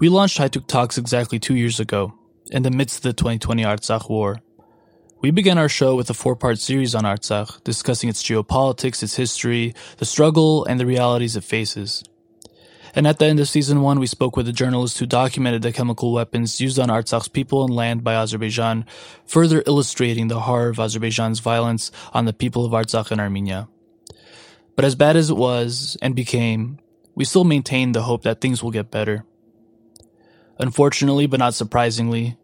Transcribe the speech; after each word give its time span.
We 0.00 0.08
launched 0.08 0.38
Haytoug 0.38 0.68
Talks 0.68 0.96
exactly 0.96 1.40
two 1.40 1.56
years 1.56 1.80
ago, 1.80 2.14
in 2.52 2.62
the 2.62 2.70
midst 2.70 2.98
of 2.98 3.02
the 3.02 3.12
2020 3.12 3.64
Artsakh 3.64 4.08
War. 4.08 4.40
We 5.20 5.32
began 5.32 5.58
our 5.58 5.68
show 5.68 5.96
with 5.96 6.08
a 6.08 6.14
four 6.14 6.36
part 6.36 6.60
series 6.60 6.94
on 6.94 7.02
Artsakh, 7.02 7.64
discussing 7.64 8.08
its 8.08 8.22
geopolitics, 8.22 9.02
its 9.02 9.16
history, 9.16 9.74
the 9.96 10.04
struggle, 10.04 10.64
and 10.66 10.78
the 10.78 10.86
realities 10.86 11.34
it 11.34 11.42
faces. 11.42 12.04
And 12.94 13.08
at 13.08 13.18
the 13.18 13.26
end 13.26 13.40
of 13.40 13.48
season 13.48 13.82
one, 13.82 13.98
we 13.98 14.06
spoke 14.06 14.36
with 14.36 14.46
a 14.46 14.52
journalist 14.52 15.00
who 15.00 15.06
documented 15.06 15.62
the 15.62 15.72
chemical 15.72 16.12
weapons 16.12 16.60
used 16.60 16.78
on 16.78 16.90
Artsakh's 16.90 17.26
people 17.26 17.64
and 17.64 17.74
land 17.74 18.04
by 18.04 18.14
Azerbaijan, 18.14 18.86
further 19.26 19.64
illustrating 19.66 20.28
the 20.28 20.42
horror 20.42 20.68
of 20.68 20.78
Azerbaijan's 20.78 21.40
violence 21.40 21.90
on 22.12 22.24
the 22.24 22.32
people 22.32 22.64
of 22.64 22.70
Artsakh 22.70 23.10
and 23.10 23.20
Armenia. 23.20 23.66
But 24.76 24.84
as 24.84 24.94
bad 24.94 25.16
as 25.16 25.28
it 25.28 25.36
was 25.36 25.96
and 26.00 26.14
became, 26.14 26.78
we 27.16 27.24
still 27.24 27.42
maintain 27.42 27.90
the 27.90 28.02
hope 28.02 28.22
that 28.22 28.40
things 28.40 28.62
will 28.62 28.70
get 28.70 28.92
better. 28.92 29.24
Unfortunately, 30.58 31.26
but 31.26 31.38
not 31.40 31.54
surprisingly, 31.54 32.36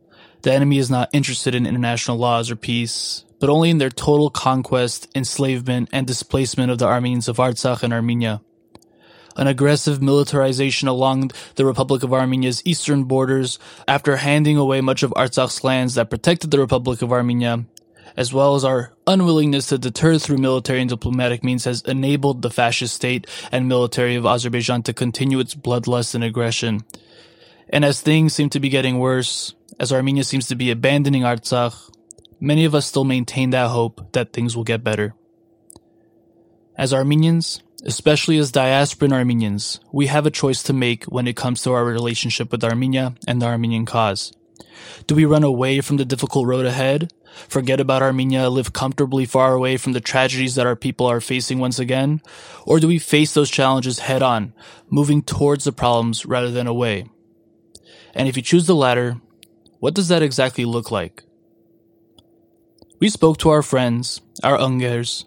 the 0.42 0.52
enemy 0.52 0.78
is 0.78 0.90
not 0.90 1.10
interested 1.12 1.54
in 1.54 1.66
international 1.66 2.16
laws 2.16 2.50
or 2.50 2.56
peace, 2.56 3.24
but 3.40 3.50
only 3.50 3.70
in 3.70 3.78
their 3.78 3.90
total 3.90 4.30
conquest, 4.30 5.08
enslavement, 5.14 5.88
and 5.92 6.06
displacement 6.06 6.70
of 6.70 6.78
the 6.78 6.86
Armenians 6.86 7.28
of 7.28 7.38
Artsakh 7.38 7.82
and 7.82 7.92
Armenia 7.92 8.40
an 9.36 9.46
aggressive 9.46 10.02
militarization 10.02 10.88
along 10.88 11.30
the 11.56 11.64
Republic 11.64 12.02
of 12.02 12.12
Armenia's 12.12 12.62
eastern 12.64 13.04
borders 13.04 13.58
after 13.88 14.16
handing 14.16 14.56
away 14.56 14.80
much 14.80 15.02
of 15.02 15.12
Artsakh's 15.12 15.64
lands 15.64 15.94
that 15.94 16.10
protected 16.10 16.50
the 16.50 16.60
Republic 16.60 17.02
of 17.02 17.12
Armenia, 17.12 17.64
as 18.16 18.32
well 18.32 18.54
as 18.54 18.64
our 18.64 18.92
unwillingness 19.06 19.68
to 19.68 19.78
deter 19.78 20.18
through 20.18 20.38
military 20.38 20.80
and 20.80 20.90
diplomatic 20.90 21.42
means 21.42 21.64
has 21.64 21.82
enabled 21.82 22.42
the 22.42 22.50
fascist 22.50 22.94
state 22.94 23.26
and 23.50 23.68
military 23.68 24.14
of 24.14 24.26
Azerbaijan 24.26 24.82
to 24.84 24.92
continue 24.92 25.40
its 25.40 25.54
bloodlust 25.54 26.14
and 26.14 26.22
aggression. 26.22 26.84
And 27.68 27.84
as 27.84 28.00
things 28.00 28.34
seem 28.34 28.50
to 28.50 28.60
be 28.60 28.68
getting 28.68 28.98
worse, 28.98 29.54
as 29.78 29.92
Armenia 29.92 30.24
seems 30.24 30.46
to 30.48 30.54
be 30.54 30.70
abandoning 30.70 31.22
Artsakh, 31.22 31.90
many 32.40 32.64
of 32.64 32.74
us 32.74 32.86
still 32.86 33.04
maintain 33.04 33.50
that 33.50 33.70
hope 33.70 34.12
that 34.12 34.32
things 34.32 34.56
will 34.56 34.64
get 34.64 34.84
better. 34.84 35.14
As 36.76 36.92
Armenians, 36.92 37.62
especially 37.84 38.38
as 38.38 38.52
diasporan 38.52 39.12
Armenians, 39.12 39.80
we 39.92 40.06
have 40.06 40.26
a 40.26 40.30
choice 40.30 40.62
to 40.64 40.72
make 40.72 41.04
when 41.04 41.26
it 41.26 41.36
comes 41.36 41.62
to 41.62 41.72
our 41.72 41.84
relationship 41.84 42.50
with 42.50 42.64
Armenia 42.64 43.14
and 43.26 43.40
the 43.40 43.46
Armenian 43.46 43.86
cause. 43.86 44.32
Do 45.06 45.14
we 45.14 45.24
run 45.24 45.44
away 45.44 45.80
from 45.80 45.96
the 45.96 46.04
difficult 46.04 46.46
road 46.46 46.66
ahead, 46.66 47.12
forget 47.48 47.80
about 47.80 48.02
Armenia, 48.02 48.48
live 48.48 48.72
comfortably 48.72 49.24
far 49.24 49.54
away 49.54 49.76
from 49.76 49.92
the 49.92 50.00
tragedies 50.00 50.54
that 50.54 50.66
our 50.66 50.76
people 50.76 51.06
are 51.06 51.20
facing 51.20 51.58
once 51.58 51.78
again? 51.78 52.20
Or 52.66 52.80
do 52.80 52.88
we 52.88 52.98
face 52.98 53.34
those 53.34 53.50
challenges 53.50 54.00
head 54.00 54.22
on, 54.22 54.52
moving 54.90 55.22
towards 55.22 55.64
the 55.64 55.72
problems 55.72 56.26
rather 56.26 56.50
than 56.50 56.66
away? 56.66 57.06
And 58.14 58.28
if 58.28 58.36
you 58.36 58.42
choose 58.42 58.66
the 58.66 58.74
latter, 58.74 59.20
what 59.80 59.94
does 59.94 60.08
that 60.08 60.22
exactly 60.22 60.64
look 60.64 60.90
like? 60.90 61.24
We 63.00 63.08
spoke 63.08 63.38
to 63.38 63.50
our 63.50 63.62
friends, 63.62 64.20
our 64.42 64.56
Ungers, 64.56 65.24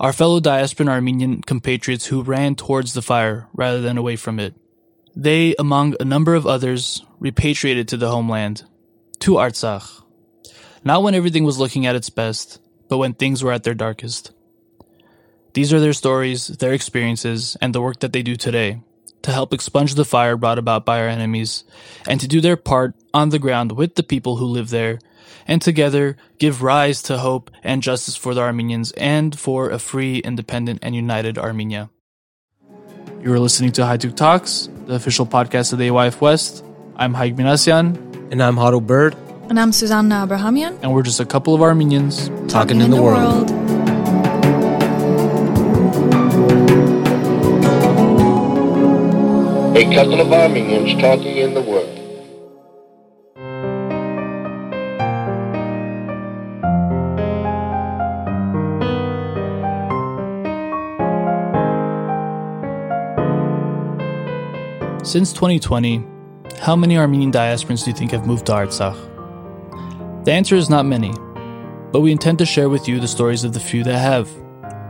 our 0.00 0.12
fellow 0.12 0.40
diasporan 0.40 0.88
Armenian 0.88 1.42
compatriots 1.42 2.06
who 2.06 2.22
ran 2.22 2.54
towards 2.54 2.94
the 2.94 3.02
fire 3.02 3.48
rather 3.52 3.80
than 3.80 3.98
away 3.98 4.16
from 4.16 4.40
it. 4.40 4.54
They, 5.14 5.54
among 5.58 5.94
a 6.00 6.04
number 6.04 6.34
of 6.34 6.46
others, 6.46 7.04
repatriated 7.20 7.86
to 7.88 7.96
the 7.98 8.10
homeland, 8.10 8.64
to 9.20 9.34
Artsakh. 9.34 10.02
Not 10.84 11.02
when 11.02 11.14
everything 11.14 11.44
was 11.44 11.58
looking 11.58 11.86
at 11.86 11.94
its 11.94 12.10
best, 12.10 12.60
but 12.88 12.96
when 12.96 13.12
things 13.12 13.44
were 13.44 13.52
at 13.52 13.62
their 13.62 13.74
darkest. 13.74 14.32
These 15.52 15.72
are 15.72 15.80
their 15.80 15.92
stories, 15.92 16.48
their 16.48 16.72
experiences, 16.72 17.56
and 17.60 17.74
the 17.74 17.82
work 17.82 18.00
that 18.00 18.14
they 18.14 18.22
do 18.22 18.36
today 18.36 18.80
to 19.22 19.32
help 19.32 19.52
expunge 19.52 19.94
the 19.94 20.04
fire 20.04 20.36
brought 20.36 20.58
about 20.58 20.84
by 20.84 21.00
our 21.00 21.08
enemies, 21.08 21.64
and 22.08 22.20
to 22.20 22.28
do 22.28 22.40
their 22.40 22.56
part 22.56 22.94
on 23.14 23.30
the 23.30 23.38
ground 23.38 23.72
with 23.72 23.94
the 23.94 24.02
people 24.02 24.36
who 24.36 24.46
live 24.46 24.70
there 24.70 24.98
and 25.46 25.60
together 25.60 26.16
give 26.38 26.62
rise 26.62 27.02
to 27.02 27.18
hope 27.18 27.50
and 27.62 27.82
justice 27.82 28.16
for 28.16 28.34
the 28.34 28.40
Armenians 28.40 28.92
and 28.92 29.38
for 29.38 29.70
a 29.70 29.78
free, 29.78 30.18
independent, 30.18 30.78
and 30.82 30.94
united 30.94 31.38
Armenia. 31.38 31.90
You 33.22 33.32
are 33.32 33.38
listening 33.38 33.72
to 33.72 33.82
Haytoug 33.82 34.16
Talks, 34.16 34.68
the 34.86 34.94
official 34.94 35.26
podcast 35.26 35.72
of 35.72 35.78
the 35.78 35.88
AYF 35.88 36.20
West. 36.20 36.64
I'm 36.96 37.14
Haig 37.14 37.36
Minasyan. 37.36 38.10
And 38.32 38.42
I'm 38.42 38.56
Hado 38.56 38.84
Bird. 38.84 39.14
And 39.48 39.60
I'm 39.60 39.72
Susanna 39.72 40.24
Abrahamian. 40.24 40.78
And 40.82 40.92
we're 40.92 41.02
just 41.02 41.20
a 41.20 41.26
couple 41.26 41.54
of 41.54 41.60
Armenians 41.60 42.28
talking, 42.28 42.48
talking 42.48 42.76
in, 42.76 42.82
in, 42.86 42.90
the, 42.90 42.96
the 42.96 43.02
world. 43.02 43.50
world. 43.50 43.61
A 49.74 49.84
couple 49.94 50.20
of 50.20 50.30
Armenians 50.30 51.00
talking 51.00 51.38
in 51.38 51.54
the 51.54 51.62
world. 51.62 51.88
Since 65.06 65.32
2020, 65.32 66.04
how 66.58 66.76
many 66.76 66.98
Armenian 66.98 67.32
diasporans 67.32 67.84
do 67.84 67.92
you 67.92 67.96
think 67.96 68.10
have 68.10 68.26
moved 68.26 68.44
to 68.46 68.52
Artsakh? 68.52 68.94
The 70.26 70.32
answer 70.32 70.54
is 70.54 70.68
not 70.68 70.84
many, 70.84 71.14
but 71.92 72.02
we 72.02 72.12
intend 72.12 72.38
to 72.40 72.44
share 72.44 72.68
with 72.68 72.86
you 72.86 73.00
the 73.00 73.08
stories 73.08 73.42
of 73.42 73.54
the 73.54 73.60
few 73.60 73.82
that 73.84 73.98
have, 73.98 74.28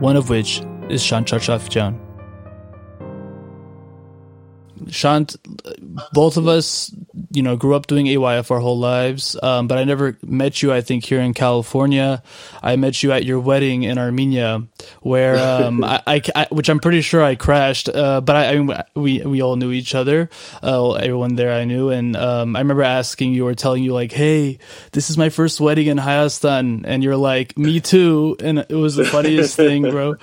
one 0.00 0.16
of 0.16 0.28
which 0.28 0.60
is 0.88 1.00
Shant 1.00 1.28
Charchafjan. 1.28 2.01
Shant, 4.92 5.36
both 6.12 6.36
of 6.36 6.47
us 6.47 6.94
you 7.30 7.42
know, 7.42 7.56
grew 7.56 7.74
up 7.74 7.86
doing 7.86 8.06
AYF 8.06 8.50
our 8.50 8.60
whole 8.60 8.78
lives, 8.78 9.36
um, 9.42 9.68
but 9.68 9.78
I 9.78 9.84
never 9.84 10.16
met 10.22 10.62
you. 10.62 10.72
I 10.72 10.80
think 10.80 11.04
here 11.04 11.20
in 11.20 11.34
California, 11.34 12.22
I 12.62 12.76
met 12.76 13.02
you 13.02 13.12
at 13.12 13.24
your 13.24 13.40
wedding 13.40 13.82
in 13.82 13.98
Armenia, 13.98 14.62
where 15.00 15.36
um, 15.36 15.84
I, 15.84 16.02
I, 16.06 16.22
I, 16.34 16.46
which 16.50 16.68
I'm 16.68 16.78
pretty 16.78 17.00
sure 17.02 17.22
I 17.22 17.34
crashed. 17.34 17.88
Uh, 17.88 18.20
but 18.20 18.36
I, 18.36 18.46
I 18.48 18.58
mean, 18.58 18.76
we 18.94 19.20
we 19.20 19.42
all 19.42 19.56
knew 19.56 19.72
each 19.72 19.94
other. 19.94 20.30
Uh, 20.62 20.92
everyone 20.92 21.34
there 21.34 21.52
I 21.52 21.64
knew, 21.64 21.90
and 21.90 22.16
um, 22.16 22.56
I 22.56 22.60
remember 22.60 22.82
asking 22.82 23.32
you 23.32 23.46
or 23.46 23.54
telling 23.54 23.82
you 23.82 23.92
like, 23.92 24.12
"Hey, 24.12 24.58
this 24.92 25.10
is 25.10 25.18
my 25.18 25.28
first 25.28 25.60
wedding 25.60 25.88
in 25.88 25.98
Hayastan," 25.98 26.82
and 26.84 27.02
you're 27.02 27.16
like, 27.16 27.58
"Me 27.58 27.80
too," 27.80 28.36
and 28.40 28.58
it 28.58 28.70
was 28.70 28.96
the 28.96 29.04
funniest 29.04 29.56
thing, 29.62 29.82
bro. 29.82 30.14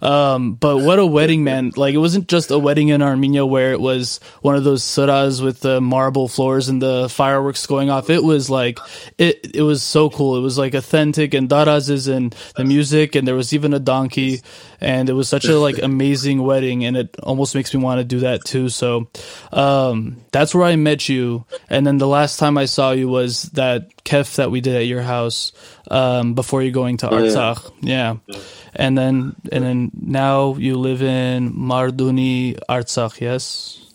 Um, 0.00 0.54
but 0.54 0.78
what 0.78 0.98
a 0.98 1.06
wedding, 1.06 1.44
man! 1.44 1.72
Like 1.76 1.94
it 1.94 1.98
wasn't 1.98 2.28
just 2.28 2.50
a 2.50 2.58
wedding 2.58 2.88
in 2.88 3.02
Armenia 3.02 3.44
where 3.44 3.72
it 3.72 3.80
was 3.80 4.20
one 4.40 4.56
of 4.56 4.64
those 4.64 4.82
suras 4.82 5.42
with 5.42 5.60
the 5.60 5.80
marble 5.80 6.28
floors 6.38 6.68
and 6.68 6.80
the 6.80 7.08
fireworks 7.08 7.66
going 7.66 7.90
off. 7.90 8.10
It 8.10 8.22
was 8.22 8.48
like 8.48 8.78
it 9.18 9.56
it 9.56 9.62
was 9.62 9.82
so 9.82 10.08
cool. 10.08 10.36
It 10.36 10.40
was 10.40 10.56
like 10.56 10.74
authentic 10.74 11.34
and 11.34 11.48
darazes 11.50 12.06
and 12.06 12.32
the 12.54 12.64
music 12.64 13.16
and 13.16 13.26
there 13.26 13.34
was 13.34 13.52
even 13.52 13.74
a 13.74 13.80
donkey 13.80 14.38
and 14.80 15.10
it 15.10 15.14
was 15.14 15.28
such 15.28 15.46
a 15.46 15.58
like 15.58 15.82
amazing 15.82 16.40
wedding 16.40 16.84
and 16.84 16.96
it 16.96 17.16
almost 17.24 17.56
makes 17.56 17.74
me 17.74 17.82
want 17.82 17.98
to 17.98 18.04
do 18.04 18.20
that 18.20 18.44
too. 18.44 18.68
So 18.68 19.10
um, 19.50 20.22
that's 20.30 20.54
where 20.54 20.62
I 20.62 20.76
met 20.76 21.08
you. 21.08 21.44
And 21.68 21.84
then 21.84 21.98
the 21.98 22.06
last 22.06 22.38
time 22.38 22.56
I 22.56 22.66
saw 22.66 22.92
you 22.92 23.08
was 23.08 23.42
that 23.58 24.04
kef 24.04 24.36
that 24.36 24.52
we 24.52 24.60
did 24.60 24.76
at 24.76 24.86
your 24.86 25.02
house 25.02 25.50
um, 25.90 26.34
before 26.34 26.62
you 26.62 26.70
going 26.70 26.98
to 26.98 27.08
Artsakh. 27.08 27.72
yeah. 27.80 28.18
yeah. 28.28 28.38
And 28.76 28.96
then 28.96 29.34
and 29.50 29.64
then 29.64 29.90
now 29.92 30.54
you 30.54 30.78
live 30.78 31.02
in 31.02 31.52
Marduni, 31.52 32.60
Artsakh, 32.68 33.20
yes? 33.20 33.87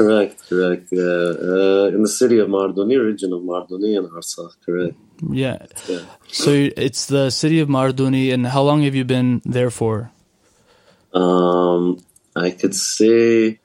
Correct, 0.00 0.48
correct. 0.48 0.88
Yeah, 0.90 1.02
uh, 1.02 1.90
in 1.94 2.00
the 2.00 2.08
city 2.08 2.38
of 2.38 2.48
Marduni, 2.48 2.96
region 2.98 3.34
of 3.34 3.42
Marduni 3.42 3.98
in 3.98 4.08
Artsakh. 4.08 4.54
Correct. 4.64 4.96
Yeah. 5.30 5.58
yeah. 5.86 6.00
So 6.28 6.52
it's 6.86 7.04
the 7.04 7.28
city 7.28 7.60
of 7.60 7.68
Marduni, 7.68 8.32
and 8.32 8.46
how 8.46 8.62
long 8.62 8.80
have 8.84 8.94
you 8.94 9.04
been 9.04 9.42
there 9.44 9.68
for? 9.68 10.10
Um, 11.12 12.02
I 12.34 12.50
could 12.50 12.74
say 12.74 13.60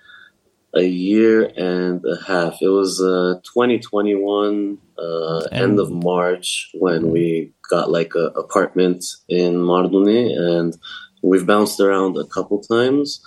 a 0.74 0.84
year 0.84 1.46
and 1.56 2.04
a 2.04 2.22
half. 2.28 2.62
It 2.62 2.68
was 2.68 3.02
uh, 3.02 3.40
2021, 3.54 4.78
uh, 4.98 5.38
end 5.54 5.80
of 5.80 5.90
March, 5.90 6.70
when 6.74 7.12
we 7.12 7.54
got 7.70 7.90
like 7.90 8.12
an 8.16 8.32
apartment 8.36 9.06
in 9.30 9.54
Marduni, 9.54 10.38
and 10.38 10.76
we've 11.22 11.48
bounced 11.48 11.80
around 11.80 12.18
a 12.18 12.26
couple 12.26 12.60
times. 12.60 13.22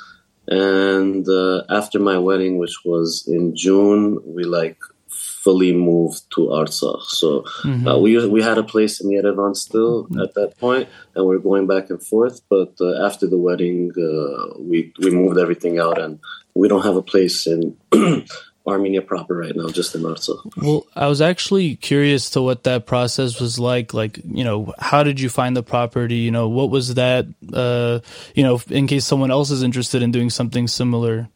And 0.48 1.28
uh, 1.28 1.62
after 1.68 1.98
my 1.98 2.18
wedding, 2.18 2.58
which 2.58 2.76
was 2.84 3.24
in 3.28 3.54
June, 3.54 4.18
we 4.24 4.44
like 4.44 4.78
fully 5.08 5.72
moved 5.72 6.22
to 6.34 6.40
Artsakh. 6.48 7.02
So 7.02 7.42
mm-hmm. 7.62 7.86
uh, 7.86 7.98
we 7.98 8.26
we 8.26 8.42
had 8.42 8.58
a 8.58 8.62
place 8.62 9.00
in 9.00 9.10
Yerevan 9.10 9.54
still 9.56 10.04
mm-hmm. 10.04 10.20
at 10.20 10.34
that 10.34 10.58
point, 10.58 10.88
and 11.14 11.26
we 11.26 11.36
are 11.36 11.46
going 11.50 11.66
back 11.66 11.90
and 11.90 12.02
forth. 12.02 12.40
But 12.48 12.72
uh, 12.80 13.06
after 13.06 13.26
the 13.26 13.38
wedding, 13.38 13.92
uh, 13.96 14.58
we 14.58 14.92
we 15.02 15.10
moved 15.10 15.38
everything 15.38 15.78
out, 15.78 15.98
and 16.00 16.18
we 16.54 16.68
don't 16.68 16.84
have 16.84 16.96
a 16.96 17.02
place 17.02 17.46
in 17.46 17.76
Armenia 18.68 19.02
proper 19.02 19.36
right 19.36 19.54
now, 19.56 19.68
just 19.68 19.94
in 19.94 20.02
Artsakh. 20.02 20.38
Well, 20.56 20.86
I 20.94 21.06
was 21.08 21.20
actually 21.20 21.76
curious 21.76 22.30
to 22.30 22.42
what 22.42 22.64
that 22.64 22.86
process 22.86 23.40
was 23.40 23.58
like. 23.58 23.94
Like, 23.94 24.18
you 24.24 24.44
know, 24.44 24.72
how 24.78 25.02
did 25.02 25.20
you 25.20 25.28
find 25.28 25.56
the 25.56 25.62
property? 25.62 26.16
You 26.16 26.30
know, 26.30 26.48
what 26.48 26.70
was 26.70 26.94
that? 26.94 27.26
Uh, 27.52 28.00
you 28.34 28.42
know, 28.42 28.60
in 28.68 28.86
case 28.86 29.04
someone 29.04 29.30
else 29.30 29.50
is 29.50 29.62
interested 29.62 30.02
in 30.02 30.12
doing 30.12 30.30
something 30.30 30.68
similar. 30.68 31.28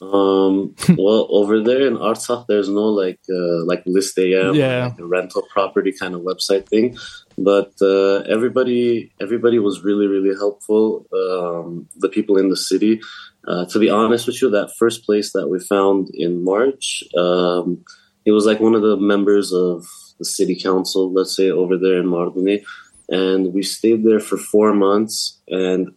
Um, 0.00 0.74
well, 0.98 1.26
over 1.30 1.62
there 1.62 1.86
in 1.86 1.96
Artsakh, 1.96 2.46
there's 2.46 2.68
no 2.68 2.86
like 2.88 3.20
uh, 3.30 3.64
like 3.64 3.82
list 3.86 4.18
AM, 4.18 4.54
Yeah. 4.54 4.86
like 4.86 4.98
a 4.98 5.06
rental 5.06 5.42
property 5.50 5.92
kind 5.92 6.14
of 6.14 6.20
website 6.22 6.68
thing. 6.68 6.96
But 7.38 7.72
uh, 7.80 8.18
everybody, 8.28 9.12
everybody 9.20 9.58
was 9.58 9.82
really, 9.82 10.06
really 10.06 10.36
helpful. 10.36 11.06
Um, 11.12 11.88
the 11.96 12.08
people 12.08 12.36
in 12.38 12.48
the 12.48 12.56
city. 12.56 13.00
Uh, 13.46 13.64
to 13.66 13.78
be 13.78 13.90
honest 13.90 14.26
with 14.26 14.40
you, 14.40 14.50
that 14.50 14.74
first 14.78 15.04
place 15.04 15.32
that 15.32 15.48
we 15.48 15.58
found 15.58 16.08
in 16.14 16.44
March, 16.44 17.04
um, 17.16 17.84
it 18.24 18.32
was 18.32 18.46
like 18.46 18.60
one 18.60 18.74
of 18.74 18.82
the 18.82 18.96
members 18.96 19.52
of 19.52 19.86
the 20.18 20.24
city 20.24 20.56
council, 20.56 21.12
let's 21.12 21.36
say, 21.36 21.50
over 21.50 21.76
there 21.76 21.98
in 21.98 22.06
Marduni, 22.06 22.64
and 23.08 23.52
we 23.52 23.62
stayed 23.62 24.04
there 24.04 24.20
for 24.20 24.38
four 24.38 24.72
months. 24.72 25.40
And 25.48 25.94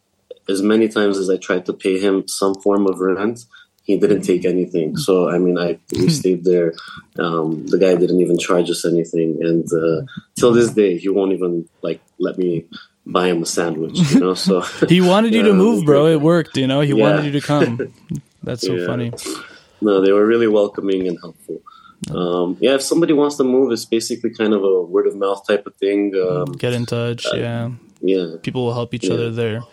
as 0.49 0.61
many 0.61 0.87
times 0.87 1.17
as 1.17 1.29
I 1.29 1.37
tried 1.37 1.65
to 1.67 1.73
pay 1.73 1.99
him 1.99 2.27
some 2.27 2.55
form 2.55 2.85
of 2.87 2.99
rent, 2.99 3.45
he 3.83 3.97
didn't 3.97 4.23
take 4.23 4.43
anything. 4.43 4.97
So 4.97 5.29
I 5.29 5.37
mean, 5.37 5.57
I 5.57 5.79
we 5.93 6.09
stayed 6.09 6.43
there. 6.43 6.73
Um, 7.17 7.65
the 7.67 7.77
guy 7.77 7.95
didn't 7.95 8.19
even 8.19 8.37
charge 8.37 8.69
us 8.69 8.83
anything, 8.85 9.39
and 9.41 9.65
uh, 9.71 10.01
till 10.35 10.51
this 10.51 10.71
day, 10.71 10.97
he 10.97 11.07
won't 11.07 11.31
even 11.31 11.69
like 11.81 12.01
let 12.19 12.37
me 12.37 12.65
buy 13.11 13.27
him 13.29 13.41
a 13.41 13.45
sandwich. 13.45 13.97
You 14.13 14.19
know, 14.19 14.33
so 14.33 14.61
He 14.89 15.01
wanted 15.01 15.33
you 15.33 15.43
to 15.43 15.53
move, 15.53 15.85
bro. 15.85 16.07
It 16.07 16.21
worked, 16.21 16.57
you 16.57 16.67
know. 16.67 16.81
He 16.81 16.93
Yeah. 16.93 17.03
wanted 17.03 17.25
you 17.25 17.31
to 17.33 17.41
come. 17.41 17.79
That's 18.43 18.61
so 18.65 18.75
Yeah. 18.75 18.85
funny. 18.85 19.11
no, 19.81 20.01
they 20.01 20.11
were 20.11 20.25
really 20.25 20.47
welcoming 20.47 21.07
and 21.07 21.17
helpful. 21.21 21.61
Um, 22.13 22.57
yeah, 22.61 22.75
if 22.75 22.81
somebody 22.83 23.13
wants 23.13 23.37
to 23.37 23.43
move, 23.43 23.71
it's 23.71 23.85
basically 23.85 24.29
kind 24.29 24.53
of 24.53 24.63
a 24.63 24.81
word 24.83 25.07
of 25.07 25.15
mouth 25.15 25.41
type 25.47 25.65
of 25.65 25.75
thing. 25.75 26.13
Um, 26.15 26.51
Get 26.53 26.73
in 26.73 26.85
touch. 26.85 27.25
Yeah. 27.33 27.71
yeah, 28.01 28.35
people 28.43 28.65
will 28.65 28.73
help 28.73 28.93
each 28.93 29.05
Yeah. 29.05 29.13
other 29.15 29.31
there. 29.31 29.63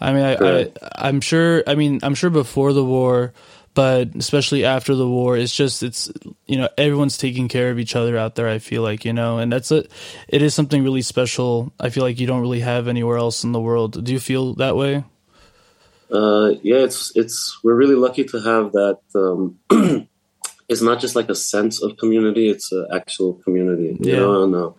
I 0.00 0.12
mean, 0.12 0.24
I, 0.24 0.34
I, 0.60 0.72
I'm 0.96 1.20
sure. 1.20 1.62
I 1.66 1.74
mean, 1.74 2.00
I'm 2.02 2.14
sure 2.14 2.30
before 2.30 2.72
the 2.72 2.84
war, 2.84 3.32
but 3.74 4.14
especially 4.16 4.64
after 4.64 4.94
the 4.94 5.08
war, 5.08 5.36
it's 5.36 5.54
just 5.54 5.82
it's 5.82 6.10
you 6.46 6.58
know 6.58 6.68
everyone's 6.76 7.16
taking 7.16 7.48
care 7.48 7.70
of 7.70 7.78
each 7.78 7.94
other 7.96 8.18
out 8.18 8.34
there. 8.34 8.48
I 8.48 8.58
feel 8.58 8.82
like 8.82 9.04
you 9.04 9.12
know, 9.12 9.38
and 9.38 9.52
that's 9.52 9.70
a 9.70 9.84
it 10.28 10.42
is 10.42 10.54
something 10.54 10.82
really 10.82 11.02
special. 11.02 11.72
I 11.78 11.90
feel 11.90 12.02
like 12.02 12.18
you 12.20 12.26
don't 12.26 12.40
really 12.40 12.60
have 12.60 12.88
anywhere 12.88 13.16
else 13.18 13.44
in 13.44 13.52
the 13.52 13.60
world. 13.60 14.04
Do 14.04 14.12
you 14.12 14.20
feel 14.20 14.54
that 14.54 14.76
way? 14.76 15.04
Uh, 16.10 16.54
yeah, 16.62 16.78
it's 16.78 17.12
it's 17.14 17.58
we're 17.62 17.76
really 17.76 17.94
lucky 17.94 18.24
to 18.24 18.40
have 18.40 18.72
that. 18.72 18.98
Um, 19.14 19.58
it's 20.68 20.82
not 20.82 21.00
just 21.00 21.14
like 21.14 21.28
a 21.28 21.34
sense 21.34 21.82
of 21.82 21.96
community; 21.98 22.48
it's 22.50 22.72
an 22.72 22.88
actual 22.92 23.34
community. 23.44 23.96
You 24.00 24.10
Yeah. 24.12 24.18
know, 24.18 24.42
and, 24.42 24.54
uh, 24.54 24.70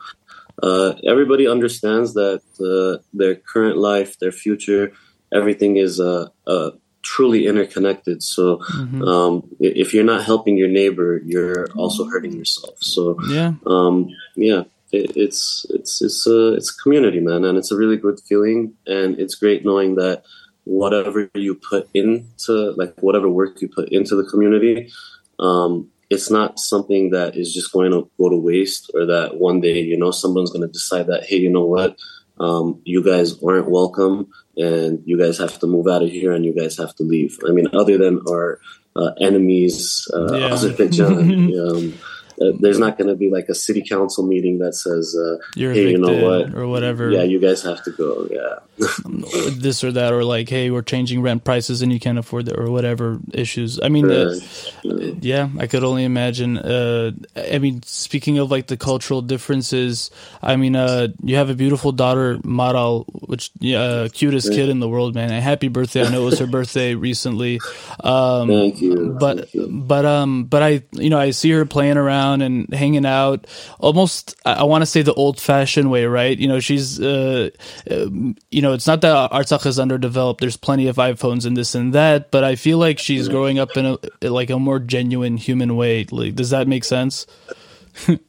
uh, 0.61 0.93
everybody 1.07 1.47
understands 1.47 2.13
that 2.13 2.41
uh, 2.59 3.01
their 3.13 3.35
current 3.35 3.77
life, 3.77 4.19
their 4.19 4.31
future, 4.31 4.91
everything 5.33 5.77
is 5.77 5.99
uh, 5.99 6.27
uh, 6.45 6.71
truly 7.03 7.47
interconnected. 7.47 8.21
So, 8.23 8.57
Mhm. 8.57 9.07
um, 9.07 9.43
if 9.59 9.93
you're 9.93 10.03
not 10.03 10.23
helping 10.23 10.57
your 10.57 10.67
neighbor, 10.67 11.21
you're 11.25 11.67
also 11.75 12.05
hurting 12.05 12.33
yourself. 12.33 12.75
So, 12.81 13.17
Yeah, 13.29 13.53
um, 13.65 14.09
yeah, 14.35 14.63
it, 14.91 15.11
it's 15.15 15.65
it's 15.69 16.01
it's 16.01 16.27
a 16.27 16.53
it's 16.53 16.69
a 16.71 16.81
community, 16.83 17.19
man, 17.19 17.45
and 17.45 17.57
it's 17.57 17.71
a 17.71 17.77
really 17.77 17.97
good 17.97 18.19
feeling, 18.27 18.73
and 18.85 19.19
it's 19.19 19.35
great 19.35 19.65
knowing 19.65 19.95
that 19.95 20.23
whatever 20.65 21.29
you 21.33 21.55
put 21.55 21.89
into, 21.93 22.71
like 22.77 22.93
whatever 23.01 23.29
work 23.29 23.61
you 23.61 23.67
put 23.67 23.89
into 23.89 24.15
the 24.15 24.23
community, 24.29 24.91
um, 25.39 25.87
it's 26.09 26.29
not 26.29 26.59
something 26.59 27.09
that 27.11 27.35
is 27.35 27.53
just 27.53 27.71
going 27.71 27.91
to 27.91 28.09
go 28.19 28.29
to 28.29 28.35
waste, 28.37 28.91
or 28.93 29.05
that 29.05 29.37
one 29.37 29.59
day 29.61 29.81
you 29.81 29.97
know 29.97 30.11
someone's 30.11 30.51
going 30.51 30.61
to 30.67 30.71
decide 30.71 31.07
that 31.07 31.23
hey, 31.23 31.37
you 31.37 31.49
know 31.49 31.65
what, 31.65 31.97
um, 32.39 32.79
you 32.83 33.03
guys 33.03 33.41
aren't 33.43 33.69
welcome, 33.69 34.27
and 34.57 35.01
you 35.05 35.17
guys 35.17 35.37
have 35.37 35.59
to 35.59 35.67
move 35.67 35.87
out 35.87 36.03
of 36.03 36.09
here, 36.09 36.31
and 36.31 36.45
you 36.45 36.53
guys 36.53 36.77
have 36.77 36.95
to 36.95 37.03
leave. 37.03 37.39
I 37.47 37.51
mean, 37.51 37.67
other 37.73 37.97
than 37.97 38.21
our 38.29 38.59
uh, 38.95 39.11
enemies, 39.19 40.07
uh, 40.13 40.33
Yeah. 40.37 40.53
Azerbaijan. 40.53 41.59
um, 41.59 41.93
uh, 42.41 42.51
there's 42.59 42.79
not 42.79 42.97
going 42.97 43.07
to 43.07 43.15
be 43.15 43.29
like 43.29 43.47
a 43.49 43.55
city 43.55 43.81
council 43.87 44.25
meeting 44.25 44.59
that 44.59 44.73
says, 44.73 45.15
uh, 45.17 45.37
you're 45.55 45.73
Hey, 45.73 45.91
you 45.91 45.97
know 45.97 46.13
what? 46.27 46.53
or 46.55 46.67
whatever. 46.67 47.09
"Yeah, 47.11 47.23
you 47.23 47.39
guys 47.39 47.61
have 47.63 47.83
to 47.83 47.91
go." 47.91 48.27
Yeah, 48.31 48.59
this 49.51 49.83
or 49.83 49.91
that, 49.91 50.13
or 50.13 50.23
like, 50.23 50.49
hey, 50.49 50.71
we're 50.71 50.81
changing 50.81 51.21
rent 51.21 51.43
prices 51.43 51.81
and 51.81 51.91
you 51.91 51.99
can't 51.99 52.17
afford 52.17 52.47
it, 52.47 52.57
or 52.57 52.71
whatever 52.71 53.19
issues. 53.33 53.79
I 53.81 53.89
mean, 53.89 54.09
uh, 54.09 54.33
Correct. 54.81 55.23
Yeah, 55.23 55.49
I 55.59 55.67
could 55.67 55.83
only 55.83 56.03
imagine. 56.03 56.57
Uh, 56.57 57.11
I 57.35 57.59
mean, 57.59 57.83
speaking 57.83 58.37
of 58.39 58.49
like 58.49 58.67
the 58.67 58.77
cultural 58.77 59.21
differences, 59.21 60.09
I 60.41 60.55
mean, 60.55 60.75
uh, 60.75 61.09
you 61.23 61.35
have 61.35 61.49
a 61.49 61.55
beautiful 61.55 61.91
daughter, 61.91 62.37
Maral, 62.39 63.05
which 63.27 63.51
uh, 63.75 64.07
cutest 64.13 64.51
kid 64.51 64.69
in 64.69 64.79
the 64.79 64.87
world, 64.89 65.13
man. 65.13 65.31
And 65.31 65.43
happy 65.43 65.67
birthday! 65.67 66.05
I 66.05 66.09
know 66.09 66.21
it 66.23 66.25
was 66.25 66.39
her 66.39 66.47
birthday 66.57 66.95
recently. 66.95 67.59
Um, 68.03 68.47
Thank 68.47 68.81
you. 68.81 69.15
but 69.19 69.37
Thank 69.37 69.53
you. 69.53 69.67
but 69.67 70.05
um 70.05 70.45
but 70.45 70.63
I 70.63 70.83
you 70.93 71.09
know 71.09 71.19
I 71.19 71.31
see 71.31 71.51
her 71.51 71.65
playing 71.65 71.97
around 71.97 72.30
and 72.39 72.71
hanging 72.71 73.05
out. 73.05 73.47
Almost 73.79 74.35
I, 74.45 74.63
want 74.63 74.83
to 74.83 74.85
say 74.85 75.01
the 75.01 75.13
old 75.15 75.41
fashioned 75.41 75.89
way 75.89 76.05
right? 76.05 76.37
You 76.37 76.47
know 76.47 76.59
she's 76.59 77.01
uh, 77.01 77.49
um, 77.89 78.35
you 78.51 78.61
know 78.61 78.73
it's 78.73 78.87
not 78.87 79.01
that 79.01 79.31
Artsakh 79.31 79.65
is 79.65 79.79
underdeveloped. 79.79 80.39
There's 80.39 80.57
plenty 80.57 80.87
of 80.87 80.97
iPhones 80.97 81.47
and 81.47 81.57
this 81.57 81.73
and 81.73 81.93
that 81.93 82.29
but 82.29 82.43
I 82.43 82.55
feel 82.55 82.77
like 82.77 82.99
she's 82.99 83.27
growing 83.27 83.57
up 83.57 83.75
in 83.75 83.97
a 84.21 84.29
like 84.29 84.51
a 84.51 84.59
more 84.59 84.79
genuine 84.79 85.37
human 85.37 85.75
way. 85.75 86.05
Like 86.11 86.35
does 86.35 86.51
that 86.51 86.67
make 86.67 86.83
sense? 86.83 87.25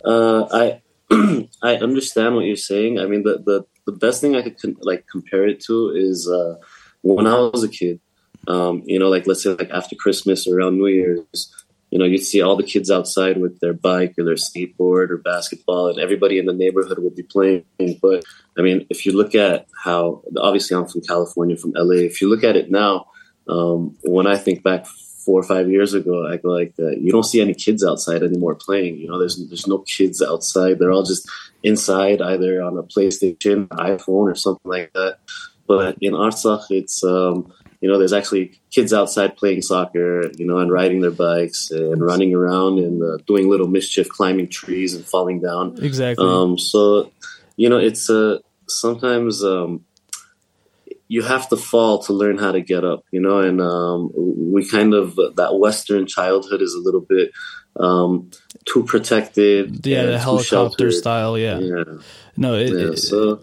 Uh, 0.04 0.44
I 0.50 0.82
I 1.62 1.76
understand 1.76 2.34
what 2.34 2.44
you're 2.44 2.56
saying. 2.56 2.98
I 2.98 3.06
mean, 3.06 3.22
the 3.22 3.38
the, 3.38 3.66
the 3.86 3.92
best 3.92 4.20
thing 4.20 4.34
I 4.34 4.42
could 4.42 4.60
con- 4.60 4.76
like 4.80 5.04
compare 5.10 5.46
it 5.46 5.60
to 5.64 5.90
is 5.90 6.28
uh, 6.28 6.56
when 7.02 7.26
I 7.26 7.38
was 7.38 7.62
a 7.62 7.68
kid. 7.68 8.00
Um, 8.48 8.82
you 8.86 8.98
know, 8.98 9.08
like 9.08 9.26
let's 9.26 9.42
say 9.42 9.50
like 9.50 9.70
after 9.70 9.94
Christmas 9.94 10.46
or 10.46 10.58
around 10.58 10.78
New 10.78 10.88
Year's, 10.88 11.54
you 11.92 11.98
know, 11.98 12.06
you'd 12.06 12.24
see 12.24 12.40
all 12.40 12.56
the 12.56 12.62
kids 12.62 12.90
outside 12.90 13.36
with 13.36 13.60
their 13.60 13.74
bike 13.74 14.14
or 14.18 14.24
their 14.24 14.36
skateboard 14.36 15.10
or 15.10 15.18
basketball, 15.18 15.88
and 15.88 16.00
everybody 16.00 16.38
in 16.38 16.46
the 16.46 16.54
neighborhood 16.54 16.98
would 16.98 17.14
be 17.14 17.22
playing. 17.22 17.64
But 18.00 18.24
I 18.58 18.62
mean, 18.62 18.86
if 18.88 19.04
you 19.04 19.12
look 19.12 19.34
at 19.34 19.66
how 19.84 20.22
obviously 20.38 20.74
I'm 20.74 20.88
from 20.88 21.02
California, 21.02 21.54
from 21.54 21.74
LA. 21.76 21.96
If 21.96 22.22
you 22.22 22.30
look 22.30 22.44
at 22.44 22.56
it 22.56 22.70
now, 22.70 23.08
um, 23.46 23.94
when 24.04 24.26
I 24.26 24.38
think 24.38 24.62
back 24.62 24.86
four 24.86 25.38
or 25.38 25.42
five 25.42 25.70
years 25.70 25.92
ago, 25.92 26.26
I 26.26 26.38
go 26.38 26.48
like, 26.48 26.72
uh, 26.78 26.92
you 26.92 27.12
don't 27.12 27.24
see 27.24 27.42
any 27.42 27.52
kids 27.52 27.84
outside 27.84 28.22
anymore 28.22 28.54
playing. 28.54 28.96
You 28.96 29.08
know, 29.08 29.18
there's 29.18 29.36
there's 29.48 29.66
no 29.66 29.80
kids 29.80 30.22
outside. 30.22 30.78
They're 30.78 30.92
all 30.92 31.04
just 31.04 31.28
inside, 31.62 32.22
either 32.22 32.62
on 32.62 32.78
a 32.78 32.84
PlayStation, 32.84 33.68
iPhone, 33.68 34.32
or 34.32 34.34
something 34.34 34.70
like 34.70 34.94
that. 34.94 35.18
But 35.66 35.98
in 36.00 36.14
Artsakh, 36.14 36.70
it's 36.70 37.04
um, 37.04 37.52
you 37.82 37.88
know, 37.88 37.98
there's 37.98 38.12
actually 38.12 38.52
kids 38.70 38.92
outside 38.92 39.36
playing 39.36 39.60
soccer, 39.60 40.30
you 40.36 40.46
know, 40.46 40.58
and 40.58 40.70
riding 40.70 41.00
their 41.00 41.10
bikes 41.10 41.72
and 41.72 42.00
running 42.00 42.32
around 42.32 42.78
and 42.78 43.02
uh, 43.02 43.18
doing 43.26 43.50
little 43.50 43.66
mischief, 43.66 44.08
climbing 44.08 44.48
trees 44.48 44.94
and 44.94 45.04
falling 45.04 45.40
down. 45.40 45.76
exactly 45.82 46.24
Um, 46.24 46.56
so, 46.56 47.10
you 47.56 47.68
know, 47.68 47.78
it's 47.78 48.08
uh, 48.08 48.38
sometimes 48.68 49.42
um, 49.42 49.84
you 51.08 51.22
have 51.22 51.48
to 51.48 51.56
fall 51.56 51.98
to 52.04 52.12
learn 52.12 52.38
how 52.38 52.52
to 52.52 52.60
get 52.60 52.84
up, 52.84 53.04
you 53.10 53.20
know, 53.20 53.40
and 53.40 53.60
um, 53.60 54.12
we 54.14 54.64
kind 54.64 54.94
of, 54.94 55.16
that 55.16 55.58
Western 55.58 56.06
childhood 56.06 56.62
is 56.62 56.74
a 56.74 56.80
little 56.80 57.00
bit 57.00 57.32
um, 57.76 58.30
too 58.64 58.84
protected. 58.84 59.84
yeah 59.84 60.04
the 60.04 60.18
helicopter 60.18 60.44
sheltered. 60.44 60.92
style 60.92 61.36
yeah, 61.36 61.58
Yeah, 61.58 61.84
no 62.36 62.54
it, 62.54 62.70
yeah. 62.72 62.92
it- 62.92 62.98
So, 62.98 63.40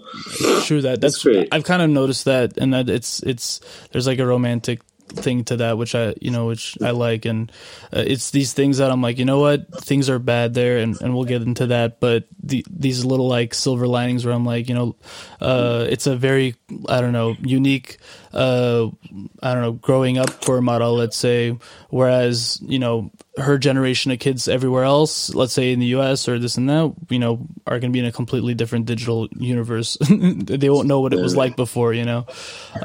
True 0.63 0.81
that. 0.81 0.99
That's, 1.01 1.21
great. 1.23 1.47
I've 1.51 1.63
kind 1.63 1.81
of 1.81 1.89
noticed 1.89 2.25
that, 2.25 2.57
and 2.57 2.73
that 2.73 2.89
it's 2.89 3.21
it's 3.23 3.59
there's 3.91 4.07
like 4.07 4.19
a 4.19 4.25
romantic 4.25 4.81
thing 5.09 5.43
to 5.43 5.57
that, 5.57 5.75
which 5.77 5.95
I 5.95 6.13
you 6.21 6.29
know 6.29 6.45
which 6.45 6.77
I 6.83 6.91
like, 6.91 7.25
and 7.25 7.51
uh, 7.91 8.03
it's 8.05 8.29
these 8.31 8.53
things 8.53 8.77
that 8.77 8.91
I'm 8.91 9.01
like, 9.01 9.17
you 9.17 9.25
know 9.25 9.39
what, 9.39 9.65
things 9.83 10.07
are 10.09 10.19
bad 10.19 10.53
there, 10.53 10.77
and, 10.77 10.99
and 11.01 11.15
we'll 11.15 11.23
get 11.25 11.41
into 11.41 11.65
that, 11.67 11.99
but 11.99 12.25
the, 12.43 12.63
these 12.69 13.03
little 13.03 13.27
like 13.27 13.53
silver 13.55 13.87
linings 13.87 14.23
where 14.23 14.35
I'm 14.35 14.45
like, 14.45 14.69
you 14.69 14.75
know, 14.75 14.95
uh, 15.41 15.87
it's 15.89 16.05
a 16.05 16.15
very 16.15 16.55
I 16.87 17.01
don't 17.01 17.13
know 17.13 17.35
unique. 17.41 17.97
Uh, 18.33 18.89
I 19.41 19.53
don't 19.53 19.63
know, 19.63 19.71
growing 19.73 20.17
up 20.17 20.29
for 20.43 20.61
Mara, 20.61 20.89
let's 20.89 21.17
say, 21.17 21.57
whereas 21.89 22.59
you 22.61 22.79
know 22.79 23.11
her 23.37 23.57
generation 23.57 24.11
of 24.11 24.19
kids 24.19 24.47
everywhere 24.47 24.83
else, 24.83 25.33
let's 25.33 25.53
say 25.53 25.71
in 25.71 25.79
the 25.79 25.87
U.S. 25.87 26.27
or 26.27 26.39
this 26.39 26.57
and 26.57 26.69
that, 26.69 26.93
you 27.09 27.19
know, 27.19 27.47
are 27.65 27.79
going 27.79 27.91
to 27.91 27.93
be 27.93 27.99
in 27.99 28.05
a 28.05 28.11
completely 28.11 28.53
different 28.53 28.85
digital 28.85 29.27
universe. 29.37 29.97
they 30.09 30.69
won't 30.69 30.87
know 30.87 30.99
what 30.99 31.13
it 31.13 31.19
was 31.19 31.35
like 31.35 31.55
before, 31.55 31.93
you 31.93 32.05
know. 32.05 32.25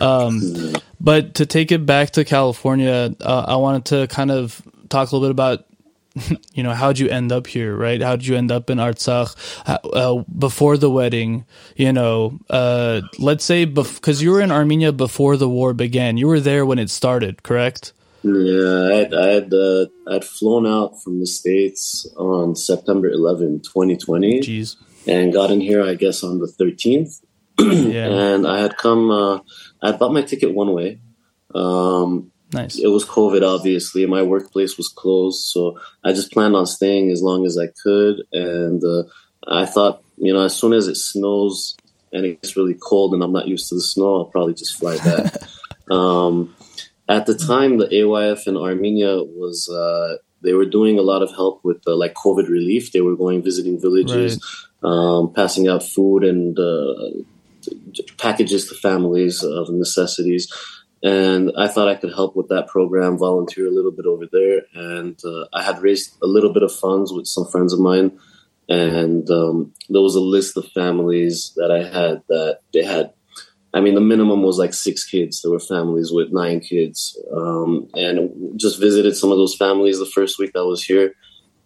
Um, 0.00 0.74
but 1.00 1.34
to 1.36 1.46
take 1.46 1.72
it 1.72 1.84
back 1.84 2.10
to 2.10 2.24
California, 2.24 3.14
uh, 3.20 3.44
I 3.48 3.56
wanted 3.56 3.84
to 3.86 4.06
kind 4.06 4.30
of 4.30 4.62
talk 4.88 5.10
a 5.10 5.16
little 5.16 5.28
bit 5.28 5.32
about 5.32 5.66
you 6.54 6.62
know 6.62 6.72
how'd 6.72 6.98
you 6.98 7.08
end 7.08 7.32
up 7.32 7.46
here 7.46 7.76
right 7.76 8.00
how'd 8.00 8.24
you 8.24 8.36
end 8.36 8.52
up 8.52 8.70
in 8.70 8.78
artsakh 8.78 9.34
uh, 9.66 10.22
before 10.38 10.76
the 10.76 10.90
wedding 10.90 11.44
you 11.76 11.92
know 11.92 12.38
uh, 12.50 13.00
let's 13.18 13.44
say 13.44 13.64
because 13.64 14.22
you 14.22 14.30
were 14.30 14.40
in 14.40 14.52
armenia 14.52 14.92
before 14.92 15.36
the 15.36 15.48
war 15.48 15.74
began 15.74 16.16
you 16.16 16.26
were 16.26 16.40
there 16.40 16.64
when 16.64 16.78
it 16.78 16.90
started 16.90 17.42
correct 17.42 17.92
yeah, 18.26 18.88
I 18.90 18.94
had, 18.94 19.14
I 19.14 19.26
had, 19.26 19.52
uh, 19.52 19.84
I'd 20.08 20.24
flown 20.24 20.66
out 20.66 21.02
from 21.02 21.20
the 21.20 21.26
States 21.26 22.10
on 22.16 22.56
September 22.56 23.06
11, 23.06 23.60
2020. 23.60 24.40
jeez 24.40 24.76
and 25.06 25.32
got 25.32 25.50
in 25.50 25.60
here, 25.60 25.82
I 25.82 25.94
guess, 25.94 26.22
on 26.22 26.38
the 26.38 26.46
13th. 26.46 27.20
yeah 27.58 28.06
And 28.06 28.46
I 28.46 28.60
had 28.60 28.76
come, 28.76 29.10
uh, 29.10 29.40
I 29.82 29.92
bought 29.92 30.12
my 30.12 30.22
ticket 30.22 30.54
one 30.54 30.72
way. 30.72 31.00
Um, 31.54 32.32
Nice. 32.54 32.78
it 32.78 32.88
was 32.88 33.04
COVID, 33.04 33.42
obviously. 33.42 34.06
My 34.06 34.22
workplace 34.22 34.76
was 34.76 34.88
closed, 34.88 35.44
so 35.44 35.78
I 36.04 36.12
just 36.12 36.32
planned 36.32 36.56
on 36.56 36.66
staying 36.66 37.10
as 37.10 37.22
long 37.22 37.46
as 37.46 37.58
I 37.58 37.68
could. 37.82 38.22
And 38.32 38.82
uh, 38.82 39.04
I 39.48 39.66
thought, 39.66 40.02
you 40.16 40.32
know, 40.32 40.42
as 40.42 40.56
soon 40.56 40.72
as 40.72 40.88
it 40.88 40.96
snows 40.96 41.76
and 42.12 42.24
it 42.24 42.40
gets 42.40 42.56
really 42.56 42.74
cold 42.74 43.12
and 43.12 43.22
I'm 43.22 43.32
not 43.32 43.48
used 43.48 43.68
to 43.68 43.74
the 43.74 43.80
snow, 43.80 44.16
I'll 44.16 44.24
probably 44.26 44.54
just 44.54 44.78
fly 44.78 44.96
back. 44.98 45.34
um, 45.90 46.54
at 47.08 47.26
the 47.26 47.34
time, 47.34 47.78
the 47.78 47.86
AYF 47.86 48.46
in 48.46 48.56
Armenia 48.56 49.22
was 49.22 49.68
uh, 49.68 50.16
they 50.42 50.52
were 50.52 50.64
doing 50.64 50.98
a 50.98 51.02
lot 51.02 51.22
of 51.22 51.30
help 51.34 51.60
with 51.64 51.82
uh, 51.86 51.96
like 51.96 52.14
COVID 52.14 52.48
relief. 52.48 52.92
They 52.92 53.00
were 53.00 53.16
going 53.16 53.42
visiting 53.42 53.80
villages, 53.80 54.42
um, 54.82 55.32
passing 55.32 55.68
out 55.68 55.82
food 55.82 56.24
and 56.24 56.58
uh, 56.58 57.22
packages 58.18 58.68
to 58.68 58.74
families 58.74 59.42
of 59.42 59.70
necessities. 59.70 60.52
And 61.04 61.52
I 61.58 61.68
thought 61.68 61.86
I 61.88 61.96
could 61.96 62.14
help 62.14 62.34
with 62.34 62.48
that 62.48 62.66
program, 62.66 63.18
volunteer 63.18 63.66
a 63.66 63.70
little 63.70 63.90
bit 63.92 64.06
over 64.06 64.24
there. 64.32 64.62
And 64.74 65.20
uh, 65.22 65.44
I 65.52 65.62
had 65.62 65.82
raised 65.82 66.16
a 66.22 66.26
little 66.26 66.50
bit 66.50 66.62
of 66.62 66.74
funds 66.74 67.12
with 67.12 67.26
some 67.26 67.46
friends 67.46 67.74
of 67.74 67.78
mine. 67.78 68.18
And 68.70 69.28
um, 69.30 69.74
there 69.90 70.00
was 70.00 70.14
a 70.14 70.20
list 70.20 70.56
of 70.56 70.66
families 70.72 71.52
that 71.56 71.70
I 71.70 71.84
had 71.84 72.22
that 72.30 72.60
they 72.72 72.82
had. 72.82 73.12
I 73.74 73.80
mean, 73.82 73.94
the 73.94 74.00
minimum 74.00 74.42
was 74.42 74.56
like 74.56 74.72
six 74.72 75.04
kids. 75.04 75.42
There 75.42 75.50
were 75.52 75.60
families 75.60 76.10
with 76.10 76.32
nine 76.32 76.60
kids. 76.60 77.18
Um, 77.30 77.86
and 77.92 78.58
just 78.58 78.80
visited 78.80 79.14
some 79.14 79.30
of 79.30 79.36
those 79.36 79.54
families 79.54 79.98
the 79.98 80.06
first 80.06 80.38
week 80.38 80.52
I 80.56 80.62
was 80.62 80.82
here. 80.82 81.14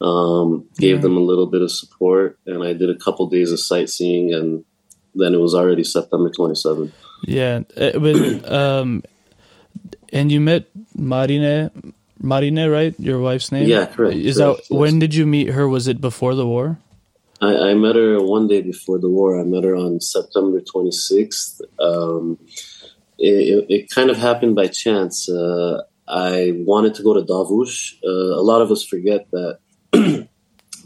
Um, 0.01 0.67
gave 0.79 0.97
Yeah. 0.97 1.03
them 1.03 1.17
a 1.17 1.21
little 1.21 1.47
bit 1.47 1.63
of 1.63 1.71
support. 1.71 2.41
And 2.45 2.65
I 2.65 2.73
did 2.73 2.91
a 2.91 2.97
couple 2.99 3.29
days 3.29 3.53
of 3.53 3.61
sightseeing. 3.61 4.35
And 4.35 4.65
then 5.15 5.33
it 5.33 5.39
was 5.41 5.55
already 5.55 5.85
September 5.85 6.29
27th. 6.31 6.91
Yeah, 7.25 7.61
uh, 7.77 7.99
but 8.01 8.51
um, 8.51 9.03
and 10.13 10.31
you 10.33 10.41
met 10.41 10.67
Marine, 10.95 11.71
Marine, 12.21 12.69
right? 12.69 12.95
Your 12.99 13.21
wife's 13.21 13.53
name. 13.53 13.69
Yeah, 13.69 13.87
correct, 13.87 14.17
Is 14.17 14.39
correct, 14.39 14.69
that 14.69 14.75
when 14.75 14.99
did 14.99 15.15
you 15.15 15.27
meet 15.27 15.49
her? 15.49 15.69
Was 15.69 15.89
it 15.89 16.01
before 16.01 16.35
the 16.35 16.47
war? 16.47 16.79
I, 17.41 17.71
I 17.71 17.75
met 17.75 17.95
her 17.97 18.21
one 18.21 18.49
day 18.49 18.63
before 18.63 18.99
the 18.99 19.09
war. 19.09 19.41
I 19.41 19.45
met 19.45 19.65
her 19.65 19.77
on 19.77 20.01
September 20.01 20.61
26th. 20.61 21.61
Um, 21.79 22.39
it, 23.19 23.29
it, 23.29 23.67
it 23.69 23.91
kind 23.91 24.11
of 24.11 24.17
happened 24.17 24.57
by 24.57 24.67
chance. 24.67 25.29
Uh, 25.29 25.83
I 26.07 26.53
wanted 26.55 26.95
to 26.95 27.03
go 27.03 27.15
to 27.15 27.21
Davush. 27.21 27.95
Uh, 28.05 28.39
a 28.39 28.43
lot 28.43 28.63
of 28.63 28.71
us 28.71 28.85
forget 28.85 29.29
that 29.31 29.59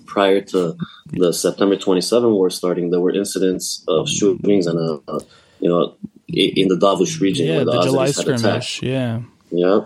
prior 0.07 0.41
to 0.41 0.77
the 1.13 1.33
September 1.33 1.77
27 1.77 2.31
war 2.31 2.51
starting, 2.51 2.91
there 2.91 3.01
were 3.01 3.15
incidents 3.15 3.85
of 3.89 4.09
shootings 4.09 4.67
and, 4.67 4.79
uh, 4.79 4.99
uh, 5.09 5.21
you 5.61 5.69
know, 5.69 5.97
in 6.33 6.69
the 6.69 6.77
Davush 6.77 7.21
region 7.21 7.47
Yeah, 7.47 7.57
where 7.57 7.65
the, 7.67 7.73
the 7.73 7.83
July 7.83 8.09
Azeris 8.09 8.17
had 8.17 8.29
attacked. 8.29 8.65
skirmish. 8.65 8.83
Yeah. 8.83 9.21
Yeah. 9.51 9.81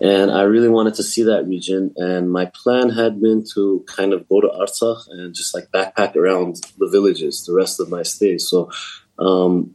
And 0.00 0.30
I 0.32 0.42
really 0.42 0.68
wanted 0.68 0.94
to 0.94 1.02
see 1.04 1.22
that 1.22 1.46
region. 1.46 1.94
And 1.96 2.30
my 2.30 2.46
plan 2.46 2.90
had 2.90 3.20
been 3.20 3.44
to 3.54 3.84
kind 3.86 4.12
of 4.12 4.28
go 4.28 4.40
to 4.40 4.48
Artsakh 4.48 5.02
and 5.08 5.32
just 5.34 5.54
like 5.54 5.70
backpack 5.70 6.16
around 6.16 6.56
the 6.78 6.88
villages 6.88 7.44
the 7.46 7.54
rest 7.54 7.78
of 7.80 7.88
my 7.90 8.02
stay. 8.02 8.36
So, 8.38 8.70
um, 9.18 9.74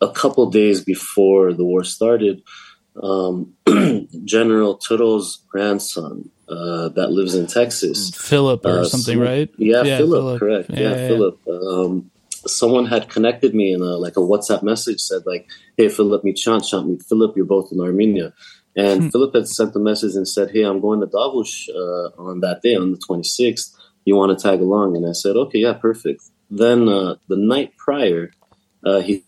a 0.00 0.08
couple 0.10 0.50
days 0.50 0.82
before 0.82 1.52
the 1.52 1.64
war 1.64 1.84
started, 1.84 2.42
um, 3.00 3.52
General 4.24 4.76
Turo's 4.78 5.38
grandson, 5.48 6.30
uh, 6.48 6.88
that 6.88 7.12
lives 7.12 7.34
in 7.36 7.46
Texas, 7.46 8.10
Philip 8.10 8.64
or 8.66 8.80
uh, 8.80 8.84
something, 8.84 9.14
some- 9.18 9.22
right? 9.22 9.48
Yeah, 9.56 9.82
Yeah, 9.84 9.98
Philip, 9.98 10.18
Philip. 10.18 10.40
correct. 10.40 10.70
Yeah, 10.70 10.80
Yeah, 10.80 10.88
yeah, 10.96 11.08
Philip. 11.08 11.48
Um, 11.48 12.10
someone 12.50 12.86
had 12.86 13.08
connected 13.08 13.54
me 13.54 13.72
in 13.72 13.80
a 13.80 13.96
like 13.96 14.16
a 14.16 14.20
WhatsApp 14.20 14.62
message 14.62 15.00
said 15.00 15.22
like, 15.26 15.48
"Hey, 15.76 15.88
Philip, 15.88 16.24
meet 16.24 16.38
Shant, 16.38 16.64
Shant, 16.64 16.88
meet 16.88 17.02
Philip. 17.02 17.36
You're 17.36 17.44
both 17.46 17.72
in 17.72 17.80
Armenia." 17.80 18.32
And 18.76 19.02
Hmm. 19.02 19.08
Philip 19.08 19.34
had 19.34 19.48
sent 19.48 19.72
the 19.72 19.80
message 19.80 20.14
and 20.14 20.28
said, 20.28 20.50
"Hey, 20.50 20.62
I'm 20.62 20.80
going 20.80 21.00
to 21.00 21.06
Davush 21.06 21.68
uh, 21.70 22.10
on 22.28 22.40
that 22.40 22.62
day, 22.62 22.74
on 22.76 22.92
the 22.92 22.98
26th. 22.98 23.74
You 24.04 24.16
want 24.16 24.36
to 24.36 24.42
tag 24.42 24.60
along?" 24.60 24.96
And 24.96 25.06
I 25.06 25.12
said, 25.12 25.36
"Okay, 25.36 25.60
yeah, 25.60 25.72
perfect." 25.74 26.22
Then 26.50 26.88
uh, 26.88 27.16
the 27.28 27.36
night 27.36 27.76
prior, 27.76 28.32
uh, 28.84 29.00
he 29.00 29.24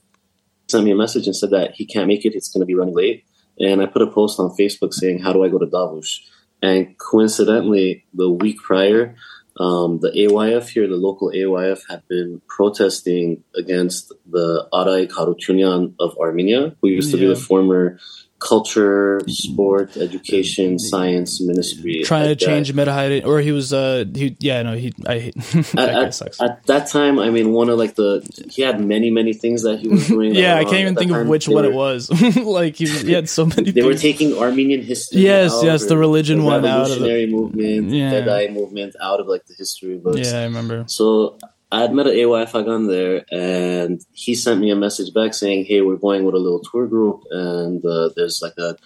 sent 0.69 0.85
me 0.85 0.93
a 0.93 0.97
message 0.97 1.27
and 1.27 1.37
said 1.37 1.51
that 1.51 1.75
he 1.75 1.85
can't 1.85 2.09
make 2.09 2.25
it. 2.25 2.35
It's 2.35 2.49
going 2.49 2.61
to 2.63 2.67
be 2.67 2.75
running 2.75 2.95
late. 2.95 3.25
And 3.61 3.83
I 3.83 3.87
put 3.87 4.03
a 4.03 4.07
post 4.07 4.41
on 4.41 4.57
Facebook 4.57 4.93
saying, 4.95 5.19
"How 5.21 5.33
do 5.33 5.45
I 5.45 5.49
go 5.49 5.59
to 5.59 5.67
Davush?" 5.67 6.21
And 6.63 6.97
coincidentally, 6.99 8.05
the 8.15 8.31
week 8.31 8.59
prior, 8.59 9.17
um, 9.59 10.01
the 10.01 10.11
AYF 10.11 10.71
here, 10.71 10.89
the 10.89 10.97
local 10.97 11.31
AYF, 11.31 11.83
had 11.89 12.07
been 12.09 12.41
protesting 12.49 13.45
against 13.55 14.13
the 14.31 14.69
Aray 14.73 15.07
Harutyunyan 15.07 15.95
of 15.99 16.17
Armenia, 16.19 16.75
who 16.81 16.89
used 16.89 17.11
to 17.11 17.19
be 17.19 17.27
the 17.27 17.37
former 17.37 17.99
culture, 18.43 19.21
sport, 19.29 19.97
education, 19.97 20.79
science 20.79 21.41
ministry. 21.41 22.03
Trying 22.05 22.29
to 22.29 22.37
change 22.37 22.73
Medahide, 22.73 23.25
or 23.25 23.41
he 23.41 23.53
was. 23.53 23.73
Uh, 23.73 24.05
he 24.15 24.37
yeah, 24.41 24.63
no, 24.63 24.75
he. 24.75 24.93
I 25.07 25.33
that 25.75 26.21
At, 26.21 26.51
at, 26.51 26.67
that 26.67 26.89
time, 26.89 27.19
I 27.19 27.31
mean, 27.31 27.53
one 27.53 27.69
of 27.69 27.79
like 27.79 27.95
the 27.95 28.27
he 28.51 28.63
had 28.63 28.81
many, 28.81 29.11
many 29.11 29.33
things 29.33 29.63
that 29.63 29.79
he 29.79 29.89
was 29.89 30.09
doing. 30.09 30.35
yeah, 30.35 30.57
I 30.57 30.65
can't 30.65 30.77
even 30.77 30.97
think 30.97 31.13
of 31.13 31.27
which 31.27 31.49
one 31.49 31.65
were- 31.65 31.71
it 31.71 31.75
was. 31.75 32.11
like 32.37 32.77
he, 32.77 32.85
was, 32.85 33.03
he 33.03 33.13
had 33.13 33.29
so 33.29 33.47
many. 33.47 33.71
They 33.71 33.83
were 33.83 33.95
taking 33.95 34.37
Armenian 34.37 34.83
history. 34.83 35.21
Yes, 35.23 35.55
out, 35.55 35.65
yes, 35.65 35.87
the 35.87 35.97
religion 35.97 36.41
the 36.41 36.45
one 36.45 36.65
out 36.65 36.91
of 36.91 36.99
the- 36.99 37.07
revolutionary 37.07 37.27
movement, 37.27 37.91
Yeah. 37.91 38.13
Fedai 38.13 38.53
movement 38.53 38.97
out 39.01 39.21
of 39.21 39.27
like 39.27 39.47
the 39.47 39.55
history 39.55 39.99
books. 39.99 40.31
Yeah, 40.31 40.41
I 40.41 40.45
remember. 40.45 40.85
So 40.89 41.39
I 41.73 41.81
had 41.81 41.95
met 41.95 42.07
an 42.07 42.13
AYF 42.13 42.53
Hagan 42.53 42.87
there, 42.87 43.25
and 43.33 44.05
he 44.13 44.35
sent 44.35 44.61
me 44.61 44.71
a 44.71 44.77
message 44.77 45.15
back 45.15 45.33
saying, 45.33 45.65
"Hey, 45.65 45.81
we're 45.81 45.97
going 45.97 46.25
with 46.25 46.35
a 46.35 46.39
little 46.39 46.61
tour 46.61 46.87
group, 46.87 47.23
and 47.31 47.83
uh, 47.85 48.11
there's 48.15 48.43
like 48.43 48.59
a 48.59 48.77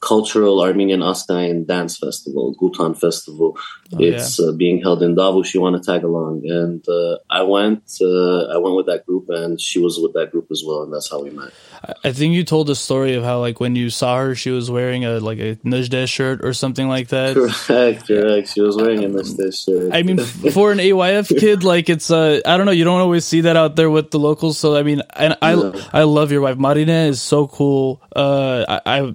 cultural 0.00 0.62
Armenian 0.62 1.00
Askain 1.00 1.66
dance 1.66 1.98
festival, 1.98 2.54
Gutan 2.60 2.98
Festival. 2.98 3.56
Oh, 3.92 3.98
it's 3.98 4.38
uh, 4.40 4.52
being 4.52 4.80
held 4.80 5.02
in 5.02 5.14
Davush. 5.16 5.52
You 5.54 5.60
want 5.60 5.82
to 5.82 5.92
tag 5.92 6.04
along?" 6.04 6.42
And 6.48 6.86
uh, 6.88 7.18
I 7.28 7.42
went. 7.42 7.82
Uh, 8.00 8.46
I 8.54 8.56
went 8.58 8.76
with 8.76 8.86
that 8.86 9.04
group, 9.06 9.26
and 9.28 9.60
she 9.60 9.78
was 9.78 9.98
with 10.00 10.12
that 10.14 10.30
group 10.30 10.46
as 10.50 10.62
well, 10.66 10.82
and 10.82 10.92
that's 10.92 11.10
how 11.10 11.22
we 11.22 11.30
met. 11.30 11.50
I- 12.04 12.12
think 12.12 12.34
you 12.34 12.44
told 12.44 12.68
a 12.68 12.74
story 12.74 13.14
of 13.14 13.24
how 13.24 13.40
like 13.40 13.60
when 13.60 13.74
you 13.76 13.88
saw 13.88 14.18
her, 14.18 14.34
she 14.34 14.50
was 14.50 14.70
wearing 14.70 15.04
a 15.06 15.20
like 15.20 15.38
a 15.38 15.56
Nzhdeh 15.64 16.06
shirt 16.08 16.44
or 16.44 16.52
something 16.52 16.88
like 16.88 17.08
that. 17.08 17.34
Correct, 17.34 18.06
correct. 18.06 18.48
She 18.54 18.60
was 18.60 18.76
wearing 18.76 19.04
a 19.04 19.08
Nzhdeh 19.08 19.52
shirt. 19.64 19.94
I 19.94 20.02
mean, 20.02 20.18
for 20.18 20.72
an 20.72 20.78
AYF 20.78 21.28
kid, 21.38 21.64
like 21.64 21.88
it's 21.88 22.10
uh, 22.10 22.40
I 22.44 22.56
don't 22.56 22.66
know, 22.66 22.72
you 22.72 22.84
don't 22.84 23.00
always 23.00 23.24
see 23.24 23.42
that 23.42 23.56
out 23.56 23.76
there 23.76 23.90
with 23.90 24.10
the 24.10 24.18
locals. 24.18 24.58
So 24.58 24.76
I 24.76 24.82
mean, 24.82 25.02
and 25.16 25.36
I 25.40 25.54
Yeah. 25.54 25.72
I 25.92 26.02
love 26.04 26.30
your 26.32 26.42
wife. 26.42 26.58
Marina 26.58 27.08
is 27.08 27.22
so 27.22 27.46
cool. 27.46 28.02
Uh, 28.14 28.64
I 28.68 28.98
I, 29.00 29.12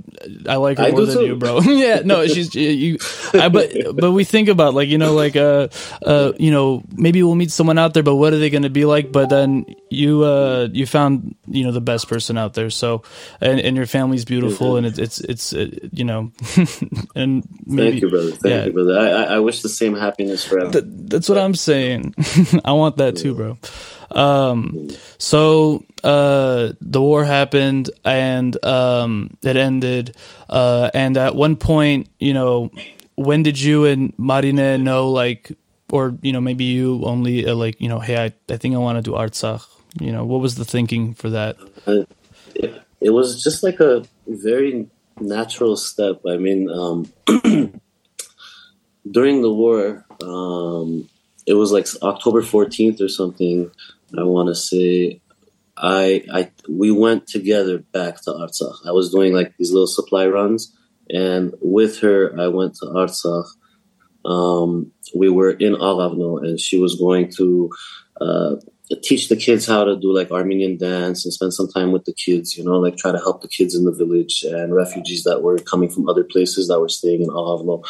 I 0.50 0.56
like 0.58 0.75
her 0.78 0.86
I 0.86 0.92
more 0.92 1.06
than 1.06 1.18
too. 1.18 1.26
you, 1.26 1.36
bro. 1.36 1.62
yeah, 1.62 2.02
no, 2.04 2.28
she's 2.28 2.54
you. 2.56 2.98
I, 3.34 3.50
but 3.50 3.72
but 3.96 4.12
we 4.12 4.24
think 4.24 4.50
about 4.50 4.74
like 4.74 4.90
you 4.90 4.98
know 4.98 5.14
like 5.14 5.36
uh 5.36 5.68
uh 6.06 6.34
you 6.38 6.52
know 6.52 6.84
maybe 6.94 7.24
we'll 7.24 7.36
meet 7.36 7.52
someone 7.52 7.78
out 7.78 7.94
there, 7.94 8.04
but 8.04 8.16
what 8.16 8.34
are 8.34 8.40
they 8.40 8.50
going 8.50 8.64
to 8.64 8.70
be 8.70 8.86
like? 8.86 9.12
But 9.12 9.30
then 9.30 9.66
you 9.90 10.24
uh 10.24 10.68
you 10.72 10.86
found 10.86 11.36
you 11.48 11.64
know 11.64 11.72
the 11.72 11.82
best 11.82 12.08
person 12.08 12.38
out 12.38 12.54
there. 12.54 12.70
So 12.70 13.04
and 13.42 13.60
and 13.60 13.76
your 13.76 13.86
family's 13.86 14.26
beautiful, 14.26 14.78
and 14.78 14.86
it's 14.86 15.00
it's 15.00 15.20
it's 15.22 15.54
uh, 15.54 15.68
you 15.92 16.04
know, 16.04 16.32
and 17.16 17.48
maybe 17.66 17.92
Thank 17.92 18.02
you, 18.02 18.10
brother. 18.10 18.32
Thank 18.32 18.44
yeah. 18.46 18.66
you, 18.66 18.74
brother. 18.74 19.00
I, 19.00 19.36
I, 19.36 19.40
wish 19.40 19.62
the 19.62 19.70
same 19.70 19.96
happiness 19.96 20.44
for 20.44 20.60
everyone. 20.60 20.74
Th- 20.74 21.10
that's 21.10 21.30
what 21.30 21.38
I'm 21.38 21.56
saying. 21.56 22.16
I 22.66 22.74
want 22.74 22.98
that 22.98 23.16
too, 23.16 23.36
bro. 23.36 23.58
Um, 24.16 24.90
so 25.18 25.84
uh, 26.04 26.74
the 26.82 27.02
war 27.02 27.26
happened 27.26 27.90
and 28.04 28.64
um, 28.66 29.38
it 29.44 29.58
ended. 29.58 30.16
Uh, 30.50 30.90
and 30.94 31.18
at 31.18 31.36
one 31.36 31.56
point, 31.56 32.10
you 32.20 32.34
know, 32.34 32.72
when 33.16 33.44
did 33.44 33.60
you 33.60 33.86
and 33.86 34.14
Marine 34.18 34.84
know, 34.84 35.12
like, 35.12 35.52
or 35.92 36.18
you 36.22 36.34
know, 36.34 36.42
maybe 36.42 36.64
you 36.64 37.04
only 37.04 37.46
uh, 37.46 37.56
like, 37.56 37.80
you 37.80 37.90
know, 37.90 38.00
hey, 38.00 38.18
I, 38.18 38.34
I 38.52 38.58
think 38.58 38.76
I 38.76 38.80
want 38.80 38.98
to 38.98 39.02
do 39.02 39.16
Artsakh. 39.16 39.66
You 40.00 40.12
know, 40.12 40.26
what 40.26 40.42
was 40.42 40.56
the 40.56 40.66
thinking 40.66 41.14
for 41.14 41.30
that? 41.30 41.58
it, 42.56 42.84
it 43.00 43.12
was 43.12 43.42
just 43.44 43.64
like 43.64 43.80
a 43.80 44.04
very 44.28 44.88
natural 45.20 45.78
step. 45.78 46.22
I 46.28 46.38
mean, 46.38 46.70
um, 46.70 47.12
during 49.10 49.42
the 49.42 49.54
war, 49.54 50.06
um, 50.22 51.08
it 51.46 51.54
was 51.54 51.72
like 51.72 51.88
October 52.02 52.42
14th 52.42 53.02
or 53.02 53.08
something. 53.08 53.72
I 54.20 54.24
want 54.24 54.50
to 54.50 54.56
say, 54.56 55.22
I, 55.78 56.24
I, 56.32 56.52
we 56.70 56.92
went 56.92 57.28
together 57.28 57.80
back 57.80 58.22
to 58.24 58.32
Artsakh. 58.32 58.88
I 58.88 58.92
was 58.92 59.12
doing 59.12 59.34
like 59.34 59.54
these 59.58 59.72
little 59.72 59.88
supply 59.88 60.26
runs, 60.28 60.76
and 61.10 61.54
with 61.62 62.00
her, 62.00 62.40
I 62.40 62.48
went 62.48 62.76
to 62.76 62.86
Artsakh. 62.86 63.48
Um, 64.24 64.92
we 65.14 65.30
were 65.30 65.52
in 65.52 65.74
Aghavno, 65.74 66.44
and 66.44 66.60
she 66.60 66.80
was 66.80 66.96
going 66.96 67.32
to 67.34 67.70
uh, 68.22 68.56
teach 69.02 69.30
the 69.30 69.36
kids 69.36 69.66
how 69.66 69.84
to 69.84 69.98
do 69.98 70.14
like 70.14 70.32
Armenian 70.32 70.78
dance 70.78 71.26
and 71.26 71.34
spend 71.34 71.54
some 71.54 71.68
time 71.68 71.92
with 71.92 72.06
the 72.06 72.14
kids, 72.14 72.58
you 72.58 72.64
know, 72.64 72.78
like 72.78 72.98
try 72.98 73.12
to 73.12 73.18
help 73.18 73.42
the 73.42 73.48
kids 73.48 73.76
in 73.76 73.84
the 73.86 73.92
village 73.92 74.44
and 74.44 74.76
refugees 74.76 75.24
that 75.24 75.42
were 75.42 75.58
coming 75.58 75.90
from 75.90 76.08
other 76.08 76.24
places 76.24 76.68
that 76.68 76.80
were 76.80 76.90
staying 76.90 77.22
in 77.22 77.30
Aghavno. 77.30 77.84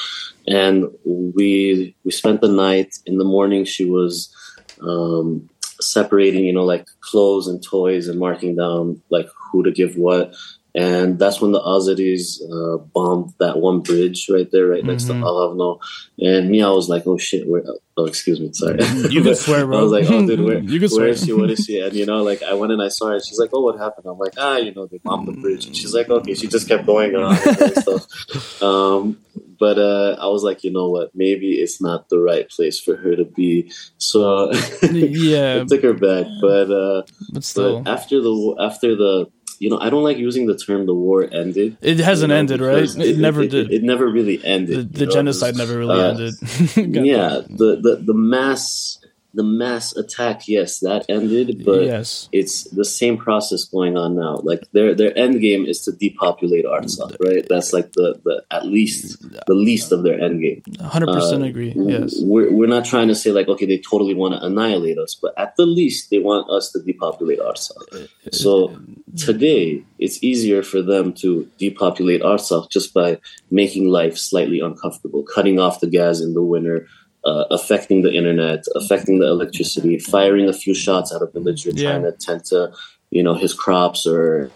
And 0.47 0.87
we 1.03 1.95
we 2.03 2.11
spent 2.11 2.41
the 2.41 2.49
night. 2.49 2.95
In 3.05 3.17
the 3.17 3.25
morning, 3.25 3.65
she 3.65 3.85
was 3.85 4.33
um, 4.81 5.49
separating, 5.81 6.45
you 6.45 6.53
know, 6.53 6.63
like 6.63 6.87
clothes 7.01 7.47
and 7.47 7.63
toys 7.63 8.07
and 8.07 8.19
marking 8.19 8.55
down 8.55 9.01
like 9.09 9.27
who 9.51 9.63
to 9.63 9.71
give 9.71 9.97
what. 9.97 10.33
and 10.75 11.17
that's 11.17 11.39
when 11.39 11.53
the 11.53 11.61
Azeris 11.61 12.41
uh, 12.51 12.77
bombed 12.77 13.33
that 13.39 13.57
one 13.57 13.79
bridge 13.79 14.27
right 14.29 14.49
there, 14.51 14.67
right 14.67 14.79
mm-hmm. 14.79 14.89
next 14.89 15.05
to 15.05 15.13
mm-hmm. 15.13 15.23
Aghavno. 15.23 15.79
And 16.19 16.49
me, 16.49 16.61
I 16.61 16.69
was 16.69 16.89
like, 16.89 17.07
"Oh 17.07 17.17
shit!" 17.17 17.47
Where? 17.47 17.63
Oh, 17.95 18.05
excuse 18.05 18.41
me, 18.41 18.51
sorry. 18.51 18.83
You 19.09 19.21
can 19.23 19.35
swear, 19.35 19.65
bro. 19.65 19.77
I 19.79 19.81
was 19.83 19.91
like, 19.93 20.09
"Oh, 20.09 20.27
dude, 20.27 20.41
where, 20.41 20.59
you 20.73 20.79
can 20.79 20.89
swear. 20.89 21.05
where 21.05 21.09
is 21.09 21.23
she? 21.23 21.31
What 21.31 21.49
is 21.49 21.63
she?" 21.65 21.79
And 21.79 21.93
you 21.93 22.05
know, 22.05 22.23
like 22.23 22.43
I 22.43 22.53
went 22.53 22.73
and 22.73 22.81
I 22.81 22.89
saw 22.89 23.07
her. 23.07 23.13
And 23.15 23.25
she's 23.25 23.39
like, 23.39 23.51
"Oh, 23.53 23.61
what 23.61 23.79
happened?" 23.79 24.05
I'm 24.07 24.17
like, 24.17 24.33
"Ah, 24.37 24.57
you 24.57 24.73
know, 24.73 24.85
they 24.85 24.97
bombed 24.97 25.29
the 25.29 25.39
bridge." 25.39 25.65
And 25.65 25.75
she's 25.75 25.93
like, 25.93 26.09
"Okay." 26.09 26.33
She 26.33 26.47
just 26.47 26.67
kept 26.67 26.85
going 26.85 27.15
on 27.15 27.37
and 27.37 27.75
stuff. 27.77 28.61
Um, 28.61 29.17
but 29.59 29.77
uh, 29.77 30.17
I 30.19 30.27
was 30.27 30.43
like, 30.43 30.63
you 30.63 30.71
know 30.71 30.89
what? 30.89 31.11
Maybe 31.13 31.53
it's 31.53 31.81
not 31.81 32.09
the 32.09 32.19
right 32.19 32.49
place 32.49 32.79
for 32.79 32.95
her 32.95 33.15
to 33.15 33.25
be. 33.25 33.71
So 33.97 34.51
yeah, 34.91 35.61
I 35.61 35.65
took 35.65 35.83
her 35.83 35.93
back. 35.93 36.25
But 36.41 36.71
uh, 36.71 37.03
but 37.31 37.43
still, 37.43 37.81
but 37.81 37.91
after 37.91 38.21
the 38.21 38.55
after 38.59 38.95
the 38.95 39.31
you 39.59 39.69
know, 39.69 39.79
I 39.79 39.89
don't 39.89 40.03
like 40.03 40.17
using 40.17 40.47
the 40.47 40.57
term 40.57 40.85
"the 40.85 40.93
war 40.93 41.27
ended." 41.31 41.77
It 41.81 41.99
hasn't 41.99 42.29
you 42.29 42.33
know, 42.33 42.39
ended, 42.39 42.61
right? 42.61 42.83
It, 42.83 42.97
it 42.97 43.17
never 43.17 43.43
it, 43.43 43.51
did. 43.51 43.71
It, 43.71 43.75
it, 43.75 43.83
never 43.83 44.07
really 44.07 44.43
ended. 44.43 44.93
The, 44.93 45.05
the 45.05 45.11
genocide 45.11 45.55
never 45.55 45.77
really 45.77 45.99
uh, 45.99 46.09
ended. 46.09 46.33
yeah, 47.05 47.41
the, 47.47 47.79
the 47.81 48.01
the 48.05 48.13
mass 48.13 48.99
the 49.35 49.43
mass 49.43 49.95
attack, 49.95 50.47
yes, 50.47 50.79
that 50.79 51.05
ended, 51.09 51.63
but 51.65 51.83
yes. 51.83 52.29
it's 52.31 52.63
the 52.71 52.85
same 52.85 53.17
process 53.17 53.65
going 53.65 53.97
on 53.97 54.15
now. 54.15 54.37
Like 54.37 54.71
their 54.71 54.95
their 54.95 55.15
end 55.17 55.41
game 55.41 55.65
is 55.65 55.81
to 55.83 55.91
depopulate 55.91 56.65
Artsakh, 56.65 57.17
right? 57.19 57.45
That's 57.47 57.73
like 57.73 57.91
the, 57.91 58.19
the 58.23 58.43
at 58.49 58.65
least 58.65 59.21
the 59.45 59.53
least 59.53 59.91
of 59.91 60.03
their 60.03 60.19
end 60.19 60.41
game. 60.41 60.63
Hundred 60.81 61.09
uh, 61.09 61.15
percent 61.15 61.43
agree. 61.43 61.73
Yes, 61.75 62.15
we're 62.21 62.51
we're 62.51 62.69
not 62.69 62.85
trying 62.85 63.09
to 63.09 63.15
say 63.15 63.31
like 63.31 63.49
okay, 63.49 63.65
they 63.65 63.77
totally 63.77 64.15
want 64.15 64.33
to 64.35 64.45
annihilate 64.45 64.97
us, 64.97 65.15
but 65.21 65.33
at 65.37 65.55
the 65.57 65.65
least 65.65 66.09
they 66.09 66.19
want 66.19 66.49
us 66.49 66.71
to 66.71 66.81
depopulate 66.81 67.39
Artsakh. 67.39 67.93
Uh, 67.93 67.97
uh, 67.97 68.31
so 68.31 68.69
uh, 68.69 68.77
today 69.17 69.83
it's 69.99 70.23
easier 70.23 70.63
for 70.63 70.81
them 70.81 71.13
to 71.13 71.49
depopulate 71.57 72.21
Artsakh 72.21 72.71
just 72.71 72.93
by 72.93 73.19
making 73.51 73.89
life 73.89 74.17
slightly 74.17 74.61
uncomfortable, 74.61 75.23
cutting 75.23 75.59
off 75.59 75.81
the 75.81 75.87
gas 75.87 76.21
in 76.21 76.33
the 76.33 76.43
winter 76.43 76.87
uh, 77.25 77.45
affecting 77.49 78.03
the 78.03 78.13
internet, 78.13 78.65
affecting 78.75 79.19
the 79.19 79.27
electricity, 79.27 79.97
firing 79.99 80.47
a 80.47 80.53
few 80.53 80.73
shots 80.73 81.13
at 81.13 81.21
a 81.21 81.27
villager 81.27 81.71
yeah. 81.71 81.91
trying 81.91 82.03
to 82.03 82.11
tend 82.11 82.45
to, 82.45 82.71
you 83.09 83.23
know, 83.23 83.33
his 83.33 83.53
crops 83.53 84.05
or 84.05 84.51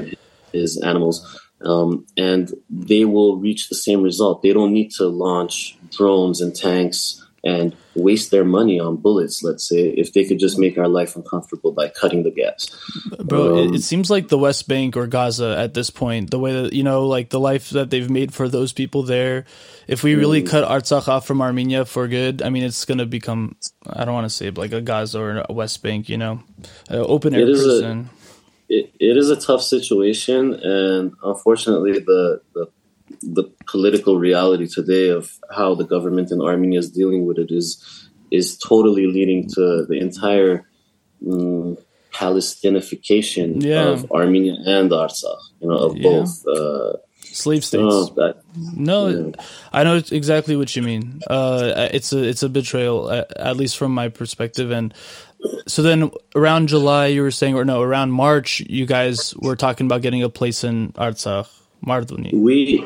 his 0.53 0.79
animals. 0.81 1.39
Um, 1.61 2.05
and 2.15 2.53
they 2.69 3.05
will 3.05 3.37
reach 3.37 3.69
the 3.69 3.75
same 3.75 4.01
result. 4.01 4.41
They 4.41 4.53
don't 4.53 4.71
need 4.71 4.91
to 4.91 5.07
launch 5.07 5.77
drones 5.91 6.41
and 6.41 6.55
tanks 6.55 7.25
and 7.43 7.75
waste 7.95 8.31
their 8.31 8.43
money 8.43 8.79
on 8.79 8.97
bullets, 8.97 9.43
let's 9.43 9.67
say, 9.67 9.89
if 9.89 10.13
they 10.13 10.25
could 10.25 10.39
just 10.39 10.57
make 10.57 10.77
our 10.77 10.87
life 10.87 11.15
uncomfortable 11.15 11.71
by 11.71 11.87
cutting 11.87 12.23
the 12.23 12.31
gas. 12.31 12.67
Bro, 13.23 13.59
um, 13.59 13.73
it, 13.73 13.81
seems 13.81 14.09
like 14.09 14.27
the 14.27 14.37
West 14.37 14.67
Bank 14.67 14.97
or 14.97 15.07
Gaza 15.07 15.57
at 15.57 15.73
this 15.73 15.89
point, 15.89 16.31
the 16.31 16.39
way 16.39 16.53
that, 16.53 16.73
you 16.73 16.83
know, 16.83 17.07
like 17.07 17.29
the 17.29 17.39
life 17.39 17.69
that 17.71 17.89
they've 17.89 18.09
made 18.09 18.33
for 18.33 18.49
those 18.49 18.73
people 18.73 19.03
there, 19.03 19.45
if 19.87 20.03
we 20.03 20.15
really 20.15 20.43
mm. 20.43 20.49
cut 20.49 20.67
Artsakh 20.67 21.07
off 21.07 21.25
from 21.25 21.41
Armenia 21.41 21.85
for 21.85 22.07
good, 22.07 22.41
I 22.41 22.49
mean, 22.49 22.63
it's 22.63 22.85
going 22.85 22.99
to 22.99 23.05
become, 23.05 23.55
I 23.87 24.05
don't 24.05 24.13
want 24.13 24.25
to 24.25 24.29
say 24.29 24.49
like 24.49 24.73
a 24.73 24.81
Gaza 24.81 25.19
or 25.19 25.45
a 25.47 25.53
West 25.53 25.81
Bank, 25.81 26.09
you 26.09 26.17
know, 26.17 26.43
open 26.89 27.33
air 27.33 27.45
prison. 27.45 28.09
A, 28.69 28.73
it, 28.73 28.93
it 28.99 29.17
is 29.17 29.31
a 29.31 29.35
tough 29.35 29.63
situation, 29.63 30.53
and 30.53 31.13
unfortunately, 31.23 31.93
the, 31.93 32.41
the 32.53 32.67
the 33.21 33.43
political 33.67 34.17
reality 34.17 34.67
today 34.67 35.09
of 35.09 35.37
how 35.55 35.75
the 35.75 35.85
government 35.85 36.31
in 36.31 36.41
Armenia 36.41 36.79
is 36.79 36.91
dealing 36.91 37.25
with 37.25 37.37
it 37.37 37.51
is 37.51 38.09
is 38.31 38.57
totally 38.57 39.07
leading 39.07 39.47
to 39.47 39.85
the 39.87 39.99
entire 39.99 40.67
um, 41.27 41.77
Palestinification 42.13 43.63
yeah. 43.63 43.87
of 43.87 44.11
Armenia 44.11 44.55
and 44.65 44.91
Artsakh, 44.91 45.41
you 45.61 45.69
know, 45.69 45.77
of 45.77 45.97
yeah. 45.97 46.03
both 46.03 46.47
uh, 46.47 46.97
slave 47.21 47.63
states. 47.63 48.09
that, 48.11 48.41
no, 48.55 49.07
yeah. 49.07 49.43
I 49.71 49.83
know 49.83 50.01
exactly 50.11 50.55
what 50.55 50.75
you 50.75 50.81
mean. 50.81 51.21
Uh, 51.27 51.89
it's 51.91 52.11
a 52.13 52.23
it's 52.23 52.43
a 52.43 52.49
betrayal, 52.49 53.11
at 53.11 53.57
least 53.57 53.77
from 53.77 53.93
my 53.93 54.09
perspective. 54.09 54.71
And 54.71 54.93
so 55.67 55.81
then, 55.81 56.11
around 56.35 56.67
July, 56.67 57.07
you 57.07 57.21
were 57.21 57.31
saying, 57.31 57.55
or 57.55 57.65
no, 57.65 57.81
around 57.81 58.11
March, 58.11 58.59
you 58.61 58.85
guys 58.85 59.35
were 59.37 59.55
talking 59.55 59.85
about 59.85 60.01
getting 60.01 60.23
a 60.23 60.29
place 60.29 60.63
in 60.63 60.91
Artsakh, 60.93 61.47
Marduni. 61.85 62.33
We 62.33 62.85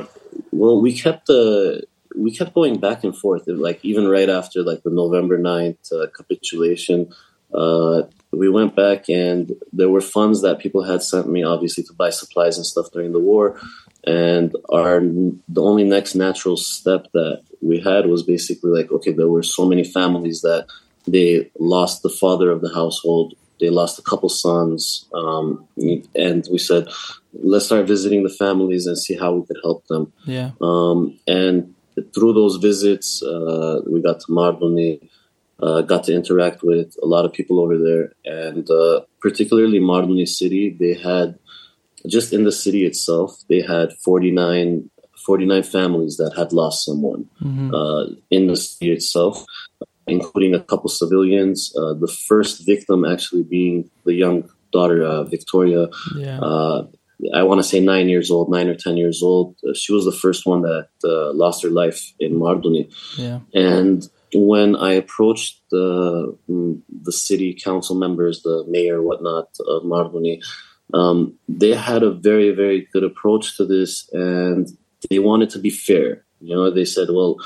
well, 0.52 0.82
we 0.82 0.98
kept 0.98 1.28
the 1.28 1.84
we 2.16 2.36
kept 2.36 2.54
going 2.54 2.80
back 2.80 3.04
and 3.04 3.16
forth. 3.16 3.44
Like 3.48 3.84
even 3.84 4.08
right 4.08 4.30
after 4.30 4.62
like 4.62 4.84
the 4.84 4.92
November 4.92 5.38
9th 5.40 5.92
uh, 5.92 6.08
capitulation, 6.16 7.12
uh, 7.54 8.04
we 8.32 8.50
went 8.50 8.76
back 8.76 9.10
and 9.10 9.52
there 9.72 9.90
were 9.90 10.02
funds 10.02 10.42
that 10.42 10.60
people 10.60 10.84
had 10.84 11.02
sent 11.02 11.28
me, 11.28 11.44
obviously, 11.44 11.84
to 11.86 11.94
buy 11.94 12.10
supplies 12.10 12.58
and 12.58 12.66
stuff 12.66 12.92
during 12.92 13.14
the 13.14 13.20
war. 13.20 13.60
And 14.06 14.56
our 14.70 15.00
the 15.00 15.62
only 15.62 15.84
next 15.84 16.14
natural 16.14 16.58
step 16.58 17.08
that 17.14 17.42
we 17.62 17.80
had 17.80 18.08
was 18.08 18.22
basically 18.22 18.72
like, 18.72 18.92
okay, 18.92 19.12
there 19.12 19.30
were 19.30 19.44
so 19.44 19.66
many 19.66 19.84
families 19.84 20.42
that 20.42 20.68
they 21.08 21.50
lost 21.58 22.04
the 22.04 22.10
father 22.10 22.52
of 22.52 22.62
the 22.62 22.74
household 22.74 23.36
they 23.60 23.70
lost 23.70 24.00
a 24.00 24.02
couple 24.02 24.30
sons, 24.30 25.08
um, 25.14 25.66
and 26.16 26.48
we 26.52 26.58
said, 26.58 26.88
let's 27.34 27.66
start 27.66 27.88
visiting 27.88 28.24
the 28.24 28.30
families 28.30 28.86
and 28.86 28.98
see 28.98 29.16
how 29.16 29.34
we 29.34 29.46
could 29.46 29.58
help 29.64 29.86
them. 29.88 30.14
Yeah. 30.26 30.52
Um, 30.62 31.20
and 31.28 31.74
through 32.14 32.34
those 32.34 32.58
visits, 32.58 33.22
uh, 33.24 33.82
we 33.88 34.02
got 34.02 34.20
to 34.22 34.28
Marduni, 34.28 35.10
uh, 35.62 35.82
got 35.82 36.04
to 36.06 36.14
interact 36.14 36.64
with 36.64 36.96
a 37.02 37.06
lot 37.06 37.26
of 37.26 37.34
people 37.34 37.60
over 37.60 37.78
there, 37.78 38.14
and 38.26 38.70
uh, 38.70 39.02
particularly 39.22 39.80
Marduni 39.80 40.28
city. 40.28 40.70
They 40.70 40.94
had 40.94 41.38
just 42.08 42.34
in 42.34 42.44
the 42.44 42.52
city 42.52 42.86
itself, 42.86 43.44
they 43.48 43.62
had 43.62 43.94
49, 44.04 44.90
49 45.26 45.64
families 45.64 46.18
that 46.18 46.34
had 46.36 46.52
lost 46.52 46.86
someone 46.86 47.30
mm-hmm. 47.42 47.74
Uh, 47.74 48.16
in 48.30 48.48
the 48.48 48.58
city 48.58 48.92
itself 48.92 49.46
including 50.08 50.54
a 50.54 50.60
couple 50.60 50.90
civilians. 50.90 51.74
Uh, 51.78 51.94
the 51.94 52.08
first 52.08 52.66
victim 52.66 53.06
actually 53.06 53.44
being 53.44 53.90
the 54.06 54.14
young 54.14 54.50
daughter, 54.72 55.04
uh, 55.04 55.24
Victoria. 55.24 55.88
Yeah. 56.18 56.40
I 57.34 57.44
want 57.44 57.60
to 57.60 57.64
say 57.64 57.80
nine 57.80 58.10
years 58.10 58.32
old, 58.32 58.50
nine 58.50 58.68
or 58.68 58.76
ten 58.76 58.98
years 58.98 59.22
old. 59.22 59.56
Uh, 59.68 59.74
she 59.74 59.94
was 59.94 60.06
the 60.06 60.12
first 60.12 60.46
one 60.46 60.62
that 60.62 60.88
uh, 61.04 61.34
lost 61.34 61.64
her 61.64 61.70
life 61.70 62.14
in 62.20 62.34
Marduni. 62.34 62.92
Yeah. 63.18 63.40
And 63.54 64.08
when 64.34 64.76
I 64.76 64.94
approached 64.94 65.62
the 65.70 66.38
mm, 66.50 66.82
the 66.90 67.12
city 67.12 67.54
council 67.54 67.96
members, 67.96 68.42
the 68.44 68.66
mayor, 68.68 69.02
whatnot 69.02 69.50
of 69.68 69.84
Marduni, 69.84 70.44
um, 70.94 71.34
they 71.48 71.74
had 71.74 72.04
a 72.04 72.12
very 72.12 72.52
very 72.52 72.88
good 72.92 73.04
approach 73.04 73.58
to 73.58 73.66
this, 73.66 74.10
and 74.14 74.68
they 75.10 75.20
wanted 75.20 75.50
to 75.52 75.60
be 75.60 75.70
fair. 75.70 76.26
You 76.42 76.56
know, 76.56 76.72
they 76.72 76.86
said, 76.86 77.10
well, 77.12 77.38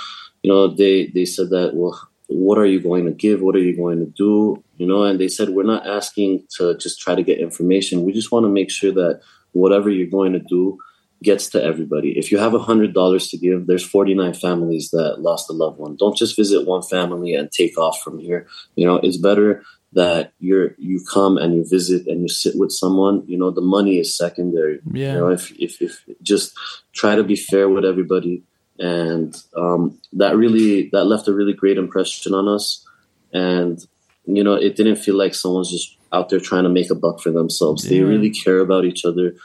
you 0.43 0.51
know, 0.51 0.67
they 0.67 1.07
they 1.07 1.25
said 1.25 1.49
that 1.49 1.71
well, 1.73 1.99
what 2.27 2.57
are 2.57 2.65
you 2.65 2.79
going 2.79 3.05
to 3.05 3.11
give? 3.11 3.41
What 3.41 3.55
are 3.55 3.59
you 3.59 3.75
going 3.75 3.99
to 3.99 4.05
do? 4.05 4.63
You 4.77 4.85
know, 4.85 5.03
and 5.03 5.19
they 5.19 5.27
said, 5.27 5.49
we're 5.49 5.63
not 5.63 5.87
asking 5.87 6.43
to 6.57 6.77
just 6.77 6.99
try 6.99 7.15
to 7.15 7.23
get 7.23 7.39
information. 7.39 8.03
We 8.03 8.13
just 8.13 8.31
want 8.31 8.45
to 8.45 8.49
make 8.49 8.69
sure 8.69 8.91
that 8.91 9.21
whatever 9.51 9.89
you're 9.89 10.07
going 10.07 10.33
to 10.33 10.39
do 10.39 10.79
gets 11.23 11.49
to 11.49 11.63
everybody. 11.63 12.17
If 12.17 12.31
you 12.31 12.37
have 12.37 12.53
a 12.53 12.59
hundred 12.59 12.93
dollars 12.93 13.29
to 13.29 13.37
give, 13.37 13.65
there's 13.65 13.85
49 13.85 14.33
families 14.35 14.91
that 14.91 15.19
lost 15.19 15.49
a 15.49 15.53
loved 15.53 15.79
one. 15.79 15.95
Don't 15.95 16.15
just 16.15 16.35
visit 16.35 16.67
one 16.67 16.83
family 16.83 17.33
and 17.33 17.51
take 17.51 17.77
off 17.77 18.01
from 18.01 18.19
here. 18.19 18.47
You 18.75 18.85
know, 18.85 18.97
it's 18.97 19.17
better 19.17 19.63
that 19.93 20.33
you're 20.39 20.75
you 20.77 21.03
come 21.11 21.37
and 21.37 21.55
you 21.55 21.65
visit 21.67 22.05
and 22.07 22.21
you 22.21 22.29
sit 22.29 22.55
with 22.55 22.71
someone. 22.71 23.23
You 23.25 23.37
know, 23.37 23.49
the 23.49 23.61
money 23.61 23.97
is 23.97 24.15
secondary. 24.15 24.79
Yeah. 24.91 25.13
You 25.13 25.19
know, 25.19 25.29
if 25.29 25.51
if 25.59 25.81
if 25.81 26.03
just 26.21 26.53
try 26.93 27.15
to 27.15 27.23
be 27.23 27.35
fair 27.35 27.67
with 27.67 27.85
everybody 27.85 28.43
and 28.79 29.35
um, 29.55 29.99
that 30.13 30.35
really 30.35 30.89
that 30.91 31.05
left 31.05 31.27
a 31.27 31.33
really 31.33 31.53
great 31.53 31.77
impression 31.77 32.33
on 32.33 32.47
us. 32.47 32.85
And 33.33 33.85
you 34.25 34.43
know, 34.43 34.53
it 34.53 34.75
didn't 34.75 34.97
feel 34.97 35.15
like 35.15 35.33
someone's 35.33 35.71
just 35.71 35.96
out 36.13 36.29
there 36.29 36.39
trying 36.39 36.63
to 36.63 36.69
make 36.69 36.89
a 36.89 36.95
buck 36.95 37.21
for 37.21 37.31
themselves. 37.31 37.83
Yeah. 37.83 37.89
They 37.89 38.03
really 38.03 38.29
care 38.29 38.59
about 38.59 38.85
each 38.85 39.05
other, 39.05 39.35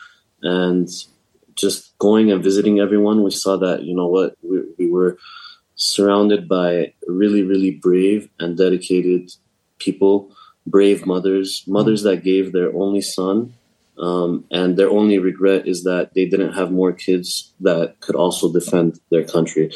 and 0.42 0.88
just 1.54 1.96
going 1.98 2.32
and 2.32 2.42
visiting 2.42 2.80
everyone, 2.80 3.22
we 3.22 3.30
saw 3.30 3.56
that 3.58 3.84
you 3.84 3.94
know 3.94 4.06
what 4.06 4.36
we, 4.42 4.62
we 4.78 4.90
were 4.90 5.18
surrounded 5.74 6.48
by 6.48 6.92
really 7.06 7.42
really 7.42 7.72
brave 7.72 8.28
and 8.38 8.56
dedicated 8.56 9.30
people 9.78 10.30
brave 10.64 11.06
mothers 11.06 11.64
mothers 11.66 12.04
that 12.04 12.22
gave 12.22 12.52
their 12.52 12.72
only 12.76 13.00
son 13.00 13.52
um, 13.98 14.44
and 14.50 14.76
their 14.76 14.90
only 14.90 15.18
regret 15.18 15.66
is 15.68 15.84
that 15.84 16.14
they 16.14 16.26
didn't 16.26 16.54
have 16.54 16.72
more 16.72 16.92
kids 16.92 17.52
that 17.60 18.00
could 18.00 18.16
also 18.16 18.52
defend 18.52 18.98
their 19.10 19.24
country. 19.24 19.70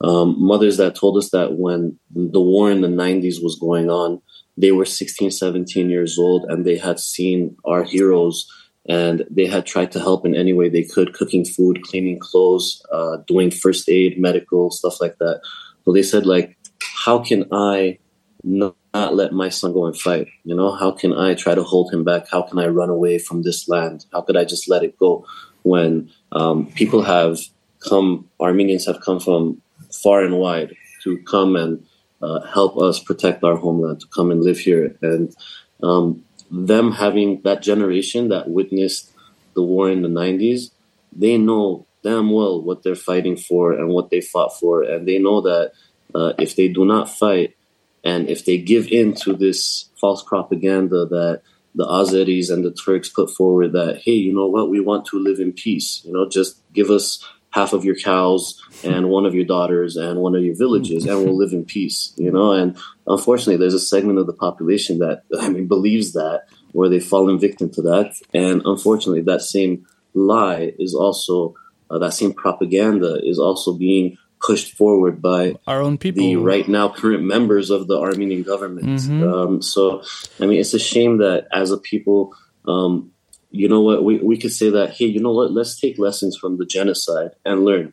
Um, 0.00 0.36
mothers 0.38 0.76
that 0.76 0.94
told 0.94 1.16
us 1.16 1.30
that 1.30 1.54
when 1.54 1.98
the 2.14 2.40
war 2.40 2.70
in 2.70 2.80
the 2.80 2.88
90s 2.88 3.42
was 3.42 3.58
going 3.58 3.88
on, 3.88 4.20
they 4.56 4.72
were 4.72 4.84
16, 4.84 5.30
17 5.30 5.90
years 5.90 6.18
old 6.18 6.44
and 6.44 6.64
they 6.64 6.76
had 6.76 7.00
seen 7.00 7.56
our 7.64 7.84
heroes 7.84 8.50
and 8.88 9.24
they 9.30 9.46
had 9.46 9.64
tried 9.64 9.92
to 9.92 10.00
help 10.00 10.26
in 10.26 10.34
any 10.34 10.52
way 10.52 10.68
they 10.68 10.82
could 10.82 11.14
cooking 11.14 11.44
food, 11.44 11.82
cleaning 11.82 12.18
clothes, 12.18 12.84
uh, 12.92 13.18
doing 13.26 13.50
first 13.50 13.88
aid, 13.88 14.18
medical, 14.18 14.70
stuff 14.70 15.00
like 15.00 15.18
that. 15.18 15.40
So 15.84 15.92
they 15.92 16.02
said, 16.02 16.26
like, 16.26 16.56
how 16.80 17.20
can 17.20 17.46
I 17.52 17.98
not 18.44 18.74
let 18.92 19.32
my 19.32 19.48
son 19.48 19.72
go 19.72 19.86
and 19.86 19.96
fight? 19.96 20.26
You 20.44 20.56
know, 20.56 20.72
how 20.72 20.90
can 20.90 21.12
I 21.12 21.34
try 21.34 21.54
to 21.54 21.62
hold 21.62 21.92
him 21.92 22.04
back? 22.04 22.28
How 22.28 22.42
can 22.42 22.58
I 22.58 22.66
run 22.66 22.90
away 22.90 23.18
from 23.18 23.42
this 23.42 23.68
land? 23.68 24.04
How 24.12 24.20
could 24.20 24.36
I 24.36 24.44
just 24.44 24.68
let 24.68 24.82
it 24.82 24.98
go? 24.98 25.24
when 25.62 26.10
um, 26.32 26.66
people 26.72 27.02
have 27.02 27.38
come, 27.80 28.28
Armenians 28.40 28.86
have 28.86 29.00
come 29.00 29.20
from 29.20 29.60
far 30.02 30.24
and 30.24 30.38
wide 30.38 30.74
to 31.04 31.18
come 31.18 31.56
and 31.56 31.84
uh, 32.22 32.40
help 32.46 32.78
us 32.78 33.00
protect 33.00 33.42
our 33.44 33.56
homeland, 33.56 34.00
to 34.00 34.06
come 34.08 34.30
and 34.30 34.42
live 34.42 34.58
here. 34.58 34.96
And 35.02 35.34
um, 35.82 36.24
them 36.50 36.92
having 36.92 37.42
that 37.42 37.62
generation 37.62 38.28
that 38.28 38.48
witnessed 38.48 39.12
the 39.54 39.62
war 39.62 39.90
in 39.90 40.02
the 40.02 40.08
90s, 40.08 40.70
they 41.12 41.36
know 41.36 41.86
damn 42.02 42.30
well 42.30 42.62
what 42.62 42.82
they're 42.82 42.94
fighting 42.94 43.36
for 43.36 43.72
and 43.72 43.88
what 43.88 44.10
they 44.10 44.20
fought 44.20 44.58
for. 44.58 44.82
And 44.82 45.06
they 45.06 45.18
know 45.18 45.40
that 45.42 45.72
uh, 46.14 46.32
if 46.38 46.56
they 46.56 46.68
do 46.68 46.84
not 46.84 47.08
fight 47.08 47.56
and 48.04 48.28
if 48.28 48.44
they 48.44 48.58
give 48.58 48.88
in 48.88 49.14
to 49.14 49.34
this 49.34 49.88
false 50.00 50.22
propaganda 50.22 51.06
that 51.06 51.42
the 51.74 51.86
Azeris 51.86 52.52
and 52.52 52.64
the 52.64 52.72
Turks 52.72 53.08
put 53.08 53.30
forward 53.30 53.72
that, 53.72 54.02
hey, 54.04 54.12
you 54.12 54.32
know 54.32 54.46
what, 54.46 54.68
we 54.68 54.80
want 54.80 55.06
to 55.06 55.18
live 55.18 55.38
in 55.38 55.52
peace, 55.52 56.02
you 56.04 56.12
know, 56.12 56.28
just 56.28 56.60
give 56.72 56.90
us 56.90 57.24
half 57.52 57.72
of 57.72 57.84
your 57.84 57.94
cows 57.94 58.60
and 58.82 59.08
one 59.08 59.26
of 59.26 59.34
your 59.34 59.44
daughters 59.44 59.96
and 59.96 60.20
one 60.20 60.34
of 60.34 60.42
your 60.42 60.56
villages 60.56 61.06
and 61.06 61.24
we'll 61.24 61.36
live 61.36 61.52
in 61.52 61.64
peace 61.64 62.12
you 62.16 62.30
know? 62.30 62.52
And 62.52 62.76
unfortunately 63.06 63.56
there's 63.56 63.74
a 63.74 63.80
segment 63.80 64.18
of 64.18 64.26
the 64.26 64.32
population 64.32 64.98
that 64.98 65.22
i 65.40 65.48
mean 65.48 65.66
believes 65.66 66.12
that 66.12 66.46
where 66.72 66.88
they've 66.88 67.04
fallen 67.04 67.38
victim 67.38 67.70
to 67.70 67.82
that. 67.82 68.14
And 68.34 68.62
unfortunately 68.64 69.22
that 69.22 69.42
same 69.42 69.86
lie 70.14 70.72
is 70.78 70.94
also 70.94 71.54
uh, 71.90 71.98
that 71.98 72.14
same 72.14 72.32
propaganda 72.32 73.20
is 73.22 73.38
also 73.38 73.74
being 73.74 74.16
pushed 74.40 74.76
forward 74.76 75.22
by 75.22 75.54
our 75.66 75.80
own 75.80 75.96
people. 75.96 76.20
the 76.20 76.36
right 76.36 76.66
now 76.66 76.88
current 76.88 77.22
members 77.22 77.70
of 77.70 77.86
the 77.86 77.98
armenian 77.98 78.42
government. 78.42 78.86
Mm-hmm. 78.86 79.22
um, 79.22 79.62
so 79.62 80.02
i 80.40 80.46
mean 80.46 80.58
it's 80.58 80.74
a 80.74 80.80
shame 80.80 81.18
that 81.18 81.46
as 81.52 81.70
a 81.70 81.78
people 81.78 82.34
um, 82.66 83.12
you 83.52 83.68
know 83.68 83.82
what, 83.82 84.02
we, 84.02 84.18
we 84.18 84.38
could 84.38 84.52
say 84.52 84.70
that, 84.70 84.94
hey, 84.94 85.04
you 85.04 85.20
know 85.20 85.32
what, 85.32 85.52
let's 85.52 85.78
take 85.78 85.98
lessons 85.98 86.36
from 86.36 86.56
the 86.56 86.64
genocide 86.64 87.32
and 87.44 87.64
learn. 87.64 87.92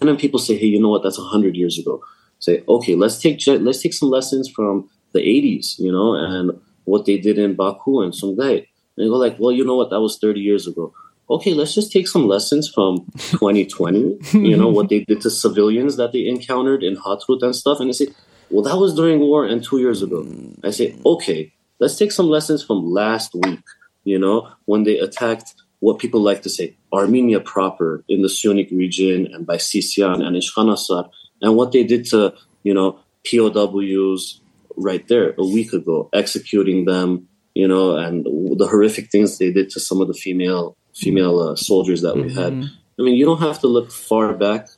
And 0.00 0.08
then 0.08 0.16
people 0.16 0.40
say, 0.40 0.56
hey, 0.56 0.66
you 0.66 0.80
know 0.80 0.88
what, 0.88 1.02
that's 1.02 1.18
100 1.18 1.56
years 1.56 1.78
ago. 1.78 2.02
Say, 2.40 2.64
okay, 2.68 2.94
let's 2.96 3.20
take 3.20 3.40
let's 3.46 3.82
take 3.82 3.94
some 3.94 4.10
lessons 4.10 4.48
from 4.48 4.88
the 5.12 5.20
80s, 5.20 5.78
you 5.78 5.92
know, 5.92 6.14
and 6.14 6.60
what 6.84 7.04
they 7.04 7.18
did 7.18 7.38
in 7.38 7.54
Baku 7.54 8.00
and 8.02 8.12
Sumgait. 8.12 8.66
And 8.96 9.06
you 9.06 9.10
go 9.10 9.16
like, 9.16 9.36
well, 9.38 9.52
you 9.52 9.64
know 9.64 9.76
what, 9.76 9.90
that 9.90 10.00
was 10.00 10.18
30 10.18 10.40
years 10.40 10.66
ago. 10.66 10.92
Okay, 11.28 11.54
let's 11.54 11.74
just 11.74 11.92
take 11.92 12.08
some 12.08 12.26
lessons 12.26 12.68
from 12.68 13.06
2020, 13.18 14.18
you 14.32 14.56
know, 14.56 14.68
what 14.68 14.88
they 14.88 15.04
did 15.04 15.20
to 15.20 15.30
civilians 15.30 15.96
that 15.96 16.12
they 16.12 16.26
encountered 16.26 16.82
in 16.82 16.96
Hatrut 16.96 17.42
and 17.42 17.54
stuff. 17.54 17.78
And 17.78 17.88
I 17.88 17.92
say, 17.92 18.08
well, 18.50 18.64
that 18.64 18.76
was 18.76 18.94
during 18.94 19.20
war 19.20 19.46
and 19.46 19.62
two 19.62 19.78
years 19.78 20.02
ago. 20.02 20.26
I 20.64 20.70
say, 20.70 20.96
okay, 21.06 21.52
let's 21.78 21.96
take 21.96 22.10
some 22.10 22.26
lessons 22.26 22.64
from 22.64 22.90
last 22.90 23.34
week 23.34 23.60
you 24.04 24.18
know, 24.18 24.50
when 24.64 24.84
they 24.84 24.98
attacked 24.98 25.54
what 25.80 25.98
people 25.98 26.20
like 26.20 26.42
to 26.42 26.50
say 26.50 26.76
Armenia 26.92 27.40
proper 27.40 28.04
in 28.08 28.22
the 28.22 28.28
Syunik 28.28 28.70
region 28.70 29.28
and 29.32 29.46
by 29.46 29.56
Sisian 29.56 30.24
and 30.24 30.36
Ishkhanasar, 30.36 31.10
and 31.42 31.56
what 31.56 31.72
they 31.72 31.84
did 31.84 32.04
to, 32.06 32.34
you 32.62 32.74
know, 32.74 33.00
POWs 33.30 34.40
right 34.76 35.06
there 35.08 35.34
a 35.38 35.44
week 35.44 35.72
ago, 35.72 36.08
executing 36.12 36.84
them, 36.84 37.28
you 37.54 37.66
know, 37.66 37.96
and 37.96 38.24
the 38.58 38.66
horrific 38.66 39.10
things 39.10 39.38
they 39.38 39.52
did 39.52 39.70
to 39.70 39.80
some 39.80 40.00
of 40.00 40.08
the 40.08 40.14
female 40.14 40.76
female 40.94 41.38
uh, 41.40 41.56
soldiers 41.56 42.02
that 42.02 42.16
we 42.16 42.24
mm-hmm. 42.24 42.38
had. 42.38 42.70
I 42.98 43.02
mean, 43.02 43.14
you 43.14 43.24
don't 43.24 43.40
have 43.40 43.60
to 43.60 43.68
look 43.68 43.90
far 43.90 44.34
back 44.34 44.68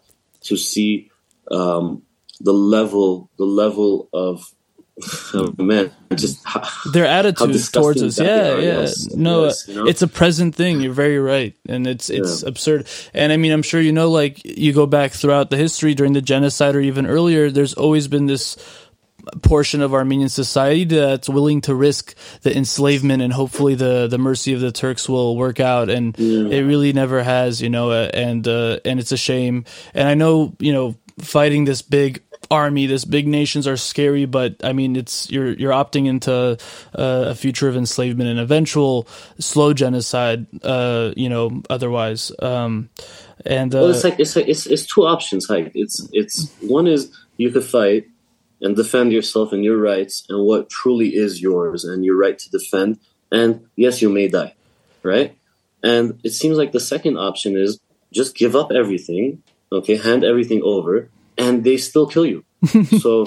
to 0.43 0.57
see 0.57 1.11
um, 1.51 2.03
the 2.41 2.53
level 2.53 3.31
the 3.39 3.45
level 3.45 4.09
of 4.13 4.45
oh, 5.35 5.55
man, 5.59 5.91
just 6.15 6.45
how, 6.45 6.67
their 6.93 7.07
attitude 7.07 7.61
towards 7.73 8.03
us. 8.03 8.19
Yeah, 8.19 8.59
yeah. 8.59 8.89
No, 9.15 9.45
yes, 9.45 9.69
you 9.69 9.75
know? 9.75 9.87
it's 9.87 10.03
a 10.03 10.09
present 10.09 10.55
thing. 10.55 10.81
You're 10.81 10.93
very 10.93 11.19
right, 11.19 11.55
and 11.69 11.87
it's 11.87 12.11
it's 12.11 12.43
yeah. 12.43 12.49
absurd. 12.49 12.89
And 13.15 13.33
I 13.33 13.37
mean, 13.37 13.53
I'm 13.53 13.63
sure 13.63 13.81
you 13.81 13.93
know, 13.93 14.11
like 14.11 14.45
you 14.45 14.73
go 14.73 14.87
back 14.87 15.13
throughout 15.13 15.51
the 15.51 15.57
history 15.57 15.95
during 15.95 16.13
the 16.13 16.23
genocide 16.23 16.77
or 16.77 16.81
even 16.81 17.07
earlier. 17.07 17.51
There's 17.51 17.75
always 17.75 18.09
been 18.09 18.27
this 18.27 18.57
portion 19.43 19.81
of 19.81 19.95
Armenian 19.95 20.29
society 20.29 20.85
that's 20.85 21.29
willing 21.29 21.61
to 21.63 21.75
risk 21.75 22.15
the 22.43 22.57
enslavement 22.57 23.23
and 23.23 23.33
hopefully 23.33 23.75
the 23.75 24.09
the 24.09 24.19
mercy 24.19 24.53
of 24.53 24.61
the 24.61 24.73
Turks 24.73 25.09
will 25.09 25.37
work 25.37 25.61
out 25.61 25.89
and 25.89 26.19
yeah. 26.19 26.49
it 26.49 26.63
really 26.63 26.93
never 26.93 27.23
has 27.23 27.63
you 27.63 27.71
know 27.71 27.93
and 27.93 28.49
uh, 28.49 28.81
and 28.85 28.99
it's 28.99 29.13
a 29.13 29.17
shame 29.17 29.65
and 29.95 30.09
I 30.09 30.15
know 30.15 30.57
you 30.59 30.73
know 30.73 30.97
fighting 31.21 31.65
this 31.65 31.83
big 31.83 32.23
army, 32.53 32.87
this 32.87 33.05
big 33.07 33.27
nations 33.27 33.67
are 33.67 33.79
scary, 33.79 34.27
but 34.27 34.57
I 34.63 34.73
mean, 34.75 34.95
it's 34.95 35.31
you're 35.31 35.53
you're 35.53 35.73
opting 35.73 36.07
into 36.07 36.59
uh, 36.95 37.33
a 37.33 37.35
future 37.35 37.69
of 37.69 37.77
enslavement 37.77 38.29
and 38.29 38.39
eventual 38.39 39.09
slow 39.39 39.73
genocide. 39.73 40.47
Uh, 40.63 41.13
you 41.17 41.29
know, 41.29 41.63
otherwise. 41.71 42.31
Um, 42.39 42.91
and 43.47 43.75
uh, 43.75 43.79
well, 43.79 43.91
it's 43.91 44.05
like 44.05 44.21
it's 44.21 44.37
like 44.37 44.49
it's, 44.49 44.67
it's 44.67 44.87
two 44.87 45.03
options. 45.03 45.49
Like 45.49 45.73
it's 45.75 46.07
it's 46.13 46.53
one 46.61 46.87
is 46.87 47.11
you 47.39 47.51
could 47.51 47.65
fight 47.65 48.07
and 48.61 48.77
defend 48.77 49.13
yourself 49.13 49.53
and 49.53 49.65
your 49.65 49.79
rights 49.79 50.25
and 50.29 50.45
what 50.45 50.71
truly 50.71 51.17
is 51.17 51.41
yours 51.41 51.85
and 51.85 52.05
your 52.05 52.17
right 52.17 52.39
to 52.39 52.51
defend. 52.51 53.01
And 53.33 53.67
yes, 53.77 54.03
you 54.03 54.11
may 54.11 54.29
die, 54.29 54.55
right? 55.03 55.37
And 55.83 56.21
it 56.23 56.31
seems 56.31 56.59
like 56.59 56.71
the 56.73 56.81
second 56.81 57.17
option 57.17 57.57
is 57.57 57.81
just 58.13 58.37
give 58.37 58.55
up 58.55 58.71
everything, 58.71 59.43
okay, 59.73 59.97
hand 59.97 60.23
everything 60.23 60.63
over, 60.63 61.09
and 61.39 61.65
they 61.65 61.77
still 61.77 62.07
kill 62.07 62.27
you. 62.27 62.45
so 63.01 63.27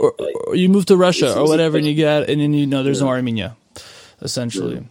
or, 0.00 0.14
or, 0.46 0.54
you 0.54 0.68
move 0.68 0.86
to 0.86 0.96
Russia 0.96 1.38
or 1.38 1.48
whatever, 1.48 1.76
and 1.76 1.86
you 1.86 1.94
get, 1.94 2.28
and 2.30 2.40
then 2.40 2.52
you 2.52 2.66
know 2.66 2.82
there's 2.82 3.00
yeah. 3.00 3.06
no 3.06 3.10
Armenia, 3.10 3.56
essentially. 4.20 4.86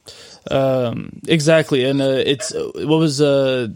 Yeah. 0.52 0.58
Um, 0.58 1.22
exactly, 1.28 1.86
and 1.86 2.02
uh, 2.02 2.22
it's 2.26 2.54
uh, 2.54 2.72
what 2.76 2.98
was 2.98 3.22
uh, 3.22 3.70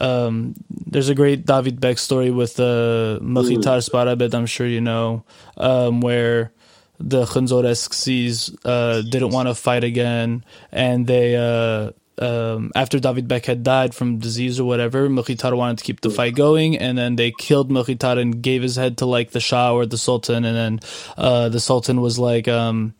um, 0.00 0.54
there's 0.70 1.08
a 1.08 1.14
great 1.14 1.46
David 1.46 1.80
Bek 1.80 1.98
story 1.98 2.30
with 2.30 2.58
uh, 2.58 3.18
Mkhitar 3.20 3.78
Sbarabed, 3.84 4.34
I'm 4.34 4.46
sure 4.46 4.66
you 4.66 4.80
know, 4.80 5.24
um, 5.56 6.00
where 6.00 6.52
the 6.98 7.24
Khundzoresksis 7.24 8.56
uh, 8.64 9.02
didn't 9.02 9.30
want 9.30 9.48
to 9.48 9.54
fight 9.54 9.84
again, 9.84 10.44
and 10.72 11.06
they 11.06 11.36
uh, 11.36 11.92
um, 12.20 12.70
after 12.74 13.00
David 13.00 13.28
Bek 13.28 13.46
had 13.46 13.62
died 13.62 13.94
from 13.94 14.18
disease 14.18 14.60
or 14.60 14.64
whatever, 14.64 15.08
Mkhitar 15.08 15.56
wanted 15.56 15.78
to 15.78 15.84
keep 15.84 16.00
the 16.00 16.10
fight 16.10 16.34
going, 16.34 16.76
and 16.76 16.96
then 16.98 17.16
they 17.16 17.32
killed 17.32 17.70
Mkhitar 17.70 18.18
and 18.18 18.42
gave 18.42 18.62
his 18.62 18.76
head 18.76 18.98
to 18.98 19.06
like 19.06 19.30
the 19.30 19.40
Shah 19.40 19.72
or 19.72 19.86
the 19.86 19.98
Sultan, 19.98 20.44
and 20.44 20.56
then 20.56 20.80
uh, 21.16 21.48
the 21.48 21.60
Sultan 21.60 22.00
was 22.00 22.18
like. 22.18 22.46
Um, 22.48 22.94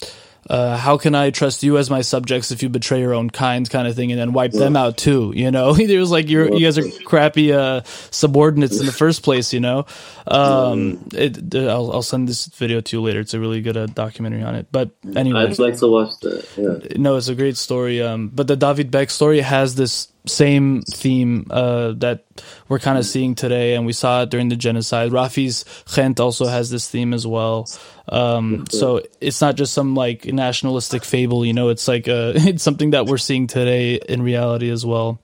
uh, 0.49 0.77
how 0.77 0.97
can 0.97 1.15
I 1.15 1.31
trust 1.31 1.63
you 1.63 1.77
as 1.79 1.91
my 1.91 2.01
subjects 2.01 2.51
if 2.51 2.63
you 2.63 2.69
betray 2.69 3.01
your 3.01 3.15
own 3.15 3.31
kind, 3.31 3.69
kind 3.69 3.87
of 3.87 3.95
thing, 3.95 4.11
and 4.11 4.21
then 4.21 4.33
wipe 4.33 4.53
yeah. 4.53 4.61
them 4.61 4.77
out 4.77 4.97
too? 4.97 5.33
You 5.35 5.51
know, 5.51 5.75
it 5.79 5.99
was 5.99 6.11
like 6.11 6.29
you're, 6.29 6.53
you 6.53 6.67
guys 6.67 6.79
are 6.79 6.89
crappy 7.05 7.53
uh, 7.53 7.83
subordinates 8.11 8.81
in 8.81 8.87
the 8.87 8.93
first 9.05 9.23
place. 9.23 9.53
You 9.53 9.61
know, 9.61 9.87
um, 10.27 11.07
it, 11.13 11.55
I'll, 11.55 11.93
I'll 11.93 12.03
send 12.03 12.29
this 12.29 12.47
video 12.47 12.81
to 12.81 12.97
you 12.97 13.03
later. 13.03 13.21
It's 13.21 13.35
a 13.35 13.41
really 13.41 13.61
good 13.61 13.77
uh, 13.77 13.87
documentary 13.87 14.43
on 14.43 14.55
it. 14.55 14.69
But 14.73 14.91
anyway, 15.15 15.41
I'd 15.41 15.59
like 15.59 15.79
to 15.79 15.89
watch 15.89 16.19
that. 16.23 16.47
Yeah. 16.57 16.99
No, 16.99 17.17
it's 17.17 17.29
a 17.29 17.35
great 17.35 17.57
story. 17.57 18.03
Um, 18.03 18.29
but 18.29 18.47
the 18.47 18.57
David 18.57 18.91
Bek 18.91 19.11
story 19.11 19.41
has 19.41 19.75
this 19.75 20.09
same 20.27 20.83
theme 20.83 21.47
uh, 21.51 21.93
that 21.93 22.25
we're 22.69 22.79
kind 22.79 22.99
of 22.99 23.07
seeing 23.07 23.35
today, 23.35 23.75
and 23.75 23.87
we 23.87 23.93
saw 23.93 24.23
it 24.23 24.31
during 24.31 24.49
the 24.49 24.57
genocide. 24.57 25.11
Raffi's 25.11 25.65
Khent 25.87 26.21
also 26.21 26.47
has 26.47 26.71
this 26.71 26.89
theme 26.89 27.15
as 27.15 27.27
well. 27.27 27.67
Um, 28.11 28.65
so 28.71 29.03
it's 29.21 29.41
not 29.41 29.55
just 29.55 29.73
some 29.73 29.95
like 29.95 30.27
nationalistic 30.27 31.05
fable, 31.05 31.47
you 31.47 31.53
know. 31.53 31.69
It's 31.69 31.87
like 31.89 32.09
uh, 32.09 32.33
it's 32.37 32.63
something 32.63 32.91
that 32.91 33.07
we're 33.07 33.19
seeing 33.19 33.47
today 33.47 33.95
in 33.97 34.23
reality 34.23 34.71
as 34.71 34.85
well. 34.85 35.21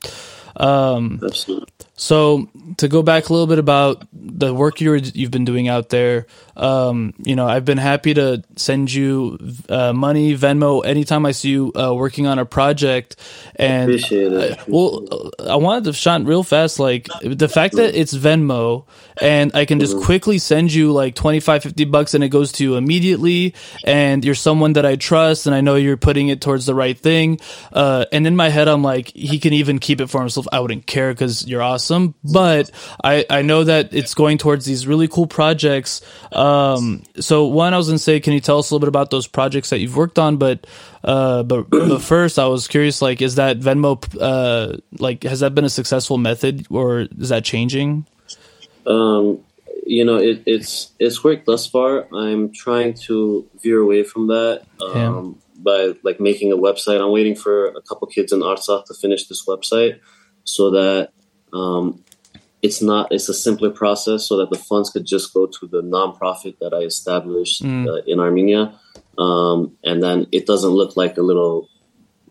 Um, 0.56 1.20
Absolutely. 1.22 1.68
So 1.96 2.48
to 2.76 2.88
go 2.88 3.02
back 3.02 3.28
a 3.28 3.32
little 3.32 3.46
bit 3.46 3.58
about 3.58 4.06
the 4.12 4.54
work 4.54 4.80
you 4.80 4.94
you've 4.94 5.30
been 5.30 5.44
doing 5.44 5.68
out 5.68 5.88
there, 5.88 6.26
um, 6.56 7.14
you 7.18 7.36
know, 7.36 7.46
I've 7.46 7.64
been 7.64 7.78
happy 7.78 8.14
to 8.14 8.42
send 8.56 8.92
you 8.92 9.38
uh, 9.68 9.92
money, 9.92 10.36
Venmo, 10.36 10.84
anytime 10.84 11.24
I 11.24 11.32
see 11.32 11.50
you 11.50 11.72
uh, 11.74 11.94
working 11.94 12.26
on 12.26 12.38
a 12.38 12.44
project. 12.44 13.16
And 13.56 13.90
appreciate 13.90 14.32
it. 14.32 14.58
I, 14.58 14.64
well, 14.66 15.30
I 15.40 15.56
wanted 15.56 15.84
to 15.84 15.92
shine 15.92 16.24
real 16.24 16.42
fast, 16.42 16.78
like 16.78 17.08
the 17.22 17.48
fact 17.48 17.76
that 17.76 17.94
it's 17.94 18.14
Venmo 18.14 18.84
and 19.20 19.50
I 19.54 19.64
can 19.64 19.80
just 19.80 19.96
mm-hmm. 19.96 20.04
quickly 20.04 20.38
send 20.38 20.72
you 20.72 20.92
like 20.92 21.14
25, 21.14 21.62
50 21.62 21.84
bucks 21.86 22.14
and 22.14 22.22
it 22.22 22.28
goes 22.28 22.52
to 22.52 22.64
you 22.64 22.76
immediately. 22.76 23.54
And 23.84 24.24
you're 24.24 24.34
someone 24.34 24.74
that 24.74 24.84
I 24.84 24.96
trust 24.96 25.46
and 25.46 25.54
I 25.54 25.60
know 25.60 25.76
you're 25.76 25.96
putting 25.96 26.28
it 26.28 26.40
towards 26.40 26.66
the 26.66 26.74
right 26.74 26.98
thing. 26.98 27.40
Uh, 27.72 28.04
and 28.12 28.26
in 28.26 28.36
my 28.36 28.50
head, 28.50 28.68
I'm 28.68 28.82
like, 28.82 29.12
he 29.14 29.38
can 29.38 29.52
even 29.54 29.78
keep 29.78 30.00
it 30.00 30.08
for 30.08 30.20
himself. 30.20 30.46
I 30.52 30.60
wouldn't 30.60 30.86
care 30.86 31.12
because 31.12 31.46
you're 31.46 31.62
awesome 31.62 31.76
awesome, 31.76 32.14
but 32.24 32.70
I, 33.02 33.24
I 33.28 33.42
know 33.42 33.64
that 33.64 33.92
it's 33.92 34.14
going 34.14 34.38
towards 34.38 34.64
these 34.64 34.86
really 34.86 35.08
cool 35.08 35.26
projects. 35.26 36.00
Um, 36.32 36.45
so 37.20 37.46
one, 37.46 37.74
I 37.74 37.76
was 37.76 37.86
gonna 37.88 37.98
say, 37.98 38.20
can 38.20 38.32
you 38.32 38.40
tell 38.40 38.58
us 38.58 38.70
a 38.70 38.74
little 38.74 38.84
bit 38.84 38.88
about 38.88 39.10
those 39.10 39.26
projects 39.26 39.70
that 39.70 39.78
you've 39.78 39.96
worked 39.96 40.18
on? 40.18 40.36
But, 40.36 40.66
uh, 41.02 41.42
but, 41.42 41.70
but 41.70 42.00
first, 42.02 42.38
I 42.38 42.46
was 42.46 42.68
curious, 42.68 43.00
like, 43.00 43.22
is 43.22 43.36
that 43.36 43.58
Venmo, 43.58 44.02
uh, 44.20 44.78
like, 44.98 45.22
has 45.22 45.40
that 45.40 45.54
been 45.54 45.64
a 45.64 45.70
successful 45.70 46.18
method 46.18 46.66
or 46.70 47.06
is 47.18 47.30
that 47.30 47.44
changing? 47.44 48.06
Um, 48.86 49.40
you 49.86 50.04
know, 50.04 50.16
it, 50.16 50.42
it's 50.46 50.90
it's 50.98 51.22
worked 51.22 51.46
thus 51.46 51.66
far. 51.66 52.06
I'm 52.12 52.52
trying 52.52 52.94
to 53.06 53.46
veer 53.62 53.80
away 53.80 54.02
from 54.02 54.26
that. 54.28 54.62
Um, 54.80 54.94
yeah. 54.94 55.42
By 55.58 55.94
like 56.02 56.20
making 56.20 56.52
a 56.52 56.56
website, 56.56 57.00
I'm 57.00 57.12
waiting 57.12 57.34
for 57.34 57.68
a 57.68 57.80
couple 57.80 58.06
kids 58.08 58.32
in 58.32 58.40
Artsakh 58.40 58.84
to 58.86 58.94
finish 58.94 59.26
this 59.26 59.46
website 59.46 60.00
so 60.44 60.70
that 60.70 61.10
um, 61.52 62.04
it's 62.66 62.80
not 62.90 63.04
it's 63.14 63.28
a 63.34 63.34
simpler 63.46 63.70
process 63.82 64.20
so 64.28 64.32
that 64.40 64.50
the 64.54 64.58
funds 64.70 64.88
could 64.92 65.06
just 65.14 65.26
go 65.36 65.42
to 65.56 65.62
the 65.74 65.82
nonprofit 65.96 66.54
that 66.62 66.72
I 66.80 66.82
established 66.92 67.58
Mm. 67.62 67.84
uh, 67.90 68.02
in 68.12 68.16
Armenia, 68.26 68.62
um, 69.24 69.58
and 69.88 69.98
then 70.04 70.18
it 70.38 70.44
doesn't 70.50 70.74
look 70.80 70.92
like 71.02 71.14
a 71.22 71.26
little 71.30 71.56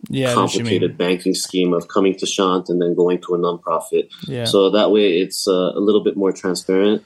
Yeah, 0.10 0.32
I 0.32 0.36
know 0.36 0.42
what 0.44 0.54
you 0.54 0.60
mean. 0.60 0.66
complicated 0.66 0.92
banking 1.06 1.36
scheme 1.46 1.72
of 1.78 1.84
coming 1.96 2.14
to 2.22 2.26
Shant 2.36 2.66
and 2.72 2.78
then 2.82 2.94
going 3.04 3.20
to 3.26 3.30
a 3.36 3.40
nonprofit. 3.46 4.06
Yeah. 4.36 4.46
So 4.54 4.58
that 4.78 4.88
way 4.96 5.06
it's 5.24 5.42
uh, 5.48 5.72
a 5.80 5.82
little 5.88 6.04
bit 6.08 6.16
more 6.24 6.34
transparent. 6.44 7.00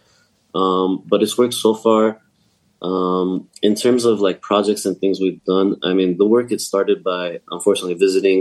Um, 0.62 0.90
but 1.12 1.22
it's 1.24 1.38
worked 1.38 1.54
so 1.68 1.72
far. 1.86 2.04
Um, 2.82 3.30
in 3.62 3.74
terms 3.84 4.04
of 4.10 4.16
like 4.28 4.38
projects 4.42 4.84
and 4.88 4.96
things 4.98 5.20
we've 5.20 5.44
done, 5.54 5.70
I 5.90 5.92
mean, 6.00 6.18
the 6.18 6.26
work 6.36 6.48
it 6.52 6.62
started 6.72 7.04
by 7.04 7.24
unfortunately 7.56 7.98
visiting 8.08 8.40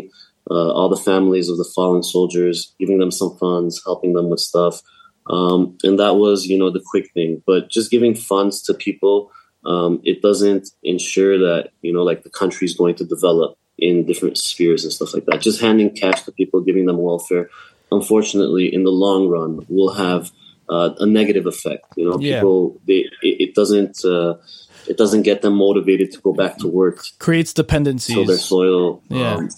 uh, 0.51 0.73
all 0.73 0.89
the 0.89 0.97
families 0.97 1.49
of 1.49 1.57
the 1.59 1.71
fallen 1.75 2.03
soldiers, 2.03 2.75
giving 2.79 2.99
them 2.99 3.11
some 3.11 3.37
funds, 3.39 3.83
helping 3.85 4.15
them 4.15 4.31
with 4.31 4.41
stuff. 4.41 4.81
Um, 5.29 5.77
and 5.83 5.99
that 5.99 6.17
was, 6.17 6.47
you 6.47 6.59
know, 6.59 6.71
the 6.71 6.83
quick 6.85 7.11
thing. 7.13 7.43
But 7.47 7.69
just 7.71 7.91
giving 7.91 8.15
funds 8.15 8.63
to 8.63 8.75
people, 8.75 9.31
um, 9.67 10.01
it 10.05 10.23
doesn't 10.23 10.71
ensure 10.83 11.39
that, 11.39 11.71
you 11.83 11.93
know, 11.93 12.03
like 12.03 12.23
the 12.23 12.31
country 12.31 12.65
is 12.65 12.75
going 12.75 12.95
to 12.97 13.05
develop 13.05 13.59
in 13.77 14.07
different 14.07 14.39
spheres 14.39 14.85
and 14.85 14.93
stuff 14.93 15.13
like 15.15 15.27
that. 15.27 15.41
Just 15.43 15.61
handing 15.61 15.95
cash 15.95 16.23
to 16.23 16.33
people, 16.33 16.63
giving 16.63 16.87
them 16.87 16.97
welfare, 16.99 17.51
unfortunately, 17.93 18.73
in 18.73 18.85
the 18.85 18.91
long 18.91 19.29
run, 19.29 19.67
will 19.69 19.93
have 19.93 20.31
uh, 20.69 20.95
a 20.99 21.07
negative 21.07 21.47
effect. 21.47 21.85
You 21.97 22.11
know, 22.11 22.19
Yeah. 22.19 22.37
people 22.41 22.81
they 22.87 23.07
it, 23.23 23.41
it 23.49 23.55
doesn't 23.55 24.05
uh, 24.05 24.35
it 24.89 24.97
doesn't 24.97 25.23
get 25.23 25.43
them 25.43 25.55
motivated 25.55 26.13
to 26.13 26.21
go 26.21 26.33
back 26.33 26.59
to 26.59 26.69
work, 26.69 27.03
Creates 27.19 27.53
dependencies. 27.53 28.15
till 28.15 28.25
their 28.25 28.39
soil. 28.39 29.03
Yeah. 29.09 29.35
Um, 29.35 29.49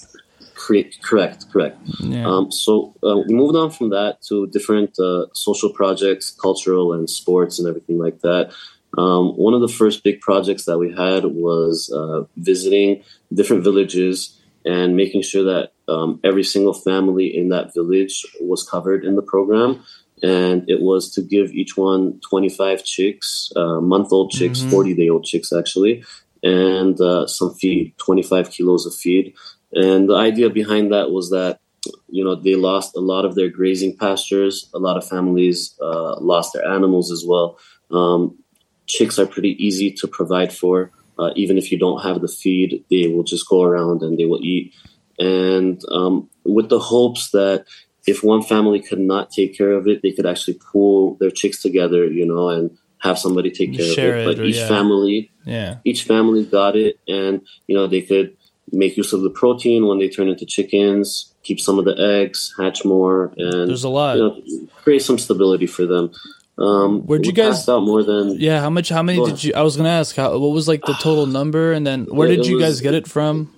correct, 1.02 1.46
correct. 1.52 1.78
yeah. 2.00 2.26
Um, 2.26 2.50
so 2.50 2.94
uh, 3.02 3.18
we 3.26 3.34
moved 3.34 3.56
on 3.56 3.70
from 3.70 3.90
that 3.90 4.12
to 4.28 4.46
different 4.48 4.98
uh, 4.98 5.26
social 5.34 5.70
projects, 5.80 6.30
cultural 6.30 6.92
and 6.94 7.08
sports 7.08 7.58
and 7.58 7.68
everything 7.68 7.98
like 7.98 8.20
that. 8.20 8.52
Um, 8.98 9.24
one 9.46 9.54
of 9.54 9.60
the 9.60 9.68
first 9.80 10.02
big 10.02 10.20
projects 10.20 10.64
that 10.64 10.78
we 10.78 10.88
had 10.92 11.24
was 11.24 11.92
uh, 11.94 12.24
visiting 12.36 13.02
different 13.32 13.62
villages 13.62 14.36
and 14.64 14.96
making 14.96 15.22
sure 15.22 15.44
that 15.44 15.72
um, 15.88 16.20
every 16.24 16.44
single 16.44 16.74
family 16.74 17.26
in 17.36 17.48
that 17.50 17.72
village 17.74 18.26
was 18.40 18.68
covered 18.68 19.04
in 19.04 19.14
the 19.16 19.22
program. 19.22 19.82
And 20.22 20.68
it 20.68 20.80
was 20.82 21.10
to 21.14 21.22
give 21.22 21.52
each 21.52 21.76
one 21.76 22.20
25 22.28 22.84
chicks, 22.84 23.50
uh, 23.56 23.80
month 23.80 24.12
old 24.12 24.30
chicks, 24.32 24.60
Mhm. 24.60 24.70
40 24.70 24.94
day 24.94 25.08
old 25.08 25.24
chicks 25.24 25.50
actually, 25.52 26.04
and 26.42 27.00
uh, 27.00 27.26
some 27.26 27.54
feed, 27.54 27.94
25 27.98 28.50
kilos 28.50 28.84
of 28.86 28.94
feed. 28.94 29.32
And 29.72 30.08
the 30.08 30.16
idea 30.16 30.50
behind 30.50 30.92
that 30.92 31.10
was 31.10 31.30
that 31.30 31.60
you 32.08 32.24
know 32.24 32.34
they 32.34 32.56
lost 32.56 32.96
a 32.96 33.00
lot 33.00 33.24
of 33.24 33.34
their 33.34 33.48
grazing 33.48 33.96
pastures. 33.96 34.70
A 34.74 34.78
lot 34.78 34.96
of 34.96 35.06
families 35.06 35.76
uh, 35.80 36.18
lost 36.20 36.52
their 36.52 36.66
animals 36.66 37.10
as 37.10 37.24
well. 37.26 37.58
Um, 37.90 38.38
chicks 38.86 39.18
are 39.18 39.26
pretty 39.26 39.56
easy 39.64 39.90
to 39.92 40.08
provide 40.08 40.52
for. 40.52 40.90
Uh, 41.18 41.30
even 41.36 41.58
if 41.58 41.70
you 41.70 41.78
don't 41.78 42.02
have 42.02 42.22
the 42.22 42.28
feed 42.28 42.82
they 42.90 43.06
will 43.08 43.22
just 43.22 43.46
go 43.46 43.62
around 43.62 44.02
and 44.02 44.18
they 44.18 44.24
will 44.24 44.42
eat. 44.42 44.74
And 45.18 45.78
um, 45.92 46.30
with 46.44 46.70
the 46.70 46.78
hopes 46.78 47.30
that 47.32 47.66
if 48.06 48.24
one 48.24 48.42
family 48.42 48.80
could 48.80 48.98
not 48.98 49.30
take 49.30 49.56
care 49.56 49.72
of 49.72 49.86
it 49.86 50.00
they 50.02 50.12
could 50.12 50.26
actually 50.26 50.58
pool 50.72 51.16
their 51.20 51.30
chicks 51.30 51.60
together 51.60 52.06
you 52.06 52.24
know 52.26 52.48
and 52.48 52.76
have 52.98 53.18
somebody 53.18 53.50
take 53.50 53.74
care 53.76 53.94
Share 53.94 54.14
of 54.14 54.18
it. 54.18 54.22
it 54.22 54.24
but 54.36 54.42
or- 54.42 54.46
each 54.46 54.56
yeah. 54.56 54.68
family 54.68 55.30
yeah. 55.44 55.76
each 55.84 56.04
family 56.04 56.44
got 56.44 56.76
it 56.76 56.98
and 57.06 57.42
you 57.66 57.76
know 57.76 57.86
they 57.86 58.00
could 58.02 58.36
make 58.72 58.96
use 58.96 59.12
of 59.12 59.22
the 59.22 59.30
protein 59.30 59.86
when 59.86 59.98
they 59.98 60.08
turn 60.08 60.28
into 60.28 60.44
chickens 60.46 61.32
keep 61.42 61.58
some 61.60 61.78
of 61.78 61.84
the 61.86 61.96
eggs 61.98 62.52
hatch 62.58 62.84
more 62.84 63.32
and 63.36 63.68
There's 63.68 63.84
a 63.84 63.88
lot. 63.88 64.16
you 64.16 64.22
know, 64.22 64.68
create 64.82 65.02
some 65.02 65.18
stability 65.18 65.66
for 65.66 65.86
them 65.86 66.10
um 66.58 67.00
Where'd 67.06 67.24
you 67.26 67.32
guys- 67.32 67.68
out 67.68 67.82
more 67.82 68.02
than 68.02 68.38
Yeah, 68.38 68.60
how 68.60 68.68
much? 68.70 68.88
How 68.90 69.02
many 69.02 69.24
did 69.24 69.42
you? 69.42 69.52
I 69.54 69.62
was 69.62 69.76
gonna 69.78 69.88
ask. 69.88 70.14
How, 70.16 70.36
what 70.38 70.52
was 70.52 70.68
like 70.68 70.82
the 70.82 70.92
total 71.00 71.24
number, 71.38 71.72
and 71.72 71.86
then 71.86 72.04
where 72.06 72.28
Yeah, 72.28 72.36
did 72.36 72.46
you 72.46 72.56
was- 72.56 72.64
guys 72.64 72.80
get 72.82 72.94
it 72.94 73.06
from? 73.08 73.50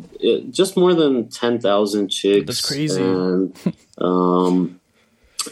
uh, 0.00 0.38
just 0.50 0.76
more 0.76 0.94
than 0.94 1.28
10,000 1.28 2.08
chicks 2.08 2.46
That's 2.46 2.60
crazy. 2.66 3.00
and 3.02 3.54
um 3.98 4.80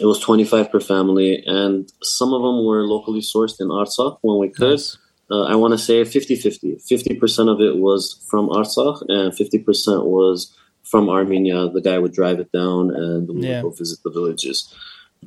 it 0.00 0.06
was 0.06 0.18
25 0.20 0.72
per 0.72 0.80
family 0.80 1.42
and 1.46 1.92
some 2.02 2.32
of 2.32 2.40
them 2.42 2.64
were 2.64 2.84
locally 2.86 3.20
sourced 3.20 3.60
in 3.60 3.68
Artsakh 3.68 4.16
when 4.22 4.38
we 4.38 4.48
could 4.48 4.70
Nice. 4.70 4.96
Uh, 5.32 5.44
I 5.52 5.54
want 5.56 5.72
to 5.72 5.78
say 5.78 6.02
50-50. 6.02 6.82
50% 6.92 7.52
of 7.52 7.58
it 7.60 7.74
was 7.86 8.02
from 8.30 8.44
Artsakh 8.58 8.98
and 9.08 9.32
50% 9.32 10.04
was 10.04 10.54
from 10.90 11.08
Armenia. 11.08 11.68
The 11.76 11.80
guy 11.80 11.98
would 11.98 12.12
drive 12.12 12.38
it 12.44 12.50
down 12.52 12.94
and 12.94 13.28
we 13.28 13.46
Yeah. 13.48 13.62
would 13.62 13.70
go 13.70 13.76
visit 13.82 13.98
the 14.04 14.10
villages. 14.10 14.56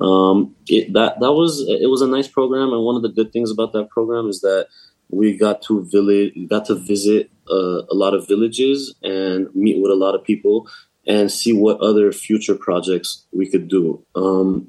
Um, 0.00 0.54
it, 0.68 0.92
that 0.92 1.20
that 1.20 1.32
was 1.32 1.52
it 1.84 1.88
was 1.94 2.02
a 2.02 2.06
nice 2.16 2.28
program, 2.28 2.68
and 2.74 2.82
one 2.84 2.96
of 2.96 3.02
the 3.02 3.08
good 3.18 3.30
things 3.32 3.50
about 3.50 3.72
that 3.72 3.88
program 3.88 4.28
is 4.28 4.40
that 4.42 4.66
we 5.08 5.26
got 5.46 5.62
to 5.62 5.84
village, 5.96 6.32
got 6.50 6.66
to 6.66 6.74
visit 6.74 7.30
uh, 7.50 7.80
a 7.94 7.94
lot 8.02 8.12
of 8.12 8.28
villages 8.28 8.94
and 9.02 9.48
meet 9.54 9.80
with 9.80 9.90
a 9.90 9.94
lot 10.04 10.14
of 10.14 10.22
people 10.22 10.68
and 11.06 11.30
see 11.30 11.52
what 11.54 11.80
other 11.80 12.12
future 12.12 12.56
projects 12.56 13.24
we 13.32 13.48
could 13.48 13.68
do. 13.68 14.04
Um, 14.14 14.68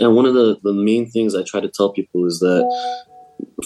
and 0.00 0.14
one 0.14 0.26
of 0.26 0.34
the, 0.34 0.58
the 0.62 0.72
main 0.74 1.08
things 1.08 1.34
I 1.34 1.42
try 1.44 1.60
to 1.60 1.70
tell 1.78 1.90
people 1.92 2.26
is 2.26 2.40
that 2.40 2.62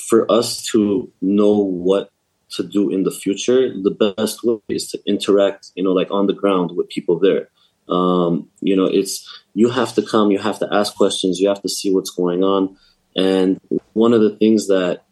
for 0.08 0.30
us 0.30 0.62
to 0.72 1.11
know 1.20 1.58
what 1.58 2.11
to 2.50 2.62
do 2.62 2.90
in 2.90 3.04
the 3.04 3.11
future, 3.11 3.72
the 3.82 3.90
best 4.16 4.44
way 4.44 4.58
is 4.68 4.90
to 4.90 5.00
interact, 5.06 5.70
you 5.74 5.82
know, 5.82 5.92
like 5.92 6.11
on 6.11 6.26
the 6.26 6.32
ground 6.35 6.72
with 6.76 6.88
people 6.88 7.18
there. 7.18 7.48
Um, 7.88 8.48
you 8.61 8.76
know, 8.76 8.85
it's 8.85 9.26
you 9.54 9.70
have 9.70 9.94
to 9.94 10.02
come, 10.02 10.30
you 10.30 10.38
have 10.38 10.58
to 10.61 10.68
ask 10.72 10.94
questions, 10.94 11.40
you 11.40 11.48
have 11.48 11.62
to 11.62 11.68
see 11.68 11.92
what's 11.92 12.11
going 12.11 12.42
on. 12.44 12.76
And 13.16 13.61
one 13.92 14.12
of 14.12 14.20
the 14.20 14.37
things 14.37 14.68
that, 14.68 15.04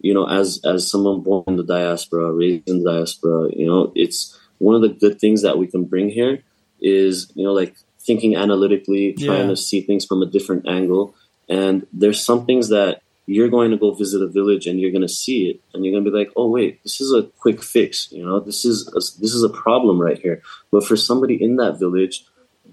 you 0.00 0.14
know, 0.14 0.26
as 0.28 0.60
as 0.64 0.90
someone 0.90 1.22
born 1.22 1.44
in 1.46 1.56
the 1.56 1.64
diaspora, 1.64 2.32
raised 2.32 2.68
in 2.68 2.82
the 2.82 2.92
diaspora, 2.92 3.48
you 3.54 3.66
know, 3.66 3.92
it's 3.94 4.38
one 4.58 4.74
of 4.74 4.82
the 4.82 4.88
good 4.88 5.20
things 5.20 5.42
that 5.42 5.58
we 5.58 5.66
can 5.66 5.84
bring 5.84 6.10
here 6.10 6.42
is, 6.80 7.32
you 7.34 7.44
know, 7.44 7.52
like 7.52 7.74
thinking 8.00 8.36
analytically, 8.36 9.12
trying 9.14 9.42
Yeah. 9.48 9.48
to 9.48 9.56
see 9.56 9.80
things 9.80 10.04
from 10.04 10.22
a 10.22 10.26
different 10.26 10.68
angle. 10.68 11.14
And 11.48 11.86
there's 11.92 12.20
some 12.20 12.44
things 12.44 12.68
that 12.68 13.02
you're 13.28 13.48
going 13.56 13.70
to 13.70 13.76
go 13.76 13.92
visit 13.92 14.22
a 14.22 14.26
village 14.26 14.66
and 14.66 14.80
you're 14.80 14.90
going 14.90 15.02
to 15.10 15.16
see 15.22 15.50
it 15.50 15.60
and 15.72 15.84
you're 15.84 15.92
going 15.92 16.04
to 16.04 16.10
be 16.10 16.16
like 16.16 16.32
oh 16.36 16.48
wait 16.48 16.82
this 16.82 17.00
is 17.00 17.12
a 17.12 17.22
quick 17.44 17.62
fix 17.62 18.10
you 18.10 18.24
know? 18.24 18.40
This 18.40 18.64
is 18.64 18.88
a, 18.88 19.00
this 19.20 19.34
is 19.38 19.42
a 19.44 19.50
problem 19.50 20.00
right 20.00 20.18
here. 20.18 20.42
But 20.72 20.84
for 20.84 20.96
somebody 20.96 21.34
in 21.46 21.56
that 21.56 21.78
village 21.78 22.24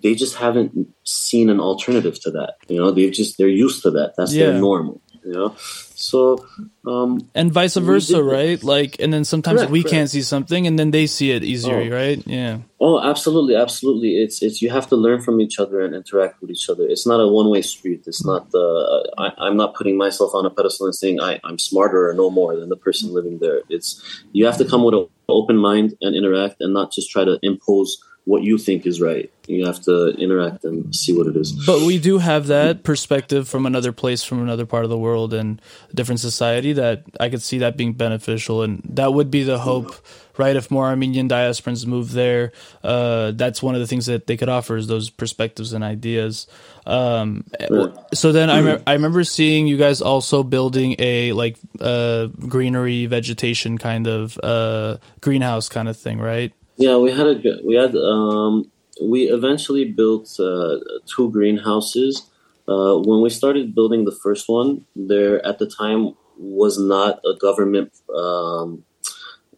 they 0.04 0.14
just 0.14 0.36
haven't 0.36 0.74
seen 1.04 1.50
an 1.50 1.60
alternative 1.60 2.20
to 2.22 2.32
that 2.32 2.54
you 2.68 2.78
know? 2.80 2.92
They've 2.92 3.12
just 3.22 3.38
they're 3.38 3.60
used 3.66 3.84
to 3.84 3.92
that. 3.92 4.14
That's 4.18 4.34
Yeah. 4.34 4.52
their 4.52 4.60
normal 4.62 5.02
you 5.26 5.34
know 5.34 5.50
so 6.06 6.46
um 6.86 7.12
And 7.34 7.52
vice 7.52 7.76
versa, 7.78 8.24
right? 8.24 8.62
Like, 8.64 8.98
and 9.02 9.12
then 9.14 9.24
sometimes 9.26 9.60
Correct, 9.62 9.72
we 9.72 9.82
correct. 9.82 9.92
can't 9.94 10.10
see 10.10 10.22
something, 10.22 10.68
and 10.68 10.78
then 10.80 10.92
they 10.92 11.06
see 11.08 11.32
it 11.32 11.44
easier, 11.44 11.82
Oh. 11.82 11.90
right? 12.00 12.20
Yeah. 12.28 12.60
Oh, 12.80 13.00
absolutely, 13.02 13.56
absolutely. 13.56 14.12
It's 14.24 14.38
it's 14.46 14.62
you 14.62 14.70
have 14.70 14.88
to 14.90 14.96
learn 15.06 15.20
from 15.26 15.42
each 15.42 15.58
other 15.64 15.78
and 15.86 15.96
interact 15.96 16.42
with 16.42 16.52
each 16.56 16.70
other. 16.70 16.84
It's 16.94 17.08
not 17.12 17.20
a 17.20 17.28
one 17.28 17.50
way 17.50 17.62
street. 17.62 18.02
It's 18.06 18.24
not 18.32 18.52
the 18.52 18.66
I, 19.18 19.28
I'm 19.46 19.58
not 19.58 19.74
putting 19.74 19.98
myself 19.98 20.32
on 20.36 20.46
a 20.46 20.52
pedestal 20.58 20.86
and 20.90 20.96
saying 20.96 21.20
I, 21.20 21.40
I'm 21.44 21.58
smarter 21.58 22.10
or 22.10 22.14
no 22.14 22.30
more 22.30 22.56
than 22.60 22.70
the 22.70 22.78
person 22.88 23.14
living 23.14 23.40
there. 23.40 23.62
It's 23.70 23.90
you 24.32 24.46
have 24.46 24.58
to 24.62 24.66
come 24.66 24.84
with 24.86 24.94
an 24.96 25.08
open 25.30 25.58
mind 25.58 25.88
and 26.02 26.16
interact 26.16 26.58
and 26.62 26.72
not 26.74 26.92
just 26.94 27.10
try 27.10 27.24
to 27.26 27.40
impose 27.42 27.98
what 28.26 28.42
you 28.42 28.58
think 28.58 28.86
is 28.86 29.00
right. 29.00 29.32
You 29.48 29.68
have 29.68 29.80
to 29.84 30.08
interact 30.18 30.64
and 30.64 30.94
see 30.96 31.16
what 31.16 31.28
it 31.28 31.38
is. 31.38 31.52
But 31.52 31.82
we 31.82 32.00
do 32.00 32.18
have 32.18 32.48
that 32.48 32.84
perspective 32.84 33.48
from 33.48 33.68
another 33.68 33.92
place, 33.92 34.24
from 34.24 34.42
another 34.42 34.66
part 34.66 34.84
of 34.84 34.90
the 34.90 34.98
world, 34.98 35.34
and 35.34 35.62
a 35.92 35.94
different 35.94 36.20
society. 36.20 36.74
That 36.74 37.04
I 37.20 37.30
could 37.30 37.44
see 37.44 37.60
that 37.60 37.78
being 37.78 37.94
beneficial, 37.94 38.64
and 38.64 38.82
that 38.90 39.14
would 39.14 39.30
be 39.30 39.44
the 39.44 39.60
hope, 39.60 39.96
right? 40.38 40.56
If 40.56 40.72
more 40.72 40.86
Armenian 40.86 41.30
diasporans 41.30 41.86
move 41.86 42.14
there, 42.14 42.54
uh, 42.84 43.32
that's 43.32 43.62
one 43.62 43.76
of 43.76 43.82
the 43.82 43.88
things 43.88 44.08
that 44.08 44.26
they 44.26 44.36
could 44.36 44.50
offer 44.50 44.76
is 44.76 44.88
those 44.88 45.12
perspectives 45.12 45.74
and 45.74 45.84
ideas. 45.84 46.48
Um, 46.88 47.46
Right. 47.70 47.94
So 48.14 48.32
then 48.32 48.50
I, 48.50 48.82
I 48.88 48.94
remember 48.94 49.24
seeing 49.24 49.68
you 49.68 49.78
guys 49.78 50.02
also 50.02 50.42
building 50.42 50.96
a 50.98 51.34
like 51.34 51.58
uh, 51.80 52.28
greenery, 52.28 53.06
vegetation 53.06 53.78
kind 53.78 54.08
of 54.08 54.40
uh, 54.42 54.98
greenhouse 55.22 55.70
kind 55.70 55.88
of 55.88 55.98
thing, 55.98 56.18
right? 56.20 56.52
Yeah, 56.78 56.98
we 56.98 57.12
had 57.12 57.28
a 57.28 57.36
good- 57.36 57.62
we 57.64 57.76
had 57.76 57.96
um, 57.96 58.72
we 59.02 59.30
eventually 59.30 59.86
built 59.86 60.40
uh, 60.40 60.78
two 61.06 61.30
greenhouses. 61.32 62.30
Uh, 62.68 62.98
when 62.98 63.22
we 63.22 63.30
started 63.30 63.76
building 63.76 64.06
the 64.06 64.12
first 64.24 64.50
one, 64.50 64.86
there 64.96 65.46
at 65.46 65.60
the 65.60 65.68
time 65.68 66.14
was 66.38 66.78
not 66.80 67.20
a 67.26 67.34
government 67.38 67.92
um, 68.14 68.84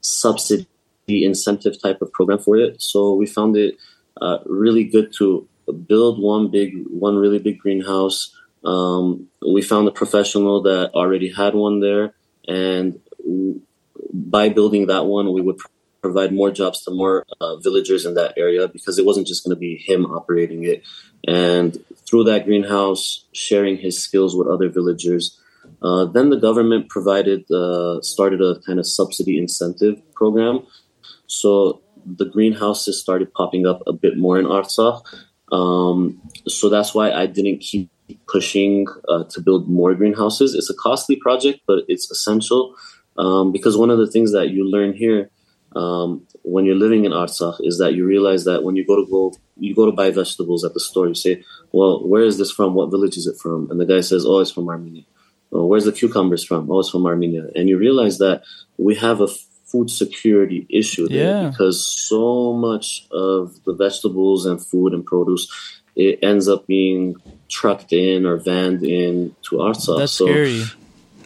subsidy 0.02 0.68
incentive 1.08 1.82
type 1.82 2.02
of 2.02 2.12
program 2.12 2.40
for 2.40 2.58
it. 2.58 2.82
So 2.82 3.14
we 3.14 3.26
found 3.26 3.56
it 3.56 3.76
uh, 4.22 4.40
really 4.46 4.84
good 4.84 5.14
to 5.20 5.48
build 5.88 6.22
one 6.22 6.50
big, 6.50 6.74
one 6.90 7.16
really 7.16 7.40
big 7.40 7.60
greenhouse. 7.60 8.36
Um, 8.66 9.28
we 9.42 9.62
found 9.62 9.88
a 9.88 9.92
professional 9.92 10.62
that 10.64 10.92
already 10.94 11.32
had 11.32 11.56
one 11.56 11.80
there, 11.80 12.14
and 12.48 13.00
by 14.14 14.50
building 14.50 14.88
that 14.88 15.06
one, 15.06 15.32
we 15.34 15.42
would 15.42 15.60
provide 16.02 16.34
more 16.34 16.52
jobs 16.52 16.84
to 16.84 16.92
more 16.92 17.26
uh, 17.42 17.58
villagers 17.58 18.06
in 18.06 18.14
that 18.16 18.34
area 18.38 18.68
because 18.68 18.98
it 18.98 19.06
wasn't 19.06 19.28
just 19.28 19.44
going 19.44 19.56
to 19.56 19.60
be 19.60 19.78
him 19.78 20.06
operating 20.06 20.64
it. 20.64 20.84
And 21.28 21.78
through 22.08 22.26
that 22.26 22.46
greenhouse, 22.46 23.26
sharing 23.34 23.78
his 23.78 24.02
skills 24.02 24.36
with 24.36 24.48
other 24.48 24.70
villagers. 24.70 25.40
Uh, 25.82 26.06
then 26.06 26.30
the 26.30 26.38
government 26.38 26.90
provided, 26.90 27.50
uh, 27.52 28.02
started 28.02 28.42
a 28.42 28.60
kind 28.66 28.80
of 28.80 28.88
subsidy 28.88 29.38
incentive 29.38 30.02
program. 30.14 30.66
So 31.28 31.82
the 32.06 32.26
greenhouses 32.26 33.00
started 33.00 33.34
popping 33.34 33.68
up 33.68 33.84
a 33.86 33.94
bit 33.94 34.18
more 34.18 34.40
in 34.40 34.46
Artsakh. 34.46 35.04
Um, 35.52 36.22
so 36.48 36.70
that's 36.70 36.94
why 36.96 37.12
I 37.12 37.26
didn't 37.26 37.60
keep 37.60 37.90
pushing 38.28 38.88
uh, 39.10 39.26
to 39.26 39.42
build 39.42 39.70
more 39.70 39.94
greenhouses. 39.94 40.54
It's 40.54 40.70
a 40.70 40.74
costly 40.74 41.18
project, 41.18 41.60
but 41.68 41.84
it's 41.88 42.10
essential 42.10 42.76
um, 43.18 43.52
because 43.52 43.78
one 43.78 43.90
of 43.90 43.98
the 43.98 44.10
things 44.10 44.32
that 44.32 44.50
you 44.50 44.70
learn 44.70 44.94
here 44.94 45.30
um, 45.78 46.26
when 46.44 46.66
you're 46.66 46.76
living 46.76 47.06
in 47.06 47.12
Artsakh 47.12 47.58
is 47.60 47.78
that 47.78 47.94
you 47.94 48.06
realize 48.06 48.46
that 48.46 48.64
when 48.64 48.76
you 48.76 48.86
go 48.86 48.96
to 48.96 49.10
go 49.10 49.34
you 49.60 49.76
go 49.76 49.86
to 49.86 49.92
buy 49.92 50.12
vegetables 50.12 50.64
at 50.64 50.74
the 50.74 50.80
store, 50.80 51.08
you 51.08 51.16
say, 51.16 51.44
"Well, 51.72 52.08
where 52.08 52.24
is 52.24 52.38
this 52.38 52.52
from? 52.52 52.74
What 52.74 52.92
village 52.92 53.18
is 53.18 53.28
it 53.28 53.38
from?" 53.38 53.70
And 53.70 53.80
the 53.80 53.86
guy 53.86 54.02
says, 54.02 54.26
"Oh, 54.26 54.40
it's 54.40 54.52
from 54.52 54.70
Armenia." 54.70 55.04
Oh, 55.52 55.66
where's 55.66 55.86
the 55.86 55.92
cucumbers 55.92 56.44
from? 56.44 56.70
Oh, 56.70 56.80
it's 56.80 56.90
from 56.90 57.06
Armenia. 57.06 57.50
And 57.56 57.70
you 57.70 57.78
realize 57.78 58.18
that 58.18 58.44
we 58.78 58.96
have 58.96 59.22
a 59.22 59.28
food 59.66 59.90
security 59.90 60.66
issue 60.70 61.08
there 61.08 61.44
yeah. 61.44 61.50
because 61.50 61.86
so 61.86 62.54
much 62.54 63.06
of 63.12 63.64
the 63.66 63.74
vegetables 63.74 64.46
and 64.46 64.66
food 64.66 64.94
and 64.94 65.06
produce 65.06 65.48
it 65.96 66.20
ends 66.22 66.48
up 66.48 66.68
being 66.68 67.16
trucked 67.50 67.92
in 67.92 68.26
or 68.26 68.38
vanned 68.38 68.88
in 68.88 69.36
to 69.42 69.56
Artsakh. 69.56 69.98
That's 69.98 70.14
so, 70.14 70.28
scary, 70.28 70.64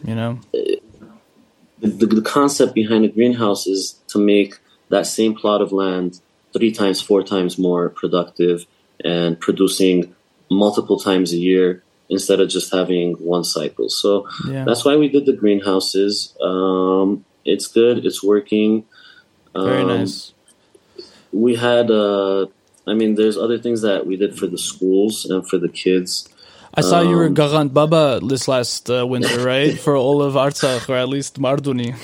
you 0.04 0.14
know. 0.14 0.40
The, 0.52 2.06
the 2.06 2.22
concept 2.22 2.74
behind 2.74 3.04
a 3.04 3.08
greenhouse 3.08 3.66
is 3.66 4.00
to 4.12 4.18
make 4.18 4.58
that 4.88 5.06
same 5.06 5.34
plot 5.34 5.60
of 5.60 5.72
land 5.72 6.20
three 6.52 6.72
times, 6.72 7.00
four 7.00 7.22
times 7.22 7.58
more 7.58 7.88
productive 7.88 8.66
and 9.04 9.38
producing 9.40 10.14
multiple 10.50 10.98
times 10.98 11.32
a 11.32 11.38
year 11.38 11.82
instead 12.08 12.40
of 12.40 12.48
just 12.48 12.72
having 12.72 13.14
one 13.14 13.42
cycle. 13.42 13.88
So 13.88 14.28
yeah. 14.48 14.64
that's 14.64 14.84
why 14.84 14.96
we 14.96 15.08
did 15.08 15.24
the 15.26 15.32
greenhouses. 15.32 16.36
Um, 16.40 17.24
it's 17.44 17.66
good. 17.66 18.04
It's 18.04 18.22
working. 18.22 18.84
Very 19.54 19.82
um, 19.82 19.88
nice. 19.88 20.34
We 21.32 21.56
had, 21.56 21.90
uh, 21.90 22.46
I 22.86 22.94
mean, 22.94 23.14
there's 23.14 23.38
other 23.38 23.58
things 23.58 23.80
that 23.82 24.06
we 24.06 24.16
did 24.16 24.38
for 24.38 24.46
the 24.46 24.58
schools 24.58 25.24
and 25.24 25.48
for 25.48 25.58
the 25.58 25.68
kids. 25.68 26.28
I 26.74 26.80
saw 26.80 27.00
um, 27.00 27.08
you 27.08 27.16
were 27.16 27.26
um, 27.26 27.34
Gaghant 27.34 27.72
Baba 27.74 28.20
this 28.22 28.48
last 28.48 28.90
uh, 28.90 29.06
winter, 29.06 29.44
right? 29.44 29.78
for 29.78 29.96
all 29.96 30.22
of 30.22 30.34
Artsakh, 30.34 30.88
or 30.88 30.96
at 30.96 31.08
least 31.08 31.38
Marduni. 31.38 31.94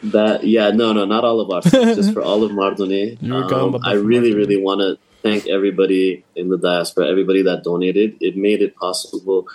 that 0.12 0.44
yeah, 0.44 0.70
no, 0.70 0.92
no, 0.92 1.04
not 1.04 1.24
all 1.24 1.40
of 1.40 1.48
Artsakh, 1.48 1.96
just 1.96 2.12
for 2.12 2.22
all 2.22 2.44
of 2.44 2.52
Marduni. 2.52 3.22
Um, 3.52 3.78
I 3.82 3.94
really, 3.94 4.34
really 4.34 4.56
want 4.56 4.80
to 4.80 4.98
thank 5.22 5.48
everybody 5.48 6.24
in 6.36 6.50
the 6.50 6.58
diaspora, 6.58 7.08
everybody 7.08 7.42
that 7.42 7.64
donated. 7.64 8.16
It 8.20 8.36
made 8.36 8.62
it 8.62 8.76
possible 8.76 9.48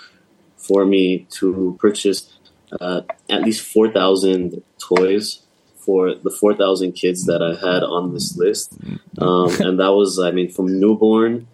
for 0.57 0.85
me 0.85 1.27
to 1.31 1.77
purchase 1.79 2.31
uh, 2.79 3.01
at 3.29 3.41
least 3.41 3.65
4,000 3.73 4.61
toys 4.79 5.41
for 5.77 6.13
the 6.13 6.29
4,000 6.29 6.93
kids 6.93 7.25
that 7.25 7.41
I 7.41 7.55
had 7.55 7.83
on 7.83 8.13
this 8.13 8.37
list. 8.37 8.77
Um, 9.17 9.49
and 9.59 9.79
that 9.79 9.93
was, 9.93 10.19
I 10.19 10.31
mean, 10.31 10.51
from 10.51 10.79
newborn, 10.79 11.47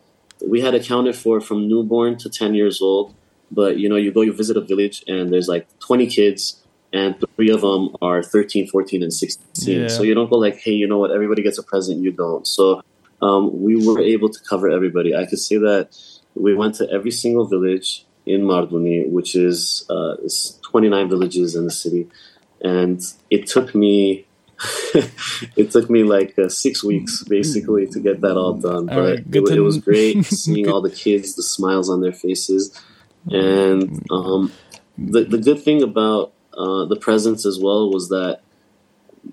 we 0.45 0.61
had 0.61 0.75
accounted 0.75 1.15
for 1.15 1.41
from 1.41 1.67
newborn 1.67 2.17
to 2.19 2.29
10 2.29 2.55
years 2.55 2.81
old. 2.81 3.13
But, 3.49 3.77
you 3.77 3.87
know, 3.87 3.95
you 3.95 4.11
go, 4.11 4.21
you 4.21 4.33
visit 4.33 4.57
a 4.57 4.61
village 4.61 5.03
and 5.07 5.31
there's 5.31 5.47
like 5.47 5.67
20 5.79 6.07
kids 6.07 6.61
and 6.93 7.15
three 7.35 7.49
of 7.49 7.61
them 7.61 7.95
are 8.01 8.21
13, 8.23 8.67
14, 8.67 9.03
and 9.03 9.13
16. 9.13 9.81
Yeah. 9.81 9.87
So 9.87 10.03
you 10.03 10.13
don't 10.13 10.29
go 10.29 10.37
like, 10.37 10.57
hey, 10.57 10.71
you 10.71 10.87
know 10.87 10.97
what, 10.97 11.11
everybody 11.11 11.43
gets 11.43 11.57
a 11.57 11.63
present, 11.63 12.01
you 12.01 12.11
don't. 12.11 12.45
So 12.45 12.81
um, 13.21 13.61
we 13.61 13.75
were 13.85 13.99
able 13.99 14.29
to 14.29 14.39
cover 14.49 14.69
everybody. 14.69 15.15
I 15.15 15.25
could 15.25 15.39
say 15.39 15.57
that 15.57 15.97
we 16.35 16.53
went 16.55 16.75
to 16.75 16.89
every 16.89 17.11
single 17.11 17.45
village 17.45 18.05
in 18.25 18.41
Marduni, 18.41 19.09
which 19.09 19.35
is 19.35 19.85
uh, 19.89 20.15
29 20.63 21.09
villages 21.09 21.55
in 21.55 21.63
the 21.63 21.71
city, 21.71 22.07
and 22.61 23.01
it 23.29 23.47
took 23.47 23.73
me 23.73 24.26
it 25.55 25.71
took 25.71 25.89
me 25.89 26.03
like 26.03 26.37
uh, 26.39 26.49
six 26.49 26.83
weeks 26.83 27.23
basically 27.23 27.87
to 27.87 27.99
get 27.99 28.21
that 28.21 28.37
all 28.37 28.53
done. 28.53 28.87
But 28.87 28.97
right, 28.97 29.19
it, 29.19 29.49
it, 29.49 29.59
was 29.59 29.77
great 29.77 30.25
seeing 30.25 30.67
all 30.67 30.81
the 30.81 30.89
kids, 30.89 31.35
the 31.35 31.43
smiles 31.43 31.89
on 31.89 32.01
their 32.01 32.13
faces, 32.13 32.79
and 33.29 34.03
um, 34.11 34.51
the 34.97 35.25
the 35.25 35.37
good 35.37 35.61
thing 35.61 35.83
about 35.83 36.33
uh, 36.53 36.85
the 36.85 36.95
presents 36.95 37.45
as 37.45 37.59
well 37.59 37.91
was 37.91 38.09
that 38.09 38.41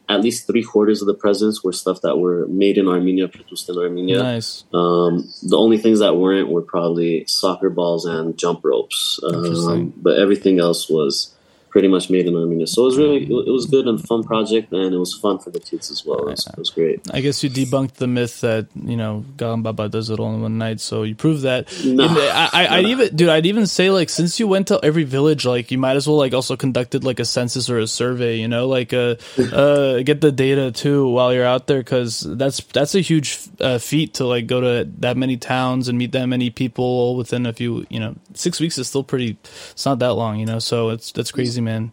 at 0.08 0.20
least 0.20 0.46
three 0.46 0.62
quarters 0.62 1.00
of 1.00 1.06
the 1.06 1.14
presents 1.14 1.62
were 1.62 1.72
stuff 1.72 2.00
that 2.02 2.16
were 2.16 2.46
made 2.48 2.76
in 2.76 2.88
Armenia, 2.88 3.28
produced 3.28 3.68
in 3.68 3.78
Armenia. 3.78 4.22
Nice. 4.22 4.64
Um, 4.74 5.28
the 5.42 5.56
only 5.56 5.78
things 5.78 6.00
that 6.00 6.16
weren't 6.16 6.48
were 6.48 6.62
probably 6.62 7.24
soccer 7.26 7.70
balls 7.70 8.04
and 8.04 8.36
jump 8.36 8.64
ropes. 8.64 9.20
Um, 9.22 9.94
but 9.96 10.18
everything 10.18 10.58
else 10.58 10.88
was 10.88 11.33
pretty 11.74 11.88
much 11.88 12.08
made 12.08 12.28
in 12.28 12.36
Armenia. 12.36 12.68
So 12.68 12.82
it 12.82 12.84
was 12.84 12.96
really 12.96 13.24
it 13.24 13.50
was 13.50 13.66
good 13.66 13.88
and 13.88 14.00
fun 14.00 14.22
project, 14.22 14.72
and 14.72 14.94
it 14.94 14.96
was 14.96 15.12
fun 15.12 15.40
for 15.40 15.50
the 15.50 15.58
kids 15.58 15.90
as 15.90 16.06
well. 16.06 16.28
It 16.28 16.30
was, 16.30 16.46
it 16.46 16.56
was 16.56 16.70
great. 16.70 17.00
I 17.12 17.20
guess 17.20 17.42
you 17.42 17.50
debunked 17.50 17.94
the 17.94 18.06
myth 18.06 18.40
that 18.42 18.68
you 18.76 18.96
know 18.96 19.24
Gaghant 19.36 19.64
Baba 19.64 19.88
does 19.88 20.08
it 20.08 20.20
all 20.20 20.32
in 20.32 20.40
one 20.40 20.56
night. 20.56 20.80
So 20.80 21.02
you 21.02 21.16
proved 21.16 21.42
that. 21.42 21.66
No, 21.84 22.06
I, 22.06 22.66
I, 22.70 22.76
would 22.80 22.90
even, 22.90 23.16
dude, 23.16 23.28
I'd 23.28 23.46
even 23.46 23.66
say 23.66 23.90
like 23.90 24.08
since 24.08 24.38
you 24.38 24.46
went 24.46 24.68
to 24.68 24.78
every 24.84 25.02
village, 25.02 25.44
like 25.44 25.72
you 25.72 25.78
might 25.78 25.96
as 25.96 26.06
well 26.06 26.16
like 26.16 26.32
also 26.32 26.56
conducted 26.56 27.02
like 27.02 27.18
a 27.18 27.24
census 27.24 27.68
or 27.68 27.80
a 27.80 27.88
survey. 27.88 28.36
You 28.36 28.46
know, 28.46 28.68
like 28.68 28.92
uh, 28.92 29.16
uh 29.52 30.02
get 30.02 30.20
the 30.20 30.30
data 30.30 30.70
too 30.70 31.08
while 31.08 31.34
you're 31.34 31.44
out 31.44 31.66
there 31.66 31.80
because 31.80 32.20
that's 32.20 32.62
that's 32.70 32.94
a 32.94 33.00
huge 33.00 33.36
uh, 33.58 33.78
feat 33.78 34.14
to 34.14 34.26
like 34.26 34.46
go 34.46 34.60
to 34.60 34.88
that 35.00 35.16
many 35.16 35.36
towns 35.36 35.88
and 35.88 35.98
meet 35.98 36.12
that 36.12 36.26
many 36.26 36.50
people 36.50 37.16
within 37.16 37.46
a 37.46 37.52
few. 37.52 37.84
You 37.90 37.98
know, 37.98 38.14
six 38.34 38.60
weeks 38.60 38.78
is 38.78 38.86
still 38.86 39.02
pretty. 39.02 39.38
It's 39.72 39.84
not 39.84 39.98
that 39.98 40.14
long. 40.14 40.38
You 40.38 40.46
know, 40.46 40.60
so 40.60 40.90
it's 40.90 41.10
that's 41.10 41.32
crazy 41.32 41.63
man. 41.64 41.92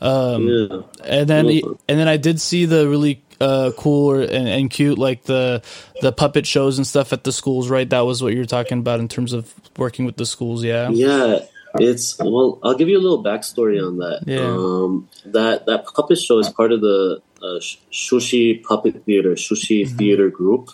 Um, 0.00 0.48
yeah. 0.48 0.82
And 1.04 1.28
then 1.28 1.46
and 1.88 1.98
then 1.98 2.08
I 2.08 2.16
did 2.16 2.40
see 2.40 2.64
the 2.64 2.88
really 2.88 3.22
uh, 3.40 3.72
cool 3.76 4.20
and, 4.20 4.48
and, 4.48 4.70
cute 4.70 4.98
like 4.98 5.24
the 5.24 5.62
the 6.00 6.12
puppet 6.12 6.46
shows 6.46 6.78
and 6.78 6.86
stuff 6.86 7.12
at 7.12 7.24
the 7.24 7.32
schools, 7.32 7.68
right? 7.68 7.88
That 7.88 8.00
was 8.00 8.22
what 8.22 8.32
you 8.32 8.38
were 8.38 8.44
talking 8.44 8.78
about 8.78 9.00
in 9.00 9.08
terms 9.08 9.32
of 9.32 9.52
working 9.76 10.04
with 10.04 10.16
the 10.16 10.26
schools, 10.26 10.62
yeah. 10.62 10.90
Yeah, 10.90 11.40
it's 11.74 12.18
well. 12.18 12.58
I'll 12.62 12.74
give 12.74 12.88
you 12.88 12.98
a 12.98 13.00
little 13.00 13.22
backstory 13.22 13.84
on 13.84 13.98
that. 13.98 14.22
Yeah. 14.26 14.40
Um, 14.40 15.08
that 15.26 15.66
that 15.66 15.86
puppet 15.86 16.18
show 16.18 16.38
is 16.38 16.48
part 16.48 16.72
of 16.72 16.80
the 16.80 17.20
uh, 17.42 17.60
Shushi 17.90 18.62
Puppet 18.62 19.04
Theater, 19.04 19.32
Shushi 19.32 19.84
mm-hmm. 19.84 19.96
Theater 19.96 20.30
Group. 20.30 20.70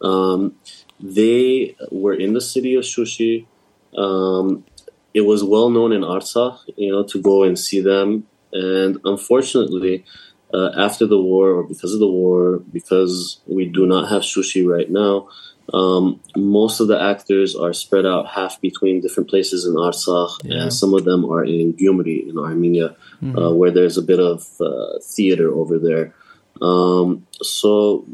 Um, 0.00 0.56
they 1.00 1.76
were 1.90 2.14
in 2.14 2.34
the 2.34 2.40
city 2.40 2.74
of 2.74 2.84
Shushi. 2.84 3.46
Um, 3.96 4.64
it 5.14 5.22
was 5.22 5.44
well 5.44 5.70
known 5.70 5.92
in 5.92 6.02
Artsakh, 6.02 6.58
you 6.76 6.90
know, 6.90 7.04
to 7.04 7.20
go 7.20 7.42
and 7.42 7.58
see 7.58 7.80
them. 7.80 8.26
And 8.52 8.98
unfortunately, 9.04 10.04
uh, 10.52 10.70
after 10.76 11.06
the 11.06 11.20
war, 11.20 11.50
or 11.50 11.62
because 11.62 11.94
of 11.94 12.00
the 12.00 12.08
war, 12.08 12.58
because 12.72 13.40
we 13.46 13.66
do 13.66 13.86
not 13.86 14.08
have 14.10 14.22
Shushi 14.22 14.66
right 14.66 14.90
now, 14.90 15.28
um, 15.72 16.20
most 16.36 16.80
of 16.80 16.88
the 16.88 17.00
actors 17.00 17.54
are 17.54 17.72
spread 17.72 18.04
out 18.04 18.26
half 18.28 18.60
between 18.60 19.00
different 19.00 19.30
places 19.30 19.64
in 19.64 19.74
Artsakh, 19.74 20.32
yeah. 20.42 20.62
and 20.62 20.72
some 20.72 20.92
of 20.92 21.04
them 21.04 21.24
are 21.24 21.44
in 21.44 21.72
Gyumri 21.74 22.28
in 22.28 22.38
Armenia, 22.38 22.96
mm-hmm. 23.22 23.38
uh, 23.38 23.52
where 23.52 23.70
there's 23.70 23.96
a 23.96 24.02
bit 24.02 24.20
of 24.20 24.46
uh, 24.60 24.98
theater 25.02 25.50
over 25.52 25.78
there. 25.78 26.14
Um, 26.60 27.26
so 27.40 28.04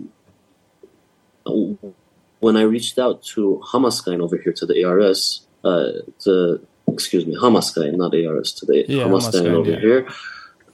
when 2.41 2.57
I 2.57 2.63
reached 2.63 2.99
out 2.99 3.23
to 3.35 3.61
Hamazkayin 3.73 4.21
over 4.21 4.37
here 4.37 4.53
to 4.53 4.67
the 4.67 4.85
ARS, 4.85 5.47
uh, 5.65 5.89
to 6.21 6.65
excuse 6.92 7.27
me, 7.27 7.35
Hamazkayin, 7.37 7.96
not 7.96 8.14
ARS 8.14 8.53
today, 8.53 8.85
yeah, 8.88 9.05
Hamazkayin 9.05 9.53
over 9.53 9.70
yeah. 9.70 9.81
here. 9.81 10.09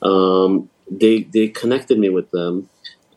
Um, 0.02 0.70
they 0.90 1.22
they 1.22 1.48
connected 1.48 1.98
me 1.98 2.08
with 2.10 2.30
them, 2.30 2.68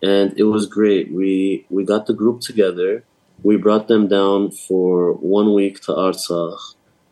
and 0.01 0.33
it 0.37 0.43
was 0.43 0.65
great. 0.65 1.11
We 1.11 1.65
we 1.69 1.83
got 1.83 2.05
the 2.05 2.13
group 2.13 2.41
together. 2.41 3.03
We 3.43 3.57
brought 3.57 3.87
them 3.87 4.07
down 4.07 4.51
for 4.51 5.13
one 5.13 5.53
week 5.53 5.81
to 5.81 5.91
Artsakh 5.91 6.59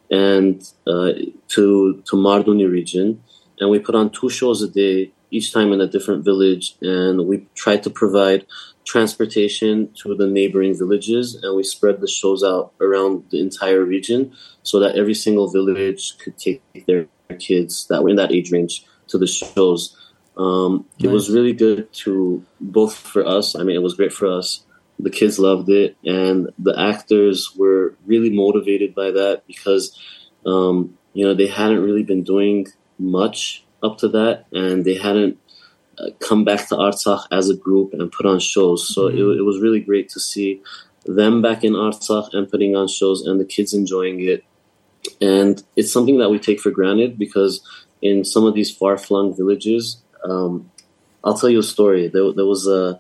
and 0.10 0.62
uh, 0.88 1.12
to 1.50 2.04
to 2.08 2.16
Marduni 2.16 2.70
region, 2.70 3.24
and 3.60 3.70
we 3.70 3.80
put 3.80 3.96
on 3.96 4.10
two 4.10 4.30
shows 4.30 4.62
a 4.62 4.70
day, 4.70 5.12
each 5.32 5.54
time 5.54 5.72
in 5.74 5.82
a 5.82 5.88
different 5.88 6.24
village, 6.24 6.76
and 6.82 7.28
we 7.28 7.48
tried 7.56 7.84
to 7.84 7.90
provide 7.90 8.46
transportation 8.86 9.92
to 9.96 10.16
the 10.16 10.28
neighboring 10.28 10.78
villages, 10.78 11.36
and 11.36 11.56
we 11.56 11.64
spread 11.64 12.00
the 12.00 12.08
shows 12.08 12.44
out 12.44 12.72
around 12.80 13.26
the 13.32 13.42
entire 13.42 13.84
region 13.84 14.32
so 14.64 14.80
that 14.80 14.96
every 14.96 15.16
single 15.16 15.50
village 15.50 16.18
could 16.20 16.38
take 16.38 16.62
their 16.86 17.08
kids 17.40 17.88
that 17.88 18.04
were 18.04 18.10
in 18.10 18.16
that 18.16 18.32
age 18.32 18.52
range 18.52 18.86
to 19.08 19.18
the 19.18 19.28
shows. 19.28 19.98
Um, 20.38 20.86
nice. 21.00 21.10
It 21.10 21.12
was 21.12 21.30
really 21.30 21.54
good 21.54 21.92
to 22.06 22.46
both 22.62 22.96
for 22.96 23.26
us. 23.26 23.56
I 23.56 23.64
mean, 23.64 23.76
it 23.76 23.82
was 23.82 23.96
great 23.96 24.14
for 24.14 24.28
us. 24.28 24.64
The 25.00 25.10
kids 25.10 25.40
loved 25.40 25.70
it, 25.70 25.98
and 26.06 26.52
the 26.58 26.80
actors 26.80 27.54
were 27.56 27.96
really 28.06 28.30
motivated 28.30 28.96
by 28.96 29.12
that 29.12 29.44
because, 29.48 30.00
um, 30.46 30.98
you 31.14 31.26
know, 31.26 31.34
they 31.34 31.48
hadn't 31.48 31.82
really 31.82 32.04
been 32.04 32.24
doing 32.24 32.68
much 32.98 33.66
up 33.84 33.98
to 34.00 34.08
that, 34.10 34.46
and 34.54 34.86
they 34.86 34.96
hadn't 34.96 35.38
come 36.20 36.44
back 36.44 36.68
to 36.70 36.76
Artsakh 36.76 37.26
as 37.32 37.50
a 37.50 37.56
group 37.56 37.94
and 37.94 38.12
put 38.12 38.26
on 38.26 38.40
shows. 38.40 38.88
So 38.88 39.04
mm-hmm. 39.04 39.18
it, 39.18 39.38
it, 39.40 39.42
was 39.42 39.62
really 39.62 39.80
great 39.80 40.10
to 40.10 40.20
see 40.20 40.62
them 41.06 41.42
back 41.42 41.64
in 41.64 41.74
Artsakh 41.74 42.34
and 42.34 42.50
putting 42.50 42.76
on 42.76 42.88
shows 42.88 43.26
and 43.26 43.40
the 43.40 43.46
kids 43.46 43.74
enjoying 43.74 44.22
it. 44.22 44.44
And 45.22 45.62
it's 45.76 45.92
something 45.92 46.18
that 46.18 46.30
we 46.30 46.40
take 46.40 46.60
for 46.60 46.72
granted 46.72 47.18
because 47.18 47.62
in 48.02 48.24
some 48.24 48.46
of 48.46 48.56
these 48.56 48.76
far 48.76 48.98
flung 48.98 49.36
villages, 49.36 50.02
um, 50.24 50.72
I'll 51.24 51.38
tell 51.38 51.50
you 51.50 51.60
a 51.60 51.64
story. 51.64 52.08
There, 52.08 52.34
there 52.34 52.46
was 52.46 52.68
a 52.68 53.00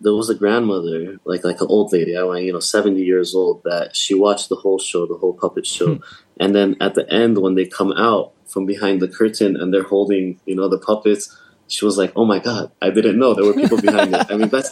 there 0.00 0.12
was 0.12 0.28
a 0.28 0.34
grandmother, 0.34 1.18
like 1.24 1.44
like 1.44 1.60
an 1.60 1.66
old 1.68 1.92
lady, 1.92 2.16
I 2.16 2.22
went, 2.24 2.44
you 2.44 2.52
know, 2.52 2.60
seventy 2.60 3.02
years 3.02 3.34
old, 3.34 3.62
that 3.64 3.96
she 3.96 4.14
watched 4.14 4.48
the 4.48 4.56
whole 4.56 4.78
show, 4.78 5.06
the 5.06 5.16
whole 5.16 5.32
puppet 5.32 5.66
show, 5.66 5.94
hmm. 5.94 6.02
and 6.38 6.54
then 6.54 6.76
at 6.80 6.94
the 6.94 7.10
end 7.12 7.38
when 7.38 7.54
they 7.54 7.64
come 7.64 7.92
out 7.92 8.32
from 8.46 8.66
behind 8.66 9.00
the 9.00 9.08
curtain 9.08 9.56
and 9.56 9.72
they're 9.72 9.82
holding, 9.82 10.38
you 10.46 10.54
know, 10.54 10.68
the 10.68 10.78
puppets, 10.78 11.34
she 11.68 11.84
was 11.84 11.96
like, 11.96 12.12
"Oh 12.16 12.24
my 12.24 12.38
god, 12.38 12.70
I 12.82 12.90
didn't 12.90 13.18
know 13.18 13.34
there 13.34 13.44
were 13.44 13.54
people 13.54 13.80
behind 13.80 14.14
it." 14.14 14.26
I 14.30 14.36
mean, 14.36 14.48
that's 14.48 14.70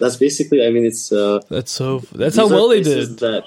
that's 0.00 0.16
basically. 0.16 0.66
I 0.66 0.70
mean, 0.70 0.84
it's 0.84 1.10
uh, 1.12 1.40
that's 1.48 1.72
so 1.72 2.00
that's 2.12 2.36
how 2.36 2.48
well 2.48 2.68
they 2.68 2.82
did. 2.82 3.18
That 3.18 3.44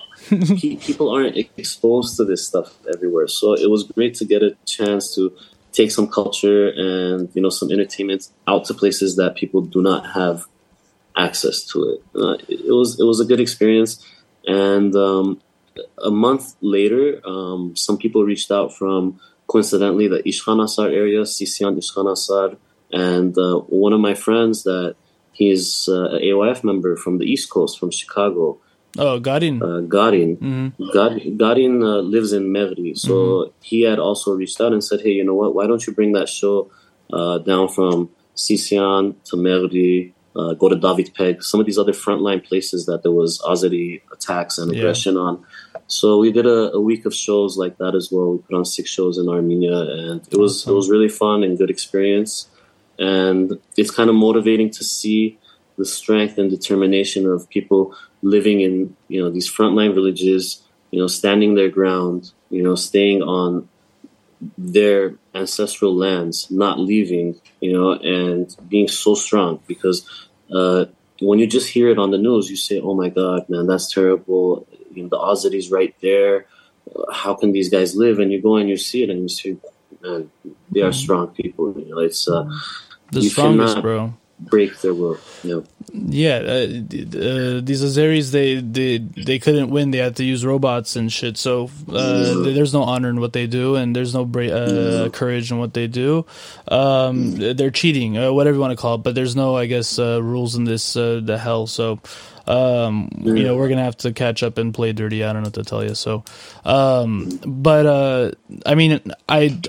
people 0.81 1.13
aren't 1.13 1.37
exposed 1.57 2.17
to 2.17 2.25
this 2.25 2.45
stuff 2.45 2.73
everywhere, 2.93 3.27
so 3.27 3.53
it 3.53 3.69
was 3.69 3.83
great 3.83 4.15
to 4.15 4.25
get 4.25 4.41
a 4.41 4.55
chance 4.65 5.13
to 5.15 5.35
take 5.71 5.91
some 5.91 6.07
culture 6.07 6.69
and 6.69 7.29
you 7.33 7.41
know 7.41 7.49
some 7.49 7.71
entertainment 7.71 8.29
out 8.47 8.65
to 8.65 8.73
places 8.73 9.15
that 9.15 9.35
people 9.35 9.61
do 9.61 9.81
not 9.81 10.11
have 10.13 10.45
access 11.15 11.63
to 11.65 11.83
it. 11.83 12.03
Uh, 12.15 12.37
it 12.49 12.73
was 12.73 12.99
it 12.99 13.05
was 13.05 13.19
a 13.19 13.25
good 13.25 13.39
experience, 13.39 14.05
and 14.47 14.95
um, 14.95 15.39
a 16.03 16.11
month 16.11 16.55
later, 16.61 17.21
um, 17.25 17.75
some 17.75 17.97
people 17.97 18.23
reached 18.23 18.51
out 18.51 18.73
from 18.73 19.19
coincidentally 19.47 20.07
the 20.07 20.23
Ishkhanasar 20.23 20.91
area, 20.93 21.21
Sisian 21.21 21.77
Ishkhanasar 21.77 22.57
and 22.93 23.37
uh, 23.37 23.57
one 23.59 23.93
of 23.93 23.99
my 23.99 24.13
friends 24.13 24.63
that 24.63 24.95
he's 25.31 25.87
uh, 25.89 26.09
an 26.15 26.21
AYF 26.21 26.63
member 26.63 26.95
from 26.95 27.17
the 27.17 27.25
East 27.25 27.49
Coast, 27.49 27.79
from 27.79 27.91
Chicago. 27.91 28.59
Oh, 28.97 29.19
Garin. 29.19 29.63
Uh, 29.63 29.79
Garin. 29.81 30.37
Mm-hmm. 30.37 31.37
Garin, 31.37 31.83
uh, 31.83 32.01
lives 32.15 32.33
in 32.33 32.51
Merli. 32.51 32.97
So 32.97 33.13
mm-hmm. 33.13 33.51
he 33.61 33.81
had 33.81 33.99
also 33.99 34.33
reached 34.33 34.59
out 34.59 34.73
and 34.73 34.83
said, 34.83 35.01
hey, 35.01 35.11
you 35.11 35.23
know 35.23 35.35
what? 35.35 35.55
Why 35.55 35.67
don't 35.67 35.85
you 35.87 35.93
bring 35.93 36.11
that 36.13 36.27
show 36.27 36.69
uh, 37.11 37.37
down 37.39 37.69
from 37.69 38.09
Sisian 38.35 39.15
to 39.25 39.35
Merli, 39.37 40.13
uh, 40.35 40.53
go 40.53 40.69
to 40.69 40.75
David 40.75 41.11
Bek, 41.17 41.43
some 41.43 41.59
of 41.59 41.65
these 41.65 41.77
other 41.77 41.91
frontline 41.93 42.43
places 42.43 42.85
that 42.85 43.03
there 43.03 43.11
was 43.11 43.41
Azeri 43.41 44.01
attacks 44.13 44.57
and 44.57 44.71
aggression 44.71 45.15
yeah. 45.15 45.21
on. 45.21 45.45
So 45.87 46.19
we 46.19 46.31
did 46.31 46.45
a, 46.45 46.71
a, 46.71 46.79
week 46.79 47.05
of 47.05 47.13
shows 47.13 47.57
like 47.57 47.77
that 47.79 47.95
as 47.95 48.09
well. 48.11 48.31
We 48.31 48.37
put 48.37 48.55
on 48.55 48.63
six 48.63 48.89
shows 48.89 49.17
in 49.17 49.27
Armenia, 49.27 49.77
and 49.77 50.21
it 50.31 50.37
was 50.37 50.61
awesome. 50.61 50.71
it 50.71 50.75
was 50.75 50.89
really 50.89 51.09
fun 51.09 51.43
and 51.43 51.57
good 51.57 51.69
experience 51.69 52.47
and 53.01 53.59
it's 53.77 53.91
kind 53.91 54.09
of 54.09 54.15
motivating 54.15 54.69
to 54.69 54.83
see 54.83 55.37
the 55.77 55.85
strength 55.85 56.37
and 56.37 56.49
determination 56.49 57.25
of 57.25 57.49
people 57.49 57.95
living 58.21 58.61
in 58.61 58.95
you 59.07 59.21
know 59.21 59.29
these 59.29 59.51
frontline 59.51 59.93
villages 59.93 60.61
you 60.91 60.99
know 60.99 61.07
standing 61.07 61.55
their 61.55 61.69
ground 61.69 62.31
you 62.49 62.61
know 62.61 62.75
staying 62.75 63.21
on 63.23 63.67
their 64.57 65.15
ancestral 65.35 65.95
lands 65.95 66.49
not 66.49 66.79
leaving 66.79 67.39
you 67.59 67.73
know 67.73 67.93
and 67.93 68.55
being 68.67 68.87
so 68.87 69.15
strong. 69.15 69.59
Because 69.67 70.29
uh, 70.53 70.85
when 71.21 71.39
you 71.39 71.47
just 71.47 71.69
hear 71.69 71.89
it 71.89 71.99
on 71.99 72.11
the 72.11 72.17
news 72.17 72.49
you 72.49 72.55
say 72.55 72.79
oh 72.79 72.93
my 72.93 73.09
god 73.09 73.47
man 73.49 73.67
that's 73.67 73.91
terrible. 73.91 74.67
You 74.93 75.03
know 75.03 75.09
the 75.09 75.17
Azeris 75.17 75.71
right 75.71 75.95
there 76.01 76.47
how 77.11 77.33
can 77.35 77.51
these 77.51 77.69
guys 77.69 77.95
live? 77.95 78.19
And 78.19 78.31
you 78.31 78.41
go 78.41 78.57
and 78.57 78.69
you 78.69 78.77
see 78.77 79.03
it 79.03 79.09
and 79.09 79.21
you 79.21 79.29
see, 79.29 79.57
man 80.01 80.29
they 80.71 80.81
are 80.81 80.89
mm-hmm. 80.89 81.03
strong 81.03 81.27
people. 81.29 81.73
You 81.77 81.95
know 81.95 81.99
it's 81.99 82.27
uh, 82.27 82.49
the 83.11 83.21
strongest, 83.29 83.81
bro. 83.81 84.13
Break 84.39 84.79
their 84.81 84.93
will. 84.95 85.19
No. 85.43 85.63
Yeah, 85.93 86.37
uh, 86.37 86.63
uh, 86.63 87.61
these 87.61 87.83
Azeris 87.83 88.31
they, 88.31 88.55
they 88.55 88.97
they 88.97 89.37
couldn't 89.37 89.69
win. 89.69 89.91
They 89.91 89.99
had 89.99 90.15
to 90.15 90.23
use 90.23 90.43
robots 90.43 90.95
and 90.95 91.11
shit. 91.11 91.37
So 91.37 91.69
uh, 91.87 92.41
there's 92.41 92.73
no 92.73 92.81
honor 92.81 93.09
in 93.09 93.19
what 93.19 93.33
they 93.33 93.45
do, 93.45 93.75
and 93.75 93.95
there's 93.95 94.15
no 94.15 94.25
bra- 94.25 94.45
uh, 94.47 95.09
courage 95.09 95.51
in 95.51 95.59
what 95.59 95.75
they 95.75 95.85
do. 95.85 96.25
Um, 96.69 97.35
they're 97.35 97.69
cheating, 97.71 98.17
uh, 98.17 98.33
whatever 98.33 98.55
you 98.55 98.61
want 98.61 98.71
to 98.71 98.81
call 98.81 98.95
it. 98.95 99.03
But 99.03 99.13
there's 99.13 99.35
no, 99.35 99.55
I 99.57 99.67
guess, 99.67 99.99
uh, 99.99 100.23
rules 100.23 100.55
in 100.55 100.63
this 100.63 100.93
the 100.93 101.39
hell. 101.39 101.67
So 101.67 101.99
um, 102.47 103.09
you 103.19 103.43
know 103.43 103.57
we're 103.57 103.69
gonna 103.69 103.83
have 103.83 103.97
to 103.97 104.11
catch 104.11 104.41
up 104.41 104.57
and 104.57 104.73
play 104.73 104.91
dirty. 104.93 105.23
I 105.23 105.33
don't 105.33 105.43
know 105.43 105.47
what 105.47 105.53
to 105.55 105.63
tell 105.63 105.83
you. 105.83 105.93
So, 105.93 106.23
um, 106.65 107.39
but 107.45 108.33
I 108.65 108.75
mean, 108.75 109.01
I 109.29 109.59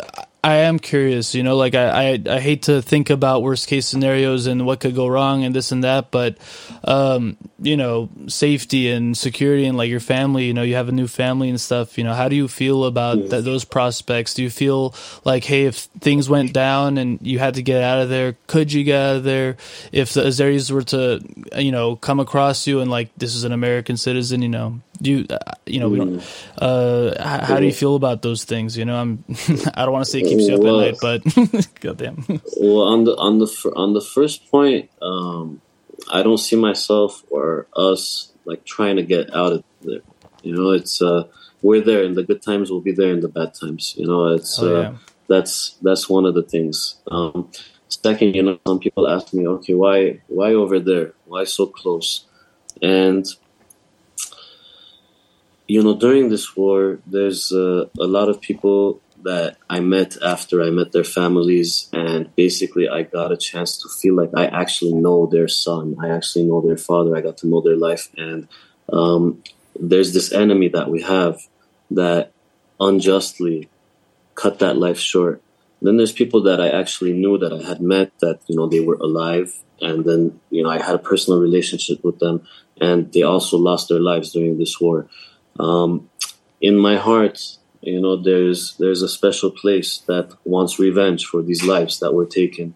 I 0.45 0.57
am 0.57 0.81
curious, 0.81 1.37
you 1.37 1.45
know, 1.45 1.57
like 1.57 1.77
I, 1.77 2.15
I, 2.15 2.23
I, 2.29 2.41
hate 2.41 2.63
to 2.63 2.83
think 2.83 3.11
about 3.11 3.43
worst 3.43 3.69
case 3.69 3.87
scenarios 3.87 4.49
and 4.49 4.67
what 4.67 4.81
could 4.81 4.97
go 4.97 5.07
wrong 5.07 5.45
and 5.45 5.55
this 5.55 5.71
and 5.71 5.85
that, 5.85 6.11
but, 6.11 6.37
um, 6.83 7.37
you 7.61 7.77
know, 7.77 8.09
safety 8.27 8.91
and 8.91 9.17
security 9.17 9.67
and 9.67 9.79
like 9.79 9.89
your 9.89 10.01
family, 10.01 10.47
you 10.47 10.53
know, 10.53 10.65
you 10.65 10.75
have 10.75 10.89
a 10.89 10.93
new 10.93 11.07
family 11.07 11.49
and 11.49 11.61
stuff, 11.61 11.97
you 11.97 12.03
know, 12.03 12.13
how 12.13 12.29
do 12.29 12.35
you 12.35 12.49
feel 12.49 12.87
about 12.87 13.29
that, 13.29 13.45
those 13.45 13.65
prospects? 13.65 14.35
Do 14.35 14.43
you 14.43 14.51
feel 14.51 14.97
like, 15.25 15.45
hey, 15.45 15.67
if 15.67 15.77
things 16.01 16.29
went 16.29 16.53
down 16.53 16.99
and 16.99 17.21
you 17.23 17.39
had 17.39 17.55
to 17.55 17.63
get 17.63 17.81
out 17.81 18.01
of 18.01 18.09
there, 18.09 18.37
could 18.49 18.73
you 18.73 18.83
get 18.83 19.01
out 19.01 19.17
of 19.17 19.23
there? 19.23 19.57
If 19.93 20.13
the 20.13 20.23
Azeris 20.23 20.73
were 20.73 20.83
to, 20.83 21.21
you 21.57 21.71
know, 21.71 21.95
come 21.95 22.19
across 22.19 22.67
you 22.67 22.81
and 22.81 22.91
like, 22.91 23.15
this 23.17 23.37
is 23.37 23.45
an 23.45 23.53
American 23.53 23.97
citizen, 23.97 24.43
you 24.43 24.49
know, 24.49 24.81
do 25.03 25.11
you, 25.11 25.27
uh, 25.29 25.39
you 25.67 25.81
know, 25.81 25.89
we 25.89 25.99
don't, 25.99 26.21
mm. 26.21 26.43
uh, 26.59 27.23
how, 27.23 27.45
how 27.45 27.61
do 27.61 27.67
you 27.67 27.73
feel 27.73 27.97
about 27.97 28.23
those 28.23 28.45
things? 28.45 28.77
You 28.77 28.85
know, 28.85 28.97
I'm, 28.97 29.25
I 29.75 29.85
don't 29.85 29.93
want 29.93 30.05
to 30.05 30.11
say 30.11 30.21
it 30.21 30.29
keeps 30.29 30.47
you 30.47 30.55
up 30.55 30.63
well, 30.63 30.81
at 30.81 31.03
night, 31.03 31.23
but 31.25 31.81
goddamn. 31.81 32.25
well, 32.57 32.83
on 32.83 33.05
the 33.05 33.17
on 33.17 33.39
the 33.39 33.73
on 33.77 33.93
the 33.93 34.01
first 34.01 34.51
point, 34.51 34.91
um, 35.03 35.61
I 36.11 36.23
don't 36.23 36.39
see 36.39 36.57
myself 36.57 37.25
or 37.31 37.67
us 37.77 38.33
like 38.45 38.65
trying 38.65 38.97
to 38.97 39.03
get 39.03 39.35
out 39.35 39.53
of 39.53 39.65
there. 39.83 40.01
You 40.43 40.55
know, 40.55 40.71
it's 40.71 41.03
uh, 41.03 41.25
we're 41.63 41.81
there, 41.81 42.05
and 42.05 42.17
the 42.17 42.23
good 42.23 42.43
times 42.43 42.71
will 42.71 42.81
be 42.81 42.93
there, 42.93 43.13
and 43.13 43.23
the 43.23 43.29
bad 43.29 43.55
times. 43.55 43.95
You 43.97 44.07
know, 44.07 44.29
it's 44.29 44.59
oh, 44.59 44.77
uh, 44.77 44.95
that's 45.29 45.77
that's 45.83 46.09
one 46.09 46.27
of 46.27 46.35
the 46.35 46.43
things. 46.43 46.97
Um, 47.11 47.51
second, 47.89 48.35
you 48.35 48.43
know, 48.43 48.59
some 48.67 48.79
people 48.79 49.09
ask 49.09 49.33
me, 49.33 49.47
okay, 49.47 49.75
why 49.75 50.21
why 50.29 50.55
over 50.55 50.79
there? 50.81 51.13
Why 51.27 51.45
so 51.45 51.67
close? 51.67 52.27
And 52.81 53.27
you 55.73 55.83
know, 55.83 55.95
during 55.95 56.29
this 56.29 56.55
war, 56.55 56.99
there's 57.07 57.51
uh, 57.51 57.87
a 57.99 58.09
lot 58.17 58.29
of 58.29 58.43
people 58.43 59.01
that 59.23 59.57
I 59.71 59.81
met 59.81 60.19
after 60.23 60.63
I 60.63 60.69
met 60.69 60.93
their 60.93 61.11
families, 61.19 61.89
and 61.95 62.21
basically 62.37 62.91
I 62.91 63.05
got 63.05 63.33
a 63.33 63.39
chance 63.39 63.79
to 63.81 63.89
feel 63.89 64.15
like 64.15 64.33
I 64.37 64.47
actually 64.63 64.93
know 64.93 65.25
their 65.25 65.49
son, 65.49 65.97
I 65.99 66.11
actually 66.11 66.45
know 66.45 66.61
their 66.61 66.77
father, 66.77 67.17
I 67.17 67.23
got 67.23 67.39
to 67.39 67.47
know 67.47 67.63
their 67.63 67.81
life, 67.89 68.11
and 68.19 68.49
um, 68.93 69.43
there's 69.81 70.13
this 70.13 70.31
enemy 70.31 70.69
that 70.77 70.91
we 70.91 71.01
have 71.01 71.41
that 71.91 72.33
unjustly 72.79 73.71
cut 74.35 74.59
that 74.59 74.77
life 74.77 74.99
short. 74.99 75.41
Then 75.81 75.97
there's 75.97 76.13
people 76.13 76.43
that 76.49 76.61
I 76.61 76.69
actually 76.69 77.15
knew 77.15 77.39
that 77.39 77.53
I 77.53 77.63
had 77.67 77.81
met 77.81 78.13
that 78.21 78.41
you 78.47 78.57
know 78.57 78.67
they 78.67 78.81
were 78.89 79.01
alive, 79.09 79.49
and 79.81 80.05
then 80.05 80.39
you 80.51 80.63
know 80.63 80.69
I 80.77 80.83
had 80.83 80.97
a 80.97 81.07
personal 81.11 81.41
relationship 81.41 82.05
with 82.05 82.19
them, 82.19 82.47
and 82.79 83.11
they 83.15 83.23
also 83.23 83.57
lost 83.57 83.89
their 83.89 84.05
lives 84.11 84.33
during 84.33 84.59
this 84.59 84.79
war. 84.79 85.09
Um, 85.59 86.11
in 86.61 86.77
my 86.77 86.97
heart, 86.97 87.39
you 87.83 88.01
know 88.01 88.17
there's 88.17 88.77
there's 88.77 89.03
a 89.03 89.09
special 89.09 89.51
place 89.51 89.99
that 90.07 90.33
wants 90.45 90.79
revenge 90.79 91.27
for 91.27 91.43
these 91.43 91.65
lives 91.65 91.99
that 91.99 92.15
were 92.15 92.27
taken 92.27 92.75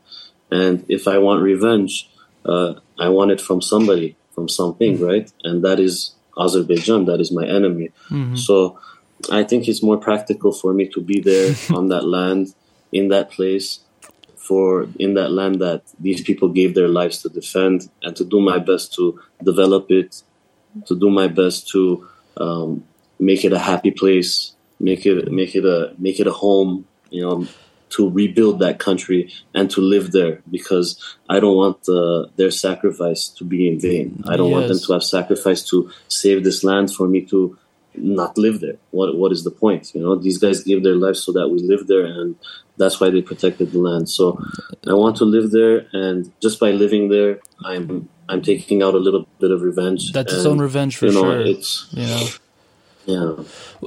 and 0.50 0.84
if 0.88 1.08
i 1.08 1.16
want 1.16 1.42
revenge 1.42 2.10
uh, 2.44 2.74
i 2.98 3.08
want 3.08 3.30
it 3.30 3.40
from 3.40 3.62
somebody 3.62 4.16
from 4.34 4.48
something 4.48 4.94
mm-hmm. 4.94 5.04
right 5.04 5.32
and 5.44 5.64
that 5.64 5.80
is 5.80 6.14
azerbaijan 6.38 7.04
that 7.06 7.20
is 7.20 7.32
my 7.32 7.46
enemy 7.46 7.90
mm-hmm. 8.10 8.34
so 8.34 8.78
i 9.30 9.42
think 9.42 9.68
it's 9.68 9.82
more 9.82 9.96
practical 9.96 10.52
for 10.52 10.74
me 10.74 10.88
to 10.88 11.00
be 11.00 11.20
there 11.20 11.54
on 11.70 11.88
that 11.88 12.04
land 12.04 12.54
in 12.92 13.08
that 13.08 13.30
place 13.30 13.80
for 14.34 14.88
in 14.98 15.14
that 15.14 15.30
land 15.30 15.60
that 15.60 15.82
these 15.98 16.20
people 16.20 16.48
gave 16.48 16.74
their 16.74 16.88
lives 16.88 17.22
to 17.22 17.28
defend 17.28 17.88
and 18.02 18.14
to 18.16 18.24
do 18.24 18.40
my 18.40 18.58
best 18.58 18.92
to 18.92 19.20
develop 19.42 19.90
it 19.90 20.22
to 20.84 20.98
do 20.98 21.10
my 21.10 21.26
best 21.26 21.68
to 21.68 22.06
um, 22.38 22.84
make 23.18 23.44
it 23.44 23.52
a 23.52 23.58
happy 23.58 23.90
place 23.90 24.52
make 24.78 25.06
it 25.06 25.30
make 25.32 25.54
it 25.54 25.64
a 25.64 25.94
make 25.98 26.20
it 26.20 26.26
a 26.26 26.32
home 26.32 26.86
you 27.10 27.22
know 27.22 27.46
to 27.88 28.10
rebuild 28.10 28.58
that 28.58 28.78
country 28.78 29.32
and 29.54 29.70
to 29.70 29.80
live 29.80 30.12
there 30.12 30.42
because 30.50 31.16
I 31.30 31.40
don't 31.40 31.56
want 31.56 31.84
the, 31.84 32.28
their 32.36 32.50
sacrifice 32.50 33.28
to 33.28 33.44
be 33.44 33.68
in 33.68 33.78
vain. 33.78 34.24
I 34.26 34.36
don't 34.36 34.50
yes. 34.50 34.54
want 34.54 34.68
them 34.68 34.80
to 34.80 34.92
have 34.94 35.04
sacrificed 35.04 35.68
to 35.68 35.90
save 36.08 36.42
this 36.42 36.64
land 36.64 36.92
for 36.92 37.06
me 37.06 37.22
to 37.26 37.56
not 37.98 38.36
live 38.38 38.60
there. 38.60 38.76
What 38.90 39.16
what 39.16 39.32
is 39.32 39.44
the 39.44 39.50
point? 39.50 39.94
You 39.94 40.02
know, 40.02 40.16
these 40.16 40.38
guys 40.38 40.62
gave 40.62 40.82
their 40.82 40.94
lives 40.94 41.22
so 41.22 41.32
that 41.32 41.48
we 41.48 41.58
live 41.58 41.86
there, 41.86 42.04
and 42.04 42.36
that's 42.76 43.00
why 43.00 43.10
they 43.10 43.22
protected 43.22 43.72
the 43.72 43.78
land. 43.78 44.08
So 44.08 44.40
I 44.86 44.94
want 44.94 45.16
to 45.16 45.24
live 45.24 45.50
there, 45.50 45.86
and 45.92 46.32
just 46.40 46.60
by 46.60 46.70
living 46.70 47.08
there, 47.08 47.40
I'm 47.64 48.08
I'm 48.28 48.42
taking 48.42 48.82
out 48.82 48.94
a 48.94 48.98
little 48.98 49.26
bit 49.40 49.50
of 49.50 49.62
revenge. 49.62 50.12
That's 50.12 50.32
and, 50.32 50.38
its 50.38 50.46
own 50.46 50.58
revenge 50.58 50.96
for 50.96 51.06
you 51.06 51.12
know, 51.12 51.22
sure. 51.22 51.40
It's 51.40 51.88
you 51.92 52.06
know 52.06 52.28
Yeah. 53.06 53.36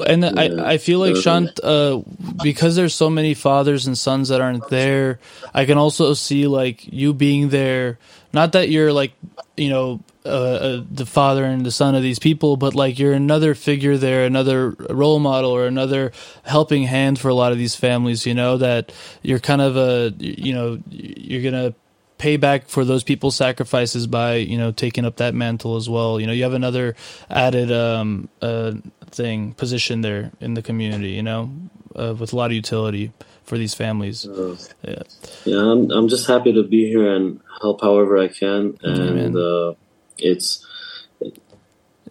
And 0.08 0.24
yeah. 0.24 0.32
I, 0.38 0.74
I 0.74 0.78
feel 0.78 1.00
like 1.00 1.16
Shant, 1.16 1.60
uh, 1.62 2.02
because 2.42 2.76
there's 2.76 2.96
so 2.96 3.10
many 3.10 3.34
fathers 3.34 3.86
and 3.86 3.98
sons 3.98 4.30
that 4.30 4.40
aren't 4.40 4.70
there, 4.70 5.20
I 5.54 5.66
can 5.66 5.78
also 5.78 6.14
see 6.14 6.48
like 6.48 6.92
you 6.92 7.14
being 7.14 7.50
there. 7.50 8.00
Not 8.32 8.54
that 8.54 8.70
you're 8.70 8.94
like, 8.94 9.12
you 9.58 9.70
know, 9.70 10.00
uh, 10.26 10.30
uh, 10.30 10.84
the 10.92 11.06
father 11.06 11.46
and 11.46 11.66
the 11.66 11.72
son 11.72 11.96
of 11.96 12.04
these 12.04 12.20
people, 12.20 12.58
but 12.58 12.76
like 12.76 13.00
you're 13.00 13.14
another 13.14 13.56
figure 13.56 13.98
there, 13.98 14.26
another 14.26 14.72
role 14.90 15.20
model 15.20 15.50
or 15.50 15.66
another 15.66 16.12
helping 16.44 16.84
hand 16.84 17.18
for 17.18 17.30
a 17.30 17.34
lot 17.34 17.54
of 17.54 17.58
these 17.58 17.74
families. 17.76 18.26
You 18.26 18.34
know 18.34 18.58
that 18.58 18.92
you're 19.22 19.40
kind 19.40 19.62
of 19.62 19.78
a, 19.78 20.14
you 20.20 20.54
know, 20.54 20.80
you're 20.90 21.42
gonna 21.42 21.74
pay 22.18 22.36
back 22.36 22.68
for 22.68 22.84
those 22.84 23.02
people's 23.02 23.38
sacrifices 23.38 24.08
by 24.08 24.36
you 24.36 24.58
know 24.58 24.74
taking 24.74 25.06
up 25.06 25.16
that 25.16 25.34
mantle 25.34 25.78
as 25.78 25.90
well. 25.90 26.20
You 26.20 26.28
know, 26.28 26.34
you 26.34 26.44
have 26.44 26.54
another 26.54 26.98
added 27.30 27.72
um, 27.72 28.28
uh, 28.42 28.74
thing 29.12 29.54
position 29.54 30.02
there 30.02 30.32
in 30.42 30.54
the 30.54 30.62
community. 30.62 31.12
You 31.12 31.24
know, 31.24 31.50
uh, 31.96 32.14
with 32.20 32.34
a 32.34 32.36
lot 32.36 32.48
of 32.48 32.54
utility 32.54 33.14
for 33.46 33.58
these 33.58 33.74
families. 33.74 34.28
Uh, 34.28 34.58
yeah, 34.84 35.04
yeah. 35.46 35.60
I'm 35.60 35.90
I'm 35.92 36.08
just 36.10 36.28
happy 36.28 36.52
to 36.54 36.64
be 36.64 36.88
here 36.90 37.16
and 37.16 37.40
help 37.62 37.82
however 37.82 38.18
I 38.18 38.28
can, 38.28 38.78
and 38.84 39.36
uh, 39.38 39.74
it's 40.22 40.66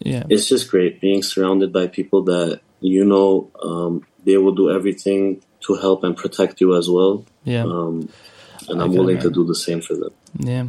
yeah, 0.00 0.24
it's 0.28 0.48
just 0.48 0.70
great 0.70 1.00
being 1.00 1.22
surrounded 1.22 1.72
by 1.72 1.86
people 1.86 2.22
that 2.24 2.60
you 2.80 3.04
know 3.04 3.50
um, 3.62 4.06
they 4.24 4.36
will 4.36 4.54
do 4.54 4.70
everything 4.70 5.42
to 5.60 5.74
help 5.74 6.04
and 6.04 6.16
protect 6.16 6.60
you 6.60 6.76
as 6.76 6.88
well. 6.88 7.24
Yeah. 7.44 7.64
Um, 7.64 8.08
and 8.68 8.82
I'm 8.82 8.92
willing 8.92 9.18
to 9.20 9.30
do 9.30 9.44
the 9.44 9.54
same 9.54 9.80
for 9.80 9.94
them. 9.94 10.12
Yeah. 10.34 10.66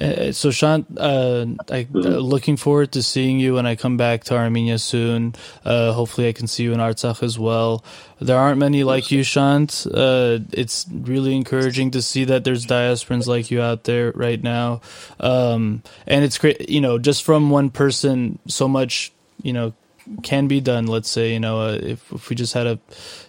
Uh, 0.00 0.32
so, 0.32 0.50
Shant, 0.50 0.86
uh, 0.96 1.46
I, 1.70 1.84
mm-hmm. 1.84 1.98
uh, 1.98 2.00
looking 2.18 2.56
forward 2.56 2.92
to 2.92 3.02
seeing 3.02 3.40
you 3.40 3.54
when 3.54 3.66
I 3.66 3.74
come 3.74 3.96
back 3.96 4.24
to 4.24 4.36
Armenia 4.36 4.78
soon. 4.78 5.34
Uh, 5.64 5.92
hopefully, 5.92 6.28
I 6.28 6.32
can 6.32 6.46
see 6.46 6.64
you 6.64 6.72
in 6.72 6.78
Artsakh 6.78 7.22
as 7.22 7.38
well. 7.38 7.84
There 8.20 8.38
aren't 8.38 8.58
many 8.58 8.84
like 8.84 9.10
you, 9.10 9.22
Shant. 9.22 9.86
Uh, 9.92 10.40
it's 10.52 10.86
really 10.90 11.34
encouraging 11.36 11.92
to 11.92 12.02
see 12.02 12.24
that 12.24 12.44
there's 12.44 12.66
diasporans 12.66 13.26
like 13.26 13.50
you 13.50 13.60
out 13.62 13.84
there 13.84 14.12
right 14.12 14.42
now. 14.42 14.80
Um, 15.20 15.82
and 16.06 16.24
it's 16.24 16.38
great, 16.38 16.68
you 16.68 16.80
know, 16.80 16.98
just 16.98 17.22
from 17.24 17.50
one 17.50 17.70
person, 17.70 18.38
so 18.46 18.68
much, 18.68 19.12
you 19.42 19.52
know, 19.52 19.72
can 20.22 20.48
be 20.48 20.60
done. 20.60 20.86
Let's 20.86 21.08
say, 21.08 21.32
you 21.32 21.40
know, 21.40 21.60
uh, 21.60 21.78
if, 21.80 22.12
if 22.12 22.28
we 22.28 22.36
just 22.36 22.54
had 22.54 22.66
a, 22.66 22.78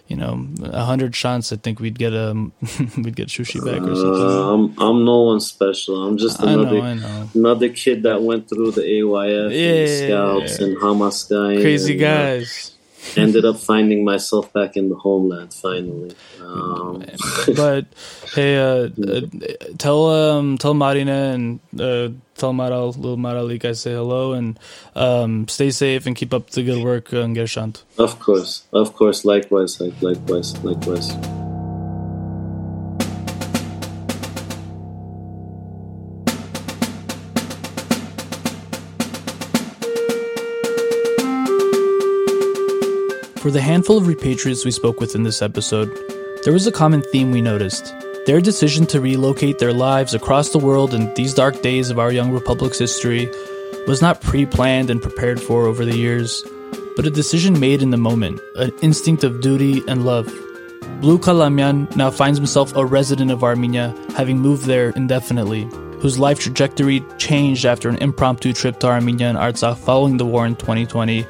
you 0.08 0.16
know, 0.16 0.46
a 0.62 0.84
hundred 0.84 1.14
shots, 1.14 1.52
I 1.52 1.56
think 1.56 1.80
we'd 1.80 1.98
get 1.98 2.12
a 2.12 2.32
we'd 2.96 3.16
get 3.16 3.28
Shushi 3.28 3.64
back 3.64 3.82
or 3.82 3.94
something. 3.94 4.22
Uh, 4.22 4.52
I'm 4.52 4.78
I'm 4.78 5.04
no 5.04 5.20
one 5.22 5.40
special. 5.40 6.02
I'm 6.06 6.18
just 6.18 6.40
another 6.40 6.78
I 6.78 6.80
know, 6.80 6.82
I 6.82 6.94
know. 6.94 7.30
another 7.34 7.68
kid 7.68 8.04
that 8.04 8.22
went 8.22 8.48
through 8.48 8.72
the 8.72 8.82
AYF 8.82 9.50
yeah, 9.50 9.68
and 9.68 9.88
the 9.88 10.48
Scouts 10.48 10.58
and 10.60 10.76
Hamazkayin. 10.78 11.60
Crazy 11.60 11.94
and, 11.94 12.02
uh, 12.02 12.06
guys. 12.06 12.72
Uh, 12.72 12.76
ended 13.16 13.44
up 13.44 13.56
finding 13.56 14.04
myself 14.04 14.52
back 14.52 14.76
in 14.76 14.88
the 14.88 14.94
homeland 14.94 15.54
finally. 15.54 16.14
Um, 16.40 17.04
but 17.56 17.86
hey, 18.34 18.58
uh, 18.58 18.88
uh, 19.06 19.20
tell 19.78 20.06
um, 20.06 20.58
tell 20.58 20.74
Marina 20.74 21.32
and 21.32 21.60
uh, 21.78 22.10
tell 22.40 22.52
Maral, 22.52 22.96
little 22.96 23.18
Maralik, 23.18 23.64
I 23.64 23.72
say 23.72 23.92
hello 23.92 24.32
and 24.32 24.58
um, 24.96 25.46
stay 25.46 25.70
safe 25.70 26.06
and 26.06 26.16
keep 26.16 26.32
up 26.32 26.50
the 26.50 26.62
good 26.62 26.82
work 26.82 27.12
on 27.12 27.34
Gershant. 27.34 27.84
Of 27.98 28.18
course, 28.18 28.64
of 28.72 28.94
course. 28.94 29.24
Likewise, 29.24 29.80
likewise, 29.80 30.58
likewise. 30.64 31.12
For 43.40 43.50
the 43.50 43.60
handful 43.62 43.96
of 43.96 44.04
repatriates 44.04 44.64
we 44.64 44.70
spoke 44.70 45.00
with 45.00 45.14
in 45.14 45.22
this 45.22 45.40
episode, 45.40 45.88
there 46.44 46.52
was 46.52 46.66
a 46.66 46.72
common 46.72 47.02
theme 47.10 47.30
we 47.30 47.40
noticed. 47.40 47.94
Their 48.30 48.40
decision 48.40 48.86
to 48.86 49.00
relocate 49.00 49.58
their 49.58 49.72
lives 49.72 50.14
across 50.14 50.50
the 50.50 50.60
world 50.60 50.94
in 50.94 51.12
these 51.14 51.34
dark 51.34 51.62
days 51.62 51.90
of 51.90 51.98
our 51.98 52.12
young 52.12 52.30
republic's 52.30 52.78
history 52.78 53.28
was 53.88 54.00
not 54.00 54.20
pre 54.20 54.46
planned 54.46 54.88
and 54.88 55.02
prepared 55.02 55.40
for 55.42 55.66
over 55.66 55.84
the 55.84 55.96
years, 55.96 56.44
but 56.94 57.04
a 57.04 57.10
decision 57.10 57.58
made 57.58 57.82
in 57.82 57.90
the 57.90 57.96
moment, 57.96 58.40
an 58.54 58.70
instinct 58.82 59.24
of 59.24 59.40
duty 59.40 59.82
and 59.88 60.04
love. 60.04 60.26
Blue 61.00 61.18
Kalamyan 61.18 61.96
now 61.96 62.08
finds 62.08 62.38
himself 62.38 62.72
a 62.76 62.86
resident 62.86 63.32
of 63.32 63.42
Armenia, 63.42 63.92
having 64.16 64.38
moved 64.38 64.66
there 64.66 64.90
indefinitely, 64.90 65.64
whose 65.98 66.16
life 66.16 66.38
trajectory 66.38 67.04
changed 67.18 67.66
after 67.66 67.88
an 67.88 67.96
impromptu 67.96 68.52
trip 68.52 68.78
to 68.78 68.86
Armenia 68.86 69.26
and 69.26 69.38
Artsakh 69.38 69.76
following 69.76 70.18
the 70.18 70.24
war 70.24 70.46
in 70.46 70.54
2020 70.54 71.26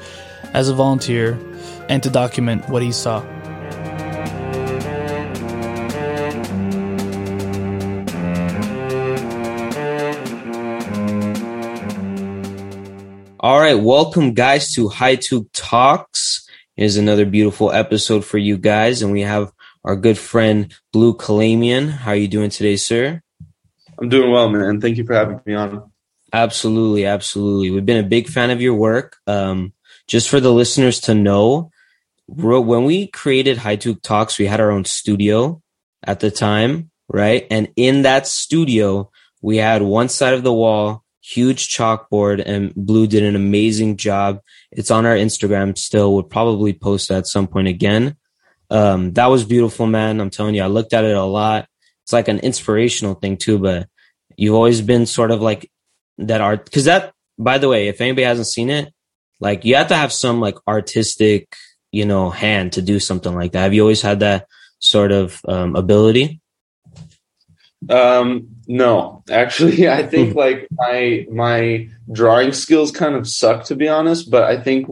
as 0.53 0.69
a 0.69 0.75
volunteer 0.75 1.31
and 1.89 2.03
to 2.03 2.11
document 2.11 2.69
what 2.69 2.83
he 2.83 2.91
saw. 2.91 3.25
All 13.43 13.59
right, 13.59 13.73
welcome 13.73 14.35
guys 14.35 14.71
to 14.75 14.87
Haytoug 14.87 15.47
Talks. 15.51 16.47
Is 16.77 16.97
another 16.97 17.25
beautiful 17.25 17.71
episode 17.71 18.23
for 18.23 18.37
you 18.37 18.55
guys, 18.55 19.01
and 19.01 19.11
we 19.11 19.21
have 19.21 19.51
our 19.83 19.95
good 19.95 20.19
friend 20.19 20.71
Blue 20.93 21.15
Kalamian. 21.15 21.89
How 21.89 22.11
are 22.11 22.15
you 22.15 22.27
doing 22.27 22.51
today, 22.51 22.75
sir? 22.75 23.19
I'm 23.99 24.09
doing 24.09 24.29
well, 24.29 24.47
man. 24.47 24.79
Thank 24.79 24.97
you 24.97 25.05
for 25.05 25.15
having 25.15 25.41
me 25.43 25.55
on. 25.55 25.91
Absolutely, 26.31 27.07
absolutely. 27.07 27.71
We've 27.71 27.83
been 27.83 28.05
a 28.05 28.07
big 28.07 28.27
fan 28.27 28.51
of 28.51 28.61
your 28.61 28.75
work. 28.75 29.17
Um, 29.25 29.73
just 30.05 30.29
for 30.29 30.39
the 30.39 30.53
listeners 30.53 30.99
to 31.01 31.15
know, 31.15 31.71
when 32.27 32.85
we 32.85 33.07
created 33.07 33.57
Haytoug 33.57 34.03
Talks, 34.03 34.37
we 34.37 34.45
had 34.45 34.59
our 34.59 34.69
own 34.69 34.85
studio 34.85 35.63
at 36.03 36.19
the 36.19 36.29
time, 36.29 36.91
right? 37.09 37.47
And 37.49 37.69
in 37.75 38.03
that 38.03 38.27
studio, 38.27 39.09
we 39.41 39.57
had 39.57 39.81
one 39.81 40.09
side 40.09 40.35
of 40.35 40.43
the 40.43 40.53
wall 40.53 41.00
huge 41.21 41.69
chalkboard 41.69 42.41
and 42.45 42.73
blue 42.75 43.07
did 43.07 43.23
an 43.23 43.35
amazing 43.35 43.97
job. 43.97 44.41
It's 44.71 44.91
on 44.91 45.05
our 45.05 45.15
instagram 45.15 45.77
still. 45.77 46.13
We'll 46.13 46.23
probably 46.23 46.73
post 46.73 47.11
at 47.11 47.27
some 47.27 47.47
point 47.47 47.67
again. 47.67 48.15
Um, 48.69 49.13
that 49.13 49.27
was 49.27 49.43
beautiful 49.43 49.85
man. 49.85 50.19
I'm 50.19 50.29
telling 50.29 50.55
you 50.55 50.63
i 50.63 50.67
looked 50.67 50.93
at 50.93 51.03
it 51.03 51.15
a 51.15 51.23
lot. 51.23 51.67
It's 52.03 52.13
like 52.13 52.27
an 52.27 52.39
inspirational 52.39 53.15
thing 53.15 53.37
too 53.37 53.59
but 53.59 53.87
you've 54.37 54.55
always 54.55 54.81
been 54.81 55.05
sort 55.05 55.31
of 55.31 55.41
like 55.41 55.69
that 56.17 56.41
art 56.41 56.65
because 56.65 56.85
that 56.85 57.13
by 57.37 57.57
the 57.57 57.69
way 57.69 57.87
if 57.87 58.01
anybody 58.01 58.23
hasn't 58.23 58.47
seen 58.47 58.69
it 58.69 58.93
like 59.39 59.65
you 59.65 59.75
have 59.75 59.87
to 59.87 59.95
have 59.95 60.11
some 60.13 60.39
like 60.39 60.55
artistic 60.67 61.55
you 61.91 62.05
know 62.05 62.29
hand 62.29 62.73
to 62.73 62.81
do 62.81 62.99
something 62.99 63.35
like 63.35 63.51
that. 63.51 63.61
Have 63.61 63.73
you 63.73 63.81
always 63.81 64.01
had 64.01 64.21
that 64.21 64.47
sort 64.79 65.11
of 65.11 65.41
um, 65.47 65.75
ability? 65.75 66.41
Um, 67.89 68.55
no, 68.71 69.21
actually, 69.29 69.89
I 69.99 70.03
think 70.03 70.31
hmm. 70.31 70.37
like 70.37 70.67
my 70.71 71.27
my 71.29 71.89
drawing 72.11 72.53
skills 72.53 72.91
kind 72.91 73.15
of 73.15 73.27
suck 73.27 73.65
to 73.65 73.75
be 73.75 73.89
honest. 73.89 74.31
But 74.31 74.45
I 74.45 74.61
think 74.61 74.87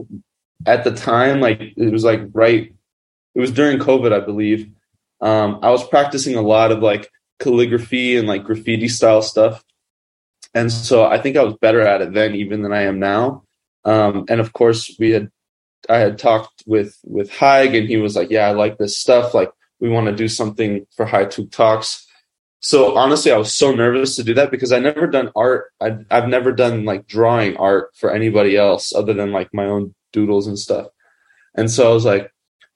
at 0.66 0.84
the 0.84 0.92
time, 0.92 1.40
like 1.40 1.60
it 1.60 1.90
was 1.90 2.04
like 2.04 2.20
right, 2.34 2.74
it 3.34 3.40
was 3.40 3.50
during 3.50 3.78
COVID, 3.78 4.12
I 4.12 4.20
believe. 4.20 4.70
Um, 5.22 5.60
I 5.62 5.70
was 5.70 5.86
practicing 5.86 6.36
a 6.36 6.42
lot 6.42 6.72
of 6.72 6.80
like 6.80 7.10
calligraphy 7.38 8.18
and 8.18 8.28
like 8.28 8.44
graffiti 8.44 8.88
style 8.88 9.22
stuff, 9.22 9.64
and 10.52 10.70
so 10.70 11.04
I 11.04 11.18
think 11.18 11.38
I 11.38 11.44
was 11.44 11.54
better 11.54 11.80
at 11.80 12.02
it 12.02 12.12
then 12.12 12.34
even 12.34 12.60
than 12.60 12.74
I 12.74 12.82
am 12.82 12.98
now. 12.98 13.44
Um, 13.86 14.26
and 14.28 14.42
of 14.42 14.52
course, 14.52 14.94
we 14.98 15.12
had 15.12 15.30
I 15.88 15.96
had 15.96 16.18
talked 16.18 16.64
with 16.66 16.98
with 17.04 17.30
Haig, 17.30 17.74
and 17.74 17.88
he 17.88 17.96
was 17.96 18.14
like, 18.14 18.28
"Yeah, 18.30 18.46
I 18.46 18.52
like 18.52 18.76
this 18.76 18.98
stuff. 18.98 19.32
Like, 19.32 19.50
we 19.80 19.88
want 19.88 20.08
to 20.08 20.14
do 20.14 20.28
something 20.28 20.86
for 20.94 21.06
Haytoug 21.06 21.50
Talks." 21.50 22.06
So 22.60 22.96
honestly, 22.96 23.32
I 23.32 23.38
was 23.38 23.54
so 23.54 23.72
nervous 23.72 24.16
to 24.16 24.22
do 24.22 24.34
that 24.34 24.50
because 24.50 24.70
I 24.70 24.78
never 24.78 25.06
done 25.06 25.30
art. 25.34 25.72
I, 25.80 25.98
I've 26.10 26.28
never 26.28 26.52
done 26.52 26.84
like 26.84 27.06
drawing 27.06 27.56
art 27.56 27.90
for 27.96 28.12
anybody 28.12 28.56
else 28.56 28.94
other 28.94 29.14
than 29.14 29.32
like 29.32 29.48
my 29.54 29.64
own 29.64 29.94
doodles 30.12 30.46
and 30.46 30.58
stuff. 30.58 30.88
And 31.54 31.70
so 31.70 31.90
I 31.90 31.94
was 31.94 32.04
like, 32.04 32.30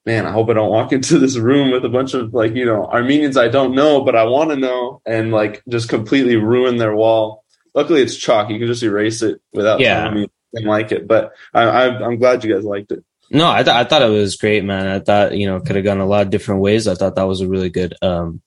man, 0.06 0.26
I 0.26 0.32
hope 0.32 0.48
I 0.48 0.54
don't 0.54 0.70
walk 0.70 0.92
into 0.96 1.18
this 1.18 1.36
room 1.36 1.70
with 1.70 1.84
a 1.84 1.90
bunch 1.90 2.14
of 2.14 2.32
like, 2.32 2.54
you 2.54 2.64
know, 2.64 2.86
Armenians 2.86 3.36
I 3.36 3.48
don't 3.48 3.74
know, 3.74 4.02
but 4.02 4.16
I 4.16 4.24
want 4.24 4.50
to 4.50 4.56
know 4.56 5.02
and 5.06 5.30
like 5.30 5.62
just 5.68 5.90
completely 5.90 6.36
ruin 6.36 6.78
their 6.78 6.96
wall. 6.96 7.44
Luckily 7.74 8.00
it's 8.00 8.16
chalk. 8.16 8.48
You 8.48 8.58
can 8.58 8.68
just 8.68 8.82
erase 8.82 9.20
it 9.20 9.40
without 9.52 9.80
yeah. 9.80 10.04
telling 10.04 10.22
me 10.22 10.28
and 10.54 10.66
like 10.66 10.92
it. 10.92 11.06
But 11.06 11.32
I, 11.52 11.62
I, 11.62 12.04
I'm 12.06 12.18
glad 12.18 12.42
you 12.42 12.54
guys 12.54 12.64
liked 12.64 12.90
it. 12.90 13.04
No, 13.30 13.50
I, 13.50 13.62
th- 13.62 13.74
I 13.74 13.84
thought 13.84 14.02
it 14.02 14.10
was 14.10 14.36
great, 14.36 14.64
man. 14.64 14.86
I 14.86 15.00
thought, 15.00 15.36
you 15.36 15.46
know, 15.46 15.60
could 15.60 15.76
have 15.76 15.84
gone 15.84 16.00
a 16.00 16.06
lot 16.06 16.22
of 16.22 16.30
different 16.30 16.60
ways. 16.60 16.86
I 16.86 16.94
thought 16.94 17.16
that 17.16 17.26
was 17.26 17.40
a 17.40 17.48
really 17.48 17.70
good, 17.70 17.94
um, 18.00 18.42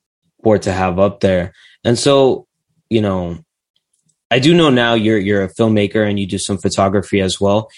sport 0.48 0.62
to 0.62 0.72
have 0.72 0.98
up 0.98 1.20
there. 1.20 1.52
And 1.84 2.00
so, 2.00 2.48
you 2.90 3.02
know, 3.02 3.40
I 4.32 4.40
do 4.40 4.54
know 4.54 4.70
now 4.70 4.94
you're 4.94 5.18
you're 5.18 5.44
a 5.44 5.54
filmmaker 5.54 6.08
and 6.08 6.18
you 6.18 6.26
do 6.26 6.38
some 6.38 6.58
photography 6.58 7.20
as 7.20 7.40
well. 7.42 7.70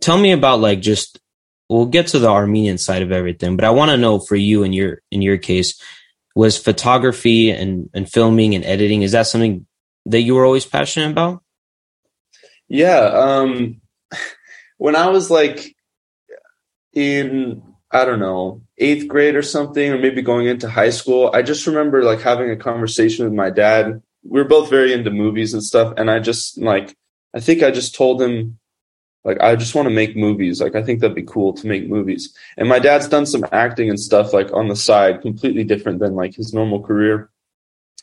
Tell 0.00 0.18
me 0.18 0.32
about 0.32 0.60
like 0.60 0.80
just 0.80 1.20
we'll 1.68 1.86
get 1.86 2.08
to 2.08 2.18
the 2.18 2.28
Armenian 2.28 2.78
side 2.78 3.02
of 3.02 3.12
everything, 3.12 3.56
but 3.56 3.64
I 3.64 3.70
want 3.70 3.92
to 3.92 3.96
know 3.96 4.18
for 4.18 4.34
you 4.34 4.64
in 4.64 4.72
your 4.72 5.00
in 5.12 5.22
your 5.22 5.38
case 5.38 5.80
was 6.34 6.58
photography 6.58 7.50
and 7.50 7.88
and 7.94 8.10
filming 8.10 8.56
and 8.56 8.64
editing 8.64 9.02
is 9.02 9.12
that 9.12 9.28
something 9.28 9.66
that 10.06 10.22
you 10.22 10.34
were 10.34 10.44
always 10.44 10.66
passionate 10.66 11.12
about? 11.12 11.42
Yeah, 12.68 12.98
um 12.98 13.80
when 14.78 14.96
I 14.96 15.08
was 15.08 15.30
like 15.30 15.76
in 16.94 17.62
I 17.92 18.06
don't 18.06 18.20
know, 18.20 18.62
eighth 18.78 19.06
grade 19.06 19.36
or 19.36 19.42
something, 19.42 19.92
or 19.92 19.98
maybe 19.98 20.22
going 20.22 20.46
into 20.46 20.68
high 20.68 20.90
school. 20.90 21.30
I 21.34 21.42
just 21.42 21.66
remember 21.66 22.02
like 22.02 22.22
having 22.22 22.50
a 22.50 22.56
conversation 22.56 23.26
with 23.26 23.34
my 23.34 23.50
dad. 23.50 24.02
We 24.24 24.40
were 24.40 24.48
both 24.48 24.70
very 24.70 24.94
into 24.94 25.10
movies 25.10 25.52
and 25.52 25.62
stuff. 25.62 25.92
And 25.98 26.10
I 26.10 26.18
just 26.18 26.56
like, 26.56 26.96
I 27.34 27.40
think 27.40 27.62
I 27.62 27.70
just 27.70 27.94
told 27.94 28.22
him, 28.22 28.58
like, 29.24 29.40
I 29.40 29.56
just 29.56 29.74
want 29.74 29.86
to 29.86 29.94
make 29.94 30.16
movies. 30.16 30.60
Like, 30.60 30.74
I 30.74 30.82
think 30.82 31.00
that'd 31.00 31.14
be 31.14 31.22
cool 31.22 31.52
to 31.52 31.66
make 31.66 31.88
movies. 31.88 32.34
And 32.56 32.68
my 32.68 32.78
dad's 32.78 33.08
done 33.08 33.26
some 33.26 33.44
acting 33.52 33.90
and 33.90 34.00
stuff 34.00 34.32
like 34.32 34.52
on 34.52 34.68
the 34.68 34.76
side, 34.76 35.20
completely 35.20 35.62
different 35.62 36.00
than 36.00 36.14
like 36.14 36.34
his 36.34 36.54
normal 36.54 36.82
career. 36.82 37.30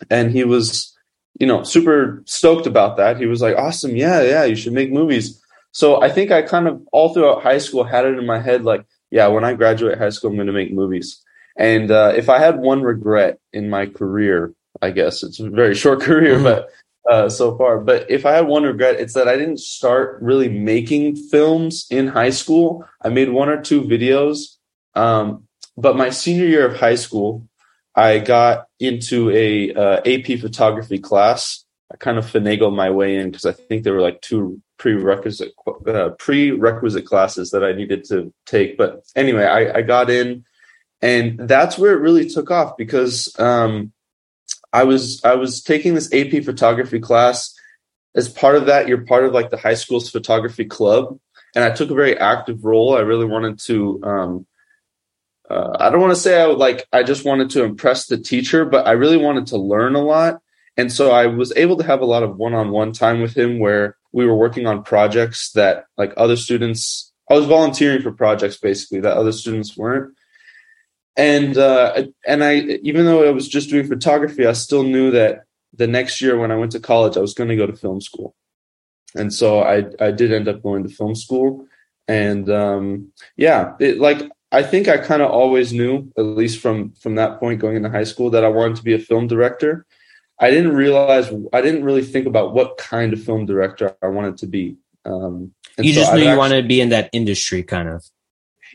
And 0.09 0.31
he 0.31 0.43
was, 0.43 0.95
you 1.39 1.47
know, 1.47 1.63
super 1.63 2.23
stoked 2.25 2.67
about 2.67 2.97
that. 2.97 3.17
He 3.17 3.25
was 3.25 3.41
like, 3.41 3.57
awesome. 3.57 3.95
Yeah. 3.95 4.21
Yeah. 4.21 4.45
You 4.45 4.55
should 4.55 4.73
make 4.73 4.91
movies. 4.91 5.43
So 5.71 6.01
I 6.01 6.09
think 6.09 6.31
I 6.31 6.41
kind 6.41 6.67
of 6.67 6.81
all 6.91 7.13
throughout 7.13 7.43
high 7.43 7.57
school 7.57 7.83
had 7.83 8.05
it 8.05 8.17
in 8.17 8.25
my 8.25 8.39
head, 8.39 8.63
like, 8.63 8.85
yeah, 9.11 9.27
when 9.27 9.43
I 9.43 9.53
graduate 9.53 9.97
high 9.97 10.09
school, 10.09 10.29
I'm 10.29 10.35
going 10.35 10.47
to 10.47 10.53
make 10.53 10.73
movies. 10.73 11.23
And 11.57 11.91
uh, 11.91 12.13
if 12.15 12.29
I 12.29 12.39
had 12.39 12.59
one 12.59 12.81
regret 12.81 13.39
in 13.51 13.69
my 13.69 13.85
career, 13.85 14.53
I 14.81 14.91
guess 14.91 15.23
it's 15.23 15.39
a 15.39 15.49
very 15.49 15.75
short 15.75 16.01
career, 16.01 16.35
mm-hmm. 16.35 16.43
but 16.43 16.69
uh, 17.09 17.29
so 17.29 17.57
far. 17.57 17.79
But 17.79 18.09
if 18.09 18.25
I 18.25 18.33
had 18.33 18.47
one 18.47 18.63
regret, 18.63 18.99
it's 18.99 19.13
that 19.13 19.27
I 19.27 19.35
didn't 19.35 19.59
start 19.59 20.21
really 20.21 20.49
making 20.49 21.15
films 21.15 21.87
in 21.89 22.07
high 22.07 22.29
school. 22.29 22.85
I 23.01 23.09
made 23.09 23.29
one 23.29 23.49
or 23.49 23.61
two 23.61 23.81
videos. 23.81 24.57
Um, 24.95 25.47
but 25.75 25.97
my 25.97 26.09
senior 26.09 26.45
year 26.45 26.65
of 26.67 26.79
high 26.79 26.95
school, 26.95 27.47
I 27.95 28.19
got 28.19 28.65
into 28.79 29.29
a 29.31 29.73
uh, 29.73 30.01
AP 30.05 30.39
photography 30.39 30.99
class. 30.99 31.65
I 31.91 31.97
kind 31.97 32.17
of 32.17 32.25
finagled 32.25 32.75
my 32.75 32.91
way 32.91 33.15
in 33.15 33.31
because 33.31 33.45
I 33.45 33.53
think 33.53 33.83
there 33.83 33.93
were 33.93 34.01
like 34.01 34.21
two 34.21 34.61
prerequisite 34.79 35.53
uh, 35.87 36.09
prerequisite 36.17 37.05
classes 37.05 37.51
that 37.51 37.63
I 37.63 37.73
needed 37.73 38.05
to 38.05 38.33
take. 38.47 38.77
But 38.77 39.03
anyway, 39.15 39.43
I, 39.43 39.79
I, 39.79 39.81
got 39.83 40.09
in, 40.09 40.45
and 41.01 41.47
that's 41.47 41.77
where 41.77 41.93
it 41.93 42.01
really 42.01 42.27
took 42.27 42.49
off 42.49 42.77
because 42.77 43.37
um, 43.37 43.91
I 44.73 44.85
was 44.85 45.23
I 45.23 45.35
was 45.35 45.61
taking 45.61 45.93
this 45.93 46.11
AP 46.11 46.43
photography 46.43 46.99
class. 46.99 47.53
As 48.15 48.27
part 48.27 48.55
of 48.55 48.65
that, 48.65 48.87
you're 48.87 49.05
part 49.05 49.25
of 49.25 49.33
like 49.33 49.51
the 49.51 49.57
high 49.57 49.75
school's 49.75 50.09
photography 50.09 50.65
club, 50.65 51.19
and 51.55 51.63
I 51.63 51.69
took 51.69 51.91
a 51.91 51.95
very 51.95 52.17
active 52.17 52.65
role. 52.65 52.95
I 52.95 53.01
really 53.01 53.25
wanted 53.25 53.59
to. 53.59 54.01
Um, 54.03 54.47
uh, 55.49 55.75
I 55.79 55.89
don't 55.89 56.01
want 56.01 56.13
to 56.13 56.19
say 56.19 56.41
I 56.41 56.47
would 56.47 56.57
like. 56.57 56.87
I 56.93 57.03
just 57.03 57.25
wanted 57.25 57.49
to 57.51 57.63
impress 57.63 58.07
the 58.07 58.17
teacher, 58.17 58.65
but 58.65 58.87
I 58.87 58.91
really 58.91 59.17
wanted 59.17 59.47
to 59.47 59.57
learn 59.57 59.95
a 59.95 60.01
lot. 60.01 60.41
And 60.77 60.91
so 60.91 61.11
I 61.11 61.25
was 61.25 61.51
able 61.57 61.75
to 61.77 61.83
have 61.83 62.01
a 62.01 62.05
lot 62.05 62.23
of 62.23 62.37
one-on-one 62.37 62.93
time 62.93 63.19
with 63.19 63.35
him 63.35 63.59
where 63.59 63.97
we 64.11 64.25
were 64.25 64.35
working 64.35 64.65
on 64.65 64.83
projects 64.83 65.51
that 65.51 65.85
like 65.97 66.13
other 66.17 66.35
students 66.35 67.11
I 67.29 67.35
was 67.35 67.45
volunteering 67.45 68.01
for 68.01 68.11
projects 68.11 68.57
basically 68.57 69.01
that 69.01 69.17
other 69.17 69.31
students 69.31 69.77
weren't. 69.77 70.15
And 71.15 71.57
uh 71.57 72.05
and 72.25 72.43
I 72.43 72.55
even 72.83 73.05
though 73.05 73.27
I 73.27 73.31
was 73.31 73.47
just 73.47 73.69
doing 73.69 73.87
photography, 73.87 74.45
I 74.45 74.53
still 74.53 74.83
knew 74.83 75.11
that 75.11 75.43
the 75.73 75.87
next 75.87 76.21
year 76.21 76.37
when 76.37 76.51
I 76.51 76.55
went 76.55 76.71
to 76.73 76.79
college, 76.79 77.17
I 77.17 77.21
was 77.21 77.33
going 77.33 77.49
to 77.49 77.55
go 77.55 77.67
to 77.67 77.75
film 77.75 78.01
school. 78.01 78.35
And 79.15 79.33
so 79.33 79.61
I 79.61 79.85
I 79.99 80.11
did 80.11 80.33
end 80.33 80.47
up 80.47 80.63
going 80.63 80.83
to 80.83 80.89
film 80.89 81.15
school 81.15 81.67
and 82.07 82.49
um 82.49 83.11
yeah, 83.37 83.73
it 83.79 83.99
like 83.99 84.29
I 84.51 84.63
think 84.63 84.87
I 84.87 84.97
kind 84.97 85.21
of 85.21 85.29
always 85.29 85.73
knew, 85.73 86.11
at 86.17 86.23
least 86.23 86.59
from 86.59 86.93
from 86.93 87.15
that 87.15 87.39
point 87.39 87.59
going 87.59 87.75
into 87.75 87.89
high 87.89 88.03
school, 88.03 88.31
that 88.31 88.43
I 88.43 88.49
wanted 88.49 88.77
to 88.77 88.83
be 88.83 88.93
a 88.93 88.99
film 88.99 89.27
director. 89.27 89.85
I 90.39 90.49
didn't 90.49 90.73
realize 90.73 91.31
I 91.51 91.61
didn't 91.61 91.83
really 91.83 92.03
think 92.03 92.25
about 92.25 92.53
what 92.53 92.77
kind 92.77 93.13
of 93.13 93.23
film 93.23 93.45
director 93.45 93.95
I 94.01 94.07
wanted 94.07 94.37
to 94.37 94.47
be. 94.47 94.77
Um, 95.05 95.53
you 95.77 95.93
so 95.93 96.01
just 96.01 96.13
knew 96.13 96.19
I've 96.19 96.23
you 96.23 96.29
actually, 96.29 96.37
wanted 96.37 96.61
to 96.61 96.67
be 96.67 96.81
in 96.81 96.89
that 96.89 97.09
industry, 97.11 97.63
kind 97.63 97.89
of. 97.89 98.05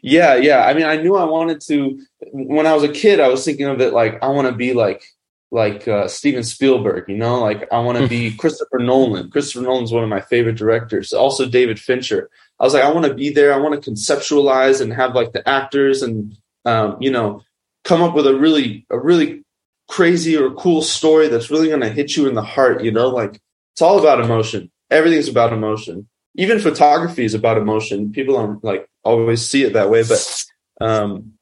Yeah, 0.02 0.34
yeah. 0.34 0.66
I 0.66 0.74
mean, 0.74 0.84
I 0.84 0.96
knew 0.96 1.16
I 1.16 1.24
wanted 1.24 1.60
to. 1.62 1.98
When 2.32 2.66
I 2.66 2.74
was 2.74 2.82
a 2.82 2.88
kid, 2.88 3.20
I 3.20 3.28
was 3.28 3.44
thinking 3.44 3.66
of 3.66 3.80
it 3.80 3.92
like 3.92 4.22
I 4.22 4.28
want 4.28 4.48
to 4.48 4.54
be 4.54 4.74
like 4.74 5.04
like 5.50 5.88
uh, 5.88 6.08
Steven 6.08 6.42
Spielberg. 6.42 7.08
You 7.08 7.16
know, 7.16 7.40
like 7.40 7.72
I 7.72 7.80
want 7.80 7.98
to 7.98 8.08
be 8.08 8.34
Christopher 8.36 8.80
Nolan. 8.80 9.30
Christopher 9.30 9.64
Nolan's 9.64 9.92
one 9.92 10.02
of 10.02 10.10
my 10.10 10.20
favorite 10.20 10.56
directors. 10.56 11.12
Also, 11.12 11.46
David 11.46 11.80
Fincher. 11.80 12.28
I 12.60 12.64
was 12.64 12.74
like, 12.74 12.84
I 12.84 12.92
want 12.92 13.06
to 13.06 13.14
be 13.14 13.30
there. 13.30 13.54
I 13.54 13.58
want 13.58 13.82
to 13.82 13.90
conceptualize 13.90 14.80
and 14.80 14.92
have 14.92 15.14
like 15.14 15.32
the 15.32 15.48
actors 15.48 16.02
and 16.02 16.36
um, 16.64 16.98
you 17.00 17.10
know 17.10 17.42
come 17.84 18.02
up 18.02 18.14
with 18.14 18.26
a 18.26 18.36
really 18.36 18.86
a 18.90 18.98
really 18.98 19.43
crazy 19.88 20.36
or 20.36 20.50
cool 20.52 20.82
story 20.82 21.28
that's 21.28 21.50
really 21.50 21.68
going 21.68 21.80
to 21.80 21.88
hit 21.88 22.16
you 22.16 22.26
in 22.28 22.34
the 22.34 22.42
heart, 22.42 22.82
you 22.82 22.90
know, 22.90 23.08
like 23.08 23.40
it's 23.72 23.82
all 23.82 23.98
about 23.98 24.20
emotion. 24.20 24.70
Everything's 24.90 25.28
about 25.28 25.52
emotion. 25.52 26.08
Even 26.36 26.58
photography 26.58 27.24
is 27.24 27.34
about 27.34 27.58
emotion. 27.58 28.12
People 28.12 28.34
don't 28.34 28.62
like 28.64 28.88
always 29.02 29.44
see 29.44 29.62
it 29.62 29.74
that 29.74 29.90
way, 29.90 30.02
but 30.02 30.44
um, 30.80 31.34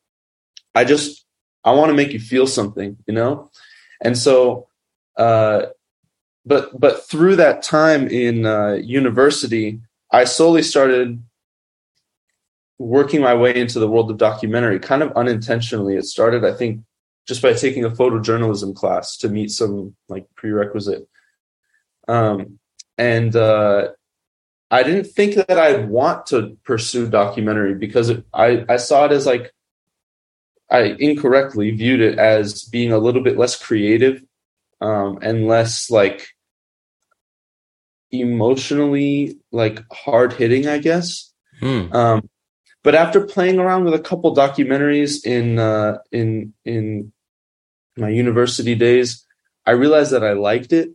I 0.74 0.84
just 0.84 1.24
I 1.64 1.72
want 1.72 1.90
to 1.90 1.94
make 1.94 2.12
you 2.12 2.20
feel 2.20 2.46
something, 2.46 2.96
you 3.06 3.14
know? 3.14 3.50
And 4.00 4.16
so 4.16 4.68
uh 5.16 5.66
but 6.44 6.78
but 6.78 7.08
through 7.08 7.36
that 7.36 7.62
time 7.62 8.08
in 8.08 8.46
uh, 8.46 8.72
university, 8.72 9.80
I 10.10 10.24
slowly 10.24 10.62
started 10.62 11.22
working 12.78 13.20
my 13.20 13.34
way 13.34 13.54
into 13.54 13.78
the 13.78 13.88
world 13.88 14.10
of 14.10 14.18
documentary, 14.18 14.80
kind 14.80 15.02
of 15.02 15.12
unintentionally. 15.12 15.96
It 15.96 16.04
started, 16.04 16.44
I 16.44 16.52
think, 16.52 16.80
just 17.26 17.42
by 17.42 17.52
taking 17.52 17.84
a 17.84 17.90
photojournalism 17.90 18.74
class 18.74 19.16
to 19.18 19.28
meet 19.28 19.50
some 19.50 19.94
like 20.08 20.26
prerequisite. 20.34 21.08
Um, 22.08 22.58
and 22.98 23.34
uh, 23.36 23.88
I 24.70 24.82
didn't 24.82 25.04
think 25.04 25.34
that 25.34 25.58
I'd 25.58 25.88
want 25.88 26.26
to 26.26 26.56
pursue 26.64 27.08
documentary 27.08 27.74
because 27.74 28.08
it, 28.08 28.24
I 28.32 28.64
I 28.68 28.76
saw 28.76 29.06
it 29.06 29.12
as 29.12 29.26
like 29.26 29.52
I 30.70 30.96
incorrectly 30.98 31.70
viewed 31.70 32.00
it 32.00 32.18
as 32.18 32.64
being 32.64 32.92
a 32.92 32.98
little 32.98 33.22
bit 33.22 33.36
less 33.36 33.60
creative 33.62 34.22
um, 34.80 35.18
and 35.22 35.46
less 35.46 35.90
like 35.90 36.28
emotionally 38.10 39.38
like 39.50 39.82
hard 39.92 40.32
hitting, 40.32 40.66
I 40.66 40.78
guess. 40.78 41.32
Hmm. 41.60 41.92
Um, 41.92 42.30
but 42.82 42.94
after 42.94 43.26
playing 43.26 43.58
around 43.58 43.84
with 43.84 43.94
a 43.94 44.00
couple 44.00 44.34
documentaries 44.34 45.24
in 45.24 45.58
uh, 45.58 45.98
in 46.10 46.52
in 46.64 47.11
my 47.96 48.08
university 48.08 48.74
days, 48.74 49.24
I 49.66 49.72
realized 49.72 50.12
that 50.12 50.24
I 50.24 50.32
liked 50.32 50.72
it. 50.72 50.90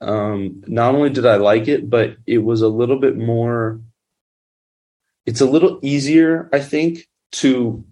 Um, 0.00 0.62
not 0.66 0.94
only 0.94 1.10
did 1.10 1.26
I 1.26 1.36
like 1.36 1.68
it, 1.68 1.88
but 1.88 2.16
it 2.26 2.38
was 2.38 2.62
a 2.62 2.68
little 2.68 2.98
bit 2.98 3.16
more. 3.16 3.80
It's 5.26 5.40
a 5.40 5.46
little 5.46 5.78
easier, 5.82 6.48
I 6.52 6.60
think, 6.60 7.06
to 7.32 7.84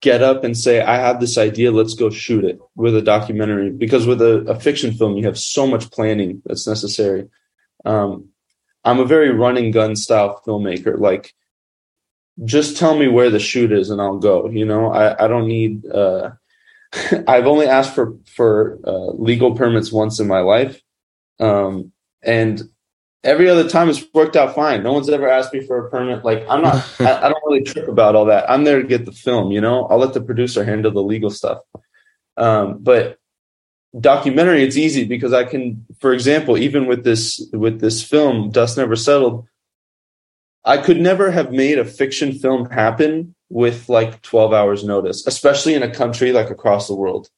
get 0.00 0.22
up 0.22 0.42
and 0.42 0.56
say, 0.56 0.80
"I 0.80 0.96
have 0.96 1.20
this 1.20 1.36
idea. 1.38 1.70
Let's 1.70 1.94
go 1.94 2.10
shoot 2.10 2.44
it." 2.44 2.58
With 2.74 2.96
a 2.96 3.02
documentary, 3.02 3.70
because 3.70 4.06
with 4.06 4.22
a, 4.22 4.38
a 4.48 4.58
fiction 4.58 4.92
film, 4.94 5.16
you 5.16 5.24
have 5.26 5.38
so 5.38 5.66
much 5.66 5.90
planning 5.90 6.42
that's 6.44 6.66
necessary. 6.66 7.28
Um, 7.84 8.30
I'm 8.84 8.98
a 8.98 9.04
very 9.04 9.30
running 9.30 9.70
gun 9.70 9.94
style 9.96 10.40
filmmaker. 10.46 10.98
Like 10.98 11.34
just 12.44 12.76
tell 12.76 12.96
me 12.96 13.08
where 13.08 13.30
the 13.30 13.38
shoot 13.38 13.72
is 13.72 13.90
and 13.90 14.00
I'll 14.00 14.18
go. 14.18 14.48
You 14.48 14.64
know, 14.64 14.92
I, 14.92 15.24
I 15.24 15.28
don't 15.28 15.46
need. 15.46 15.86
Uh, 15.86 16.32
I've 17.26 17.46
only 17.46 17.66
asked 17.66 17.94
for 17.94 18.16
for 18.26 18.78
uh, 18.84 19.12
legal 19.12 19.54
permits 19.54 19.90
once 19.90 20.20
in 20.20 20.26
my 20.26 20.40
life, 20.40 20.80
um, 21.40 21.92
and 22.22 22.62
every 23.24 23.48
other 23.48 23.68
time 23.68 23.88
it's 23.88 24.04
worked 24.12 24.36
out 24.36 24.54
fine. 24.54 24.82
No 24.82 24.92
one's 24.92 25.08
ever 25.08 25.28
asked 25.28 25.54
me 25.54 25.64
for 25.66 25.86
a 25.86 25.90
permit. 25.90 26.24
Like 26.24 26.44
I'm 26.48 26.62
not. 26.62 26.84
I, 27.00 27.26
I, 27.26 27.28
don't 27.28 27.42
really 27.46 27.62
trip 27.62 27.88
about 27.88 28.14
all 28.14 28.26
that. 28.26 28.50
I'm 28.50 28.64
there 28.64 28.82
to 28.82 28.86
get 28.86 29.06
the 29.06 29.12
film. 29.12 29.52
You 29.52 29.60
know, 29.60 29.86
I'll 29.86 29.98
let 29.98 30.14
the 30.14 30.20
producer 30.20 30.64
handle 30.64 30.92
the 30.92 31.02
legal 31.02 31.30
stuff. 31.30 31.58
Um, 32.36 32.78
but 32.80 33.18
documentary, 33.98 34.62
it's 34.62 34.76
easy 34.76 35.04
because 35.04 35.32
I 35.32 35.44
can, 35.44 35.86
for 36.00 36.12
example, 36.12 36.58
even 36.58 36.86
with 36.86 37.04
this 37.04 37.46
with 37.52 37.80
this 37.80 38.02
film, 38.02 38.50
Dust 38.50 38.76
Never 38.76 38.96
Settled. 38.96 39.46
I 40.64 40.76
could 40.76 41.00
never 41.00 41.32
have 41.32 41.50
made 41.50 41.78
a 41.78 41.84
fiction 41.84 42.32
film 42.32 42.70
happen 42.70 43.34
with 43.52 43.88
like 43.90 44.22
12 44.22 44.52
hours 44.54 44.82
notice, 44.82 45.26
especially 45.26 45.74
in 45.74 45.82
a 45.82 45.94
country 45.94 46.32
like 46.32 46.50
across 46.50 46.88
the 46.88 46.94
world. 46.94 47.28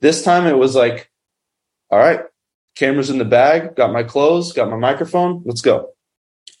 This 0.00 0.22
time 0.22 0.46
it 0.46 0.56
was 0.56 0.76
like, 0.76 1.10
all 1.90 1.98
right, 1.98 2.20
cameras 2.76 3.10
in 3.10 3.18
the 3.18 3.24
bag, 3.24 3.74
got 3.74 3.92
my 3.92 4.04
clothes, 4.04 4.52
got 4.52 4.70
my 4.70 4.76
microphone, 4.76 5.42
let's 5.44 5.62
go. 5.62 5.90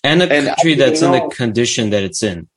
And 0.02 0.22
a 0.22 0.32
and 0.32 0.46
country 0.48 0.74
that's 0.74 1.02
know, 1.02 1.14
in 1.14 1.28
the 1.28 1.34
condition 1.34 1.90
that 1.90 2.02
it's 2.02 2.22
in. 2.22 2.48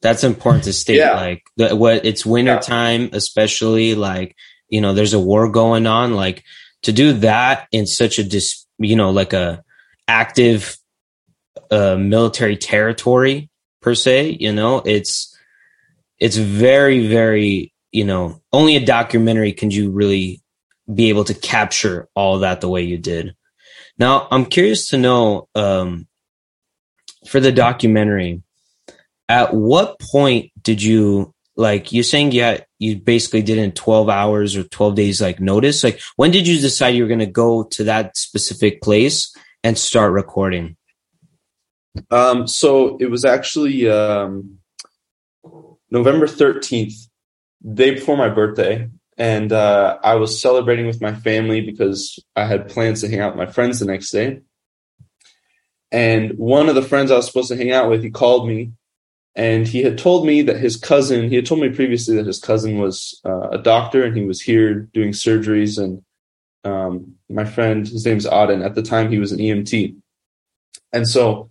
That's 0.00 0.24
important 0.24 0.64
to 0.64 0.72
state. 0.72 0.96
Yeah. 0.96 1.14
Like 1.14 1.42
the, 1.56 1.76
what 1.76 2.06
it's 2.06 2.24
winter 2.24 2.54
yeah. 2.54 2.60
time, 2.60 3.10
especially 3.12 3.94
like, 3.94 4.36
you 4.70 4.80
know, 4.80 4.94
there's 4.94 5.12
a 5.12 5.20
war 5.20 5.50
going 5.50 5.86
on. 5.86 6.14
Like 6.14 6.44
to 6.82 6.92
do 6.92 7.12
that 7.14 7.68
in 7.72 7.86
such 7.86 8.18
a 8.18 8.24
dis, 8.24 8.64
you 8.78 8.96
know, 8.96 9.10
like 9.10 9.34
a 9.34 9.62
active 10.08 10.78
uh, 11.70 11.96
military 11.96 12.56
territory 12.56 13.50
per 13.82 13.94
se. 13.94 14.38
You 14.40 14.52
know, 14.52 14.78
it's 14.78 15.29
it's 16.20 16.36
very 16.36 17.06
very 17.08 17.72
you 17.90 18.04
know 18.04 18.40
only 18.52 18.76
a 18.76 18.84
documentary 18.84 19.52
can 19.52 19.70
you 19.70 19.90
really 19.90 20.40
be 20.92 21.08
able 21.08 21.24
to 21.24 21.34
capture 21.34 22.08
all 22.14 22.40
that 22.40 22.60
the 22.60 22.68
way 22.68 22.82
you 22.82 22.98
did. 22.98 23.34
Now 23.98 24.28
I'm 24.30 24.46
curious 24.46 24.88
to 24.88 24.98
know 24.98 25.48
um, 25.54 26.06
for 27.28 27.40
the 27.40 27.52
documentary 27.52 28.42
at 29.28 29.54
what 29.54 30.00
point 30.00 30.50
did 30.60 30.82
you 30.82 31.32
like 31.56 31.92
you 31.92 32.02
saying 32.02 32.32
had 32.32 32.66
you 32.78 32.96
basically 32.96 33.42
did 33.42 33.58
in 33.58 33.72
12 33.72 34.08
hours 34.08 34.56
or 34.56 34.64
12 34.64 34.94
days 34.94 35.20
like 35.20 35.40
notice 35.40 35.84
like 35.84 36.00
when 36.16 36.30
did 36.30 36.48
you 36.48 36.58
decide 36.58 36.88
you 36.90 37.02
were 37.02 37.08
going 37.08 37.20
to 37.20 37.26
go 37.26 37.64
to 37.64 37.84
that 37.84 38.16
specific 38.16 38.80
place 38.80 39.34
and 39.62 39.76
start 39.76 40.12
recording 40.12 40.76
um 42.10 42.46
so 42.46 42.96
it 42.98 43.10
was 43.10 43.24
actually 43.24 43.88
um 43.88 44.59
november 45.90 46.26
13th 46.26 47.08
day 47.74 47.92
before 47.92 48.16
my 48.16 48.28
birthday 48.28 48.88
and 49.16 49.52
uh 49.52 49.98
i 50.02 50.14
was 50.14 50.40
celebrating 50.40 50.86
with 50.86 51.00
my 51.00 51.14
family 51.14 51.60
because 51.60 52.18
i 52.36 52.44
had 52.44 52.68
plans 52.68 53.00
to 53.00 53.08
hang 53.08 53.20
out 53.20 53.36
with 53.36 53.46
my 53.46 53.52
friends 53.52 53.78
the 53.80 53.86
next 53.86 54.10
day. 54.10 54.40
And 55.92 56.38
one 56.38 56.68
of 56.68 56.76
the 56.76 56.82
friends 56.82 57.10
i 57.10 57.16
was 57.16 57.26
supposed 57.26 57.48
to 57.48 57.56
hang 57.56 57.72
out 57.72 57.90
with 57.90 58.02
he 58.02 58.10
called 58.10 58.46
me 58.46 58.72
and 59.36 59.66
he 59.66 59.82
had 59.82 59.96
told 59.98 60.26
me 60.26 60.42
that 60.42 60.58
his 60.58 60.76
cousin 60.76 61.28
he 61.28 61.36
had 61.36 61.46
told 61.46 61.60
me 61.60 61.68
previously 61.68 62.16
that 62.16 62.26
his 62.26 62.40
cousin 62.40 62.78
was 62.78 63.20
uh, 63.24 63.48
a 63.50 63.58
doctor 63.58 64.04
and 64.04 64.16
he 64.16 64.24
was 64.24 64.40
here 64.40 64.88
doing 64.92 65.10
surgeries 65.10 65.82
and 65.82 66.02
um, 66.64 67.14
my 67.28 67.44
friend 67.44 67.86
his 67.88 68.04
name's 68.04 68.26
auden 68.26 68.64
at 68.64 68.74
the 68.74 68.82
time 68.82 69.10
he 69.10 69.18
was 69.18 69.32
an 69.32 69.38
emt 69.38 69.96
and 70.92 71.08
so 71.08 71.50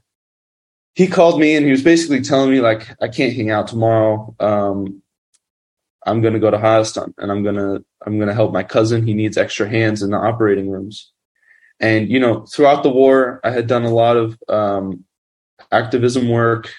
he 1.00 1.08
called 1.08 1.40
me 1.40 1.56
and 1.56 1.66
he 1.66 1.72
was 1.72 1.82
basically 1.82 2.20
telling 2.20 2.52
me 2.52 2.60
like 2.60 2.86
i 3.02 3.08
can't 3.08 3.34
hang 3.34 3.50
out 3.50 3.70
tomorrow. 3.70 4.36
Um, 4.38 5.02
i'm 6.06 6.20
going 6.20 6.34
to 6.34 6.42
go 6.42 6.52
to 6.52 6.58
Hayastan 6.58 7.14
and 7.18 7.32
i'm 7.32 7.42
going 7.42 7.56
to 7.56 7.86
i'm 8.06 8.18
going 8.18 8.28
to 8.28 8.34
help 8.34 8.52
my 8.52 8.64
cousin. 8.64 9.08
He 9.08 9.14
needs 9.14 9.38
extra 9.38 9.70
hands 9.70 10.04
in 10.04 10.12
the 10.12 10.18
operating 10.18 10.70
rooms. 10.70 11.10
And 11.80 12.10
you 12.10 12.20
know 12.20 12.46
throughout 12.48 12.84
the 12.84 12.90
war 12.90 13.40
i 13.46 13.50
had 13.50 13.66
done 13.66 13.86
a 13.86 13.94
lot 13.94 14.18
of 14.18 14.38
um, 14.50 15.06
activism 15.72 16.28
work 16.28 16.70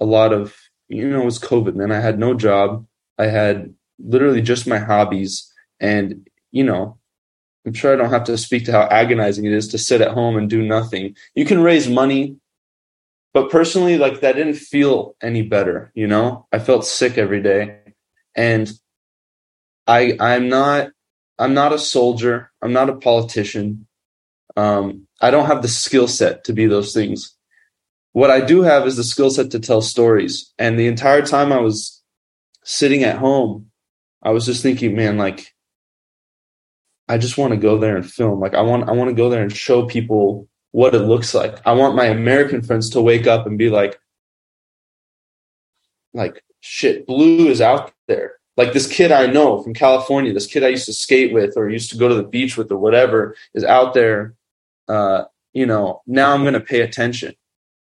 a 0.00 0.06
lot 0.06 0.32
of 0.32 0.56
you 0.88 1.06
know 1.06 1.20
it 1.20 1.26
was 1.26 1.38
covid 1.38 1.74
man. 1.74 1.92
I 1.92 2.00
had 2.00 2.18
no 2.18 2.32
job. 2.32 2.86
I 3.18 3.26
had 3.26 3.74
literally 3.98 4.40
just 4.40 4.66
my 4.66 4.78
hobbies. 4.78 5.52
And 5.80 6.26
you 6.50 6.64
know 6.64 6.96
i'm 7.66 7.74
sure 7.74 7.92
i 7.92 7.96
don't 7.96 8.16
have 8.16 8.24
to 8.24 8.38
speak 8.38 8.64
to 8.64 8.72
how 8.72 8.84
agonizing 8.84 9.44
it 9.44 9.52
is 9.52 9.68
to 9.68 9.76
sit 9.76 10.00
at 10.00 10.12
home 10.12 10.38
and 10.38 10.48
do 10.48 10.62
nothing. 10.62 11.14
You 11.34 11.44
can 11.44 11.62
raise 11.62 11.86
money 11.90 12.38
but 13.34 13.50
personally 13.50 13.98
like 13.98 14.20
that 14.20 14.36
didn't 14.36 14.54
feel 14.56 15.16
any 15.22 15.42
better 15.42 15.92
you 15.94 16.06
know? 16.06 16.46
I 16.52 16.58
felt 16.58 16.86
sick 16.86 17.18
every 17.18 17.42
day. 17.42 17.80
And 18.34 18.70
i 19.86 20.16
i'm 20.18 20.48
not 20.48 20.88
i'm 21.38 21.52
not 21.52 21.72
a 21.72 21.78
soldier. 21.78 22.50
I'm 22.62 22.72
not 22.72 22.88
a 22.88 22.96
politician. 22.96 23.86
Um 24.56 25.06
i 25.20 25.30
don't 25.30 25.46
have 25.46 25.62
the 25.62 25.68
skill 25.68 26.08
set 26.08 26.44
to 26.44 26.52
be 26.54 26.66
those 26.66 26.94
things. 26.94 27.36
What 28.14 28.30
I 28.30 28.40
do 28.40 28.62
have 28.62 28.86
is 28.86 28.96
the 28.96 29.02
skill 29.02 29.28
set 29.28 29.50
to 29.50 29.58
tell 29.58 29.82
stories. 29.82 30.54
And 30.56 30.78
the 30.78 30.86
entire 30.86 31.22
time 31.22 31.52
I 31.52 31.58
was 31.58 32.00
sitting 32.62 33.02
at 33.02 33.18
home, 33.18 33.72
I 34.22 34.30
was 34.30 34.46
just 34.46 34.62
thinking, 34.62 34.94
man, 34.94 35.18
like, 35.18 35.52
I 37.08 37.18
just 37.18 37.36
want 37.36 37.54
to 37.54 37.56
go 37.56 37.76
there 37.76 37.96
and 37.96 38.08
film. 38.08 38.38
Like, 38.38 38.54
I 38.54 38.62
want, 38.62 38.88
I 38.88 38.92
want 38.92 39.10
to 39.10 39.16
go 39.16 39.30
there 39.30 39.42
and 39.42 39.52
show 39.52 39.86
people 39.86 40.48
what 40.74 40.92
it 40.92 41.02
looks 41.02 41.34
like. 41.34 41.64
I 41.64 41.70
want 41.70 41.94
my 41.94 42.06
American 42.06 42.60
friends 42.60 42.90
to 42.90 43.00
wake 43.00 43.28
up 43.28 43.46
and 43.46 43.56
be 43.56 43.70
like, 43.70 43.96
like, 46.12 46.42
shit, 46.58 47.06
blue 47.06 47.46
is 47.46 47.60
out 47.60 47.92
there. 48.08 48.38
Like 48.56 48.72
this 48.72 48.88
kid 48.88 49.12
I 49.12 49.26
know 49.26 49.62
from 49.62 49.72
California, 49.72 50.32
this 50.32 50.48
kid 50.48 50.64
I 50.64 50.68
used 50.68 50.86
to 50.86 50.92
skate 50.92 51.32
with 51.32 51.56
or 51.56 51.70
used 51.70 51.92
to 51.92 51.96
go 51.96 52.08
to 52.08 52.16
the 52.16 52.24
beach 52.24 52.56
with 52.56 52.72
or 52.72 52.76
whatever 52.76 53.36
is 53.54 53.62
out 53.62 53.94
there. 53.94 54.34
Uh, 54.88 55.26
you 55.52 55.64
know, 55.64 56.02
now 56.08 56.34
I'm 56.34 56.42
going 56.42 56.54
to 56.54 56.60
pay 56.60 56.80
attention 56.80 57.36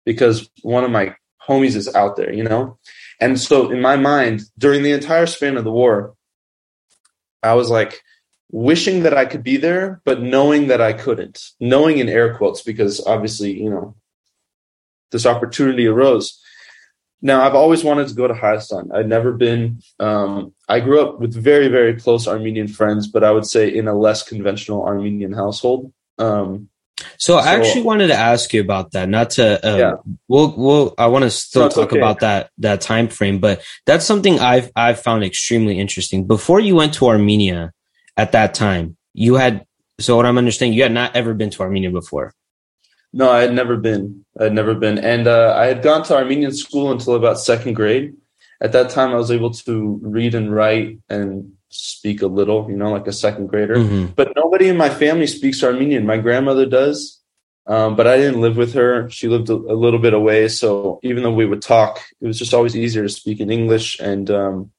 because 0.04 0.50
one 0.60 0.84
of 0.84 0.90
my 0.90 1.16
homies 1.48 1.76
is 1.76 1.94
out 1.94 2.16
there, 2.16 2.34
you 2.34 2.44
know? 2.44 2.78
And 3.18 3.40
so 3.40 3.70
in 3.70 3.80
my 3.80 3.96
mind, 3.96 4.42
during 4.58 4.82
the 4.82 4.92
entire 4.92 5.24
span 5.24 5.56
of 5.56 5.64
the 5.64 5.72
war, 5.72 6.16
I 7.42 7.54
was 7.54 7.70
like 7.70 8.02
wishing 8.54 9.02
that 9.02 9.18
I 9.18 9.24
could 9.24 9.42
be 9.42 9.56
there, 9.56 10.00
but 10.04 10.22
knowing 10.22 10.68
that 10.68 10.80
I 10.80 10.92
couldn't. 10.92 11.42
Knowing 11.58 11.98
in 11.98 12.08
air 12.08 12.36
quotes, 12.36 12.62
because 12.62 13.04
obviously, 13.04 13.60
you 13.60 13.68
know, 13.68 13.96
this 15.10 15.26
opportunity 15.26 15.88
arose. 15.88 16.40
Now, 17.20 17.44
I've 17.44 17.56
always 17.56 17.82
wanted 17.82 18.06
to 18.08 18.14
go 18.14 18.28
to 18.28 18.34
Hayastan. 18.34 18.94
I'd 18.94 19.08
never 19.08 19.32
been. 19.32 19.80
Um, 19.98 20.54
I 20.68 20.78
grew 20.78 21.00
up 21.00 21.18
with 21.18 21.34
very, 21.34 21.66
very 21.66 21.98
close 21.98 22.28
Armenian 22.28 22.68
friends, 22.68 23.08
but 23.08 23.24
I 23.24 23.32
would 23.32 23.46
say 23.46 23.74
in 23.74 23.88
a 23.88 23.98
less 23.98 24.22
conventional 24.22 24.84
Armenian 24.84 25.32
household. 25.32 25.92
Um, 26.18 26.68
so, 27.18 27.38
I 27.38 27.54
actually 27.54 27.82
wanted 27.82 28.06
to 28.08 28.14
ask 28.14 28.54
you 28.54 28.60
about 28.60 28.92
that. 28.92 29.08
Not 29.08 29.30
to, 29.30 29.66
uh, 29.66 29.76
yeah. 29.76 29.94
we'll, 30.28 30.54
we'll, 30.56 30.94
I 30.96 31.08
want 31.08 31.24
to 31.24 31.30
still 31.30 31.62
no, 31.62 31.68
talk 31.70 31.90
okay. 31.90 31.98
about 31.98 32.20
that 32.20 32.50
that 32.58 32.82
time 32.82 33.08
frame, 33.08 33.40
but 33.40 33.62
that's 33.84 34.04
something 34.04 34.38
I've 34.38 34.70
I've 34.76 35.00
found 35.00 35.24
extremely 35.24 35.80
interesting. 35.80 36.28
Before 36.28 36.60
you 36.60 36.76
went 36.76 36.94
to 36.94 37.06
Armenia, 37.06 37.72
at 38.16 38.32
that 38.32 38.54
time, 38.54 38.96
you 39.12 39.34
had. 39.34 39.66
So, 40.00 40.16
what 40.16 40.26
I'm 40.26 40.38
understanding, 40.38 40.76
you 40.76 40.82
had 40.82 40.92
not 40.92 41.14
ever 41.14 41.34
been 41.34 41.50
to 41.50 41.62
Armenia 41.62 41.90
before. 41.90 42.34
No, 43.12 43.30
I 43.30 43.42
had 43.42 43.52
never 43.52 43.76
been. 43.76 44.24
I 44.38 44.44
had 44.44 44.52
never 44.52 44.74
been, 44.74 44.98
and 44.98 45.28
uh, 45.28 45.54
I 45.56 45.66
had 45.66 45.82
gone 45.82 46.02
to 46.04 46.16
Armenian 46.16 46.52
school 46.52 46.90
until 46.90 47.14
about 47.14 47.38
second 47.38 47.74
grade. 47.74 48.14
At 48.60 48.72
that 48.72 48.90
time, 48.90 49.10
I 49.10 49.16
was 49.16 49.30
able 49.30 49.50
to 49.52 50.00
read 50.02 50.34
and 50.34 50.52
write 50.52 50.98
and 51.08 51.52
speak 51.68 52.22
a 52.22 52.26
little, 52.26 52.68
you 52.70 52.76
know, 52.76 52.90
like 52.90 53.06
a 53.06 53.12
second 53.12 53.48
grader. 53.48 53.76
Mm-hmm. 53.76 54.12
But 54.14 54.32
nobody 54.36 54.68
in 54.68 54.76
my 54.76 54.88
family 54.88 55.26
speaks 55.26 55.62
Armenian. 55.62 56.06
My 56.06 56.16
grandmother 56.16 56.66
does, 56.66 57.20
um, 57.66 57.96
but 57.96 58.06
I 58.06 58.16
didn't 58.16 58.40
live 58.40 58.56
with 58.56 58.74
her. 58.74 59.08
She 59.10 59.28
lived 59.28 59.50
a, 59.50 59.54
a, 59.54 59.76
little 59.76 59.98
bit 59.98 60.14
away. 60.14 60.48
So 60.48 61.00
even 61.02 61.22
though 61.22 61.32
we 61.32 61.46
would 61.46 61.62
talk, 61.62 62.00
it 62.20 62.26
was 62.26 62.38
just 62.38 62.54
always 62.54 62.76
easier 62.76 63.02
to 63.02 63.08
speak 63.08 63.40
in 63.40 63.50
English. 63.50 63.98
And 64.00 64.30
um, 64.30 64.70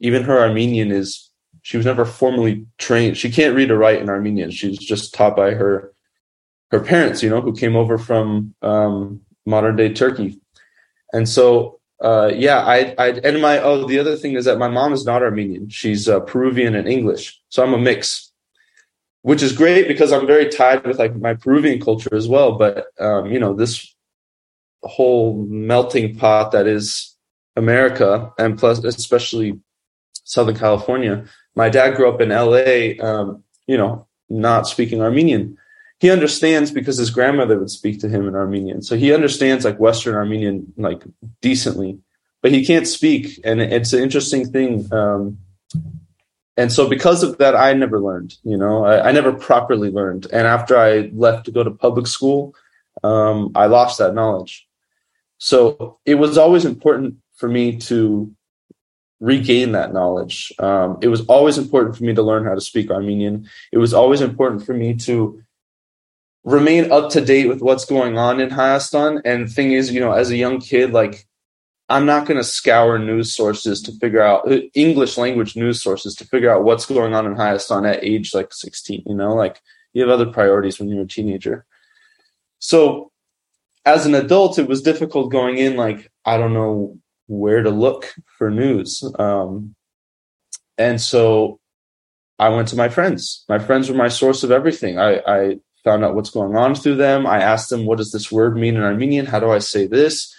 even 0.00 0.22
her 0.24 0.38
Armenian 0.38 0.92
is, 0.92 1.29
she 1.70 1.76
was 1.76 1.86
never 1.86 2.04
formally 2.04 2.66
trained. 2.78 3.16
She 3.16 3.30
can't 3.30 3.54
read 3.54 3.70
or 3.70 3.78
write 3.78 4.00
in 4.00 4.08
Armenian. 4.08 4.50
She 4.50 4.66
was 4.66 4.78
just 4.78 5.14
taught 5.14 5.36
by 5.36 5.52
her 5.52 5.92
her 6.72 6.80
parents, 6.80 7.22
you 7.22 7.30
know, 7.30 7.40
who 7.40 7.54
came 7.54 7.76
over 7.76 7.96
from 7.96 8.56
um, 8.60 9.20
modern 9.46 9.76
day 9.76 9.92
Turkey. 9.92 10.40
And 11.12 11.28
so 11.28 11.78
uh, 12.00 12.32
yeah, 12.34 12.58
I, 12.58 12.92
I, 12.98 13.08
and 13.22 13.40
my, 13.40 13.60
oh, 13.60 13.86
the 13.86 14.00
other 14.00 14.16
thing 14.16 14.32
is 14.32 14.46
that 14.46 14.58
my 14.58 14.66
mom 14.66 14.92
is 14.92 15.04
not 15.04 15.22
Armenian. 15.22 15.68
She's 15.68 16.08
uh, 16.08 16.18
Peruvian 16.18 16.74
and 16.74 16.88
English. 16.88 17.40
So 17.50 17.62
I'm 17.62 17.72
a 17.72 17.78
mix, 17.78 18.32
which 19.22 19.40
is 19.40 19.52
great 19.52 19.86
because 19.86 20.10
I'm 20.10 20.26
very 20.26 20.48
tied 20.48 20.84
with 20.84 20.98
like 20.98 21.14
my 21.14 21.34
Peruvian 21.34 21.80
culture 21.80 22.16
as 22.16 22.26
well. 22.26 22.58
But, 22.58 22.86
um, 22.98 23.26
you 23.26 23.38
know, 23.38 23.54
this 23.54 23.94
whole 24.82 25.46
melting 25.48 26.16
pot 26.16 26.50
that 26.50 26.66
is 26.66 27.14
America 27.54 28.32
and 28.38 28.58
plus, 28.58 28.82
especially 28.82 29.60
Southern 30.24 30.56
California. 30.56 31.26
My 31.54 31.68
dad 31.68 31.96
grew 31.96 32.08
up 32.08 32.20
in 32.20 32.30
LA, 32.30 33.04
um, 33.04 33.42
you 33.66 33.76
know, 33.76 34.06
not 34.28 34.68
speaking 34.68 35.00
Armenian 35.02 35.58
he 36.00 36.10
understands 36.10 36.70
because 36.70 36.96
his 36.96 37.10
grandmother 37.10 37.58
would 37.58 37.70
speak 37.70 38.00
to 38.00 38.08
him 38.08 38.26
in 38.26 38.34
Armenian. 38.34 38.80
So 38.80 38.96
he 38.96 39.12
understands 39.12 39.66
like 39.66 39.78
Western 39.78 40.14
Armenian 40.14 40.72
like 40.78 41.04
decently, 41.42 41.98
but 42.40 42.52
he 42.52 42.64
can't 42.64 42.88
speak. 42.88 43.38
And 43.44 43.60
it's 43.60 43.92
an 43.92 44.02
interesting 44.02 44.50
thing. 44.50 44.90
Um, 44.92 45.38
and 46.56 46.72
so 46.72 46.88
because 46.88 47.22
of 47.22 47.36
that, 47.36 47.54
I 47.54 47.74
never 47.74 48.00
learned, 48.00 48.34
you 48.44 48.56
know, 48.56 48.84
I, 48.84 49.08
I, 49.08 49.12
never 49.12 49.32
properly 49.32 49.90
learned. 49.90 50.26
And 50.32 50.46
after 50.46 50.76
I 50.76 51.10
left 51.12 51.44
to 51.46 51.52
go 51.52 51.62
to 51.62 51.70
public 51.70 52.06
school, 52.06 52.54
um, 53.04 53.52
I 53.54 53.66
lost 53.66 53.98
that 53.98 54.14
knowledge. 54.14 54.66
So 55.36 55.98
it 56.06 56.14
was 56.14 56.38
always 56.38 56.64
important 56.64 57.16
for 57.36 57.48
me 57.48 57.76
to 57.78 58.34
regain 59.20 59.72
that 59.72 59.92
knowledge. 59.92 60.52
Um, 60.58 60.98
it 61.02 61.08
was 61.08 61.24
always 61.26 61.58
important 61.58 61.96
for 61.96 62.04
me 62.04 62.14
to 62.14 62.22
learn 62.22 62.44
how 62.44 62.54
to 62.54 62.60
speak 62.60 62.90
Armenian. 62.90 63.48
It 63.70 63.78
was 63.78 63.94
always 63.94 64.22
important 64.22 64.64
for 64.64 64.72
me 64.72 64.94
to 64.96 65.42
remain 66.42 66.90
up 66.90 67.10
to 67.10 67.20
date 67.20 67.48
with 67.48 67.60
what's 67.60 67.84
going 67.84 68.16
on 68.16 68.40
in 68.40 68.48
Hayastan. 68.48 69.20
And 69.24 69.50
thing 69.50 69.72
is, 69.72 69.92
you 69.92 70.00
know, 70.00 70.12
as 70.12 70.30
a 70.30 70.36
young 70.36 70.58
kid, 70.58 70.92
like 70.92 71.26
I'm 71.90 72.06
not 72.06 72.26
going 72.26 72.38
to 72.38 72.44
scour 72.44 72.98
news 72.98 73.34
sources 73.34 73.82
to 73.82 73.92
figure 73.92 74.22
out 74.22 74.50
uh, 74.50 74.60
English 74.74 75.18
language 75.18 75.54
news 75.54 75.82
sources 75.82 76.14
to 76.16 76.24
figure 76.24 76.50
out 76.50 76.64
what's 76.64 76.86
going 76.86 77.14
on 77.14 77.26
in 77.26 77.34
Hayastan 77.34 77.88
at 77.88 78.02
age 78.02 78.34
like 78.34 78.54
16. 78.54 79.02
You 79.06 79.14
know, 79.14 79.34
like 79.34 79.60
you 79.92 80.00
have 80.02 80.10
other 80.10 80.32
priorities 80.32 80.78
when 80.78 80.88
you're 80.88 81.02
a 81.02 81.06
teenager. 81.06 81.66
So 82.58 83.10
as 83.84 84.06
an 84.06 84.14
adult, 84.14 84.58
it 84.58 84.68
was 84.68 84.82
difficult 84.82 85.30
going 85.30 85.58
in. 85.58 85.76
Like 85.76 86.10
I 86.24 86.38
don't 86.38 86.54
know 86.54 86.98
where 87.30 87.62
to 87.62 87.70
look 87.70 88.12
for 88.36 88.50
news. 88.50 89.04
Um, 89.18 89.76
and 90.76 91.00
so 91.00 91.60
I 92.40 92.48
went 92.48 92.68
to 92.68 92.76
my 92.76 92.88
friends. 92.88 93.44
My 93.48 93.60
friends 93.60 93.88
were 93.88 93.96
my 93.96 94.08
source 94.08 94.42
of 94.42 94.50
everything. 94.50 94.98
I, 94.98 95.20
I 95.26 95.56
found 95.84 96.04
out 96.04 96.16
what's 96.16 96.30
going 96.30 96.56
on 96.56 96.74
through 96.74 96.96
them. 96.96 97.26
I 97.26 97.40
asked 97.40 97.70
them, 97.70 97.86
what 97.86 97.98
does 97.98 98.10
this 98.10 98.32
word 98.32 98.56
mean 98.56 98.74
in 98.74 98.82
Armenian? 98.82 99.26
How 99.26 99.38
do 99.38 99.50
I 99.50 99.60
say 99.60 99.86
this? 99.86 100.34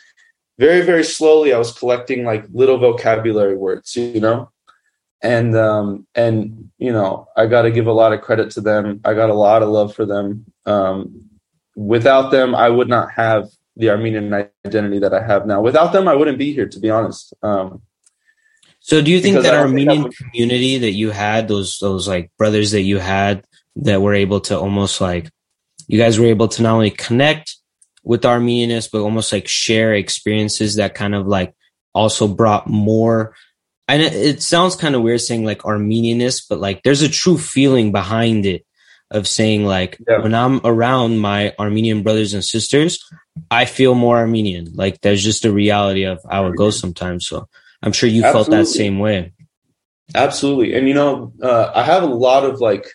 Very, 0.59 0.81
very 0.81 1.05
slowly, 1.05 1.53
I 1.53 1.57
was 1.57 1.71
collecting 1.71 2.25
like 2.25 2.45
little 2.51 2.77
vocabulary 2.77 3.55
words, 3.55 3.95
you 3.95 4.19
know? 4.19 4.51
And, 5.23 5.55
um, 5.55 6.05
and, 6.13 6.71
you 6.77 6.91
know, 6.91 7.27
I 7.37 7.45
got 7.45 7.61
to 7.61 7.71
give 7.71 7.87
a 7.87 7.93
lot 7.93 8.11
of 8.11 8.21
credit 8.21 8.51
to 8.51 8.61
them. 8.61 8.99
I 9.05 9.13
got 9.13 9.29
a 9.29 9.35
lot 9.35 9.63
of 9.63 9.69
love 9.69 9.95
for 9.95 10.05
them. 10.05 10.45
Um, 10.65 11.29
without 11.75 12.31
them, 12.31 12.53
I 12.53 12.67
would 12.67 12.89
not 12.89 13.11
have 13.11 13.47
the 13.75 13.89
Armenian 13.89 14.33
identity 14.65 14.99
that 14.99 15.13
I 15.13 15.25
have 15.25 15.45
now. 15.45 15.61
Without 15.61 15.93
them, 15.93 16.07
I 16.07 16.15
wouldn't 16.15 16.37
be 16.37 16.53
here, 16.53 16.67
to 16.67 16.79
be 16.79 16.89
honest. 16.89 17.33
Um, 17.41 17.81
so, 18.79 19.01
do 19.01 19.11
you 19.11 19.21
think 19.21 19.43
that 19.43 19.53
Armenian 19.53 20.03
think 20.03 20.17
community 20.17 20.79
that 20.79 20.91
you 20.91 21.11
had, 21.11 21.47
those 21.47 21.77
those 21.79 22.07
like 22.07 22.31
brothers 22.37 22.71
that 22.71 22.81
you 22.81 22.97
had, 22.97 23.45
that 23.77 24.01
were 24.01 24.15
able 24.15 24.41
to 24.41 24.59
almost 24.59 24.99
like, 24.99 25.29
you 25.87 25.99
guys 25.99 26.19
were 26.19 26.25
able 26.25 26.47
to 26.49 26.63
not 26.63 26.73
only 26.73 26.89
connect 26.89 27.57
with 28.03 28.23
Armenianists, 28.23 28.89
but 28.91 29.01
almost 29.01 29.31
like 29.31 29.47
share 29.47 29.93
experiences 29.93 30.75
that 30.75 30.95
kind 30.95 31.13
of 31.13 31.27
like 31.27 31.53
also 31.93 32.27
brought 32.27 32.67
more. 32.67 33.35
And 33.87 34.01
it, 34.01 34.13
it 34.13 34.41
sounds 34.41 34.75
kind 34.75 34.95
of 34.95 35.01
weird 35.01 35.21
saying 35.21 35.45
like 35.45 35.65
Armenianist, 35.65 36.49
but 36.49 36.59
like 36.59 36.81
there's 36.83 37.01
a 37.03 37.09
true 37.09 37.37
feeling 37.37 37.91
behind 37.91 38.45
it 38.45 38.65
of 39.11 39.27
saying 39.27 39.65
like 39.65 39.97
yeah. 40.07 40.19
when 40.19 40.33
I'm 40.33 40.61
around 40.63 41.19
my 41.19 41.53
Armenian 41.59 42.01
brothers 42.01 42.33
and 42.33 42.43
sisters, 42.43 43.03
I 43.49 43.65
feel 43.65 43.95
more 43.95 44.17
Armenian. 44.17 44.73
Like 44.73 45.01
there's 45.01 45.23
just 45.23 45.45
a 45.45 45.51
reality 45.51 46.03
of 46.03 46.19
how 46.29 46.47
it 46.47 46.55
goes 46.55 46.79
sometimes. 46.79 47.27
So 47.27 47.47
I'm 47.81 47.91
sure 47.91 48.09
you 48.09 48.23
Absolutely. 48.23 48.51
felt 48.53 48.59
that 48.59 48.71
same 48.71 48.99
way. 48.99 49.33
Absolutely. 50.13 50.73
And 50.73 50.87
you 50.87 50.93
know, 50.93 51.33
uh, 51.41 51.71
I 51.73 51.83
have 51.83 52.03
a 52.03 52.07
lot 52.07 52.43
of 52.43 52.59
like, 52.59 52.87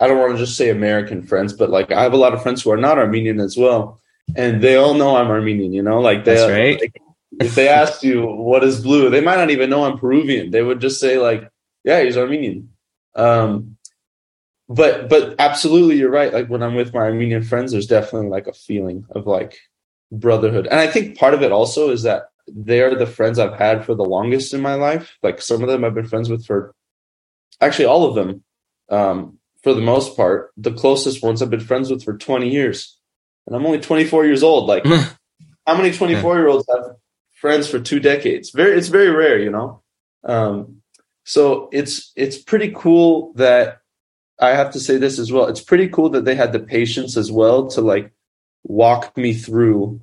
I 0.00 0.06
don't 0.06 0.18
want 0.18 0.32
to 0.32 0.38
just 0.38 0.56
say 0.56 0.70
American 0.70 1.22
friends, 1.22 1.52
but 1.52 1.70
like 1.70 1.92
I 1.92 2.02
have 2.02 2.12
a 2.12 2.18
lot 2.18 2.34
of 2.34 2.42
friends 2.42 2.62
who 2.62 2.70
are 2.70 2.76
not 2.76 2.98
Armenian 2.98 3.40
as 3.40 3.56
well. 3.56 4.00
And 4.36 4.62
they 4.62 4.76
all 4.76 4.94
know 4.94 5.16
I'm 5.16 5.28
Armenian, 5.28 5.72
you 5.72 5.82
know, 5.82 6.00
like 6.00 6.24
they, 6.24 6.34
That's 6.34 6.50
right. 6.50 6.80
Like, 6.80 7.02
if 7.40 7.54
they 7.54 7.68
asked 7.68 8.02
you 8.02 8.26
what 8.26 8.64
is 8.64 8.82
blue, 8.82 9.10
they 9.10 9.20
might 9.20 9.36
not 9.36 9.50
even 9.50 9.70
know 9.70 9.84
I'm 9.84 9.98
Peruvian. 9.98 10.50
They 10.50 10.62
would 10.62 10.80
just 10.80 11.00
say 11.00 11.18
like, 11.18 11.48
yeah, 11.84 12.02
he's 12.02 12.16
Armenian. 12.16 12.70
Um, 13.14 13.77
but 14.68 15.08
but 15.08 15.34
absolutely 15.38 15.96
you're 15.96 16.10
right. 16.10 16.32
Like 16.32 16.48
when 16.48 16.62
i'm 16.62 16.74
with 16.74 16.92
my 16.92 17.00
armenian 17.00 17.42
friends 17.42 17.72
there's 17.72 17.86
definitely 17.86 18.28
like 18.28 18.46
a 18.46 18.52
feeling 18.52 19.06
of 19.10 19.26
like 19.26 19.58
brotherhood. 20.12 20.66
And 20.66 20.78
i 20.78 20.86
think 20.86 21.18
part 21.18 21.34
of 21.34 21.42
it 21.42 21.52
also 21.52 21.90
is 21.90 22.02
that 22.02 22.24
they're 22.46 22.94
the 22.94 23.06
friends 23.06 23.38
i've 23.38 23.58
had 23.58 23.84
for 23.84 23.94
the 23.94 24.04
longest 24.04 24.54
in 24.54 24.60
my 24.60 24.74
life. 24.74 25.16
Like 25.22 25.40
some 25.40 25.62
of 25.62 25.68
them 25.68 25.84
i've 25.84 25.94
been 25.94 26.06
friends 26.06 26.28
with 26.28 26.44
for 26.44 26.74
actually 27.60 27.86
all 27.86 28.04
of 28.04 28.14
them 28.14 28.44
um, 28.90 29.38
for 29.62 29.74
the 29.74 29.80
most 29.80 30.16
part. 30.16 30.52
The 30.56 30.72
closest 30.72 31.22
ones 31.22 31.40
i've 31.40 31.50
been 31.50 31.60
friends 31.60 31.90
with 31.90 32.04
for 32.04 32.16
20 32.16 32.50
years. 32.50 32.98
And 33.46 33.56
i'm 33.56 33.64
only 33.64 33.80
24 33.80 34.26
years 34.26 34.42
old. 34.42 34.66
Like 34.66 34.84
how 35.66 35.76
many 35.76 35.92
24 35.92 36.36
year 36.36 36.48
olds 36.48 36.66
have 36.74 36.96
friends 37.32 37.68
for 37.68 37.80
two 37.80 38.00
decades? 38.00 38.50
Very 38.50 38.76
it's 38.76 38.88
very 38.88 39.10
rare 39.10 39.38
you 39.38 39.50
know? 39.50 39.82
Um, 40.24 40.82
so 41.24 41.68
it's 41.72 42.12
it's 42.16 42.36
pretty 42.36 42.72
cool 42.74 43.32
that 43.36 43.77
I 44.40 44.50
have 44.50 44.72
to 44.72 44.80
say 44.80 44.98
this 44.98 45.18
as 45.18 45.32
well. 45.32 45.46
It's 45.46 45.60
pretty 45.60 45.88
cool 45.88 46.10
that 46.10 46.24
they 46.24 46.34
had 46.34 46.52
the 46.52 46.60
patience 46.60 47.16
as 47.16 47.30
well 47.32 47.68
to 47.68 47.80
like 47.80 48.12
walk 48.64 49.16
me 49.16 49.34
through 49.34 50.00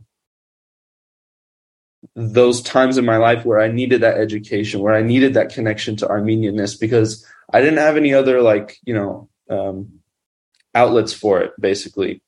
those 2.16 2.62
times 2.62 2.98
in 2.98 3.06
my 3.06 3.18
life 3.18 3.46
where 3.46 3.60
I 3.60 3.70
needed 3.70 4.02
that 4.02 4.18
education, 4.18 4.82
where 4.82 4.94
I 4.94 5.02
needed 5.02 5.34
that 5.34 5.54
connection 5.54 5.96
to 5.98 6.08
Armenianness 6.08 6.80
because 6.80 7.26
I 7.52 7.62
didn't 7.62 7.80
have 7.80 7.98
any 7.98 8.14
other 8.14 8.42
like, 8.42 8.78
you 8.84 8.94
know, 8.94 9.30
um, 9.50 10.00
outlets 10.74 11.14
for 11.14 11.42
it 11.42 11.54
basically. 11.60 12.22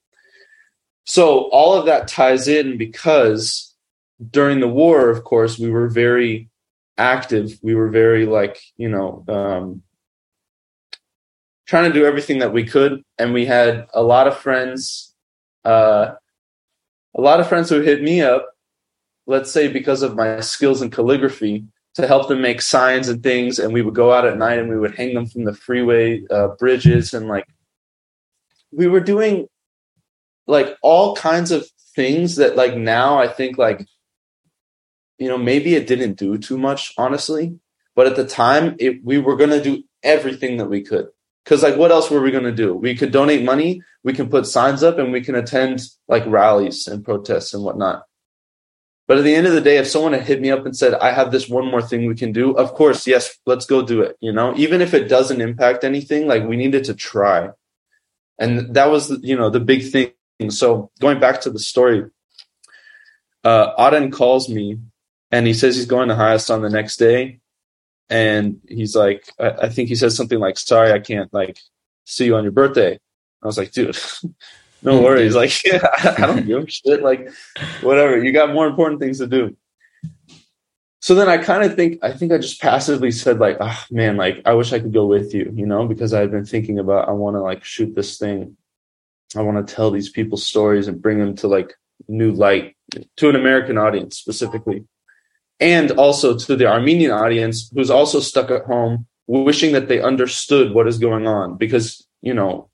So 1.05 1.49
all 1.51 1.73
of 1.73 1.85
that 1.85 2.07
ties 2.07 2.47
in 2.47 2.77
because 2.77 3.73
during 4.31 4.59
the 4.59 4.67
war, 4.67 5.09
of 5.09 5.23
course, 5.23 5.57
we 5.59 5.69
were 5.69 5.87
very 5.87 6.49
active. 6.97 7.59
We 7.61 7.75
were 7.75 7.89
very 7.89 8.25
like, 8.25 8.59
you 8.77 8.89
know, 8.89 9.23
um, 9.27 9.83
trying 11.68 11.91
to 11.91 11.99
do 11.99 12.05
everything 12.05 12.39
that 12.39 12.53
we 12.53 12.63
could, 12.63 13.03
and 13.18 13.34
we 13.34 13.45
had 13.45 13.88
a 13.93 14.01
lot 14.01 14.28
of 14.28 14.38
friends, 14.38 15.13
uh, 15.65 16.13
a 17.15 17.22
lot 17.22 17.39
of 17.39 17.47
friends 17.47 17.70
who 17.70 17.82
hit 17.82 18.01
me 18.01 18.22
up, 18.22 18.49
let's 19.26 19.51
say 19.51 19.68
because 19.68 20.01
of 20.01 20.15
my 20.15 20.39
skills 20.39 20.82
in 20.82 20.89
calligraphy, 20.89 21.65
to 21.95 22.07
help 22.07 22.28
them 22.28 22.41
make 22.41 22.61
signs 22.61 23.09
and 23.09 23.22
things, 23.24 23.59
and 23.59 23.74
we 23.74 23.82
would 23.82 23.95
go 23.95 24.13
out 24.13 24.26
at 24.26 24.38
night 24.38 24.59
and 24.59 24.70
we 24.70 24.78
would 24.78 24.95
hang 24.95 25.13
them 25.13 25.26
from 25.26 25.43
the 25.45 25.53
freeway 25.53 26.22
uh, 26.30 26.49
bridges, 26.59 27.13
and 27.13 27.28
like 27.28 27.45
we 28.72 28.88
were 28.88 28.99
doing 28.99 29.47
like 30.45 30.78
all 30.82 31.15
kinds 31.15 31.51
of 31.51 31.68
things 31.95 32.36
that 32.38 32.55
like 32.55 32.76
now 32.76 33.20
I 33.20 33.28
think 33.28 33.57
like 33.57 33.86
you 35.18 35.28
know 35.28 35.38
maybe 35.38 35.76
it 35.76 35.88
didn't 35.88 36.13
do 36.13 36.38
too 36.38 36.57
much 36.57 36.93
honestly 36.97 37.59
but 37.95 38.05
at 38.05 38.15
the 38.15 38.26
time 38.26 38.76
it, 38.80 39.03
we 39.03 39.18
were 39.18 39.36
going 39.36 39.49
to 39.49 39.61
do 39.61 39.84
everything 40.03 40.57
that 40.57 40.70
we 40.70 40.82
could 40.82 41.07
because 41.47 41.63
like 41.63 41.77
what 41.77 41.91
else 41.91 42.11
were 42.11 42.19
we 42.19 42.31
going 42.31 42.43
to 42.43 42.51
do? 42.51 42.73
We 42.75 42.93
could 42.93 43.11
donate 43.11 43.45
money 43.45 43.81
we 44.03 44.11
can 44.11 44.29
put 44.29 44.45
signs 44.45 44.83
up 44.83 44.97
and 44.99 45.13
we 45.13 45.21
can 45.21 45.35
attend 45.35 45.81
like 46.09 46.25
rallies 46.25 46.87
and 46.87 47.05
protests 47.05 47.53
and 47.53 47.63
whatnot. 47.63 48.03
But 49.07 49.19
at 49.19 49.23
the 49.23 49.33
end 49.33 49.47
of 49.47 49.53
the 49.53 49.61
day 49.61 49.77
if 49.77 49.87
someone 49.87 50.11
had 50.11 50.23
hit 50.23 50.41
me 50.41 50.51
up 50.51 50.65
and 50.65 50.75
said 50.75 50.93
i 50.95 51.11
have 51.11 51.31
this 51.31 51.47
one 51.47 51.65
more 51.65 51.81
thing 51.81 52.05
we 52.05 52.15
can 52.15 52.33
do 52.33 52.51
of 52.51 52.73
course 52.73 53.07
yes 53.07 53.37
let's 53.45 53.65
go 53.65 53.81
do 53.81 54.01
it 54.01 54.17
you 54.19 54.33
know? 54.33 54.53
Even 54.57 54.81
if 54.81 54.93
it 54.93 55.07
doesn't 55.07 55.39
impact 55.39 55.85
anything 55.85 56.27
like 56.27 56.43
we 56.43 56.57
needed 56.57 56.83
to 56.83 56.93
try. 56.93 57.49
And 58.37 58.73
that 58.75 58.91
was 58.91 59.17
you 59.23 59.37
know 59.37 59.49
the 59.49 59.61
big 59.61 59.89
thing. 59.89 60.11
So 60.49 60.91
going 60.99 61.21
back 61.21 61.39
to 61.41 61.49
the 61.49 61.59
story 61.59 62.03
uh 63.45 63.71
aden 63.79 64.11
calls 64.11 64.49
me 64.49 64.79
and 65.31 65.47
he 65.47 65.53
says 65.53 65.77
he's 65.77 65.85
going 65.85 66.09
to 66.09 66.15
Hayastan 66.15 66.61
the 66.61 66.69
next 66.69 66.97
day 66.97 67.39
and 68.09 68.59
he's 68.67 68.95
like, 68.95 69.29
I, 69.39 69.49
I, 69.49 69.69
think 69.69 69.89
he 69.89 69.95
says 69.95 70.15
something 70.15 70.39
like, 70.39 70.57
"Sorry, 70.57 70.91
I 70.91 70.99
can't 70.99 71.33
like 71.33 71.59
see 72.05 72.25
you 72.25 72.35
on 72.35 72.43
your 72.43 72.51
birthday." 72.51 72.99
I 73.43 73.47
was 73.47 73.57
like, 73.57 73.71
"Dude, 73.71 73.97
no 74.81 75.01
worries. 75.03 75.35
Like, 75.35 75.63
yeah, 75.63 75.85
I 76.17 76.25
don't 76.25 76.45
give 76.45 76.63
a 76.63 76.69
shit. 76.69 77.03
Like, 77.03 77.29
whatever. 77.81 78.23
You 78.23 78.31
got 78.31 78.53
more 78.53 78.67
important 78.67 79.01
things 79.01 79.19
to 79.19 79.27
do." 79.27 79.55
So 81.01 81.15
then 81.15 81.29
I 81.29 81.37
kind 81.37 81.63
of 81.63 81.75
think 81.75 81.99
I 82.01 82.11
think 82.11 82.31
I 82.31 82.37
just 82.37 82.61
passively 82.61 83.11
said 83.11 83.39
like, 83.39 83.57
"Oh 83.59 83.83
man, 83.91 84.17
like 84.17 84.41
I 84.45 84.53
wish 84.53 84.73
I 84.73 84.79
could 84.79 84.93
go 84.93 85.05
with 85.05 85.33
you," 85.33 85.51
you 85.55 85.65
know, 85.65 85.85
because 85.87 86.13
I've 86.13 86.31
been 86.31 86.45
thinking 86.45 86.79
about 86.79 87.09
I 87.09 87.11
want 87.11 87.35
to 87.35 87.41
like 87.41 87.63
shoot 87.63 87.95
this 87.95 88.17
thing. 88.17 88.55
I 89.35 89.41
want 89.41 89.65
to 89.65 89.75
tell 89.75 89.91
these 89.91 90.09
people 90.09 90.37
stories 90.37 90.87
and 90.87 91.01
bring 91.01 91.19
them 91.19 91.35
to 91.37 91.47
like 91.47 91.73
new 92.07 92.31
light 92.31 92.75
to 93.17 93.29
an 93.29 93.35
American 93.35 93.77
audience 93.77 94.17
specifically 94.17 94.85
and 95.59 95.91
also 95.91 96.37
to 96.37 96.55
the 96.55 96.67
Armenian 96.67 97.11
audience 97.11 97.69
who's 97.73 97.89
also 97.89 98.19
stuck 98.19 98.51
at 98.51 98.65
home 98.65 99.07
wishing 99.27 99.73
that 99.73 99.87
they 99.87 100.01
understood 100.01 100.73
what 100.73 100.87
is 100.87 100.99
going 100.99 101.27
on. 101.27 101.57
Because 101.57 102.05
you 102.21 102.33
know 102.33 102.69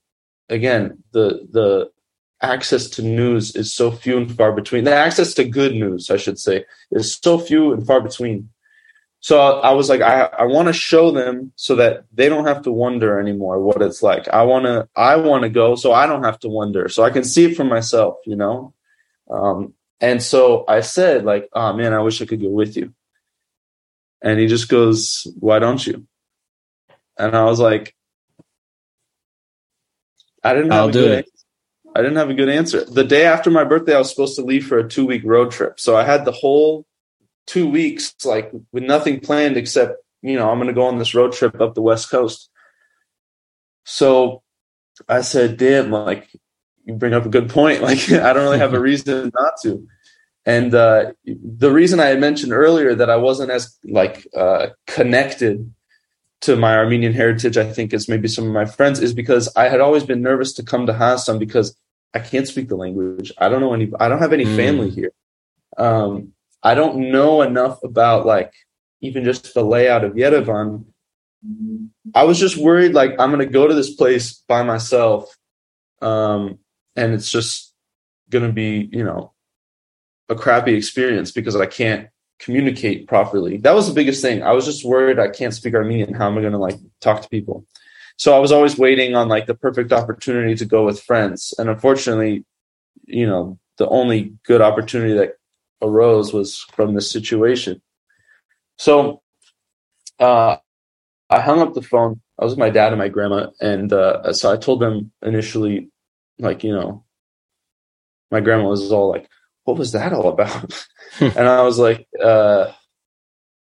again 0.50 1.04
the 1.12 1.48
the 1.52 1.92
access 2.42 2.90
to 2.90 3.02
news 3.02 3.56
is 3.56 3.74
so 3.74 3.92
few 3.92 4.18
and 4.18 4.36
far 4.36 4.52
between. 4.52 4.84
The 4.84 4.96
access 4.96 5.34
to 5.36 5.44
good 5.44 5.74
news 5.74 6.10
i 6.10 6.18
should 6.18 6.40
say 6.40 6.66
is 6.92 7.16
so 7.16 7.40
few 7.40 7.74
and 7.74 7.86
far 7.86 8.02
between. 8.02 8.50
So 9.22 9.40
i 9.40 9.72
was 9.72 9.90
like 9.90 10.02
i, 10.02 10.24
I 10.26 10.44
want 10.44 10.68
to 10.68 10.74
show 10.74 11.12
them 11.12 11.54
so 11.56 11.76
that 11.76 12.06
they 12.14 12.28
don't 12.28 12.46
have 12.46 12.62
to 12.64 12.72
wonder 12.72 13.20
anymore 13.20 13.60
what 13.60 13.82
it's 13.82 14.04
like. 14.04 14.28
I 14.28 14.44
want 14.44 14.66
to 14.66 14.88
i 14.96 15.16
want 15.16 15.44
to 15.44 15.50
go 15.50 15.76
so 15.76 15.94
i 15.94 16.06
don't 16.06 16.24
have 16.24 16.40
to 16.40 16.50
wonder. 16.50 16.90
So 16.90 17.04
i 17.04 17.10
can 17.10 17.24
see 17.24 17.46
it 17.46 17.56
for 17.56 17.64
myself 17.64 18.18
you 18.26 18.36
know? 18.36 18.74
Um, 19.32 19.74
and 20.04 20.22
so 20.22 20.66
I 20.68 20.82
said, 20.82 21.24
like, 21.24 21.48
oh 21.54 21.72
man, 21.72 21.94
I 21.94 22.00
wish 22.00 22.22
I 22.22 22.26
could 22.26 22.42
go 22.42 22.50
with 22.50 22.76
you. 22.76 22.94
And 24.22 24.38
he 24.38 24.48
just 24.48 24.68
goes, 24.68 25.26
why 25.40 25.60
don't 25.60 25.88
you? 25.88 26.06
And 27.18 27.34
I 27.34 27.46
was 27.46 27.58
like, 27.58 27.96
I 30.44 30.54
didn't 30.54 30.72
have 30.72 30.82
I'll 30.82 30.90
a 30.90 30.92
good 30.92 31.12
answer. 31.20 31.32
I 31.96 32.02
didn't 32.02 32.18
have 32.18 32.30
a 32.30 32.34
good 32.34 32.50
answer. 32.50 32.84
The 32.84 33.06
day 33.06 33.26
after 33.26 33.50
my 33.50 33.64
birthday, 33.64 33.96
I 33.96 34.00
was 34.00 34.10
supposed 34.10 34.36
to 34.36 34.44
leave 34.44 34.68
for 34.68 34.78
a 34.78 34.90
two 34.90 35.06
week 35.06 35.22
road 35.24 35.52
trip. 35.52 35.80
So 35.80 35.96
I 35.96 36.04
had 36.04 36.26
the 36.26 36.34
whole 36.34 36.86
two 37.48 37.70
weeks, 37.70 38.14
like 38.26 38.52
with 38.74 38.84
nothing 38.84 39.22
planned 39.22 39.56
except, 39.56 40.04
you 40.22 40.36
know, 40.36 40.52
I'm 40.52 40.58
going 40.58 40.68
to 40.68 40.74
go 40.74 40.84
on 40.84 41.00
this 41.00 41.16
road 41.16 41.32
trip 41.32 41.62
up 41.62 41.76
the 41.76 41.82
West 41.82 42.12
Coast. 42.12 42.50
So 43.86 44.44
I 45.08 45.22
said, 45.22 45.56
damn, 45.56 45.92
like, 45.92 46.28
you 46.86 46.94
bring 46.96 47.14
up 47.14 47.26
a 47.26 47.30
good 47.30 47.50
point. 47.50 47.82
Like, 47.82 48.12
I 48.12 48.34
don't 48.34 48.44
really 48.44 48.60
have 48.60 48.74
a 48.74 48.80
reason 48.80 49.32
not 49.34 49.54
to. 49.64 49.88
And 50.46 50.74
uh, 50.76 51.14
the 51.26 51.72
reason 51.72 52.00
I 52.00 52.08
had 52.08 52.20
mentioned 52.20 52.52
earlier 52.52 52.94
that 52.96 53.10
I 53.10 53.16
wasn't 53.16 53.52
as 53.52 53.78
like 53.86 54.28
uh, 54.36 54.68
connected 54.88 55.74
to 56.42 56.58
my 56.58 56.76
Armenian 56.76 57.14
heritage, 57.14 57.56
I 57.56 57.72
think, 57.72 57.94
as 57.94 58.10
maybe 58.10 58.28
some 58.28 58.46
of 58.46 58.52
my 58.52 58.66
friends, 58.66 59.00
is 59.00 59.14
because 59.14 59.50
I 59.56 59.70
had 59.70 59.80
always 59.80 60.04
been 60.04 60.22
nervous 60.22 60.52
to 60.54 60.64
come 60.64 60.86
to 60.88 60.94
Hayastan 60.94 61.40
because 61.40 61.78
I 62.14 62.20
can't 62.20 62.48
speak 62.48 62.68
the 62.68 62.76
language. 62.76 63.32
I 63.38 63.48
don't 63.48 63.62
know 63.62 63.74
any. 63.74 63.92
I 64.00 64.10
don't 64.10 64.20
have 64.20 64.34
any 64.34 64.46
mm. 64.46 64.56
family 64.56 64.90
here. 64.90 65.12
Um, 65.78 66.34
I 66.62 66.76
don't 66.76 67.12
know 67.12 67.42
enough 67.42 67.82
about 67.84 68.26
like 68.26 68.54
even 69.02 69.24
just 69.24 69.54
the 69.54 69.64
layout 69.64 70.04
of 70.04 70.14
Yerevan. 70.14 70.86
I 72.16 72.24
was 72.24 72.40
just 72.40 72.58
worried, 72.58 72.94
like 72.94 73.12
I'm 73.20 73.32
going 73.32 73.46
to 73.46 73.52
go 73.52 73.68
to 73.68 73.74
this 73.74 73.94
place 73.96 74.42
by 74.48 74.64
myself, 74.64 75.36
um, 76.02 76.60
and 76.96 77.14
it's 77.14 77.32
just 77.32 77.74
going 78.30 78.46
to 78.46 78.54
be, 78.54 78.90
you 78.92 79.04
know, 79.04 79.34
a 80.30 80.36
crappy 80.36 80.76
experience 80.76 81.32
because 81.32 81.56
I 81.56 81.66
can't 81.66 82.08
communicate 82.40 83.08
properly. 83.08 83.58
That 83.58 83.76
was 83.76 83.88
the 83.88 83.94
biggest 83.94 84.22
thing. 84.22 84.44
I 84.44 84.52
was 84.52 84.66
just 84.66 84.86
worried 84.86 85.20
I 85.20 85.30
can't 85.30 85.54
speak 85.54 85.74
Armenian. 85.76 86.14
How 86.14 86.28
am 86.28 86.38
I 86.38 86.42
going 86.42 86.54
to 86.54 86.60
like 86.60 86.80
talk 87.02 87.22
to 87.22 87.30
people? 87.30 87.66
So 88.18 88.36
I 88.36 88.40
was 88.40 88.52
always 88.52 88.78
waiting 88.78 89.16
on 89.16 89.28
like 89.28 89.48
the 89.48 89.56
perfect 89.56 89.92
opportunity 89.92 90.56
to 90.56 90.66
go 90.66 90.86
with 90.86 91.02
friends. 91.02 91.54
And 91.58 91.70
unfortunately, 91.70 92.46
you 93.06 93.26
know, 93.26 93.60
the 93.78 93.88
only 93.88 94.34
good 94.46 94.62
opportunity 94.62 95.14
that 95.14 95.34
arose 95.82 96.34
was 96.34 96.60
from 96.74 96.94
this 96.94 97.12
situation. 97.12 97.82
So 98.78 99.22
uh, 100.20 100.58
I 101.30 101.40
hung 101.42 101.62
up 101.62 101.74
the 101.74 101.82
phone. 101.82 102.22
I 102.40 102.44
was 102.44 102.54
with 102.54 102.60
my 102.60 102.70
dad 102.70 102.92
and 102.92 103.00
my 103.00 103.10
grandma, 103.10 103.48
and 103.62 103.94
uh, 103.94 104.34
so 104.34 104.52
I 104.52 104.58
told 104.58 104.80
them 104.82 105.12
initially, 105.22 105.90
like 106.40 106.64
you 106.64 106.74
know, 106.74 107.06
my 108.32 108.40
grandma 108.40 108.70
was 108.70 108.92
all 108.92 109.10
like, 109.10 109.30
"What 109.64 109.78
was 109.78 109.92
that 109.94 110.14
all 110.14 110.30
about?" 110.30 110.86
and 111.20 111.48
I 111.48 111.62
was 111.62 111.80
like, 111.80 112.08
uh, 112.22 112.72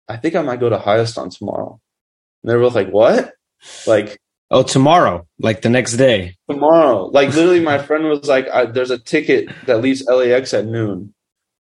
"I 0.08 0.16
think 0.16 0.34
I 0.34 0.42
might 0.42 0.60
go 0.60 0.68
to 0.68 0.78
Hayastan 0.78 1.36
tomorrow." 1.36 1.80
And 2.42 2.50
they 2.50 2.56
were 2.56 2.62
both 2.62 2.74
like, 2.74 2.90
"What?" 2.90 3.34
Like, 3.86 4.18
oh, 4.50 4.62
tomorrow, 4.62 5.26
like 5.38 5.62
the 5.62 5.68
next 5.68 5.96
day, 5.96 6.36
tomorrow. 6.48 7.06
Like 7.06 7.34
literally, 7.34 7.60
my 7.60 7.78
friend 7.78 8.04
was 8.04 8.28
like, 8.28 8.46
"There's 8.72 8.90
a 8.90 8.98
ticket 8.98 9.48
that 9.66 9.80
leaves 9.80 10.04
LAX 10.06 10.54
at 10.54 10.66
noon." 10.66 11.14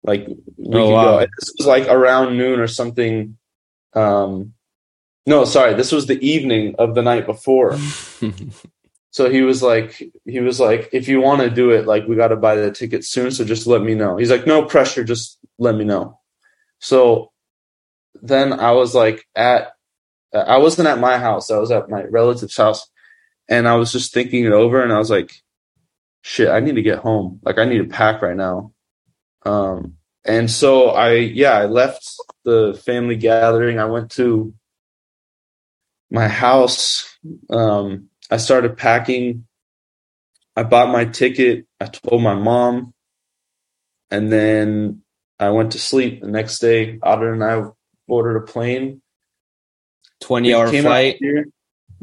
Like 0.04 0.28
we 0.58 0.80
oh, 0.80 0.90
wow. 0.90 1.20
go. 1.20 1.20
This 1.20 1.54
was 1.58 1.68
like 1.68 1.88
around 1.88 2.38
noon 2.38 2.60
or 2.60 2.68
something. 2.68 3.38
Um, 3.94 4.54
no, 5.26 5.44
sorry, 5.44 5.74
this 5.74 5.92
was 5.92 6.08
the 6.08 6.20
evening 6.26 6.76
of 6.80 6.96
the 6.96 7.02
night 7.02 7.26
before. 7.26 7.78
so 9.18 9.32
he 9.32 9.42
was 9.42 9.64
like, 9.64 10.00
he 10.26 10.42
was 10.42 10.60
like, 10.60 10.90
if 10.94 11.08
you 11.08 11.20
want 11.20 11.42
to 11.42 11.50
do 11.50 11.72
it, 11.72 11.88
like 11.88 12.06
we 12.08 12.16
got 12.16 12.28
to 12.28 12.36
buy 12.36 12.56
the 12.56 12.70
ticket 12.70 13.04
soon. 13.04 13.32
So 13.32 13.44
just 13.44 13.66
let 13.66 13.82
me 13.82 13.96
know. 13.96 14.16
He's 14.16 14.30
like, 14.30 14.46
no 14.46 14.64
pressure, 14.64 15.04
just 15.04 15.40
let 15.58 15.74
me 15.74 15.86
know. 15.86 16.20
So 16.78 17.32
then 18.22 18.54
I 18.54 18.74
was 18.74 18.94
like 18.94 19.26
at, 19.36 19.72
I 20.32 20.60
wasn't 20.60 20.88
at 20.88 21.00
my 21.00 21.18
house. 21.18 21.50
I 21.50 21.58
was 21.58 21.72
at 21.72 21.90
my 21.90 22.04
relative's 22.04 22.56
house, 22.56 22.88
and 23.50 23.68
I 23.68 23.74
was 23.78 23.92
just 23.92 24.14
thinking 24.14 24.46
it 24.46 24.52
over, 24.52 24.84
and 24.84 24.94
I 24.94 25.00
was 25.00 25.10
like, 25.10 25.34
shit, 26.22 26.50
I 26.50 26.60
need 26.60 26.76
to 26.76 26.84
get 26.84 27.00
home. 27.00 27.40
Like 27.42 27.58
I 27.58 27.66
need 27.66 27.80
to 27.80 27.86
pack 27.86 28.22
right 28.22 28.38
now. 28.38 28.72
Um, 29.48 29.96
and 30.26 30.52
so 30.52 30.90
I, 30.90 31.14
yeah, 31.14 31.54
I 31.54 31.66
left 31.66 32.08
the 32.46 32.80
family 32.86 33.16
gathering. 33.16 33.80
I 33.80 33.86
went 33.86 34.12
to 34.12 34.54
my 36.12 36.28
house. 36.28 37.18
Um, 37.50 38.07
I 38.30 38.38
started 38.38 38.78
packing. 38.78 39.46
I 40.56 40.64
bought 40.64 40.90
my 40.90 41.06
ticket. 41.06 41.66
I 41.80 41.86
told 41.86 42.22
my 42.22 42.34
mom, 42.34 42.94
and 44.10 44.32
then 44.32 45.02
I 45.40 45.52
went 45.52 45.74
to 45.74 45.80
sleep. 45.80 46.22
The 46.22 46.28
next 46.28 46.60
day, 46.60 47.00
Otter 47.02 47.32
and 47.32 47.44
I 47.44 47.70
boarded 48.08 48.42
a 48.42 48.46
plane. 48.46 49.02
Twenty 50.20 50.54
hour 50.54 50.68
flight. 50.68 51.20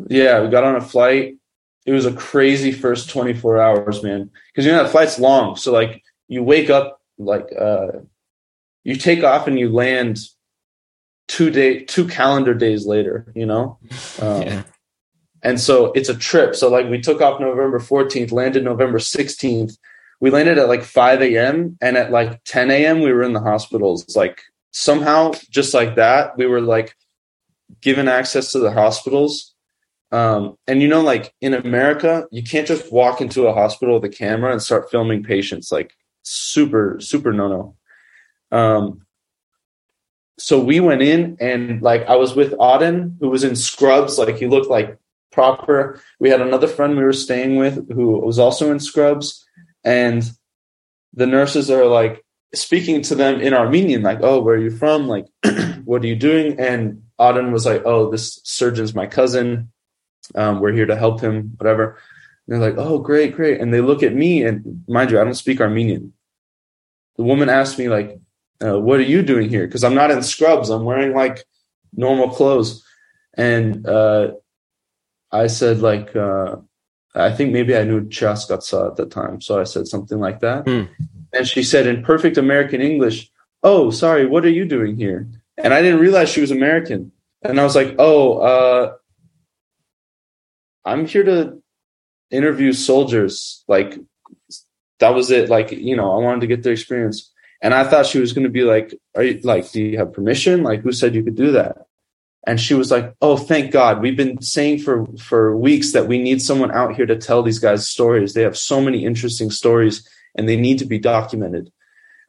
Yeah, 0.09 0.43
we 0.43 0.49
got 0.49 0.65
on 0.65 0.77
a 0.77 0.81
flight. 0.81 1.37
It 1.85 1.93
was 1.93 2.07
a 2.07 2.13
crazy 2.13 2.73
first 2.73 3.11
twenty 3.11 3.35
four 3.35 3.61
hours, 3.61 4.03
man. 4.03 4.31
Because 4.49 4.67
you 4.67 4.73
know 4.73 4.83
that 4.83 4.93
flight's 4.93 5.19
long, 5.19 5.57
so 5.57 5.73
like 5.73 6.03
you 6.29 6.43
wake 6.43 6.71
up 6.71 7.01
like 7.19 7.47
uh 7.59 7.89
you 8.83 8.97
take 8.97 9.23
off 9.23 9.47
and 9.47 9.59
you 9.59 9.71
land 9.71 10.19
two 11.29 11.51
day 11.51 11.85
two 11.85 12.07
calendar 12.07 12.55
days 12.55 12.87
later 12.87 13.33
you 13.35 13.47
know 13.47 13.79
um, 14.21 14.43
yeah. 14.43 14.63
And 15.45 15.61
so 15.61 15.93
it's 15.93 16.09
a 16.09 16.17
trip. 16.17 16.57
So 16.57 16.69
like 16.69 16.89
we 16.89 17.01
took 17.01 17.21
off 17.21 17.41
november 17.41 17.79
14th 17.79 18.33
landed 18.33 18.65
november 18.65 18.99
16th 18.99 19.77
we 20.21 20.31
landed 20.31 20.59
at 20.59 20.69
like 20.69 20.83
5 20.83 21.23
a.m 21.23 21.77
and 21.81 21.97
at 21.97 22.11
like 22.11 22.43
10 22.45 22.71
a.m 22.71 23.01
we 23.01 23.13
were 23.13 23.23
in 23.23 23.35
the 23.35 23.41
hospitals. 23.41 24.17
Like 24.17 24.43
somehow 24.73 25.33
just 25.51 25.75
like 25.75 25.97
that 25.97 26.37
we 26.37 26.47
were 26.47 26.61
like 26.61 26.97
given 27.81 28.09
access 28.09 28.51
to 28.53 28.59
the 28.59 28.73
hospitals. 28.73 29.53
Um, 30.11 30.57
and 30.67 30.81
you 30.81 30.89
know 30.89 31.01
like 31.01 31.35
in 31.41 31.55
america 31.55 32.29
you 32.31 32.43
can't 32.43 32.69
just 32.69 32.93
walk 32.93 33.21
into 33.21 33.49
a 33.49 33.55
hospital 33.55 33.97
with 33.97 34.05
a 34.05 34.15
camera 34.15 34.53
and 34.53 34.63
start 34.63 34.91
filming 34.91 35.23
patients. 35.23 35.71
Like 35.71 35.95
super 36.23 36.99
super 37.01 37.33
no 37.33 37.49
no 37.49 37.77
um, 38.55 39.05
so 40.39 40.63
we 40.63 40.81
went 40.81 41.03
in 41.03 41.37
and 41.41 41.83
like 41.83 42.07
I 42.07 42.17
was 42.17 42.35
with 42.35 42.53
Auden, 42.53 43.17
who 43.21 43.29
was 43.29 43.45
in 43.45 43.57
scrubs, 43.57 44.19
like 44.19 44.37
he 44.37 44.47
looked 44.47 44.71
like 44.71 44.99
proper. 45.35 46.01
We 46.21 46.31
had 46.31 46.41
another 46.41 46.69
friend 46.69 46.97
we 46.97 47.05
were 47.05 47.13
staying 47.13 47.57
with 47.57 47.93
who 47.93 48.19
was 48.25 48.39
also 48.39 48.71
in 48.73 48.81
scrubs, 48.81 49.45
and 49.85 50.23
the 51.13 51.27
nurses 51.27 51.71
are 51.71 51.87
like 51.87 52.25
speaking 52.55 53.03
to 53.03 53.15
them 53.15 53.41
in 53.41 53.53
Armenian, 53.53 54.03
like, 54.03 54.21
"Oh, 54.23 54.41
where 54.41 54.57
are 54.57 54.63
you 54.63 54.71
from? 54.71 55.09
Like, 55.09 55.27
what 55.85 56.03
are 56.03 56.07
you 56.07 56.17
doing?" 56.17 56.59
And 56.59 57.03
Auden 57.21 57.53
was 57.53 57.67
like, 57.67 57.83
"Oh, 57.85 58.11
this 58.11 58.41
surgeon's 58.45 58.95
my 58.95 59.07
cousin. 59.07 59.71
Um, 60.35 60.61
we're 60.61 60.73
here 60.73 60.87
to 60.87 60.97
help 60.97 61.21
him, 61.21 61.53
whatever." 61.59 61.99
And 62.47 62.63
they're 62.63 62.71
like, 62.71 62.79
"Oh, 62.79 62.99
great, 62.99 63.35
great!" 63.35 63.61
And 63.61 63.75
they 63.75 63.81
look 63.81 64.03
at 64.03 64.15
me, 64.15 64.45
and 64.45 64.85
mind 64.89 65.11
you, 65.11 65.21
I 65.21 65.25
don't 65.25 65.35
speak 65.35 65.61
Armenian. 65.61 66.13
The 67.17 67.25
woman 67.25 67.49
asked 67.49 67.79
me 67.79 67.89
like, 67.89 68.19
uh, 68.65 68.79
what 68.79 69.01
are 69.01 69.05
you 69.05 69.23
doing 69.23 69.49
here? 69.49 69.67
Because 69.67 69.85
I'm 69.85 69.95
not 69.95 70.11
in 70.11 70.23
scrubs. 70.23 70.71
I'm 70.71 70.85
wearing 70.85 71.15
like 71.15 71.45
normal 71.93 72.31
clothes. 72.31 72.85
And 73.37 73.87
uh, 73.87 74.33
I 75.35 75.49
said, 75.49 75.81
like, 75.81 76.15
uh, 76.15 76.57
I 77.15 77.33
think 77.33 77.53
maybe 77.53 77.77
I 77.77 77.83
knew 77.83 78.03
Chaskatsa 78.09 78.91
at 78.91 78.97
the 78.97 79.07
time. 79.07 79.41
So 79.41 79.61
I 79.61 79.65
said 79.65 79.89
something 79.89 80.19
like 80.19 80.41
that. 80.41 80.65
Mm. 80.65 80.89
And 81.33 81.47
she 81.47 81.63
said 81.63 81.87
in 81.87 82.05
perfect 82.05 82.39
American 82.39 82.81
English, 82.81 83.31
Oh, 83.63 83.91
sorry, 83.91 84.27
what 84.27 84.45
are 84.45 84.51
you 84.51 84.65
doing 84.65 84.97
here? 84.97 85.27
And 85.57 85.73
I 85.73 85.83
didn't 85.83 86.01
realize 86.01 86.29
she 86.29 86.41
was 86.41 86.51
American. 86.51 87.13
And 87.43 87.59
I 87.61 87.65
was 87.65 87.75
like, 87.75 87.97
Oh, 87.99 88.39
uh, 88.39 88.93
I'm 90.85 91.07
here 91.07 91.25
to 91.25 91.63
interview 92.31 92.73
soldiers. 92.73 93.65
Like, 93.67 93.99
that 95.01 95.15
was 95.15 95.31
it. 95.31 95.49
Like, 95.49 95.73
you 95.73 95.97
know, 95.97 96.13
I 96.13 96.23
wanted 96.23 96.43
to 96.43 96.47
get 96.47 96.63
their 96.63 96.73
experience. 96.73 97.33
And 97.61 97.75
I 97.75 97.85
thought 97.85 98.07
she 98.07 98.21
was 98.21 98.33
going 98.33 98.45
to 98.45 98.51
be 98.51 98.63
like, 98.63 98.95
are 99.17 99.23
you 99.23 99.41
like, 99.43 99.73
do 99.73 99.83
you 99.83 99.97
have 99.99 100.13
permission? 100.13 100.63
Like, 100.63 100.83
who 100.83 100.93
said 100.93 101.15
you 101.15 101.25
could 101.25 101.35
do 101.35 101.53
that? 101.53 101.87
And 102.47 102.61
she 102.61 102.75
was 102.75 102.91
like, 102.91 103.15
oh, 103.23 103.37
thank 103.37 103.73
God. 103.73 104.03
We've 104.03 104.17
been 104.17 104.41
saying 104.43 104.81
for, 104.81 105.07
for 105.19 105.57
weeks 105.57 105.93
that 105.93 106.07
we 106.07 106.19
need 106.19 106.43
someone 106.43 106.71
out 106.71 106.95
here 106.95 107.07
to 107.07 107.17
tell 107.17 107.43
these 107.43 107.59
guys 107.59 107.89
stories. 107.89 108.35
They 108.35 108.43
have 108.43 108.57
so 108.57 108.81
many 108.81 109.05
interesting 109.05 109.51
stories 109.51 110.07
and 110.35 110.49
they 110.49 110.57
need 110.57 110.79
to 110.81 110.85
be 110.85 110.99
documented. 110.99 111.73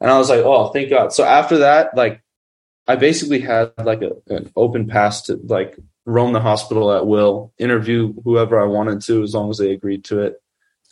And 0.00 0.10
I 0.10 0.18
was 0.18 0.30
like, 0.30 0.40
oh, 0.40 0.68
thank 0.68 0.90
God. 0.90 1.12
So 1.12 1.24
after 1.24 1.58
that, 1.58 1.94
like, 1.96 2.22
I 2.88 2.96
basically 2.96 3.40
had 3.40 3.72
like 3.84 4.02
a, 4.02 4.12
an 4.28 4.50
open 4.56 4.86
pass 4.86 5.22
to 5.22 5.40
like 5.42 5.76
roam 6.04 6.32
the 6.32 6.40
hospital 6.40 6.92
at 6.92 7.06
will, 7.06 7.52
interview 7.58 8.14
whoever 8.24 8.60
I 8.60 8.66
wanted 8.66 9.02
to, 9.02 9.22
as 9.22 9.34
long 9.34 9.50
as 9.50 9.58
they 9.58 9.72
agreed 9.72 10.04
to 10.04 10.20
it. 10.20 10.40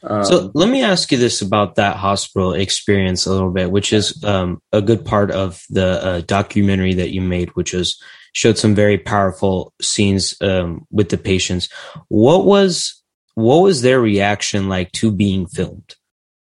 Um, 0.02 0.24
so 0.24 0.50
let 0.54 0.68
me 0.68 0.82
ask 0.82 1.12
you 1.12 1.18
this 1.18 1.40
about 1.40 1.76
that 1.76 1.96
hospital 1.96 2.52
experience 2.52 3.26
a 3.26 3.32
little 3.32 3.50
bit, 3.50 3.70
which 3.70 3.92
is 3.92 4.22
um, 4.24 4.60
a 4.72 4.82
good 4.82 5.04
part 5.04 5.30
of 5.30 5.62
the 5.70 5.86
uh, 5.86 6.20
documentary 6.22 6.94
that 6.94 7.10
you 7.10 7.22
made, 7.22 7.50
which 7.50 7.72
was 7.72 8.02
showed 8.34 8.58
some 8.58 8.74
very 8.74 8.98
powerful 8.98 9.72
scenes 9.80 10.34
um, 10.42 10.86
with 10.90 11.08
the 11.08 11.16
patients. 11.16 11.68
What 12.08 12.44
was 12.44 13.02
what 13.34 13.58
was 13.58 13.82
their 13.82 14.00
reaction 14.00 14.68
like 14.68 14.92
to 14.92 15.10
being 15.10 15.46
filmed 15.46 15.96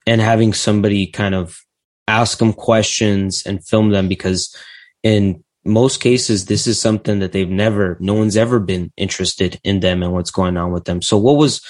and 0.07 0.21
having 0.21 0.55
somebody 0.55 1.07
kind 1.07 1.35
of 1.35 1.59
ask 2.07 2.39
them 2.39 2.53
questions 2.53 3.43
and 3.45 3.67
film 3.67 3.91
them? 3.91 4.09
Because 4.09 4.55
in 5.03 5.45
most 5.65 6.01
cases, 6.01 6.47
this 6.47 6.67
is 6.67 6.81
something 6.81 7.19
that 7.19 7.33
they've 7.33 7.49
never, 7.49 7.99
no 8.01 8.15
one's 8.15 8.39
ever 8.39 8.59
been 8.59 8.91
interested 8.97 9.61
in 9.65 9.81
them 9.81 10.03
and 10.03 10.13
what's 10.13 10.31
going 10.31 10.57
on 10.57 10.73
with 10.73 10.85
them. 10.85 11.03
So 11.03 11.19
what 11.19 11.37
was 11.37 11.61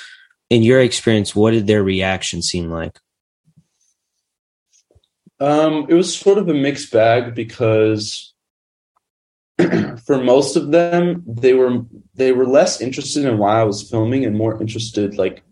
in 0.51 0.62
your 0.62 0.81
experience, 0.81 1.35
what 1.35 1.51
did 1.51 1.66
their 1.66 1.83
reaction 1.83 2.41
seem 2.41 2.71
like? 2.71 2.97
Um, 5.41 5.87
it 5.89 5.95
was 5.95 6.16
sort 6.16 6.39
of 6.39 6.49
a 6.49 6.55
mixed 6.55 6.93
bag 6.93 7.35
because 7.35 8.28
for 10.06 10.22
most 10.22 10.56
of 10.56 10.70
them, 10.70 11.22
they 11.26 11.54
were 11.54 11.80
they 12.14 12.32
were 12.32 12.46
less 12.46 12.80
interested 12.80 13.24
in 13.24 13.38
why 13.38 13.61
I 13.61 13.64
was 13.64 13.88
filming 13.88 14.24
and 14.24 14.36
more 14.36 14.61
interested 14.61 15.18
like 15.18 15.42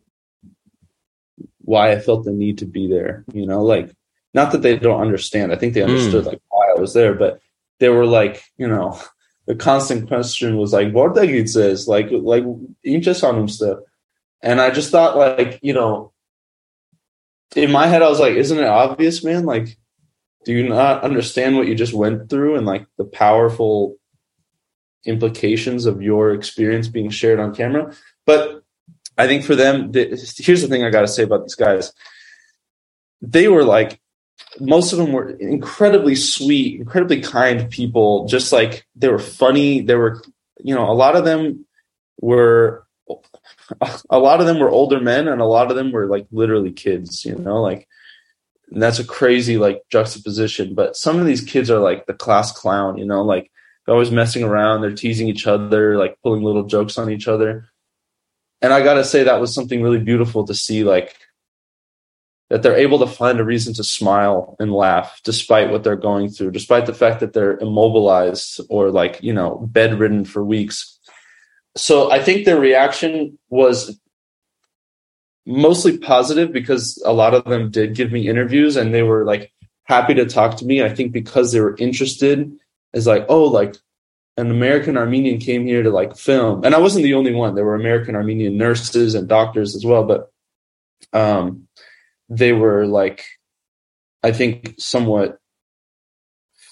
why 1.59 1.93
I 1.93 1.99
felt 1.99 2.25
the 2.25 2.33
need 2.33 2.59
to 2.59 2.67
be 2.67 2.89
there. 2.89 3.25
You 3.33 3.47
know, 3.47 3.63
like 3.63 3.95
not 4.35 4.53
that 4.53 4.63
they 4.63 4.79
don't 4.79 5.01
understand. 5.01 5.53
I 5.53 5.57
think 5.57 5.75
they 5.75 5.83
understood 5.83 6.25
mm. 6.25 6.29
like 6.29 6.41
why 6.49 6.71
I 6.71 6.81
was 6.81 6.95
there, 6.95 7.15
but 7.15 7.41
they 7.81 7.89
were 7.89 8.07
like, 8.07 8.45
you 8.57 8.69
know, 8.69 8.99
the 9.47 9.55
constant 9.55 10.09
question 10.09 10.57
was 10.57 10.73
like, 10.73 10.93
"What 10.93 11.17
says 11.49 11.89
like 11.89 12.09
like 12.11 12.45
inches 12.85 13.23
on 13.23 13.49
stuff." 13.49 13.79
And 14.43 14.61
I 14.61 14.71
just 14.71 14.91
thought, 14.91 15.17
like, 15.17 15.59
you 15.63 15.73
know, 15.73 16.13
in 17.55 17.73
my 17.73 17.87
head, 17.87 18.03
I 18.03 18.09
was 18.09 18.21
like, 18.21 18.35
isn't 18.35 18.59
it 18.59 18.67
obvious, 18.67 19.25
man? 19.25 19.45
Like, 19.47 19.77
do 20.47 20.53
you 20.53 20.69
not 20.69 21.03
understand 21.03 21.57
what 21.57 21.67
you 21.67 21.75
just 21.75 21.93
went 21.93 22.31
through 22.31 22.55
and 22.55 22.65
like 22.65 22.87
the 22.99 23.05
powerful 23.05 23.97
implications 25.05 25.87
of 25.87 26.01
your 26.01 26.33
experience 26.33 26.87
being 26.87 27.11
shared 27.11 27.41
on 27.41 27.53
camera? 27.53 27.93
But 28.25 28.63
I 29.19 29.27
think 29.27 29.45
for 29.45 29.57
them, 29.57 29.93
here's 29.93 30.63
the 30.63 30.69
thing 30.69 30.85
I 30.85 30.91
got 30.91 31.01
to 31.01 31.09
say 31.09 31.25
about 31.25 31.43
these 31.43 31.57
guys. 31.57 31.93
They 33.21 33.49
were 33.49 33.65
like, 33.65 34.01
most 34.61 34.93
of 34.93 34.99
them 34.99 35.11
were 35.11 35.31
incredibly 35.31 36.15
sweet, 36.15 36.79
incredibly 36.79 37.21
kind 37.23 37.69
people. 37.69 38.29
Just 38.29 38.53
like 38.53 38.87
they 38.95 39.09
were 39.09 39.19
funny. 39.19 39.81
They 39.81 39.97
were, 39.97 40.23
you 40.63 40.77
know, 40.77 40.89
a 40.89 40.95
lot 40.95 41.17
of 41.17 41.25
them 41.25 41.67
were 42.21 42.87
a 44.11 44.19
lot 44.21 44.39
of 44.39 44.47
them 44.47 44.61
were 44.61 44.71
older 44.71 45.01
men 45.01 45.27
and 45.27 45.41
a 45.41 45.47
lot 45.47 45.73
of 45.73 45.77
them 45.77 45.91
were 45.91 46.07
like 46.07 46.29
literally 46.31 46.71
kids, 46.71 47.25
you 47.25 47.35
know, 47.35 47.61
like 47.61 47.89
And 48.71 48.83
that's 48.83 48.99
a 48.99 49.05
crazy 49.05 49.59
like 49.59 49.83
juxtaposition. 49.91 50.75
But 50.75 50.97
some 50.97 51.19
of 51.19 51.27
these 51.27 51.41
kids 51.41 51.71
are 51.71 51.79
like 51.79 52.07
the 52.07 52.15
class 52.15 52.53
clown, 52.53 52.99
you 52.99 53.07
know, 53.07 53.23
like 53.23 53.51
they're 53.85 53.95
always 53.95 54.11
messing 54.11 54.43
around, 54.43 54.81
they're 54.81 54.93
teasing 54.93 55.29
each 55.29 55.47
other, 55.47 55.97
like 55.97 56.19
pulling 56.23 56.43
little 56.43 56.65
jokes 56.65 56.99
on 56.99 57.11
each 57.11 57.29
other. 57.29 57.69
And 58.61 58.73
I 58.73 58.83
gotta 58.83 59.05
say 59.05 59.23
that 59.23 59.41
was 59.41 59.55
something 59.55 59.83
really 59.83 60.01
beautiful 60.01 60.45
to 60.47 60.55
see, 60.55 60.83
like 60.83 61.17
that 62.49 62.63
they're 62.63 62.77
able 62.77 62.99
to 63.01 63.07
find 63.07 63.41
a 63.41 63.45
reason 63.45 63.75
to 63.75 63.85
smile 63.85 64.57
and 64.59 64.73
laugh 64.73 65.21
despite 65.25 65.71
what 65.71 65.85
they're 65.85 65.97
going 65.97 66.29
through, 66.29 66.53
despite 66.53 66.87
the 66.87 66.95
fact 66.95 67.21
that 67.21 67.33
they're 67.33 67.59
immobilized 67.59 68.61
or 68.69 68.91
like, 68.91 69.21
you 69.23 69.33
know, 69.33 69.67
bedridden 69.71 70.25
for 70.25 70.45
weeks. 70.45 70.99
So 71.77 72.11
I 72.11 72.23
think 72.23 72.45
their 72.45 72.59
reaction 72.59 73.39
was 73.51 73.99
mostly 75.47 75.97
positive 75.97 76.53
because 76.53 77.01
a 77.07 77.13
lot 77.13 77.35
of 77.35 77.45
them 77.45 77.71
did 77.71 77.95
give 77.95 78.13
me 78.13 78.29
interviews 78.29 78.77
and 78.77 78.93
they 78.93 79.03
were 79.03 79.25
like 79.25 79.53
happy 79.85 80.15
to 80.15 80.27
talk 80.27 80.57
to 80.59 80.67
me. 80.67 80.83
I 80.83 80.93
think 80.93 81.13
because 81.13 81.53
they 81.53 81.61
were 81.61 81.77
interested 81.79 82.51
is 82.93 83.07
like, 83.07 83.27
oh, 83.29 83.45
like 83.45 83.77
an 84.37 84.51
American 84.51 84.97
Armenian 84.97 85.39
came 85.39 85.65
here 85.65 85.83
to 85.83 85.91
like 85.91 86.17
film. 86.17 86.65
And 86.65 86.75
I 86.75 86.79
wasn't 86.79 87.05
the 87.05 87.15
only 87.15 87.33
one. 87.33 87.55
There 87.55 87.65
were 87.65 87.77
American 87.77 88.17
Armenian 88.17 88.57
nurses 88.57 89.15
and 89.15 89.29
doctors 89.29 89.75
as 89.77 89.85
well, 89.85 90.05
but 90.05 90.31
um 91.13 91.69
they 92.29 92.53
were 92.53 92.87
like 92.87 93.25
I 94.23 94.33
think 94.33 94.75
somewhat 94.79 95.39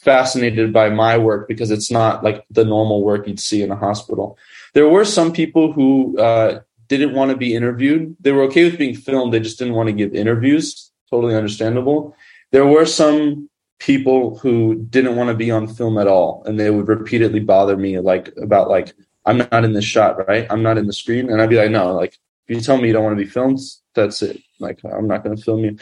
fascinated 0.04 0.72
by 0.72 0.90
my 0.90 1.16
work 1.16 1.48
because 1.48 1.70
it's 1.70 1.90
not 1.90 2.22
like 2.22 2.44
the 2.50 2.64
normal 2.64 3.02
work 3.02 3.26
you'd 3.26 3.40
see 3.40 3.62
in 3.62 3.70
a 3.70 3.76
hospital. 3.76 4.36
There 4.74 4.88
were 4.88 5.04
some 5.04 5.32
people 5.32 5.72
who 5.72 6.18
uh, 6.18 6.60
didn't 6.88 7.14
want 7.14 7.30
to 7.30 7.36
be 7.36 7.54
interviewed. 7.54 8.16
They 8.20 8.32
were 8.32 8.42
okay 8.44 8.64
with 8.64 8.78
being 8.78 8.94
filmed. 8.94 9.32
They 9.32 9.40
just 9.40 9.58
didn't 9.58 9.74
want 9.74 9.88
to 9.88 9.92
give 9.92 10.14
interviews. 10.14 10.90
Totally 11.10 11.34
understandable. 11.34 12.16
There 12.50 12.66
were 12.66 12.86
some 12.86 13.48
people 13.78 14.38
who 14.38 14.76
didn't 14.76 15.16
want 15.16 15.28
to 15.28 15.34
be 15.34 15.50
on 15.50 15.66
film 15.66 15.98
at 15.98 16.06
all, 16.06 16.42
and 16.46 16.58
they 16.58 16.70
would 16.70 16.88
repeatedly 16.88 17.40
bother 17.40 17.76
me 17.76 17.98
like 17.98 18.32
about 18.40 18.68
like 18.68 18.94
I'm 19.26 19.38
not 19.38 19.64
in 19.64 19.72
this 19.72 19.84
shot, 19.84 20.26
right? 20.28 20.46
I'm 20.50 20.62
not 20.62 20.78
in 20.78 20.86
the 20.86 20.92
screen, 20.92 21.30
and 21.30 21.40
I'd 21.40 21.50
be 21.50 21.56
like, 21.56 21.70
no, 21.70 21.94
like 21.94 22.18
if 22.46 22.56
you 22.56 22.60
tell 22.60 22.76
me 22.76 22.88
you 22.88 22.92
don't 22.92 23.04
want 23.04 23.16
to 23.18 23.24
be 23.24 23.30
filmed, 23.30 23.58
that's 23.94 24.22
it. 24.22 24.40
Like 24.60 24.80
I'm 24.84 25.06
not 25.06 25.24
going 25.24 25.36
to 25.36 25.42
film 25.42 25.60
you. 25.60 25.78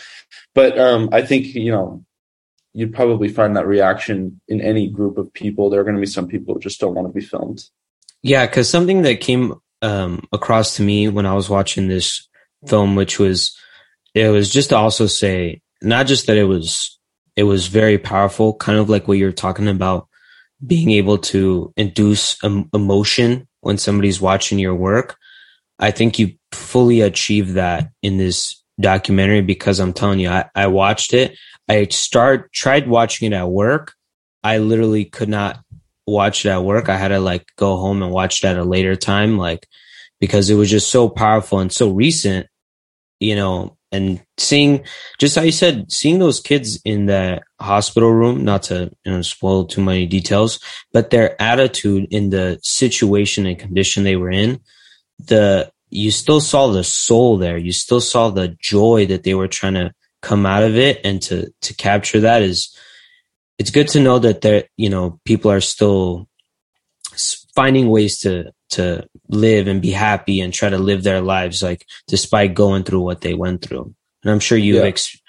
But 0.55 0.78
um, 0.78 1.09
I 1.12 1.22
think 1.22 1.55
you 1.55 1.72
know 1.72 2.05
you'd 2.72 2.94
probably 2.94 3.28
find 3.28 3.57
that 3.57 3.66
reaction 3.66 4.40
in 4.48 4.61
any 4.61 4.88
group 4.88 5.18
of 5.18 5.32
people. 5.32 5.68
There 5.68 5.80
are 5.80 5.84
going 5.84 5.96
to 5.96 6.00
be 6.00 6.07
some 6.07 6.28
people 6.28 6.55
who 6.55 6.61
just 6.61 6.80
don't 6.80 6.94
want 6.94 7.09
to 7.09 7.12
be 7.12 7.24
filmed. 7.24 7.64
Yeah, 8.22 8.46
because 8.46 8.70
something 8.70 9.03
that 9.03 9.20
came 9.20 9.55
um, 9.83 10.26
across 10.33 10.76
to 10.76 10.83
me 10.83 11.09
when 11.09 11.26
I 11.26 11.35
was 11.35 11.51
watching 11.51 11.89
this 11.89 12.28
film, 12.66 12.95
which 12.95 13.18
was 13.18 13.57
it 14.14 14.28
was 14.28 14.51
just 14.51 14.70
to 14.70 14.76
also 14.76 15.07
say 15.07 15.61
not 15.83 16.07
just 16.07 16.26
that 16.26 16.37
it 16.37 16.45
was 16.45 16.99
it 17.37 17.45
was 17.45 17.66
very 17.66 17.99
powerful, 17.99 18.55
kind 18.55 18.78
of 18.78 18.89
like 18.89 19.09
what 19.09 19.18
you're 19.18 19.33
talking 19.33 19.68
about, 19.68 20.09
being 20.64 20.91
able 20.91 21.18
to 21.18 21.72
induce 21.76 22.37
emotion 22.43 23.49
when 23.61 23.78
somebody's 23.78 24.20
watching 24.20 24.59
your 24.59 24.74
work. 24.74 25.16
I 25.78 25.91
think 25.91 26.18
you 26.18 26.35
fully 26.53 27.01
achieved 27.01 27.55
that 27.55 27.91
in 28.03 28.18
this 28.18 28.62
documentary 28.78 29.41
because 29.41 29.80
I'm 29.80 29.93
telling 29.93 30.20
you, 30.20 30.28
I, 30.28 30.45
I 30.55 30.66
watched 30.66 31.14
it. 31.14 31.37
I 31.68 31.87
start 31.87 32.53
tried 32.53 32.87
watching 32.87 33.33
it 33.33 33.35
at 33.35 33.49
work. 33.49 33.95
I 34.45 34.59
literally 34.59 35.05
could 35.05 35.28
not 35.28 35.61
watch 36.07 36.45
it 36.45 36.51
at 36.51 36.64
work. 36.64 36.89
I 36.89 36.97
had 36.97 37.09
to 37.09 37.20
like 37.20 37.47
go 37.57 37.76
home 37.76 38.03
and 38.03 38.12
watch 38.12 38.43
it 38.43 38.47
at 38.47 38.59
a 38.59 38.64
later 38.64 38.97
time, 38.97 39.39
like 39.39 39.66
because 40.23 40.49
it 40.51 40.55
was 40.55 40.70
just 40.70 40.89
so 40.89 41.09
powerful 41.09 41.59
and 41.59 41.73
so 41.73 41.91
recent, 41.91 42.47
you 43.18 43.35
know, 43.35 43.77
and 43.91 44.23
seeing 44.39 44.85
just 45.18 45.35
how 45.35 45.43
you 45.43 45.51
said, 45.51 45.91
seeing 45.91 46.20
those 46.20 46.39
kids 46.39 46.81
in 46.85 47.07
the 47.07 47.41
hospital 47.61 48.12
room, 48.12 48.45
not 48.45 48.62
to 48.62 48.93
you 49.05 49.12
know 49.12 49.20
spoil 49.23 49.64
too 49.64 49.83
many 49.83 50.07
details, 50.07 50.61
but 50.93 51.11
their 51.11 51.35
attitude 51.43 52.07
in 52.12 52.31
the 52.31 52.61
situation 52.62 53.47
and 53.47 53.59
condition 53.59 54.05
they 54.05 54.14
were 54.14 54.31
in, 54.31 54.61
the 55.18 55.73
you 55.91 56.12
still 56.12 56.41
saw 56.41 56.68
the 56.68 56.85
soul 56.85 57.37
there. 57.37 57.59
You 57.59 57.73
still 57.73 58.01
saw 58.01 58.31
the 58.31 58.57
joy 58.61 59.07
that 59.07 59.25
they 59.25 59.35
were 59.35 59.49
trying 59.49 59.75
to 59.75 59.93
come 60.23 60.47
out 60.47 60.62
of 60.62 60.77
it 60.77 61.01
and 61.03 61.20
to 61.23 61.53
to 61.62 61.75
capture 61.75 62.20
that 62.20 62.43
is 62.43 62.73
it's 63.59 63.70
good 63.70 63.89
to 63.89 63.99
know 63.99 64.20
that 64.20 64.41
there 64.41 64.68
you 64.77 64.89
know 64.89 65.18
people 65.25 65.51
are 65.51 65.61
still 65.61 66.29
finding 67.55 67.88
ways 67.88 68.18
to 68.20 68.53
to 68.70 69.07
live 69.28 69.66
and 69.66 69.82
be 69.82 69.90
happy 69.90 70.40
and 70.40 70.53
try 70.53 70.68
to 70.68 70.78
live 70.78 71.03
their 71.03 71.20
lives 71.20 71.62
like 71.62 71.86
despite 72.09 72.55
going 72.55 72.82
through 72.82 73.00
what 73.00 73.20
they 73.20 73.34
went 73.34 73.62
through 73.62 73.94
and 74.22 74.32
i'm 74.32 74.40
sure 74.40 74.59
you 74.59 74.76
yeah. 74.76 74.82
ex- 74.82 75.20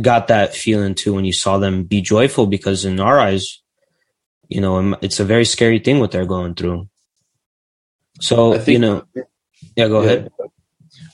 got 0.00 0.28
that 0.28 0.54
feeling 0.54 0.94
too 0.94 1.14
when 1.14 1.24
you 1.24 1.32
saw 1.32 1.58
them 1.58 1.84
be 1.84 2.00
joyful 2.00 2.46
because 2.46 2.84
in 2.84 3.00
our 3.00 3.18
eyes 3.18 3.62
you 4.48 4.60
know 4.60 4.96
it's 5.02 5.20
a 5.20 5.24
very 5.24 5.44
scary 5.44 5.78
thing 5.78 5.98
what 5.98 6.10
they're 6.10 6.26
going 6.26 6.54
through 6.54 6.88
so 8.20 8.52
think, 8.54 8.68
you 8.68 8.78
know 8.78 9.04
yeah 9.76 9.88
go 9.88 10.02
yeah. 10.02 10.06
ahead 10.06 10.32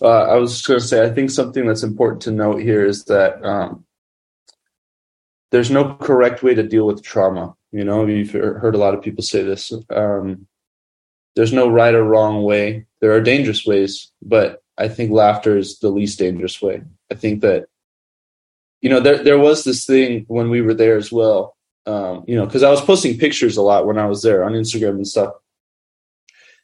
uh, 0.00 0.22
i 0.24 0.34
was 0.36 0.52
just 0.52 0.66
going 0.66 0.80
to 0.80 0.86
say 0.86 1.04
i 1.04 1.10
think 1.10 1.30
something 1.30 1.66
that's 1.66 1.82
important 1.82 2.22
to 2.22 2.30
note 2.30 2.60
here 2.60 2.84
is 2.84 3.04
that 3.04 3.44
um, 3.44 3.84
there's 5.50 5.70
no 5.70 5.94
correct 5.94 6.42
way 6.42 6.54
to 6.54 6.62
deal 6.62 6.86
with 6.86 7.02
trauma 7.02 7.54
you 7.72 7.84
know 7.84 8.06
you've 8.06 8.32
heard 8.32 8.74
a 8.74 8.78
lot 8.78 8.94
of 8.94 9.02
people 9.02 9.22
say 9.22 9.42
this 9.42 9.72
um, 9.90 10.46
there's 11.34 11.52
no 11.52 11.68
right 11.68 11.94
or 11.94 12.04
wrong 12.04 12.42
way. 12.42 12.86
There 13.00 13.12
are 13.12 13.20
dangerous 13.20 13.64
ways, 13.66 14.10
but 14.22 14.62
I 14.78 14.88
think 14.88 15.10
laughter 15.10 15.56
is 15.56 15.78
the 15.78 15.88
least 15.88 16.18
dangerous 16.18 16.60
way. 16.60 16.82
I 17.10 17.14
think 17.14 17.42
that, 17.42 17.66
you 18.80 18.90
know, 18.90 19.00
there 19.00 19.22
there 19.22 19.38
was 19.38 19.64
this 19.64 19.86
thing 19.86 20.24
when 20.28 20.50
we 20.50 20.60
were 20.60 20.74
there 20.74 20.96
as 20.96 21.12
well. 21.12 21.56
Um, 21.84 22.24
you 22.26 22.36
know, 22.36 22.46
because 22.46 22.62
I 22.62 22.70
was 22.70 22.80
posting 22.80 23.18
pictures 23.18 23.56
a 23.56 23.62
lot 23.62 23.86
when 23.86 23.98
I 23.98 24.06
was 24.06 24.22
there 24.22 24.44
on 24.44 24.52
Instagram 24.52 24.96
and 24.96 25.06
stuff. 25.06 25.34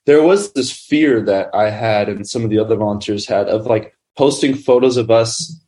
There 0.06 0.22
was 0.22 0.52
this 0.52 0.72
fear 0.72 1.22
that 1.22 1.54
I 1.54 1.70
had 1.70 2.08
and 2.08 2.26
some 2.26 2.44
of 2.44 2.50
the 2.50 2.60
other 2.60 2.76
volunteers 2.76 3.26
had 3.26 3.48
of 3.48 3.66
like 3.66 3.94
posting 4.16 4.54
photos 4.54 4.96
of 4.96 5.10
us 5.10 5.60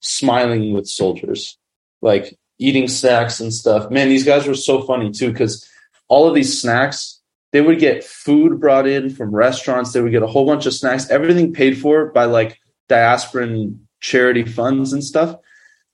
smiling 0.00 0.72
with 0.72 0.86
soldiers, 0.86 1.58
like 2.00 2.38
eating 2.58 2.88
snacks 2.88 3.40
and 3.40 3.52
stuff. 3.52 3.90
Man, 3.90 4.08
these 4.08 4.24
guys 4.24 4.46
were 4.46 4.54
so 4.54 4.82
funny 4.82 5.10
too, 5.10 5.30
because 5.30 5.68
all 6.08 6.28
of 6.28 6.34
these 6.34 6.60
snacks 6.60 7.17
they 7.52 7.60
would 7.60 7.78
get 7.78 8.04
food 8.04 8.60
brought 8.60 8.86
in 8.86 9.10
from 9.10 9.34
restaurants. 9.34 9.92
They 9.92 10.00
would 10.00 10.12
get 10.12 10.22
a 10.22 10.26
whole 10.26 10.46
bunch 10.46 10.66
of 10.66 10.74
snacks, 10.74 11.10
everything 11.10 11.52
paid 11.52 11.78
for 11.78 12.06
by 12.06 12.24
like 12.24 12.58
diasporan 12.88 13.78
charity 14.00 14.44
funds 14.44 14.92
and 14.92 15.02
stuff 15.02 15.36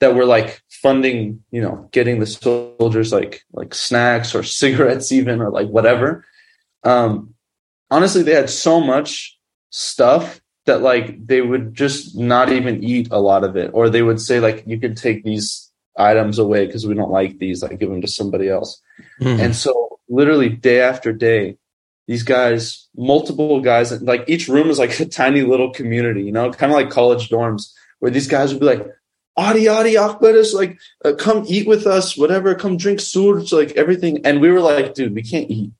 that 0.00 0.14
were 0.14 0.26
like 0.26 0.62
funding, 0.68 1.42
you 1.50 1.60
know, 1.60 1.88
getting 1.92 2.20
the 2.20 2.26
soldiers 2.26 3.12
like 3.12 3.42
like 3.52 3.74
snacks 3.74 4.34
or 4.34 4.42
cigarettes 4.42 5.12
even 5.12 5.40
or 5.40 5.50
like 5.50 5.68
whatever. 5.68 6.24
Um 6.82 7.34
honestly 7.90 8.22
they 8.22 8.34
had 8.34 8.50
so 8.50 8.80
much 8.80 9.38
stuff 9.70 10.40
that 10.66 10.82
like 10.82 11.26
they 11.26 11.40
would 11.40 11.74
just 11.74 12.16
not 12.16 12.50
even 12.50 12.82
eat 12.82 13.08
a 13.10 13.20
lot 13.20 13.44
of 13.44 13.56
it 13.56 13.70
or 13.74 13.90
they 13.90 14.02
would 14.02 14.20
say 14.20 14.40
like 14.40 14.64
you 14.66 14.80
could 14.80 14.96
take 14.96 15.24
these 15.24 15.70
items 15.96 16.38
away 16.38 16.66
because 16.66 16.86
we 16.86 16.94
don't 16.94 17.10
like 17.10 17.38
these 17.38 17.62
like 17.62 17.78
give 17.78 17.90
them 17.90 18.00
to 18.00 18.08
somebody 18.08 18.48
else. 18.48 18.80
Mm-hmm. 19.20 19.40
And 19.40 19.56
so 19.56 19.93
literally 20.08 20.48
day 20.48 20.80
after 20.80 21.12
day, 21.12 21.56
these 22.06 22.22
guys, 22.22 22.88
multiple 22.96 23.60
guys, 23.60 24.02
like 24.02 24.24
each 24.26 24.48
room 24.48 24.68
is 24.68 24.78
like 24.78 24.98
a 25.00 25.06
tiny 25.06 25.42
little 25.42 25.70
community, 25.70 26.22
you 26.22 26.32
know, 26.32 26.50
kind 26.52 26.70
of 26.70 26.76
like 26.76 26.90
college 26.90 27.28
dorms 27.28 27.72
where 27.98 28.10
these 28.10 28.28
guys 28.28 28.52
would 28.52 28.60
be 28.60 28.66
like, 28.66 28.86
Adi, 29.36 29.66
Adi, 29.66 29.94
Akbaris, 29.94 30.54
like, 30.54 30.78
uh, 31.04 31.12
come 31.14 31.44
eat 31.48 31.66
with 31.66 31.86
us, 31.86 32.16
whatever, 32.16 32.54
come 32.54 32.76
drink 32.76 33.00
surge, 33.00 33.52
like 33.52 33.72
everything. 33.72 34.24
And 34.24 34.40
we 34.40 34.50
were 34.50 34.60
like, 34.60 34.94
dude, 34.94 35.14
we 35.14 35.22
can't 35.22 35.50
eat 35.50 35.72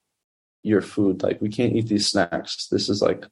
your 0.64 0.80
food. 0.80 1.22
Like, 1.22 1.40
we 1.40 1.51
can't 1.51 1.76
eat 1.76 1.86
these 1.86 2.09
snacks. 2.09 2.66
This 2.66 2.88
is 2.88 3.01
like 3.01 3.24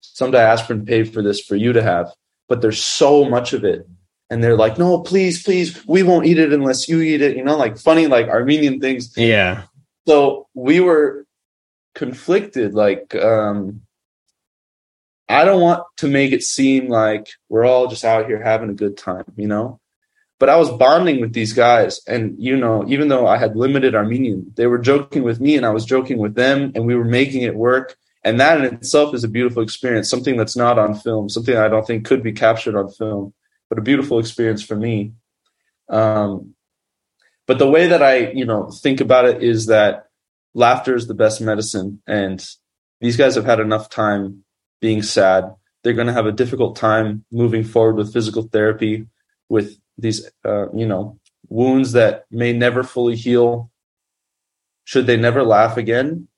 some 0.00 0.30
diasporan 0.30 0.86
paid 0.86 1.14
for 1.14 1.22
this 1.22 1.40
for 1.40 1.56
you 1.56 1.72
to 1.72 1.82
have, 1.82 2.12
but 2.48 2.60
there's 2.60 2.82
so 2.82 3.24
much 3.24 3.54
of 3.54 3.64
it. 3.64 3.88
And 4.28 4.44
they're 4.44 4.56
like, 4.56 4.78
no, 4.78 4.98
please, 5.00 5.42
please, 5.42 5.86
we 5.86 6.02
won't 6.02 6.26
eat 6.26 6.38
it 6.38 6.52
unless 6.52 6.88
you 6.88 7.00
eat 7.00 7.22
it. 7.22 7.36
You 7.36 7.44
know, 7.44 7.56
like 7.56 7.78
funny, 7.78 8.08
like 8.08 8.28
Armenian 8.28 8.80
things. 8.80 9.16
Yeah 9.16 9.64
so 10.06 10.48
we 10.54 10.80
were 10.80 11.26
conflicted 11.94 12.74
like 12.74 13.14
um 13.14 13.82
i 15.28 15.44
don't 15.44 15.60
want 15.60 15.82
to 15.96 16.08
make 16.08 16.32
it 16.32 16.42
seem 16.42 16.88
like 16.88 17.28
we're 17.48 17.64
all 17.64 17.86
just 17.86 18.04
out 18.04 18.26
here 18.26 18.42
having 18.42 18.70
a 18.70 18.74
good 18.74 18.96
time 18.96 19.24
you 19.36 19.46
know? 19.46 19.78
But 20.38 20.48
i 20.48 20.56
was 20.56 20.70
bonding 20.70 21.20
with 21.20 21.32
these 21.32 21.52
guys 21.52 22.00
and 22.06 22.34
you 22.38 22.56
know 22.56 22.84
even 22.88 23.08
though 23.08 23.26
i 23.26 23.36
had 23.36 23.56
limited 23.56 23.94
armenian 23.94 24.52
they 24.56 24.66
were 24.66 24.78
joking 24.78 25.22
with 25.22 25.40
me 25.40 25.56
and 25.56 25.64
i 25.66 25.70
was 25.70 25.84
joking 25.84 26.18
with 26.18 26.34
them 26.34 26.72
and 26.74 26.86
we 26.86 26.94
were 26.94 27.04
making 27.04 27.42
it 27.42 27.54
work. 27.54 27.96
And 28.24 28.38
that 28.38 28.60
in 28.64 28.74
itself 28.74 29.16
is 29.16 29.24
a 29.24 29.28
beautiful 29.28 29.62
experience 29.62 30.08
something 30.08 30.36
that's 30.36 30.56
not 30.56 30.78
on 30.78 30.94
film 30.94 31.28
something 31.28 31.56
i 31.56 31.68
don't 31.68 31.86
think 31.86 32.06
could 32.06 32.22
be 32.22 32.32
captured 32.32 32.76
on 32.76 32.88
film 32.88 33.34
but 33.72 33.78
a 33.78 33.82
beautiful 33.82 34.18
experience 34.18 34.62
for 34.62 34.76
me. 34.76 35.14
Um 35.88 36.54
but 37.52 37.58
the 37.58 37.68
way 37.68 37.88
that 37.88 38.02
I, 38.02 38.30
you 38.30 38.46
know, 38.46 38.70
think 38.70 39.02
about 39.02 39.26
it 39.26 39.42
is 39.42 39.66
that 39.66 40.06
laughter 40.54 40.94
is 40.94 41.06
the 41.06 41.12
best 41.12 41.38
medicine. 41.42 42.00
And 42.06 42.42
these 43.02 43.18
guys 43.18 43.34
have 43.34 43.44
had 43.44 43.60
enough 43.60 43.90
time 43.90 44.44
being 44.80 45.02
sad. 45.02 45.54
They're 45.82 45.92
going 45.92 46.06
to 46.06 46.14
have 46.14 46.24
a 46.24 46.32
difficult 46.32 46.76
time 46.76 47.26
moving 47.30 47.62
forward 47.62 47.96
with 47.96 48.10
physical 48.10 48.44
therapy, 48.44 49.06
with 49.50 49.76
these 49.98 50.30
uh, 50.46 50.72
you 50.72 50.86
know 50.86 51.18
wounds 51.50 51.92
that 51.92 52.24
may 52.30 52.54
never 52.54 52.82
fully 52.82 53.16
heal 53.16 53.70
should 54.84 55.06
they 55.06 55.18
never 55.18 55.42
laugh 55.42 55.76
again 55.76 56.28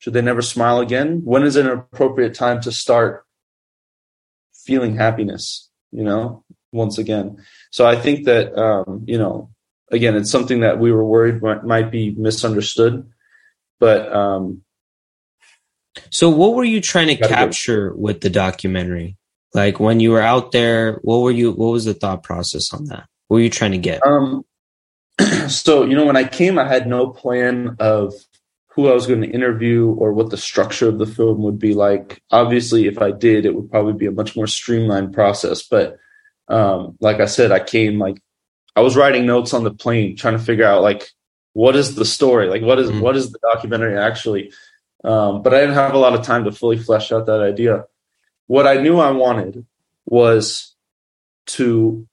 should 0.00 0.12
they 0.12 0.20
never 0.20 0.42
smile 0.42 0.80
again 0.80 1.22
when 1.24 1.44
is 1.44 1.56
an 1.56 1.66
appropriate 1.66 2.34
time 2.34 2.60
to 2.60 2.70
start 2.70 3.24
feeling 4.52 4.96
happiness 4.96 5.70
you 5.90 6.04
know 6.04 6.44
once 6.70 6.98
again 6.98 7.42
so 7.70 7.86
i 7.86 7.96
think 7.96 8.26
that 8.26 8.54
um, 8.58 9.02
you 9.06 9.16
know 9.16 9.48
again 9.90 10.16
it's 10.16 10.30
something 10.30 10.60
that 10.60 10.78
we 10.78 10.92
were 10.92 11.04
worried 11.04 11.42
might, 11.42 11.90
be 11.90 12.10
misunderstood 12.10 13.08
but 13.80 14.12
um, 14.12 14.62
so 16.10 16.28
what 16.28 16.54
were 16.54 16.64
you 16.64 16.80
trying 16.80 17.08
to 17.08 17.16
capture 17.16 17.92
with 17.94 18.20
the 18.20 18.30
documentary 18.30 19.18
like 19.54 19.80
when 19.80 20.00
you 20.00 20.12
were 20.12 20.22
out 20.22 20.52
there, 20.52 21.00
what 21.02 21.18
were 21.18 21.30
you? 21.30 21.52
What 21.52 21.72
was 21.72 21.84
the 21.84 21.94
thought 21.94 22.22
process 22.22 22.72
on 22.72 22.86
that? 22.86 23.06
What 23.28 23.36
were 23.36 23.42
you 23.42 23.50
trying 23.50 23.72
to 23.72 23.78
get? 23.78 24.06
Um, 24.06 24.44
so 25.48 25.84
you 25.84 25.96
know, 25.96 26.06
when 26.06 26.16
I 26.16 26.24
came, 26.24 26.58
I 26.58 26.68
had 26.68 26.86
no 26.86 27.08
plan 27.08 27.76
of 27.80 28.14
who 28.68 28.88
I 28.88 28.94
was 28.94 29.06
going 29.06 29.22
to 29.22 29.30
interview 29.30 29.90
or 29.90 30.12
what 30.12 30.30
the 30.30 30.36
structure 30.36 30.88
of 30.88 30.98
the 30.98 31.06
film 31.06 31.42
would 31.42 31.58
be 31.58 31.74
like. 31.74 32.22
Obviously, 32.30 32.86
if 32.86 33.00
I 33.00 33.10
did, 33.10 33.44
it 33.44 33.54
would 33.54 33.70
probably 33.70 33.94
be 33.94 34.06
a 34.06 34.12
much 34.12 34.36
more 34.36 34.46
streamlined 34.46 35.14
process. 35.14 35.62
But 35.62 35.96
um, 36.48 36.96
like 37.00 37.20
I 37.20 37.26
said, 37.26 37.50
I 37.50 37.60
came 37.60 37.98
like 37.98 38.20
I 38.78 38.80
was 38.80 38.96
writing 38.96 39.26
notes 39.26 39.52
on 39.52 39.64
the 39.64 39.72
plane, 39.72 40.16
trying 40.16 40.38
to 40.38 40.44
figure 40.44 40.64
out 40.64 40.82
like 40.82 41.10
what 41.52 41.74
is 41.76 41.94
the 41.94 42.04
story, 42.04 42.48
like 42.48 42.62
what 42.62 42.78
is, 42.78 42.90
mm-hmm. 42.90 43.00
what 43.00 43.16
is 43.16 43.32
the 43.32 43.38
documentary 43.52 43.98
actually. 43.98 44.52
Um, 45.04 45.42
but 45.42 45.54
I 45.54 45.60
didn't 45.60 45.74
have 45.74 45.94
a 45.94 45.98
lot 45.98 46.14
of 46.14 46.24
time 46.24 46.44
to 46.44 46.52
fully 46.52 46.78
flesh 46.78 47.12
out 47.12 47.26
that 47.26 47.40
idea 47.40 47.84
what 48.48 48.66
I 48.66 48.80
knew 48.80 48.98
I 48.98 49.12
wanted 49.12 49.64
was 50.06 50.74
to 51.46 52.06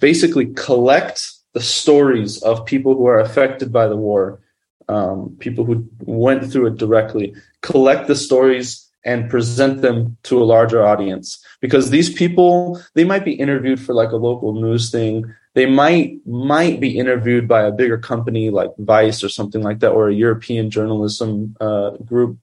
basically 0.00 0.46
collect 0.54 1.30
the 1.52 1.60
stories 1.60 2.42
of 2.42 2.66
people 2.66 2.96
who 2.96 3.06
are 3.06 3.20
affected 3.20 3.72
by 3.72 3.86
the 3.86 3.96
war, 3.96 4.40
um, 4.88 5.36
people 5.38 5.64
who 5.64 5.86
went 6.00 6.50
through 6.50 6.66
it 6.66 6.76
directly, 6.78 7.34
collect 7.60 8.08
the 8.08 8.16
stories 8.16 8.83
and 9.04 9.28
present 9.28 9.82
them 9.82 10.16
to 10.22 10.42
a 10.42 10.44
larger 10.44 10.84
audience. 10.84 11.44
Because 11.60 11.90
these 11.90 12.12
people, 12.12 12.80
they 12.94 13.04
might 13.04 13.24
be 13.24 13.32
interviewed 13.32 13.80
for 13.80 13.94
like 13.94 14.10
a 14.10 14.16
local 14.16 14.54
news 14.54 14.90
thing. 14.90 15.34
They 15.54 15.66
might 15.66 16.26
might 16.26 16.80
be 16.80 16.98
interviewed 16.98 17.46
by 17.46 17.62
a 17.62 17.70
bigger 17.70 17.98
company 17.98 18.50
like 18.50 18.70
Vice 18.78 19.22
or 19.22 19.28
something 19.28 19.62
like 19.62 19.80
that, 19.80 19.92
or 19.92 20.08
a 20.08 20.14
European 20.14 20.70
journalism 20.70 21.56
uh, 21.60 21.90
group. 21.90 22.38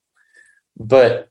But 0.77 1.29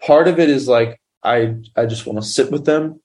part 0.00 0.28
of 0.28 0.38
it 0.38 0.50
is 0.50 0.68
like 0.68 1.00
I 1.22 1.56
I 1.74 1.86
just 1.86 2.06
want 2.06 2.22
to 2.22 2.26
sit 2.28 2.52
with 2.52 2.64
them, 2.64 3.00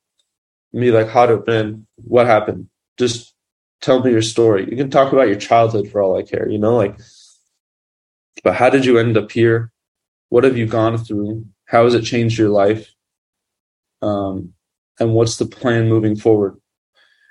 be 0.74 0.91
like, 0.91 1.10
how 1.10 1.26
did 1.26 1.40
it 1.40 1.45
been, 1.45 1.88
what 1.95 2.28
happened? 2.28 2.69
Just 2.98 3.34
tell 3.82 4.03
me 4.03 4.11
your 4.11 4.22
story. 4.22 4.68
You 4.69 4.78
can 4.78 4.90
talk 4.90 5.14
about 5.14 5.28
your 5.28 5.38
childhood 5.38 5.90
for 5.90 6.02
all 6.02 6.18
I 6.18 6.24
care, 6.24 6.48
you 6.49 6.57
know, 6.60 6.76
like 6.76 6.99
but 8.43 8.55
how 8.55 8.69
did 8.69 8.85
you 8.85 8.97
end 8.97 9.18
up 9.18 9.31
here? 9.31 9.72
What 10.30 10.43
have 10.43 10.57
you 10.57 10.65
gone 10.65 10.97
through? 10.97 11.45
How 11.65 11.85
has 11.85 11.93
it 11.93 12.03
changed 12.03 12.38
your 12.38 12.49
life? 12.49 12.93
Um, 14.01 14.53
and 14.99 15.14
what's 15.14 15.38
the 15.38 15.45
plan 15.45 15.89
moving 15.89 16.15
forward? 16.15 16.59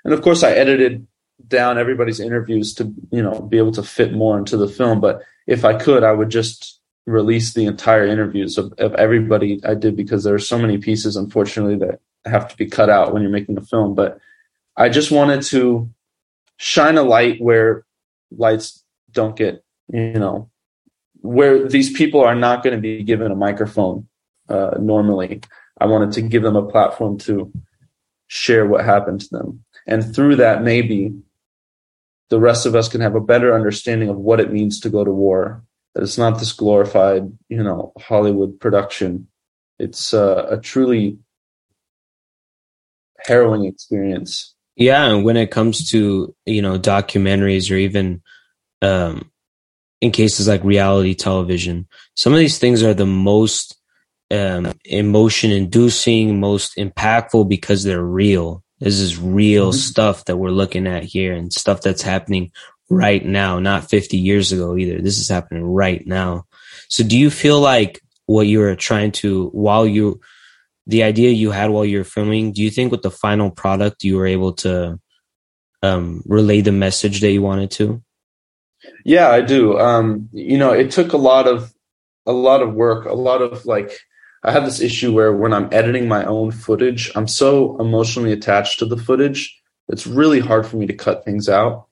And 0.03 0.13
of 0.13 0.21
course 0.21 0.43
I 0.43 0.51
edited 0.51 1.05
down 1.47 1.77
everybody's 1.77 2.19
interviews 2.19 2.73
to, 2.75 2.93
you 3.11 3.21
know, 3.21 3.41
be 3.41 3.57
able 3.57 3.71
to 3.73 3.83
fit 3.83 4.13
more 4.13 4.37
into 4.37 4.57
the 4.57 4.67
film. 4.67 4.99
But 4.99 5.21
if 5.45 5.63
I 5.65 5.77
could, 5.77 6.03
I 6.03 6.11
would 6.11 6.29
just 6.29 6.79
release 7.05 7.53
the 7.53 7.65
entire 7.65 8.05
interviews 8.05 8.57
of, 8.57 8.73
of 8.77 8.93
everybody 8.95 9.61
I 9.63 9.75
did 9.75 9.95
because 9.95 10.23
there 10.23 10.35
are 10.35 10.39
so 10.39 10.57
many 10.57 10.77
pieces, 10.77 11.15
unfortunately, 11.15 11.77
that 11.77 11.99
have 12.25 12.49
to 12.49 12.57
be 12.57 12.65
cut 12.67 12.89
out 12.89 13.13
when 13.13 13.21
you're 13.21 13.31
making 13.31 13.57
a 13.57 13.61
film. 13.61 13.95
But 13.95 14.19
I 14.75 14.89
just 14.89 15.11
wanted 15.11 15.41
to 15.43 15.89
shine 16.57 16.97
a 16.97 17.03
light 17.03 17.41
where 17.41 17.85
lights 18.31 18.83
don't 19.11 19.35
get, 19.35 19.63
you 19.91 20.13
know, 20.13 20.49
where 21.27 21.67
these 21.67 21.91
people 21.91 22.21
are 22.21 22.35
not 22.35 22.63
going 22.63 22.75
to 22.75 22.81
be 22.81 23.03
given 23.03 23.31
a 23.31 23.35
microphone 23.35 24.07
uh, 24.49 24.71
normally. 24.79 25.41
I 25.79 25.85
wanted 25.85 26.13
to 26.13 26.21
give 26.21 26.43
them 26.43 26.55
a 26.55 26.67
platform 26.67 27.17
to 27.19 27.51
share 28.27 28.65
what 28.65 28.85
happened 28.85 29.21
to 29.21 29.29
them. 29.29 29.63
And 29.85 30.15
through 30.15 30.37
that, 30.37 30.63
maybe 30.63 31.13
the 32.29 32.39
rest 32.39 32.65
of 32.65 32.75
us 32.75 32.89
can 32.89 33.01
have 33.01 33.15
a 33.15 33.21
better 33.21 33.53
understanding 33.53 34.09
of 34.09 34.17
what 34.17 34.39
it 34.39 34.51
means 34.51 34.79
to 34.81 34.89
go 34.89 35.03
to 35.03 35.11
war 35.11 35.63
that 35.97 36.03
it's 36.03 36.17
not 36.17 36.37
this 36.37 36.53
glorified, 36.53 37.23
you 37.49 37.63
know, 37.63 37.91
Hollywood 37.97 38.59
production. 38.59 39.27
It's 39.79 40.13
uh, 40.13 40.45
a 40.47 40.57
truly 40.57 41.17
harrowing 43.17 43.65
experience. 43.65 44.53
Yeah, 44.75 45.05
and 45.05 45.25
when 45.25 45.37
it 45.37 45.49
comes 45.49 45.89
to 45.89 46.35
you 46.45 46.61
know 46.61 46.77
documentaries 46.77 47.71
or 47.71 47.75
even 47.77 48.21
um, 48.83 49.31
in 50.01 50.11
cases 50.11 50.47
like 50.47 50.63
reality 50.63 51.15
television, 51.15 51.87
some 52.15 52.33
of 52.33 52.39
these 52.39 52.59
things 52.59 52.83
are 52.83 52.93
the 52.93 53.05
most 53.05 53.77
um, 54.31 54.73
emotion 54.85 55.51
inducing, 55.51 56.39
most 56.39 56.75
impactful 56.77 57.47
because 57.47 57.83
they're 57.83 58.03
real. 58.03 58.63
This 58.79 58.99
is 58.99 59.17
real 59.17 59.69
mm-hmm. 59.69 59.77
stuff 59.77 60.25
that 60.25 60.37
we're 60.37 60.49
looking 60.49 60.87
at 60.87 61.03
here 61.03 61.33
and 61.33 61.51
stuff 61.51 61.81
that's 61.81 62.01
happening 62.01 62.51
right 62.89 63.25
now, 63.25 63.59
not 63.59 63.89
50 63.89 64.17
years 64.17 64.51
ago 64.51 64.77
either. 64.77 65.01
This 65.01 65.17
is 65.17 65.29
happening 65.29 65.63
right 65.63 66.05
now. 66.05 66.45
So 66.89 67.03
do 67.03 67.17
you 67.17 67.29
feel 67.29 67.59
like 67.59 68.01
what 68.25 68.47
you 68.47 68.59
were 68.59 68.75
trying 68.75 69.11
to, 69.13 69.47
while 69.47 69.85
you, 69.85 70.21
the 70.85 71.03
idea 71.03 71.31
you 71.31 71.51
had 71.51 71.69
while 71.69 71.85
you 71.85 71.99
were 71.99 72.03
filming, 72.03 72.53
do 72.53 72.61
you 72.61 72.69
think 72.69 72.91
with 72.91 73.01
the 73.01 73.11
final 73.11 73.51
product 73.51 74.03
you 74.03 74.17
were 74.17 74.27
able 74.27 74.53
to 74.53 74.99
um, 75.83 76.21
relay 76.25 76.61
the 76.61 76.71
message 76.71 77.21
that 77.21 77.31
you 77.31 77.41
wanted 77.41 77.71
to? 77.71 78.01
Yeah, 79.05 79.29
I 79.29 79.41
do. 79.41 79.79
Um, 79.79 80.29
you 80.31 80.57
know, 80.57 80.71
it 80.71 80.91
took 80.91 81.13
a 81.13 81.17
lot 81.17 81.47
of, 81.47 81.73
a 82.25 82.33
lot 82.33 82.61
of 82.61 82.73
work, 82.73 83.05
a 83.05 83.13
lot 83.13 83.41
of 83.41 83.65
like, 83.65 83.91
I 84.43 84.51
have 84.51 84.65
this 84.65 84.81
issue 84.81 85.13
where 85.13 85.33
when 85.33 85.53
I'm 85.53 85.69
editing 85.71 86.07
my 86.07 86.23
own 86.25 86.51
footage, 86.51 87.11
I'm 87.15 87.27
so 87.27 87.79
emotionally 87.79 88.31
attached 88.31 88.79
to 88.79 88.85
the 88.85 88.97
footage. 88.97 89.59
It's 89.89 90.05
really 90.05 90.39
hard 90.39 90.65
for 90.67 90.77
me 90.77 90.85
to 90.87 90.93
cut 90.93 91.25
things 91.25 91.49
out. 91.49 91.87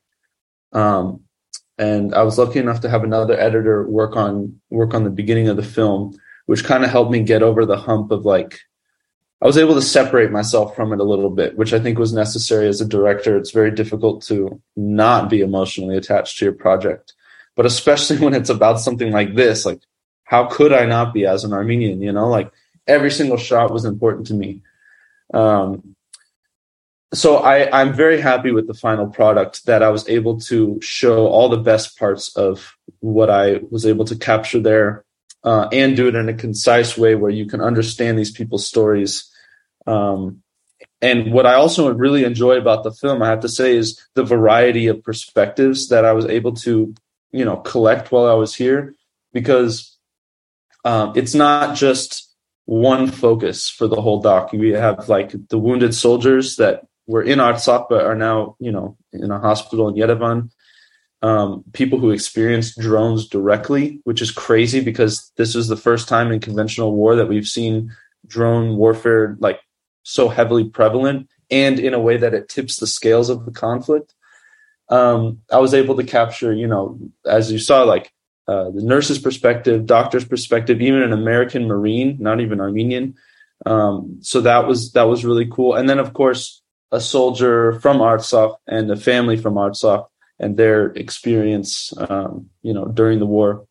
Um, 0.74 1.22
and 1.78 2.14
I 2.14 2.24
was 2.24 2.38
lucky 2.38 2.60
enough 2.60 2.82
to 2.82 2.90
have 2.90 3.04
another 3.04 3.38
editor 3.40 3.88
work 3.88 4.16
on 4.16 4.60
work 4.70 4.94
on 4.94 5.04
the 5.04 5.10
beginning 5.10 5.48
of 5.48 5.58
the 5.58 5.64
film, 5.64 6.18
which 6.46 6.64
kind 6.64 6.84
of 6.84 6.90
helped 6.90 7.12
me 7.12 7.22
get 7.22 7.44
over 7.44 7.66
the 7.66 7.78
hump 7.78 8.12
of 8.12 8.26
like 8.26 8.60
I 9.41 9.48
was 9.48 9.57
able 9.57 9.76
to 9.76 9.82
separate 9.82 10.32
myself 10.32 10.76
from 10.76 10.94
it 10.94 10.99
a 10.99 11.03
little 11.03 11.30
bit, 11.30 11.57
which 11.57 11.74
I 11.74 11.80
think 11.80 11.99
was 11.99 12.14
necessary 12.14 12.68
as 12.68 12.80
a 12.80 12.88
director. 12.88 13.38
It's 13.38 13.52
very 13.52 13.72
difficult 13.72 14.24
to 14.24 14.62
not 14.76 15.30
be 15.30 15.41
emotionally 15.41 15.98
attached 15.98 16.40
to 16.40 16.45
your 16.45 16.53
project, 16.53 17.14
but 17.56 17.66
especially 17.66 18.18
when 18.24 18.34
it's 18.34 18.49
about 18.49 18.80
something 18.80 19.12
like 19.12 19.36
this, 19.36 19.66
like 19.66 19.82
how 20.24 20.45
could 20.45 20.74
I 20.74 20.86
not 20.86 21.14
be 21.14 21.26
as 21.26 21.44
an 21.44 21.53
Armenian? 21.53 22.02
You 22.02 22.12
know, 22.12 22.28
like 22.28 22.52
every 22.88 23.12
single 23.12 23.38
shot 23.38 23.72
was 23.72 23.86
important 23.86 24.28
to 24.28 24.34
me. 24.34 24.62
Um, 25.34 25.95
so 27.14 27.38
I, 27.38 27.70
I'm 27.80 27.94
very 27.94 28.20
happy 28.20 28.52
with 28.52 28.68
the 28.68 28.74
final 28.74 29.07
product 29.07 29.66
that 29.68 29.84
I 29.84 29.90
was 29.90 30.07
able 30.10 30.40
to 30.41 30.80
show 30.82 31.28
all 31.28 31.49
the 31.49 31.57
best 31.57 31.98
parts 31.98 32.36
of 32.36 32.76
what 32.99 33.30
I 33.30 33.62
was 33.70 33.86
able 33.86 34.06
to 34.06 34.18
capture 34.18 34.60
there 34.60 35.05
uh, 35.46 35.70
and 35.72 35.96
do 35.96 36.08
it 36.08 36.16
in 36.16 36.28
a 36.28 36.34
concise 36.34 36.98
way 36.98 37.16
where 37.16 37.32
you 37.32 37.46
can 37.46 37.62
understand 37.62 38.18
these 38.18 38.32
people's 38.32 38.68
stories. 38.68 39.32
Um, 39.86 40.42
and 41.02 41.32
what 41.32 41.46
I 41.46 41.54
also 41.54 41.94
really 41.94 42.24
enjoy 42.24 42.58
about 42.58 42.84
the 42.84 42.92
film, 42.92 43.22
I 43.22 43.28
have 43.28 43.42
to 43.42 43.50
say, 43.50 43.78
is 43.78 44.02
the 44.16 44.24
variety 44.24 44.88
of 44.88 45.04
perspectives 45.04 45.90
that 45.90 46.04
I 46.04 46.14
was 46.14 46.26
able 46.26 46.54
to, 46.54 46.94
you 47.32 47.46
know, 47.46 47.58
collect 47.58 48.12
while 48.12 48.26
I 48.26 48.34
was 48.34 48.56
here, 48.56 48.96
because 49.32 49.96
um, 50.84 51.14
it's 51.16 51.36
not 51.36 51.76
just 51.76 52.34
one 52.66 53.12
focus 53.12 53.70
for 53.70 53.88
the 53.88 54.02
whole 54.02 54.22
doc. 54.22 54.52
We 54.52 54.72
have 54.72 55.08
like 55.08 55.36
the 55.50 55.60
wounded 55.60 55.94
soldiers 55.94 56.56
that 56.56 56.88
were 57.06 57.22
in 57.22 57.38
Artsakh 57.38 57.86
but 57.88 58.04
are 58.04 58.16
now, 58.16 58.56
you 58.60 58.72
know, 58.72 58.98
in 59.14 59.30
a 59.30 59.40
hospital 59.40 59.88
in 59.90 59.96
Yerevan. 59.96 60.50
Um, 61.26 61.64
people 61.74 61.98
who 61.98 62.12
experienced 62.12 62.78
drones 62.78 63.28
directly, 63.28 64.00
which 64.04 64.22
is 64.22 64.30
crazy 64.30 64.80
because 64.80 65.32
this 65.38 65.56
is 65.56 65.68
the 65.68 65.76
first 65.76 66.08
time 66.08 66.32
in 66.32 66.40
conventional 66.40 66.94
war 66.94 67.16
that 67.16 67.28
we've 67.28 67.48
seen 67.48 67.92
drone 68.28 68.78
warfare 68.78 69.36
like 69.40 69.60
so 70.04 70.30
heavily 70.30 70.66
prevalent 70.66 71.28
and 71.50 71.80
in 71.80 71.96
a 71.96 72.00
way 72.00 72.18
that 72.18 72.36
it 72.36 72.48
tips 72.48 72.76
the 72.76 72.86
scales 72.86 73.32
of 73.32 73.44
the 73.46 73.52
conflict. 73.52 74.14
Um, 74.90 75.42
I 75.52 75.58
was 75.58 75.74
able 75.74 75.96
to 75.96 76.04
capture, 76.04 76.54
you 76.54 76.68
know, 76.68 77.00
as 77.26 77.52
you 77.52 77.58
saw, 77.58 77.82
like 77.82 78.12
uh, 78.48 78.70
the 78.70 78.84
nurse's 78.84 79.18
perspective, 79.18 79.88
doctor's 79.88 80.26
perspective, 80.26 80.80
even 80.80 81.02
an 81.02 81.12
American 81.12 81.66
Marine, 81.68 82.18
not 82.20 82.40
even 82.40 82.62
Armenian. 82.62 83.16
Um, 83.66 84.20
so 84.22 84.42
that 84.42 84.68
was 84.68 84.92
that 84.92 85.10
was 85.10 85.26
really 85.26 85.48
cool. 85.48 85.74
And 85.74 85.90
then, 85.90 85.98
of 85.98 86.14
course, 86.14 86.62
a 86.92 87.02
soldier 87.02 87.80
from 87.80 87.98
Artsakh 87.98 88.58
and 88.68 88.92
a 88.92 88.96
family 88.96 89.38
from 89.38 89.56
Artsakh 89.56 90.06
and 90.40 90.57
their 90.57 90.88
experience, 90.88 91.94
um, 91.98 92.49
you 92.62 92.74
know, 92.74 92.86
during 92.86 93.20
the 93.20 93.26
war. 93.26 93.68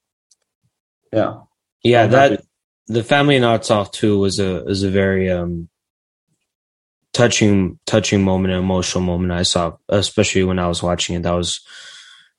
Yeah. 1.13 1.41
Yeah, 1.83 2.05
I'm 2.05 2.11
that 2.11 2.31
happy. 2.33 2.43
the 2.89 3.05
family 3.05 3.37
in 3.37 3.43
Artsakh 3.43 3.93
too 3.93 4.19
was 4.19 4.39
a 4.39 4.65
was 4.65 4.83
a 4.83 4.91
very 4.91 5.31
um 5.31 5.69
touching 7.13 7.79
touching 7.87 8.23
moment, 8.23 8.55
an 8.55 8.61
emotional 8.61 9.05
moment 9.05 9.33
I 9.33 9.43
saw, 9.43 9.77
especially 9.89 10.45
when 10.45 10.59
I 10.59 10.67
was 10.67 10.83
watching 10.83 11.17
it. 11.17 11.23
That 11.23 11.33
was 11.33 11.61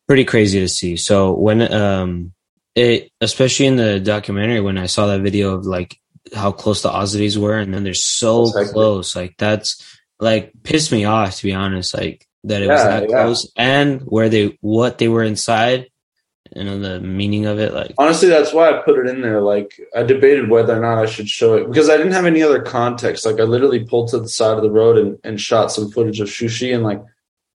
pretty 0.07 0.25
crazy 0.25 0.59
to 0.59 0.67
see. 0.67 0.97
So 0.97 1.33
when 1.33 1.61
um 1.71 2.33
it 2.75 3.11
especially 3.21 3.67
in 3.67 3.77
the 3.77 3.99
documentary 3.99 4.59
when 4.61 4.77
I 4.77 4.87
saw 4.87 5.07
that 5.07 5.21
video 5.21 5.53
of 5.53 5.65
like 5.65 5.97
how 6.33 6.51
close 6.51 6.81
the 6.81 6.89
Azeris 6.89 7.37
were 7.37 7.57
and 7.57 7.73
then 7.73 7.83
they're 7.83 7.93
so 7.93 8.43
exactly. 8.43 8.73
close. 8.73 9.15
Like 9.15 9.35
that's 9.37 9.99
like 10.19 10.51
pissed 10.63 10.91
me 10.91 11.05
off 11.05 11.37
to 11.37 11.43
be 11.43 11.53
honest. 11.53 11.93
Like 11.93 12.27
that 12.45 12.61
it 12.61 12.67
yeah, 12.67 12.73
was 12.73 12.83
that 12.83 13.09
yeah. 13.09 13.23
close 13.23 13.51
and 13.55 14.01
where 14.01 14.29
they 14.29 14.57
what 14.61 14.97
they 14.97 15.07
were 15.07 15.23
inside 15.23 15.87
and 16.53 16.83
the 16.83 16.99
meaning 16.99 17.45
of 17.45 17.59
it 17.59 17.73
like 17.73 17.93
honestly 17.97 18.29
that's 18.29 18.53
why 18.53 18.69
i 18.69 18.81
put 18.83 18.99
it 18.99 19.07
in 19.07 19.21
there 19.21 19.41
like 19.41 19.79
i 19.95 20.03
debated 20.03 20.49
whether 20.49 20.75
or 20.75 20.79
not 20.79 20.97
i 20.97 21.05
should 21.05 21.27
show 21.27 21.55
it 21.55 21.67
because 21.67 21.89
i 21.89 21.97
didn't 21.97 22.13
have 22.13 22.25
any 22.25 22.41
other 22.41 22.61
context 22.61 23.25
like 23.25 23.39
i 23.39 23.43
literally 23.43 23.83
pulled 23.83 24.09
to 24.09 24.19
the 24.19 24.29
side 24.29 24.55
of 24.55 24.63
the 24.63 24.71
road 24.71 24.97
and, 24.97 25.17
and 25.23 25.41
shot 25.41 25.71
some 25.71 25.91
footage 25.91 26.19
of 26.19 26.27
shushi 26.27 26.73
and 26.73 26.83
like 26.83 27.03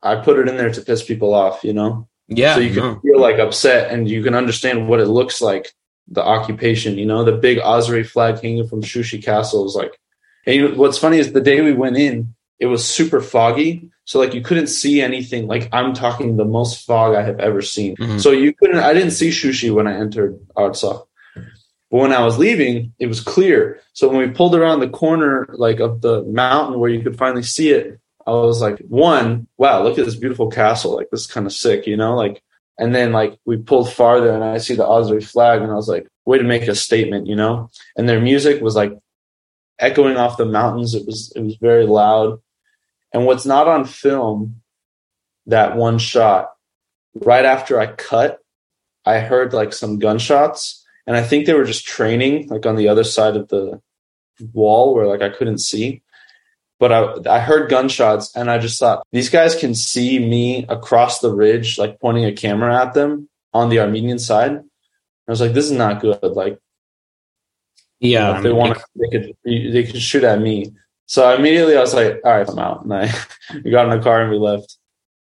i 0.02 0.16
put 0.16 0.38
it 0.38 0.48
in 0.48 0.56
there 0.56 0.70
to 0.70 0.82
piss 0.82 1.04
people 1.04 1.32
off 1.32 1.62
you 1.62 1.72
know 1.72 2.06
yeah 2.28 2.54
so 2.54 2.60
you 2.60 2.74
can 2.74 2.82
no. 2.82 3.00
feel 3.00 3.20
like 3.20 3.38
upset 3.38 3.92
and 3.92 4.08
you 4.08 4.22
can 4.22 4.34
understand 4.34 4.88
what 4.88 5.00
it 5.00 5.06
looks 5.06 5.40
like 5.40 5.72
the 6.08 6.22
occupation 6.22 6.98
you 6.98 7.06
know 7.06 7.22
the 7.22 7.32
big 7.32 7.58
Azeri 7.58 8.04
flag 8.04 8.40
hanging 8.40 8.66
from 8.66 8.82
shushi 8.82 9.22
castle 9.22 9.66
is 9.66 9.76
like 9.76 9.98
and 10.46 10.56
you 10.56 10.74
what's 10.74 10.98
funny 10.98 11.18
is 11.18 11.32
the 11.32 11.40
day 11.40 11.60
we 11.60 11.72
went 11.72 11.96
in 11.96 12.34
it 12.60 12.66
was 12.66 12.86
super 12.86 13.20
foggy 13.20 13.90
so 14.10 14.18
like 14.18 14.34
you 14.34 14.40
couldn't 14.40 14.66
see 14.66 15.00
anything. 15.00 15.46
Like 15.46 15.68
I'm 15.70 15.94
talking 15.94 16.36
the 16.36 16.44
most 16.44 16.84
fog 16.84 17.14
I 17.14 17.22
have 17.22 17.38
ever 17.38 17.62
seen. 17.62 17.94
Mm-hmm. 17.94 18.18
So 18.18 18.32
you 18.32 18.52
couldn't. 18.52 18.78
I 18.78 18.92
didn't 18.92 19.12
see 19.12 19.28
Shushi 19.28 19.72
when 19.72 19.86
I 19.86 19.94
entered 19.94 20.36
Artsakh. 20.56 21.06
But 21.36 21.96
when 21.96 22.12
I 22.12 22.24
was 22.24 22.36
leaving, 22.36 22.92
it 22.98 23.06
was 23.06 23.20
clear. 23.20 23.80
So 23.92 24.08
when 24.08 24.18
we 24.18 24.34
pulled 24.34 24.56
around 24.56 24.80
the 24.80 24.88
corner, 24.88 25.46
like 25.52 25.78
of 25.78 26.00
the 26.00 26.24
mountain 26.24 26.80
where 26.80 26.90
you 26.90 27.02
could 27.02 27.16
finally 27.16 27.44
see 27.44 27.70
it, 27.70 28.00
I 28.26 28.32
was 28.32 28.60
like, 28.60 28.80
one, 28.88 29.46
wow, 29.58 29.84
look 29.84 29.96
at 29.96 30.06
this 30.06 30.16
beautiful 30.16 30.50
castle. 30.50 30.96
Like 30.96 31.10
this 31.10 31.20
is 31.20 31.26
kind 31.28 31.46
of 31.46 31.52
sick, 31.52 31.86
you 31.86 31.96
know? 31.96 32.16
Like, 32.16 32.42
and 32.78 32.92
then 32.92 33.12
like 33.12 33.38
we 33.44 33.58
pulled 33.58 33.92
farther 33.92 34.34
and 34.34 34.42
I 34.42 34.58
see 34.58 34.74
the 34.74 34.82
Azeri 34.82 35.24
flag 35.24 35.62
and 35.62 35.70
I 35.70 35.76
was 35.76 35.88
like, 35.88 36.08
way 36.24 36.38
to 36.38 36.42
make 36.42 36.66
a 36.66 36.74
statement, 36.74 37.28
you 37.28 37.36
know? 37.36 37.70
And 37.96 38.08
their 38.08 38.20
music 38.20 38.60
was 38.60 38.74
like 38.74 38.92
echoing 39.78 40.16
off 40.16 40.36
the 40.36 40.46
mountains. 40.46 40.96
It 40.96 41.06
was 41.06 41.32
it 41.36 41.42
was 41.42 41.54
very 41.60 41.86
loud. 41.86 42.40
And 43.12 43.26
what's 43.26 43.46
not 43.46 43.68
on 43.68 43.84
film, 43.84 44.62
that 45.46 45.76
one 45.76 45.98
shot, 45.98 46.52
right 47.14 47.44
after 47.44 47.80
I 47.80 47.86
cut, 47.88 48.38
I 49.04 49.18
heard 49.18 49.52
like 49.52 49.72
some 49.72 49.98
gunshots. 49.98 50.84
And 51.06 51.16
I 51.16 51.22
think 51.22 51.46
they 51.46 51.54
were 51.54 51.64
just 51.64 51.86
training 51.86 52.48
like 52.48 52.66
on 52.66 52.76
the 52.76 52.88
other 52.88 53.04
side 53.04 53.36
of 53.36 53.48
the 53.48 53.80
wall 54.52 54.94
where 54.94 55.06
like 55.06 55.22
I 55.22 55.34
couldn't 55.34 55.58
see. 55.58 56.02
But 56.78 56.92
I, 56.92 57.36
I 57.36 57.40
heard 57.40 57.68
gunshots 57.68 58.34
and 58.34 58.50
I 58.50 58.58
just 58.58 58.78
thought 58.78 59.06
these 59.12 59.28
guys 59.28 59.54
can 59.54 59.74
see 59.74 60.18
me 60.18 60.64
across 60.68 61.20
the 61.20 61.32
ridge, 61.34 61.78
like 61.78 62.00
pointing 62.00 62.24
a 62.24 62.32
camera 62.32 62.80
at 62.80 62.94
them 62.94 63.28
on 63.52 63.68
the 63.68 63.80
Armenian 63.80 64.18
side. 64.18 64.52
I 64.52 65.30
was 65.30 65.40
like, 65.40 65.52
this 65.52 65.66
is 65.66 65.72
not 65.72 66.00
good. 66.00 66.22
Like, 66.22 66.58
yeah, 68.00 68.36
if 68.36 68.42
they 68.42 68.52
want, 68.52 68.78
to. 68.78 68.84
they 68.96 69.08
could 69.08 69.36
they 69.44 69.84
could 69.84 70.00
shoot 70.00 70.24
at 70.24 70.40
me. 70.40 70.72
So 71.10 71.34
immediately 71.34 71.76
I 71.76 71.80
was 71.80 71.92
like, 71.92 72.20
all 72.24 72.38
right, 72.38 72.48
I'm 72.48 72.58
out. 72.60 72.84
And 72.84 72.94
I 72.94 73.12
we 73.64 73.72
got 73.72 73.90
in 73.90 73.98
the 73.98 74.00
car 74.00 74.22
and 74.22 74.30
we 74.30 74.38
left. 74.38 74.76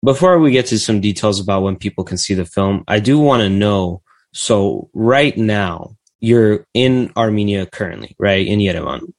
Before 0.04 0.38
we 0.38 0.52
get 0.52 0.66
to 0.68 0.78
some 0.78 1.00
details 1.00 1.40
about 1.40 1.64
when 1.64 1.78
people 1.78 2.04
can 2.04 2.18
see 2.18 2.34
the 2.34 2.44
film, 2.44 2.84
I 2.90 3.00
do 3.00 3.18
want 3.18 3.44
to 3.44 3.50
know. 3.50 4.02
So 4.34 4.90
right 4.94 5.38
now 5.38 5.96
you're 6.20 6.66
in 6.74 7.14
Armenia 7.16 7.66
currently, 7.66 8.14
right? 8.20 8.46
In 8.46 8.60
Yerevan. 8.60 9.14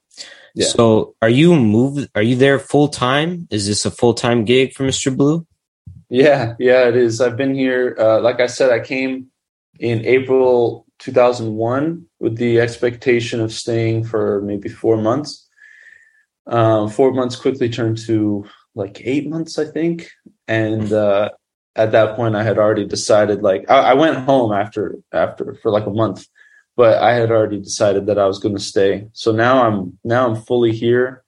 Yeah. 0.55 0.66
So 0.66 1.15
are 1.23 1.31
you 1.31 1.57
moved? 1.57 2.11
Are 2.15 2.20
you 2.23 2.37
there 2.37 2.59
full 2.59 2.89
time? 2.89 3.49
Is 3.51 3.66
this 3.66 3.87
a 3.87 3.91
full 3.91 4.12
time 4.12 4.45
gig 4.45 4.74
for 4.74 4.85
Mr. 4.85 5.16
Blue? 5.16 5.47
Yeah, 6.11 6.57
yeah, 6.59 6.87
it 6.89 6.95
is. 6.95 7.23
I've 7.23 7.39
been 7.39 7.55
here. 7.55 7.97
Uh, 7.99 8.20
like 8.20 8.41
I 8.41 8.49
said, 8.49 8.70
I 8.70 8.81
came 8.81 9.28
in 9.78 10.05
April 10.05 10.85
2001 10.99 12.05
with 12.19 12.37
the 12.37 12.61
expectation 12.61 13.41
of 13.41 13.51
staying 13.51 14.05
for 14.05 14.43
maybe 14.43 14.69
four 14.69 14.99
months. 14.99 15.47
Um, 16.51 16.89
four 16.89 17.12
months 17.12 17.36
quickly 17.36 17.70
turned 17.70 17.98
to 18.06 18.44
like 18.74 19.01
eight 19.05 19.28
months, 19.28 19.59
I 19.59 19.64
think. 19.64 20.10
And 20.48 20.93
uh, 20.93 21.31
at 21.77 21.93
that 21.93 22.16
point, 22.16 22.35
I 22.35 22.43
had 22.43 22.59
already 22.59 22.85
decided. 22.85 23.43
Like, 23.43 23.70
I, 23.70 23.93
I 23.93 23.94
went 23.94 24.18
home 24.18 24.52
after 24.52 24.98
after 25.12 25.55
for 25.62 25.70
like 25.70 25.86
a 25.86 25.90
month, 25.90 26.27
but 26.77 27.02
I 27.02 27.14
had 27.14 27.31
already 27.31 27.60
decided 27.60 28.06
that 28.06 28.18
I 28.18 28.27
was 28.27 28.40
going 28.40 28.56
to 28.56 28.62
stay. 28.62 29.09
So 29.12 29.32
now 29.32 29.64
I'm 29.66 29.98
now 30.05 30.28
I'm 30.28 30.43
fully 30.43 30.72
here, 30.72 31.22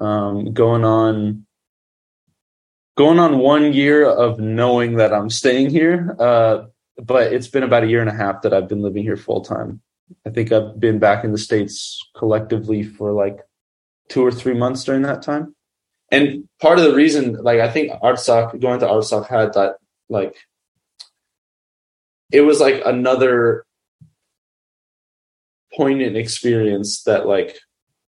um, 0.00 0.52
going 0.52 0.84
on 0.84 1.46
going 2.96 3.18
on 3.18 3.38
one 3.38 3.72
year 3.72 4.04
of 4.08 4.40
knowing 4.40 4.96
that 4.96 5.12
I'm 5.12 5.30
staying 5.30 5.70
here. 5.70 6.16
Uh, 6.18 6.64
but 6.98 7.32
it's 7.32 7.48
been 7.48 7.62
about 7.62 7.84
a 7.84 7.88
year 7.88 8.00
and 8.00 8.08
a 8.10 8.14
half 8.14 8.42
that 8.42 8.54
I've 8.54 8.68
been 8.68 8.82
living 8.82 9.02
here 9.02 9.16
full 9.16 9.42
time. 9.42 9.80
I 10.24 10.30
think 10.30 10.50
I've 10.50 10.80
been 10.80 10.98
back 10.98 11.24
in 11.24 11.32
the 11.32 11.38
states 11.38 12.00
collectively 12.16 12.82
for 12.82 13.12
like 13.12 13.40
two 14.08 14.24
or 14.24 14.30
three 14.30 14.54
months 14.54 14.84
during 14.84 15.02
that 15.02 15.22
time. 15.22 15.54
And 16.10 16.48
part 16.60 16.78
of 16.78 16.84
the 16.84 16.94
reason, 16.94 17.34
like 17.42 17.60
I 17.60 17.70
think 17.70 17.92
Artsakh, 18.02 18.60
going 18.60 18.80
to 18.80 18.86
Artsakh 18.86 19.28
had 19.28 19.54
that 19.54 19.76
like 20.08 20.36
it 22.30 22.42
was 22.42 22.60
like 22.60 22.82
another 22.84 23.64
poignant 25.74 26.16
experience 26.16 27.02
that 27.02 27.26
like 27.26 27.58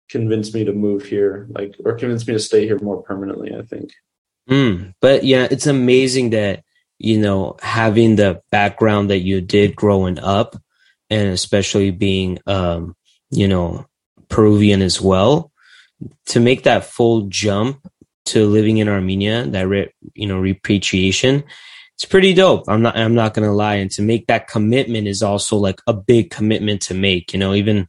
convinced 0.08 0.54
me 0.54 0.64
to 0.64 0.72
move 0.72 1.04
here, 1.04 1.46
like 1.50 1.74
or 1.84 1.94
convinced 1.94 2.28
me 2.28 2.34
to 2.34 2.40
stay 2.40 2.66
here 2.66 2.78
more 2.80 3.02
permanently, 3.02 3.54
I 3.54 3.62
think. 3.62 3.90
Mm, 4.48 4.94
but 5.00 5.24
yeah, 5.24 5.48
it's 5.50 5.66
amazing 5.66 6.30
that, 6.30 6.62
you 6.98 7.18
know, 7.18 7.56
having 7.60 8.16
the 8.16 8.42
background 8.50 9.10
that 9.10 9.20
you 9.20 9.40
did 9.40 9.74
growing 9.74 10.18
up 10.18 10.56
and 11.10 11.28
especially 11.30 11.90
being 11.90 12.38
um, 12.46 12.94
you 13.30 13.48
know, 13.48 13.86
Peruvian 14.28 14.82
as 14.82 15.00
well, 15.00 15.50
to 16.26 16.40
make 16.40 16.64
that 16.64 16.84
full 16.84 17.22
jump 17.22 17.86
to 18.26 18.46
living 18.46 18.78
in 18.78 18.88
Armenia, 18.88 19.46
that 19.46 19.68
re, 19.68 19.92
you 20.14 20.26
know 20.26 20.38
repatriation, 20.38 21.44
it's 21.94 22.04
pretty 22.04 22.34
dope. 22.34 22.64
I'm 22.68 22.82
not 22.82 22.96
I'm 22.96 23.14
not 23.14 23.34
gonna 23.34 23.54
lie, 23.54 23.76
and 23.76 23.90
to 23.92 24.02
make 24.02 24.26
that 24.26 24.48
commitment 24.48 25.06
is 25.06 25.22
also 25.22 25.56
like 25.56 25.80
a 25.86 25.92
big 25.92 26.30
commitment 26.30 26.82
to 26.82 26.94
make. 26.94 27.32
You 27.32 27.38
know, 27.38 27.54
even 27.54 27.88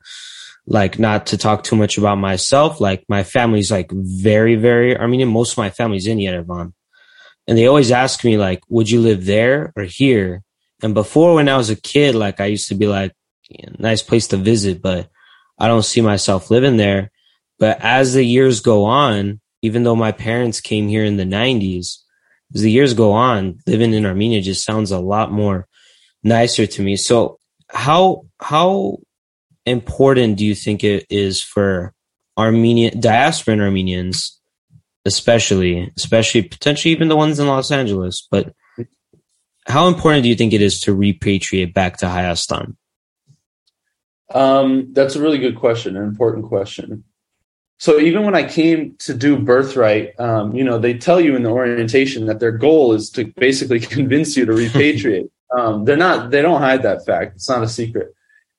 like 0.66 1.00
not 1.00 1.28
to 1.28 1.38
talk 1.38 1.64
too 1.64 1.76
much 1.76 1.98
about 1.98 2.18
myself. 2.18 2.80
Like 2.80 3.04
my 3.10 3.24
family's 3.24 3.72
like 3.72 3.92
very 3.92 4.56
very 4.56 4.98
Armenian. 4.98 5.30
Most 5.30 5.54
of 5.54 5.58
my 5.58 5.70
family's 5.70 6.08
in 6.08 6.20
Yerevan, 6.20 6.74
and 7.48 7.58
they 7.58 7.68
always 7.68 7.92
ask 7.92 8.24
me 8.24 8.38
like, 8.38 8.62
would 8.70 8.90
you 8.90 9.02
live 9.02 9.26
there 9.26 9.74
or 9.76 9.84
here? 9.84 10.44
And 10.84 10.94
before, 10.94 11.34
when 11.36 11.50
I 11.50 11.58
was 11.58 11.70
a 11.70 11.76
kid, 11.76 12.14
like 12.14 12.40
I 12.40 12.46
used 12.46 12.70
to 12.70 12.76
be 12.76 12.88
like, 12.88 13.14
nice 13.80 14.04
place 14.04 14.28
to 14.28 14.38
visit, 14.38 14.82
but 14.82 15.10
I 15.58 15.68
don't 15.68 15.84
see 15.84 16.02
myself 16.02 16.52
living 16.52 16.78
there. 16.78 17.12
But 17.60 17.80
as 17.82 18.14
the 18.14 18.24
years 18.24 18.60
go 18.60 18.86
on, 18.86 19.40
even 19.62 19.84
though 19.84 19.96
my 19.96 20.12
parents 20.12 20.62
came 20.62 20.88
here 20.88 21.04
in 21.04 21.18
the 21.18 21.24
90s, 21.24 21.98
as 22.54 22.62
the 22.62 22.72
years 22.72 22.94
go 22.94 23.12
on, 23.12 23.60
living 23.66 23.94
in 23.94 24.06
Armenia 24.06 24.42
just 24.42 24.64
sounds 24.64 24.92
a 24.92 25.00
lot 25.00 25.32
more 25.32 25.68
nicer 26.24 26.68
to 26.68 26.82
me. 26.82 26.96
So 26.96 27.40
how 27.70 28.26
how 28.40 28.98
important 29.66 30.38
do 30.38 30.46
you 30.46 30.56
think 30.56 30.84
it 30.84 31.06
is 31.10 31.42
for 31.42 31.94
Armenian 32.38 33.02
diasporan 33.02 33.62
Armenians, 33.62 34.40
especially, 35.06 35.92
especially 35.98 36.44
potentially 36.44 36.92
even 36.92 37.08
the 37.08 37.18
ones 37.18 37.40
in 37.40 37.48
Los 37.48 37.72
Angeles, 37.72 38.26
but 38.30 38.54
how 39.66 39.88
important 39.88 40.24
do 40.24 40.30
you 40.30 40.36
think 40.36 40.54
it 40.54 40.62
is 40.62 40.80
to 40.82 40.96
repatriate 40.96 41.74
back 41.74 41.98
to 41.98 42.06
Hayastan? 42.06 42.78
Um, 44.34 44.94
that's 44.94 45.16
a 45.16 45.22
really 45.22 45.40
good 45.40 45.58
question, 45.58 45.98
an 45.98 46.04
important 46.04 46.46
question 46.46 47.04
so 47.80 48.00
even 48.00 48.24
when 48.24 48.36
I 48.36 48.48
came 48.48 48.96
to 49.00 49.14
do 49.14 49.38
birthright, 49.38 50.20
um, 50.20 50.56
you 50.56 50.64
know, 50.64 50.80
they 50.80 50.98
tell 50.98 51.22
you 51.22 51.36
in 51.36 51.44
the 51.44 51.50
orientation 51.50 52.26
that 52.26 52.40
their 52.40 52.52
goal 52.52 52.94
is 52.94 53.10
to 53.12 53.26
basically 53.26 53.80
convince 53.98 54.36
you 54.36 54.46
to 54.46 54.52
repatriate. 54.52 55.30
um, 55.58 55.86
they're 55.86 55.96
not, 55.96 56.32
they 56.32 56.42
don't 56.42 56.62
hide 56.62 56.84
that 56.84 57.06
fact. 57.06 57.36
It's 57.36 57.50
not 57.50 57.64
a 57.64 57.68
secret. 57.68 58.14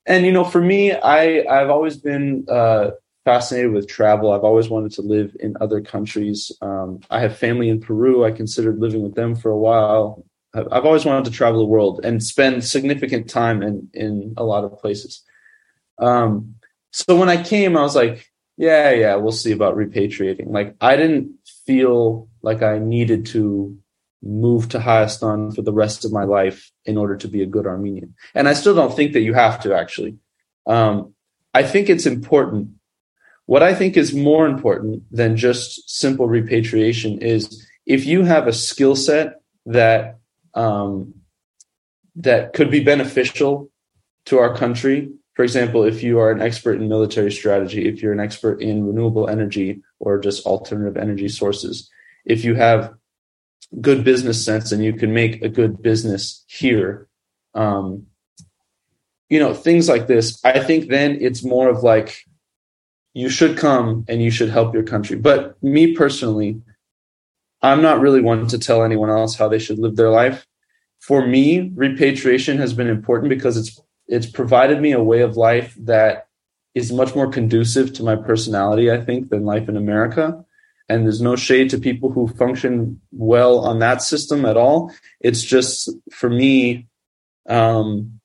And 0.09 0.25
you 0.25 0.33
know, 0.33 0.45
for 0.45 0.63
me, 0.63 0.93
I 0.93 1.45
I've 1.45 1.69
always 1.69 1.99
been 1.99 2.47
uh, 2.49 2.93
fascinated 3.27 3.73
with 3.73 3.89
travel. 3.89 4.33
I've 4.33 4.43
always 4.43 4.71
wanted 4.71 4.93
to 4.93 5.03
live 5.03 5.37
in 5.39 5.55
other 5.61 5.83
countries. 5.83 6.51
Um, 6.63 7.01
I 7.11 7.21
have 7.21 7.37
family 7.37 7.69
in 7.69 7.79
Peru. 7.79 8.25
I 8.25 8.31
considered 8.31 8.79
living 8.79 9.03
with 9.03 9.15
them 9.15 9.37
for 9.37 9.51
a 9.51 9.59
while. 9.59 10.25
I've 10.55 10.87
always 10.87 11.05
wanted 11.05 11.27
to 11.27 11.31
travel 11.31 11.61
the 11.61 11.67
world 11.67 12.01
and 12.05 12.23
spend 12.23 12.65
significant 12.65 13.29
time 13.29 13.63
in 13.63 13.91
in 13.93 14.33
a 14.39 14.45
lot 14.45 14.65
of 14.65 14.79
places. 14.79 15.23
Um, 15.99 16.55
so 16.91 17.15
when 17.17 17.29
I 17.29 17.43
came, 17.43 17.77
I 17.77 17.83
was 17.83 17.95
like, 17.95 18.31
yeah, 18.59 18.91
yeah, 18.91 19.15
we'll 19.15 19.33
see 19.33 19.53
about 19.53 19.77
repatriating. 19.77 20.49
Like 20.49 20.77
I 20.81 20.97
didn't 20.97 21.37
feel 21.65 22.29
like 22.43 22.63
I 22.63 22.79
needed 22.79 23.27
to 23.27 23.79
move 24.23 24.69
to 24.71 24.79
Hayastan 24.79 25.55
for 25.55 25.63
the 25.63 25.73
rest 25.73 26.05
of 26.05 26.13
my 26.13 26.25
life 26.25 26.71
in 26.85 26.99
order 26.99 27.17
to 27.17 27.29
be 27.29 27.43
a 27.43 27.47
good 27.47 27.67
Armenian. 27.67 28.15
And 28.35 28.49
I 28.49 28.53
still 28.53 28.75
don't 28.75 28.95
think 28.95 29.13
that 29.13 29.21
you 29.21 29.33
have 29.33 29.61
to 29.61 29.75
actually. 29.75 30.19
Um, 30.67 31.15
I 31.55 31.63
think 31.63 31.89
it's 31.89 32.05
important 32.05 32.71
what 33.49 33.63
I 33.63 33.73
think 33.73 33.97
is 33.97 34.13
more 34.13 34.47
important 34.47 35.05
than 35.11 35.39
just 35.39 35.89
simple 35.89 36.29
repatriation 36.29 37.23
is 37.23 37.67
if 37.87 38.05
you 38.05 38.23
have 38.25 38.47
a 38.47 38.53
skill 38.53 38.95
set 38.95 39.41
that 39.65 40.19
um, 40.53 41.15
that 42.17 42.53
could 42.53 42.71
be 42.71 42.85
beneficial 42.85 43.71
to 44.27 44.39
our 44.39 44.55
country. 44.55 45.13
For 45.39 45.45
example, 45.45 45.85
if 45.85 46.03
you 46.03 46.19
are 46.19 46.33
an 46.33 46.43
expert 46.43 46.81
in 46.81 46.89
military 46.89 47.31
strategy, 47.31 47.87
if 47.87 48.03
you're 48.03 48.13
an 48.13 48.19
expert 48.19 48.61
in 48.61 48.85
renewable 48.85 49.29
energy 49.29 49.83
or 50.01 50.19
just 50.19 50.45
alternative 50.45 50.97
energy 50.97 51.29
sources, 51.29 51.89
if 52.25 52.45
you 52.45 52.57
have 52.57 52.93
good 53.81 54.03
business 54.03 54.45
sense 54.45 54.73
and 54.73 54.83
you 54.83 54.95
can 54.95 55.15
make 55.15 55.41
a 55.41 55.49
good 55.49 55.81
business 55.81 56.45
here, 56.49 57.07
um, 57.55 58.07
you 59.29 59.39
know, 59.39 59.55
things 59.55 59.89
like 59.89 60.09
this, 60.09 60.45
I 60.45 60.59
think 60.59 60.89
then 60.89 61.19
it's 61.21 61.45
more 61.45 61.69
of 61.69 61.85
like 61.85 62.25
you 63.15 63.29
should 63.29 63.57
come 63.57 64.07
and 64.09 64.21
you 64.21 64.33
should 64.33 64.51
help 64.51 64.75
your 64.75 64.83
country. 64.83 65.17
But 65.17 65.63
me 65.63 65.95
personally, 65.95 66.61
I'm 67.63 67.81
not 67.81 68.01
really 68.01 68.23
one 68.23 68.49
to 68.49 68.59
tell 68.59 68.83
anyone 68.83 69.09
else 69.09 69.37
how 69.37 69.49
they 69.49 69.61
should 69.61 69.79
live 69.79 69.95
their 69.95 70.11
life. 70.11 70.45
For 70.99 71.25
me, 71.25 71.71
repatriation 71.77 72.59
has 72.59 72.73
been 72.73 72.89
important 72.89 73.29
because 73.29 73.57
it's 73.57 73.81
it's 74.09 74.27
provided 74.27 74.81
me 74.81 74.93
a 74.93 75.03
way 75.03 75.21
of 75.21 75.37
life 75.37 75.77
that 75.81 76.29
is 76.75 76.93
much 76.93 77.15
more 77.15 77.31
conducive 77.31 77.93
to 77.95 78.03
my 78.03 78.17
personality, 78.17 78.91
I 78.91 79.01
think, 79.01 79.29
than 79.29 79.45
life 79.45 79.69
in 79.69 79.77
America. 79.77 80.45
And 80.89 81.05
there's 81.05 81.21
no 81.21 81.37
shade 81.37 81.71
to 81.71 81.79
people 81.79 82.11
who 82.11 82.29
function 82.29 83.01
well 83.13 83.59
on 83.61 83.79
that 83.81 84.01
system 84.01 84.47
at 84.47 84.57
all. 84.57 84.93
It's 85.21 85.43
just 85.43 85.91
for 86.11 86.31
me, 86.31 86.89
um, 87.49 88.21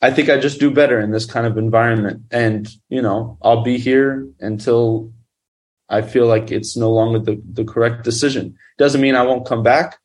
I 0.00 0.10
think 0.10 0.28
I 0.28 0.38
just 0.38 0.60
do 0.60 0.70
better 0.70 1.00
in 1.00 1.10
this 1.10 1.26
kind 1.26 1.46
of 1.46 1.58
environment. 1.58 2.22
And, 2.30 2.68
you 2.88 3.02
know, 3.02 3.38
I'll 3.42 3.62
be 3.62 3.78
here 3.78 4.28
until 4.38 5.12
I 5.88 6.02
feel 6.02 6.26
like 6.26 6.52
it's 6.52 6.76
no 6.76 6.90
longer 6.92 7.18
the, 7.18 7.42
the 7.52 7.64
correct 7.64 8.04
decision. 8.04 8.56
Doesn't 8.78 9.00
mean 9.00 9.16
I 9.16 9.22
won't 9.22 9.46
come 9.46 9.62
back. 9.62 9.98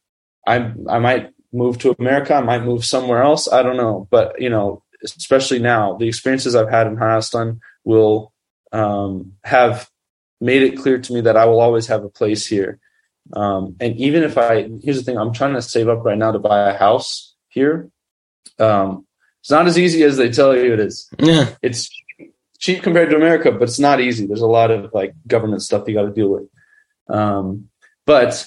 I 0.47 0.73
I 0.89 0.99
might 0.99 1.31
move 1.53 1.77
to 1.79 1.95
America. 1.99 2.35
I 2.35 2.41
might 2.41 2.63
move 2.63 2.85
somewhere 2.85 3.21
else. 3.21 3.51
I 3.51 3.63
don't 3.63 3.77
know. 3.77 4.07
But 4.09 4.41
you 4.41 4.49
know, 4.49 4.83
especially 5.03 5.59
now, 5.59 5.97
the 5.97 6.07
experiences 6.07 6.55
I've 6.55 6.69
had 6.69 6.87
in 6.87 6.97
Hayastan 6.97 7.59
will 7.83 8.33
um, 8.71 9.33
have 9.43 9.89
made 10.39 10.63
it 10.63 10.77
clear 10.77 10.99
to 10.99 11.13
me 11.13 11.21
that 11.21 11.37
I 11.37 11.45
will 11.45 11.59
always 11.59 11.87
have 11.87 12.03
a 12.03 12.09
place 12.09 12.45
here. 12.45 12.79
Um, 13.33 13.75
and 13.79 13.95
even 13.97 14.23
if 14.23 14.37
I, 14.37 14.69
here's 14.81 14.97
the 14.97 15.03
thing, 15.03 15.17
I'm 15.17 15.33
trying 15.33 15.53
to 15.53 15.61
save 15.61 15.87
up 15.87 16.03
right 16.03 16.17
now 16.17 16.31
to 16.31 16.39
buy 16.39 16.69
a 16.69 16.77
house 16.77 17.35
here. 17.49 17.89
Um, 18.57 19.05
it's 19.41 19.51
not 19.51 19.67
as 19.67 19.77
easy 19.77 20.03
as 20.03 20.17
they 20.17 20.29
tell 20.29 20.55
you 20.55 20.73
it 20.73 20.79
is. 20.79 21.09
Yeah. 21.19 21.53
It's 21.61 21.89
cheap 22.59 22.83
compared 22.83 23.09
to 23.09 23.15
America, 23.15 23.51
but 23.51 23.63
it's 23.63 23.79
not 23.79 24.01
easy. 24.01 24.25
There's 24.25 24.41
a 24.41 24.47
lot 24.47 24.71
of 24.71 24.93
like 24.93 25.13
government 25.27 25.61
stuff 25.61 25.87
you 25.87 25.95
got 25.95 26.03
to 26.03 26.11
deal 26.11 26.29
with. 26.29 26.47
Um, 27.09 27.69
but 28.05 28.45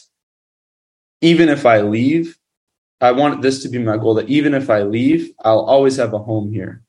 even 1.20 1.48
if 1.48 1.66
I 1.66 1.80
leave, 1.80 2.36
I 3.00 3.12
want 3.12 3.42
this 3.42 3.62
to 3.62 3.68
be 3.68 3.78
my 3.78 3.96
goal 3.96 4.14
that 4.14 4.28
even 4.28 4.54
if 4.54 4.70
I 4.70 4.82
leave, 4.82 5.32
I'll 5.44 5.60
always 5.60 5.96
have 5.96 6.14
a 6.14 6.18
home 6.18 6.52
here. 6.52 6.82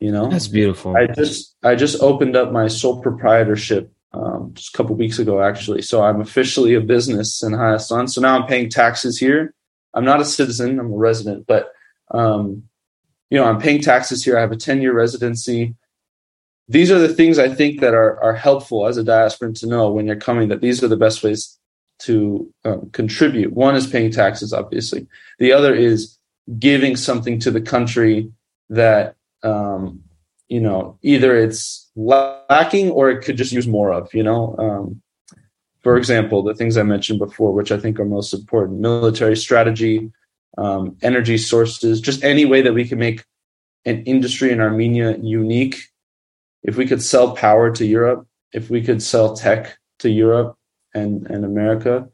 You 0.00 0.12
know, 0.12 0.28
that's 0.28 0.48
beautiful. 0.48 0.96
I 0.96 1.06
just 1.06 1.56
I 1.62 1.74
just 1.74 2.00
opened 2.00 2.36
up 2.36 2.52
my 2.52 2.68
sole 2.68 3.02
proprietorship 3.02 3.92
um, 4.12 4.52
just 4.54 4.72
a 4.72 4.76
couple 4.76 4.94
weeks 4.94 5.18
ago, 5.18 5.42
actually. 5.42 5.82
So 5.82 6.02
I'm 6.02 6.20
officially 6.20 6.74
a 6.74 6.80
business 6.80 7.42
in 7.42 7.52
Hayastan. 7.52 8.08
So 8.08 8.20
now 8.20 8.38
I'm 8.38 8.46
paying 8.46 8.70
taxes 8.70 9.18
here. 9.18 9.54
I'm 9.94 10.04
not 10.04 10.20
a 10.20 10.24
citizen; 10.24 10.78
I'm 10.78 10.92
a 10.92 10.96
resident, 10.96 11.46
but 11.48 11.72
um, 12.12 12.62
you 13.28 13.38
know, 13.38 13.44
I'm 13.44 13.60
paying 13.60 13.80
taxes 13.80 14.24
here. 14.24 14.38
I 14.38 14.40
have 14.40 14.52
a 14.52 14.56
10 14.56 14.80
year 14.80 14.94
residency 14.94 15.74
these 16.68 16.90
are 16.90 16.98
the 16.98 17.08
things 17.08 17.38
I 17.38 17.48
think 17.48 17.80
that 17.80 17.94
are 17.94 18.22
are 18.22 18.34
helpful 18.34 18.86
as 18.86 18.98
a 18.98 19.02
diasporan 19.02 19.58
to 19.60 19.66
know 19.66 19.90
when 19.90 20.06
you're 20.06 20.16
coming 20.16 20.48
that 20.48 20.60
these 20.60 20.82
are 20.84 20.88
the 20.88 20.96
best 20.96 21.22
ways 21.22 21.57
to 22.00 22.52
um, 22.64 22.90
contribute. 22.90 23.52
One 23.52 23.74
is 23.74 23.86
paying 23.86 24.10
taxes, 24.10 24.52
obviously. 24.52 25.06
The 25.38 25.52
other 25.52 25.74
is 25.74 26.16
giving 26.58 26.96
something 26.96 27.38
to 27.40 27.50
the 27.50 27.60
country 27.60 28.32
that 28.70 29.16
um, 29.42 30.02
you 30.48 30.60
know 30.60 30.98
either 31.02 31.36
it's 31.36 31.90
lacking 31.96 32.90
or 32.90 33.10
it 33.10 33.24
could 33.24 33.36
just 33.36 33.52
use 33.52 33.66
more 33.66 33.92
of. 33.92 34.12
You 34.14 34.22
know, 34.22 34.56
um, 34.58 35.02
for 35.82 35.96
example, 35.96 36.42
the 36.42 36.54
things 36.54 36.76
I 36.76 36.82
mentioned 36.82 37.18
before, 37.18 37.52
which 37.52 37.72
I 37.72 37.78
think 37.78 37.98
are 37.98 38.04
most 38.04 38.32
important: 38.32 38.80
military 38.80 39.36
strategy, 39.36 40.12
um, 40.56 40.96
energy 41.02 41.38
sources, 41.38 42.00
just 42.00 42.24
any 42.24 42.44
way 42.44 42.62
that 42.62 42.74
we 42.74 42.86
can 42.86 42.98
make 42.98 43.24
an 43.84 44.02
industry 44.04 44.52
in 44.52 44.60
Armenia 44.60 45.16
unique 45.18 45.78
if 46.62 46.76
we 46.76 46.86
could 46.86 47.02
sell 47.02 47.34
power 47.34 47.70
to 47.70 47.86
Europe, 47.86 48.26
if 48.52 48.68
we 48.68 48.82
could 48.82 49.02
sell 49.02 49.34
tech 49.34 49.78
to 50.00 50.10
Europe 50.10 50.57
and, 50.98 51.26
and 51.30 51.44
America, 51.44 52.08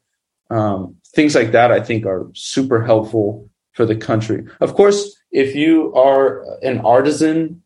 um, 0.50 0.96
things 1.14 1.34
like 1.34 1.52
that, 1.52 1.72
I 1.72 1.80
think 1.80 2.06
are 2.06 2.30
super 2.34 2.84
helpful 2.84 3.48
for 3.72 3.86
the 3.86 3.96
country. 3.96 4.46
Of 4.60 4.74
course, 4.74 5.16
if 5.30 5.54
you 5.54 5.94
are 5.94 6.44
an 6.62 6.78
artisan 6.80 7.62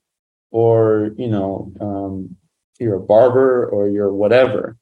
or, 0.50 1.10
you 1.16 1.28
know, 1.28 1.72
um, 1.80 2.36
you're 2.78 2.96
a 2.96 3.00
barber 3.00 3.66
or 3.66 3.88
you're 3.88 4.12
whatever, 4.12 4.76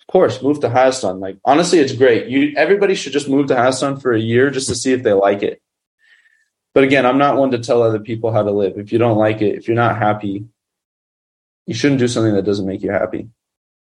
of 0.00 0.06
course, 0.06 0.42
move 0.42 0.60
to 0.60 0.68
Hayastan. 0.68 1.20
Like, 1.20 1.38
honestly, 1.44 1.78
it's 1.78 1.92
great. 1.92 2.28
You, 2.28 2.54
everybody 2.56 2.94
should 2.94 3.12
just 3.12 3.28
move 3.28 3.48
to 3.48 3.54
Hayastan 3.54 4.00
for 4.00 4.12
a 4.12 4.20
year 4.20 4.50
just 4.50 4.68
to 4.68 4.74
see 4.74 4.92
if 4.92 5.02
they 5.02 5.12
like 5.12 5.42
it. 5.42 5.60
But 6.72 6.84
again, 6.84 7.04
I'm 7.04 7.18
not 7.18 7.36
one 7.36 7.50
to 7.50 7.58
tell 7.58 7.82
other 7.82 7.98
people 7.98 8.32
how 8.32 8.42
to 8.42 8.50
live. 8.50 8.78
If 8.78 8.92
you 8.92 8.98
don't 8.98 9.18
like 9.18 9.42
it, 9.42 9.56
if 9.56 9.66
you're 9.66 9.76
not 9.76 9.98
happy, 9.98 10.46
you 11.66 11.74
shouldn't 11.74 12.00
do 12.00 12.08
something 12.08 12.34
that 12.34 12.44
doesn't 12.44 12.66
make 12.66 12.82
you 12.82 12.90
happy. 12.90 13.28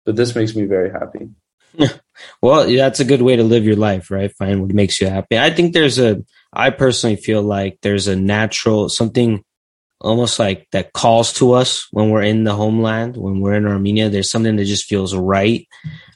But 0.05 0.15
this 0.15 0.35
makes 0.35 0.55
me 0.55 0.65
very 0.65 0.91
happy. 0.91 1.29
well, 2.41 2.69
that's 2.69 2.99
a 2.99 3.05
good 3.05 3.21
way 3.21 3.35
to 3.35 3.43
live 3.43 3.65
your 3.65 3.75
life, 3.75 4.11
right? 4.11 4.31
Find 4.37 4.61
what 4.61 4.73
makes 4.73 4.99
you 4.99 5.07
happy. 5.07 5.37
I 5.37 5.49
think 5.49 5.73
there's 5.73 5.99
a, 5.99 6.23
I 6.51 6.69
personally 6.69 7.15
feel 7.15 7.41
like 7.41 7.79
there's 7.81 8.07
a 8.07 8.15
natural, 8.15 8.89
something 8.89 9.43
almost 10.01 10.39
like 10.39 10.67
that 10.71 10.93
calls 10.93 11.33
to 11.33 11.53
us 11.53 11.87
when 11.91 12.09
we're 12.09 12.23
in 12.23 12.43
the 12.43 12.55
homeland, 12.55 13.17
when 13.17 13.41
we're 13.41 13.55
in 13.55 13.65
Armenia. 13.67 14.09
There's 14.09 14.31
something 14.31 14.55
that 14.55 14.65
just 14.65 14.85
feels 14.85 15.15
right. 15.15 15.67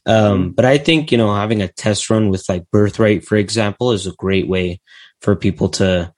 Um, 0.06 0.16
mm-hmm. 0.16 0.50
but 0.52 0.66
I 0.66 0.78
think, 0.78 1.12
you 1.12 1.18
know, 1.18 1.34
having 1.34 1.62
a 1.62 1.68
test 1.68 2.10
run 2.10 2.30
with 2.30 2.48
like 2.50 2.70
birthright, 2.72 3.26
for 3.26 3.36
example, 3.36 3.92
is 3.92 4.08
a 4.08 4.14
great 4.14 4.48
way 4.48 4.80
for 5.22 5.36
people 5.36 5.70
to 5.70 6.14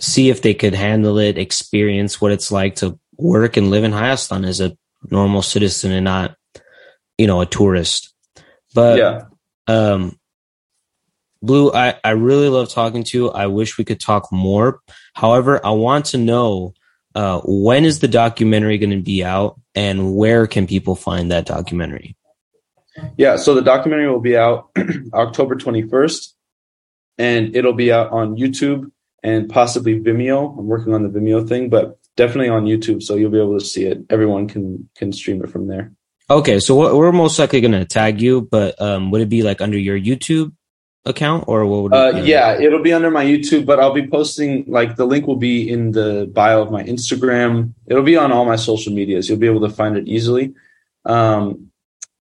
see 0.00 0.30
if 0.30 0.42
they 0.42 0.54
could 0.54 0.74
handle 0.74 1.18
it, 1.18 1.38
experience 1.38 2.20
what 2.20 2.32
it's 2.32 2.50
like 2.50 2.76
to 2.76 2.98
work 3.16 3.56
and 3.56 3.70
live 3.70 3.84
in 3.84 3.92
Hayastan 3.92 4.46
as 4.46 4.60
a 4.60 4.76
normal 5.10 5.42
citizen 5.42 5.92
and 5.92 6.04
not, 6.04 6.36
you 7.18 7.26
know, 7.26 7.40
a 7.40 7.46
tourist. 7.46 8.09
But 8.74 8.98
yeah. 8.98 9.24
um 9.66 10.16
Blue, 11.42 11.72
I, 11.72 11.94
I 12.04 12.10
really 12.10 12.50
love 12.50 12.68
talking 12.68 13.02
to 13.04 13.16
you. 13.16 13.30
I 13.30 13.46
wish 13.46 13.78
we 13.78 13.84
could 13.84 13.98
talk 13.98 14.30
more. 14.30 14.80
However, 15.14 15.64
I 15.64 15.70
want 15.70 16.04
to 16.06 16.18
know 16.18 16.74
uh, 17.14 17.40
when 17.44 17.84
is 17.86 18.00
the 18.00 18.08
documentary 18.08 18.76
going 18.76 18.90
to 18.90 19.00
be 19.00 19.24
out 19.24 19.58
and 19.74 20.14
where 20.14 20.46
can 20.46 20.66
people 20.66 20.94
find 20.94 21.30
that 21.30 21.46
documentary? 21.46 22.14
Yeah, 23.16 23.36
so 23.36 23.54
the 23.54 23.62
documentary 23.62 24.10
will 24.10 24.20
be 24.20 24.36
out 24.36 24.70
October 25.14 25.56
21st 25.56 26.34
and 27.16 27.56
it'll 27.56 27.72
be 27.72 27.90
out 27.90 28.10
on 28.12 28.36
YouTube 28.36 28.90
and 29.22 29.48
possibly 29.48 29.98
Vimeo. 29.98 30.58
I'm 30.58 30.66
working 30.66 30.94
on 30.94 31.02
the 31.02 31.20
Vimeo 31.20 31.48
thing, 31.48 31.70
but 31.70 31.98
definitely 32.16 32.50
on 32.50 32.64
YouTube, 32.64 33.02
so 33.02 33.16
you'll 33.16 33.30
be 33.30 33.40
able 33.40 33.58
to 33.58 33.64
see 33.64 33.84
it. 33.84 34.04
Everyone 34.10 34.48
can 34.48 34.88
can 34.96 35.12
stream 35.12 35.42
it 35.42 35.50
from 35.50 35.68
there. 35.68 35.92
Okay, 36.30 36.60
so 36.60 36.96
we're 36.96 37.10
most 37.10 37.40
likely 37.40 37.60
going 37.60 37.72
to 37.72 37.84
tag 37.84 38.20
you, 38.20 38.42
but 38.42 38.80
um, 38.80 39.10
would 39.10 39.20
it 39.20 39.28
be 39.28 39.42
like 39.42 39.60
under 39.60 39.76
your 39.76 39.98
YouTube 39.98 40.52
account 41.04 41.44
or 41.48 41.66
what 41.66 41.82
would? 41.82 41.92
It 41.92 42.14
uh, 42.14 42.22
yeah, 42.22 42.56
it'll 42.60 42.82
be 42.82 42.92
under 42.92 43.10
my 43.10 43.24
YouTube, 43.24 43.66
but 43.66 43.80
I'll 43.80 43.92
be 43.92 44.06
posting 44.06 44.64
like 44.68 44.94
the 44.94 45.06
link 45.06 45.26
will 45.26 45.36
be 45.36 45.68
in 45.68 45.90
the 45.90 46.30
bio 46.32 46.62
of 46.62 46.70
my 46.70 46.84
Instagram. 46.84 47.74
It'll 47.88 48.04
be 48.04 48.16
on 48.16 48.30
all 48.30 48.44
my 48.44 48.54
social 48.54 48.92
medias. 48.92 49.28
You'll 49.28 49.40
be 49.40 49.48
able 49.48 49.68
to 49.68 49.74
find 49.74 49.96
it 49.96 50.06
easily. 50.06 50.54
Um, 51.04 51.72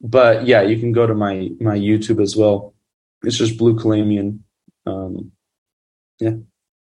but 0.01 0.47
yeah, 0.47 0.63
you 0.63 0.79
can 0.79 0.91
go 0.91 1.05
to 1.05 1.13
my 1.13 1.51
my 1.59 1.77
YouTube 1.77 2.19
as 2.19 2.35
well. 2.35 2.73
It's 3.21 3.37
just 3.37 3.59
Blue 3.59 3.75
Kalamian. 3.75 4.39
Um, 4.87 5.33
yeah. 6.19 6.37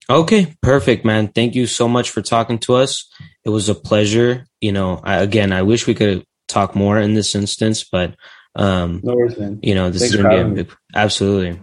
Okay, 0.10 0.54
perfect, 0.62 1.06
man. 1.06 1.30
Thank 1.30 1.56
you 1.56 1.68
so 1.68 1.88
much 1.88 2.10
for 2.10 2.22
talking 2.22 2.60
to 2.60 2.74
us. 2.74 3.10
It 3.45 3.50
was 3.50 3.70
a 3.70 3.76
pleasure. 3.76 4.45
You 4.60 4.74
know, 4.74 5.00
I, 5.02 5.22
again, 5.22 5.54
I 5.54 5.62
wish 5.62 5.88
we 5.88 5.94
could 5.94 6.26
talk 6.54 6.76
more 6.76 7.00
in 7.00 7.14
this 7.16 7.36
instance, 7.36 7.84
but 7.84 8.16
um, 8.56 9.02
no 9.04 9.16
worries, 9.16 9.38
man. 9.38 9.60
You 9.64 9.76
know, 9.76 9.90
this 9.90 10.02
Thanks 10.02 10.16
is 10.16 10.22
going 10.22 10.38
to 10.38 10.54
be 10.54 10.62
a 10.62 10.64
big, 10.64 10.76
absolutely. 10.96 11.60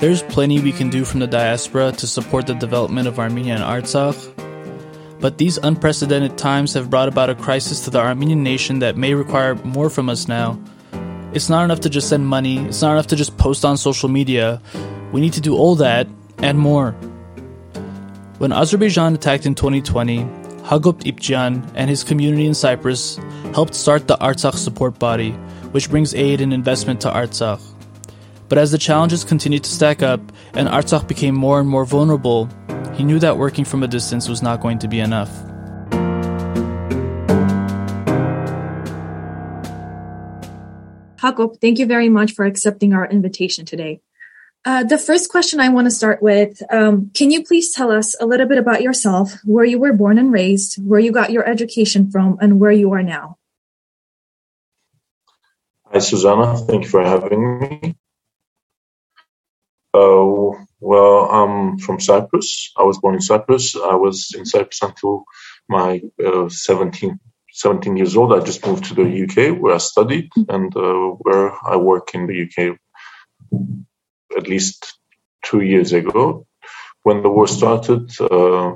There's 0.00 0.22
plenty 0.22 0.60
we 0.60 0.72
can 0.72 0.90
do 0.90 1.04
from 1.04 1.20
the 1.20 1.26
diaspora 1.26 1.92
to 1.92 2.06
support 2.06 2.46
the 2.46 2.54
development 2.54 3.08
of 3.08 3.18
Armenia 3.18 3.54
and 3.54 3.62
Artsakh 3.62 4.34
but 5.24 5.38
these 5.38 5.56
unprecedented 5.56 6.36
times 6.36 6.74
have 6.74 6.90
brought 6.90 7.08
about 7.08 7.30
a 7.30 7.34
crisis 7.34 7.80
to 7.84 7.90
the 7.90 7.98
Armenian 7.98 8.42
nation 8.42 8.80
that 8.80 8.94
may 8.94 9.14
require 9.14 9.54
more 9.54 9.88
from 9.88 10.10
us 10.10 10.28
now. 10.28 10.60
It's 11.34 11.48
not 11.48 11.64
enough 11.64 11.80
to 11.80 11.90
just 11.90 12.08
send 12.08 12.28
money, 12.28 12.64
it's 12.64 12.80
not 12.80 12.92
enough 12.92 13.08
to 13.08 13.16
just 13.16 13.36
post 13.36 13.64
on 13.64 13.76
social 13.76 14.08
media. 14.08 14.62
We 15.10 15.20
need 15.20 15.32
to 15.32 15.40
do 15.40 15.56
all 15.56 15.74
that 15.76 16.06
and 16.38 16.56
more. 16.56 16.92
When 18.38 18.52
Azerbaijan 18.52 19.14
attacked 19.14 19.44
in 19.44 19.56
2020, 19.56 20.18
Hagop 20.62 21.02
Ipjan 21.02 21.68
and 21.74 21.90
his 21.90 22.04
community 22.04 22.46
in 22.46 22.54
Cyprus 22.54 23.18
helped 23.52 23.74
start 23.74 24.06
the 24.06 24.16
Artsakh 24.18 24.54
support 24.54 25.00
body, 25.00 25.32
which 25.72 25.90
brings 25.90 26.14
aid 26.14 26.40
and 26.40 26.52
investment 26.52 27.00
to 27.00 27.10
Artsakh. 27.10 27.60
But 28.48 28.58
as 28.58 28.70
the 28.70 28.78
challenges 28.78 29.24
continued 29.24 29.64
to 29.64 29.70
stack 29.70 30.02
up 30.04 30.20
and 30.52 30.68
Artsakh 30.68 31.08
became 31.08 31.34
more 31.34 31.58
and 31.58 31.68
more 31.68 31.84
vulnerable, 31.84 32.48
he 32.94 33.02
knew 33.02 33.18
that 33.18 33.38
working 33.38 33.64
from 33.64 33.82
a 33.82 33.88
distance 33.88 34.28
was 34.28 34.40
not 34.40 34.60
going 34.60 34.78
to 34.78 34.86
be 34.86 35.00
enough. 35.00 35.30
Hagop, 41.24 41.58
thank 41.58 41.78
you 41.78 41.86
very 41.86 42.10
much 42.10 42.32
for 42.32 42.44
accepting 42.44 42.92
our 42.92 43.08
invitation 43.08 43.64
today. 43.64 44.02
Uh, 44.66 44.84
the 44.84 44.98
first 44.98 45.30
question 45.30 45.58
I 45.58 45.70
want 45.70 45.86
to 45.86 45.90
start 45.90 46.22
with 46.22 46.62
um, 46.70 47.10
Can 47.14 47.30
you 47.30 47.42
please 47.42 47.72
tell 47.74 47.90
us 47.90 48.14
a 48.20 48.26
little 48.26 48.46
bit 48.46 48.58
about 48.58 48.82
yourself, 48.82 49.32
where 49.44 49.64
you 49.64 49.78
were 49.78 49.94
born 49.94 50.18
and 50.18 50.30
raised, 50.30 50.76
where 50.86 51.00
you 51.00 51.12
got 51.12 51.30
your 51.30 51.48
education 51.48 52.10
from, 52.10 52.36
and 52.42 52.60
where 52.60 52.72
you 52.72 52.92
are 52.92 53.02
now? 53.02 53.38
Hi, 55.86 55.98
Susanna. 55.98 56.58
Thank 56.58 56.84
you 56.84 56.90
for 56.90 57.02
having 57.02 57.58
me. 57.60 57.96
Uh, 59.94 60.50
well, 60.80 61.30
I'm 61.30 61.78
from 61.78 62.00
Cyprus. 62.00 62.72
I 62.76 62.82
was 62.82 62.98
born 62.98 63.14
in 63.14 63.22
Cyprus. 63.22 63.76
I 63.76 63.94
was 63.94 64.34
in 64.36 64.44
Cyprus 64.44 64.82
until 64.82 65.24
my 65.70 66.02
uh, 66.22 66.50
17, 66.50 67.18
17 67.54 67.96
years 67.96 68.16
old. 68.16 68.32
I 68.32 68.44
just 68.44 68.66
moved 68.66 68.86
to 68.86 68.94
the 68.94 69.22
UK 69.24 69.60
where 69.60 69.74
I 69.74 69.78
studied 69.78 70.30
and 70.48 70.76
uh, 70.76 71.10
where 71.22 71.52
I 71.64 71.76
work 71.76 72.12
in 72.12 72.26
the 72.26 72.42
UK 72.44 72.76
at 74.36 74.48
least 74.48 74.98
two 75.44 75.60
years 75.60 75.92
ago. 75.92 76.46
When 77.04 77.22
the 77.22 77.30
war 77.30 77.46
started, 77.46 78.10
uh, 78.20 78.74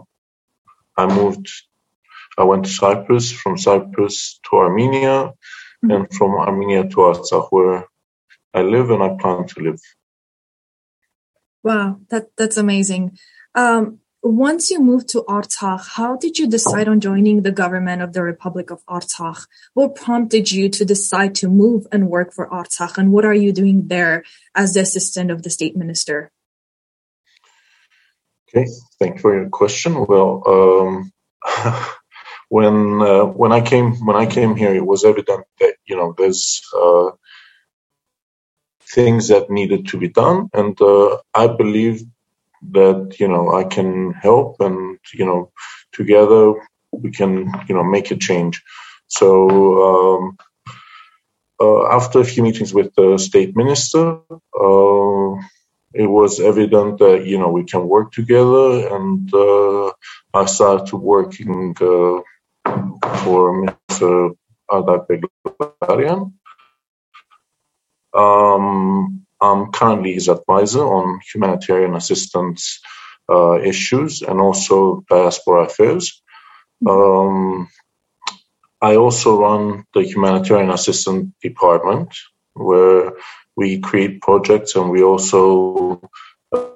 I 0.96 1.06
moved, 1.06 1.50
I 2.38 2.44
went 2.44 2.66
to 2.66 2.70
Cyprus, 2.70 3.32
from 3.32 3.58
Cyprus 3.58 4.38
to 4.44 4.56
Armenia, 4.58 5.32
mm-hmm. 5.84 5.90
and 5.90 6.14
from 6.14 6.34
Armenia 6.34 6.84
to 6.84 6.96
Artsakh, 6.96 7.48
where 7.50 7.88
I 8.54 8.62
live 8.62 8.90
and 8.90 9.02
I 9.02 9.16
plan 9.20 9.48
to 9.48 9.60
live. 9.60 9.80
Wow, 11.64 11.98
that 12.10 12.28
that's 12.36 12.56
amazing. 12.56 13.18
Um, 13.56 13.98
once 14.30 14.70
you 14.70 14.80
moved 14.80 15.08
to 15.10 15.22
Artsakh, 15.28 15.86
how 15.86 16.16
did 16.16 16.38
you 16.38 16.48
decide 16.48 16.88
on 16.88 17.00
joining 17.00 17.42
the 17.42 17.52
government 17.52 18.02
of 18.02 18.12
the 18.12 18.22
Republic 18.22 18.70
of 18.70 18.84
Artsakh? 18.86 19.46
What 19.74 19.94
prompted 19.94 20.50
you 20.50 20.68
to 20.70 20.84
decide 20.84 21.34
to 21.36 21.48
move 21.48 21.86
and 21.92 22.08
work 22.08 22.32
for 22.34 22.48
Artsakh, 22.48 22.98
and 22.98 23.12
what 23.12 23.24
are 23.24 23.34
you 23.34 23.52
doing 23.52 23.88
there 23.88 24.24
as 24.54 24.74
the 24.74 24.80
assistant 24.80 25.30
of 25.30 25.42
the 25.42 25.50
state 25.50 25.76
minister? 25.76 26.30
Okay, 28.48 28.66
thank 28.98 29.16
you 29.16 29.20
for 29.20 29.34
your 29.34 29.48
question. 29.50 30.06
Well, 30.06 30.42
um, 30.46 31.12
when 32.48 33.00
uh, 33.00 33.24
when 33.24 33.52
I 33.52 33.60
came 33.60 33.92
when 34.04 34.16
I 34.16 34.26
came 34.26 34.56
here, 34.56 34.74
it 34.74 34.84
was 34.84 35.04
evident 35.04 35.44
that 35.60 35.76
you 35.86 35.96
know 35.96 36.14
there's 36.16 36.60
uh, 36.76 37.10
things 38.82 39.28
that 39.28 39.50
needed 39.50 39.88
to 39.88 39.98
be 39.98 40.08
done, 40.08 40.48
and 40.52 40.80
uh, 40.80 41.18
I 41.34 41.46
believe 41.46 42.04
that 42.70 43.16
you 43.18 43.28
know 43.28 43.54
I 43.54 43.64
can 43.64 44.12
help, 44.12 44.60
and 44.60 44.98
you 45.12 45.24
know 45.24 45.52
together 45.92 46.54
we 46.92 47.10
can 47.10 47.52
you 47.68 47.74
know 47.74 47.84
make 47.84 48.10
a 48.10 48.16
change. 48.16 48.62
So 49.06 49.28
um, 49.88 50.38
uh, 51.60 51.88
after 51.88 52.20
a 52.20 52.24
few 52.24 52.42
meetings 52.42 52.74
with 52.74 52.94
the 52.94 53.18
state 53.18 53.56
minister, 53.56 54.20
uh, 54.30 55.30
it 55.94 56.06
was 56.06 56.40
evident 56.40 56.98
that 56.98 57.26
you 57.26 57.38
know 57.38 57.48
we 57.48 57.64
can 57.64 57.88
work 57.88 58.12
together, 58.12 58.94
and 58.94 59.32
uh, 59.32 59.92
I 60.34 60.44
started 60.46 60.96
working 60.96 61.76
uh, 61.80 62.20
for 63.24 63.66
Mr. 63.66 64.36
Artak 64.70 65.06
Beglarian 65.08 66.32
um, 68.14 69.26
I'm 69.40 69.72
currently 69.72 70.14
his 70.14 70.28
advisor 70.28 70.84
on 70.84 71.20
humanitarian 71.32 71.94
assistance 71.94 72.80
uh, 73.30 73.60
issues 73.60 74.22
and 74.22 74.40
also 74.40 75.04
diaspora 75.08 75.64
affairs. 75.64 76.22
Um, 76.88 77.68
I 78.80 78.96
also 78.96 79.40
run 79.40 79.84
the 79.92 80.02
humanitarian 80.02 80.70
assistance 80.70 81.32
department 81.42 82.14
where 82.54 83.12
we 83.56 83.80
create 83.80 84.22
projects 84.22 84.76
and 84.76 84.90
we 84.90 85.02
also 85.02 86.00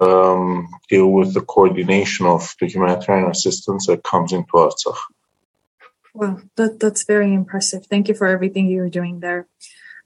um, 0.01 0.69
deal 0.89 1.09
with 1.09 1.33
the 1.33 1.41
coordination 1.41 2.27
of 2.27 2.55
the 2.61 2.67
humanitarian 2.67 3.31
assistance 3.31 3.87
that 3.87 4.03
comes 4.03 4.33
into 4.33 4.53
Artsakh. 4.53 4.99
Wow, 6.15 6.41
that, 6.57 6.79
that's 6.79 7.05
very 7.05 7.33
impressive. 7.33 7.87
Thank 7.87 8.09
you 8.09 8.15
for 8.15 8.27
everything 8.27 8.69
you're 8.69 8.91
doing 8.91 9.21
there. 9.21 9.47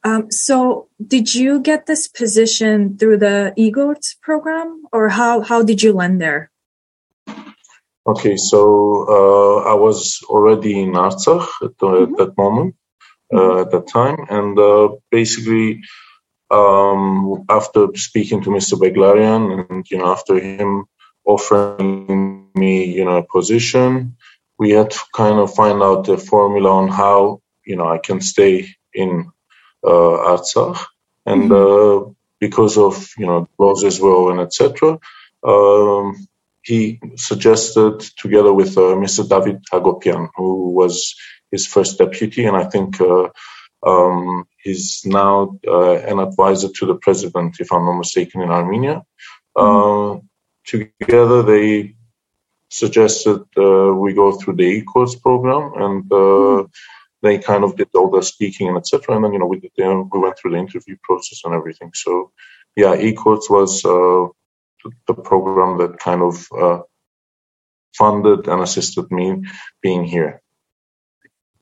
Um, 0.05 0.31
so 0.31 0.89
did 1.05 1.35
you 1.35 1.61
get 1.61 1.87
this 1.87 2.09
position 2.09 2.97
through 2.97 3.19
the 3.19 3.53
iGorts 3.59 4.21
program 4.21 4.85
or 4.93 5.09
how, 5.09 5.41
how 5.41 5.63
did 5.63 5.83
you 5.83 5.93
land 5.93 6.21
there? 6.21 6.51
Okay, 8.07 8.37
so 8.37 9.07
uh, 9.09 9.71
I 9.71 9.75
was 9.75 10.21
already 10.29 10.81
in 10.81 10.93
Artsakh 10.93 11.49
at, 11.63 11.77
mm-hmm. 11.79 12.13
at 12.13 12.19
that 12.19 12.39
moment, 12.39 12.77
uh, 13.35 13.37
mm-hmm. 13.37 13.61
at 13.63 13.71
that 13.73 13.89
time, 13.89 14.17
and 14.31 14.57
uh, 14.57 14.91
basically 15.11 15.81
um, 16.51 17.45
after 17.49 17.89
speaking 17.95 18.43
to 18.43 18.51
Mr. 18.51 18.79
Beglarian 18.79 19.67
and 19.69 19.85
you 19.91 19.99
know 19.99 20.13
after 20.13 20.39
him 20.39 20.85
offering 21.25 22.49
me 22.55 22.85
you 22.85 23.05
know 23.05 23.17
a 23.17 23.27
position, 23.27 24.17
we 24.59 24.71
had 24.71 24.91
to 24.91 25.01
kind 25.15 25.39
of 25.39 25.55
find 25.55 25.83
out 25.83 26.05
the 26.05 26.17
formula 26.17 26.71
on 26.71 26.89
how 26.89 27.41
you 27.65 27.77
know 27.77 27.89
I 27.89 27.99
can 27.99 28.21
stay 28.21 28.69
in 28.95 29.33
Artsakh, 29.85 30.85
and 31.25 31.51
mm-hmm. 31.51 32.09
Uh, 32.09 32.13
because 32.41 32.77
of 32.79 33.13
you 33.19 33.27
know 33.27 33.49
laws 33.59 33.85
as 33.85 34.01
well 34.01 34.31
and 34.31 34.41
etc. 34.41 34.99
Um, 35.43 36.27
he 36.63 37.01
suggested, 37.15 38.01
together 38.19 38.53
with 38.53 38.77
uh, 38.77 38.97
Mr. 38.99 39.29
David 39.29 39.63
Hagopian, 39.73 40.29
who 40.35 40.71
was 40.71 41.15
his 41.53 41.67
first 41.67 41.99
deputy, 41.99 42.45
and 42.45 42.57
I 42.57 42.65
think 42.65 43.01
uh, 43.01 43.29
um, 43.87 44.49
he's 44.61 45.03
now 45.07 45.59
uh, 45.67 45.93
an 45.93 46.19
advisor 46.19 46.69
to 46.69 46.87
the 46.87 46.97
president, 46.97 47.61
if 47.61 47.73
I'm 47.73 47.85
not 47.85 47.99
mistaken, 47.99 48.43
in 48.43 48.51
Armenia. 48.51 49.03
Mm-hmm. 49.57 50.19
Uh, 50.19 50.21
together, 50.65 51.45
they 51.45 51.95
suggested 52.69 53.45
we 53.57 54.13
go 54.13 54.33
through 54.33 54.57
the 54.57 54.83
iGorts 54.83 55.23
program, 55.23 55.73
and 55.81 56.05
mm-hmm 56.05 56.67
they 57.27 57.39
kind 57.39 57.65
of 57.65 57.77
did 57.77 57.89
all 57.95 58.11
the 58.11 58.23
speaking 58.23 58.69
and 58.69 58.79
etc. 58.79 59.17
And 59.17 59.25
then 59.25 59.35
you 59.35 59.41
know 59.41 59.47
we 59.47 59.61
did 59.61 59.73
the, 59.77 60.09
we 60.13 60.21
went 60.21 60.39
through 60.39 60.53
the 60.53 60.59
interview 60.59 60.97
process 61.03 61.43
and 61.45 61.55
everything. 61.55 61.93
So 61.95 62.33
yeah, 62.77 62.97
iGorts 62.97 63.51
was 63.51 63.85
uh, 63.85 64.29
the 65.07 65.15
program 65.15 65.79
that 65.79 65.99
kind 65.99 66.23
of 66.23 66.47
uh, 66.53 66.83
funded 67.97 68.49
and 68.49 68.63
assisted 68.63 69.11
me 69.11 69.45
being 69.83 70.05
here. 70.05 70.43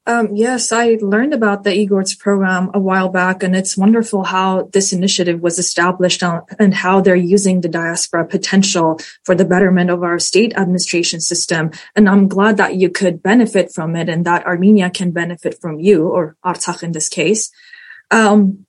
Um, 0.06 0.36
yes, 0.36 0.70
I 0.70 0.98
learned 1.00 1.32
about 1.32 1.64
the 1.64 1.70
iGorts 1.70 2.18
program 2.18 2.70
a 2.74 2.78
while 2.78 3.08
back, 3.08 3.42
and 3.42 3.56
it's 3.56 3.76
wonderful 3.76 4.24
how 4.24 4.68
this 4.72 4.92
initiative 4.92 5.40
was 5.40 5.58
established 5.58 6.22
and 6.22 6.74
how 6.74 7.00
they're 7.00 7.16
using 7.16 7.62
the 7.62 7.70
diaspora 7.70 8.26
potential 8.26 9.00
for 9.24 9.34
the 9.34 9.46
betterment 9.46 9.88
of 9.88 10.02
our 10.02 10.18
state 10.18 10.52
administration 10.58 11.20
system. 11.20 11.70
And 11.96 12.06
I'm 12.06 12.28
glad 12.28 12.58
that 12.58 12.74
you 12.74 12.90
could 12.90 13.22
benefit 13.22 13.72
from 13.72 13.96
it 13.96 14.10
and 14.10 14.26
that 14.26 14.44
Armenia 14.44 14.90
can 14.90 15.10
benefit 15.10 15.58
from 15.58 15.80
you, 15.80 16.08
or 16.08 16.36
Artsakh 16.44 16.82
in 16.82 16.92
this 16.92 17.08
case. 17.08 17.50
Um, 18.10 18.66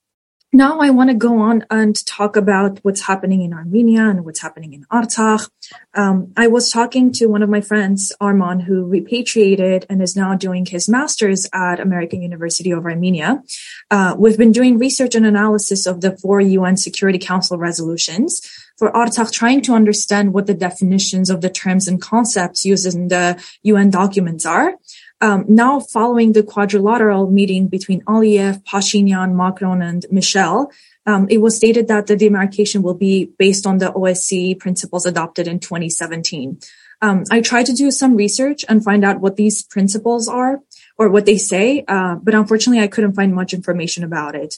now 0.55 0.79
I 0.79 0.89
want 0.89 1.09
to 1.09 1.15
go 1.15 1.39
on 1.39 1.65
and 1.69 1.93
talk 2.05 2.37
about 2.37 2.79
what's 2.83 3.01
happening 3.01 3.41
in 3.41 3.53
Armenia 3.53 4.07
and 4.07 4.23
what's 4.23 4.39
happening 4.39 4.73
in 4.73 4.85
Artsakh. 4.85 5.49
Um, 5.93 6.31
I 6.37 6.47
was 6.47 6.71
talking 6.71 7.11
to 7.13 7.27
one 7.27 7.43
of 7.43 7.49
my 7.49 7.59
friends, 7.59 8.13
Arman, 8.21 8.61
who 8.63 8.85
repatriated 8.85 9.85
and 9.89 10.01
is 10.01 10.15
now 10.15 10.33
doing 10.35 10.65
his 10.65 10.87
master's 10.87 11.45
at 11.53 11.79
American 11.79 12.21
University 12.21 12.71
of 12.71 12.85
Armenia. 12.85 13.43
Uh, 13.91 14.15
we've 14.17 14.37
been 14.37 14.53
doing 14.53 14.77
research 14.77 15.13
and 15.13 15.25
analysis 15.25 15.85
of 15.85 15.99
the 15.99 16.15
four 16.17 16.39
UN 16.39 16.77
Security 16.77 17.19
Council 17.19 17.57
resolutions 17.57 18.41
for 18.77 18.91
Artsakh, 18.91 19.31
trying 19.31 19.61
to 19.63 19.73
understand 19.73 20.33
what 20.33 20.47
the 20.47 20.53
definitions 20.53 21.29
of 21.29 21.41
the 21.41 21.49
terms 21.49 21.87
and 21.87 22.01
concepts 22.01 22.65
used 22.65 22.93
in 22.93 23.07
the 23.07 23.41
UN 23.63 23.89
documents 23.89 24.45
are. 24.45 24.75
Um, 25.21 25.45
now, 25.47 25.79
following 25.79 26.33
the 26.33 26.43
quadrilateral 26.43 27.31
meeting 27.31 27.67
between 27.67 28.01
Aliyev, 28.03 28.63
Pashinyan, 28.63 29.33
Macron, 29.33 29.81
and 29.81 30.05
Michel, 30.11 30.71
um, 31.05 31.27
it 31.29 31.37
was 31.37 31.55
stated 31.55 31.87
that 31.87 32.07
the 32.07 32.15
demarcation 32.15 32.81
will 32.81 32.95
be 32.95 33.31
based 33.37 33.65
on 33.65 33.77
the 33.77 33.91
OSCE 33.91 34.59
principles 34.59 35.05
adopted 35.05 35.47
in 35.47 35.59
2017. 35.59 36.59
Um, 37.01 37.23
I 37.29 37.41
tried 37.41 37.65
to 37.67 37.73
do 37.73 37.91
some 37.91 38.15
research 38.15 38.65
and 38.67 38.83
find 38.83 39.05
out 39.05 39.19
what 39.19 39.35
these 39.35 39.61
principles 39.63 40.27
are 40.27 40.61
or 40.97 41.09
what 41.09 41.25
they 41.25 41.37
say, 41.37 41.83
uh, 41.87 42.15
but 42.15 42.33
unfortunately, 42.33 42.83
I 42.83 42.87
couldn't 42.87 43.13
find 43.13 43.33
much 43.33 43.53
information 43.53 44.03
about 44.03 44.35
it. 44.35 44.55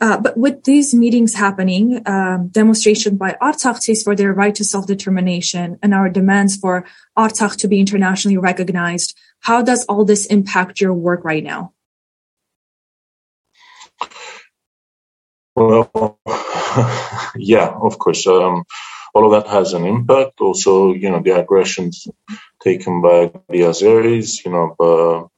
Uh, 0.00 0.18
but 0.18 0.36
with 0.36 0.64
these 0.64 0.92
meetings 0.92 1.34
happening, 1.34 2.02
um, 2.06 2.48
demonstration 2.48 3.16
by 3.16 3.36
Artsakhtsis 3.40 4.02
for 4.02 4.16
their 4.16 4.32
right 4.32 4.54
to 4.54 4.64
self-determination 4.64 5.78
and 5.82 5.94
our 5.94 6.08
demands 6.08 6.56
for 6.56 6.84
Artsakh 7.16 7.56
to 7.56 7.68
be 7.68 7.80
internationally 7.80 8.36
recognized, 8.36 9.16
how 9.40 9.62
does 9.62 9.84
all 9.86 10.04
this 10.04 10.26
impact 10.26 10.80
your 10.80 10.92
work 10.92 11.24
right 11.24 11.44
now? 11.44 11.72
Well, 15.54 16.18
yeah, 17.36 17.68
of 17.80 17.98
course. 17.98 18.26
Um, 18.26 18.64
all 19.14 19.26
of 19.26 19.44
that 19.44 19.50
has 19.50 19.74
an 19.74 19.84
impact. 19.84 20.40
Also, 20.40 20.92
you 20.92 21.08
know, 21.08 21.22
the 21.22 21.38
aggressions 21.38 22.08
taken 22.60 23.00
by 23.00 23.30
the 23.48 23.60
Azeris, 23.60 24.44
you 24.44 24.50
know, 24.50 24.74
uh, 24.80 25.28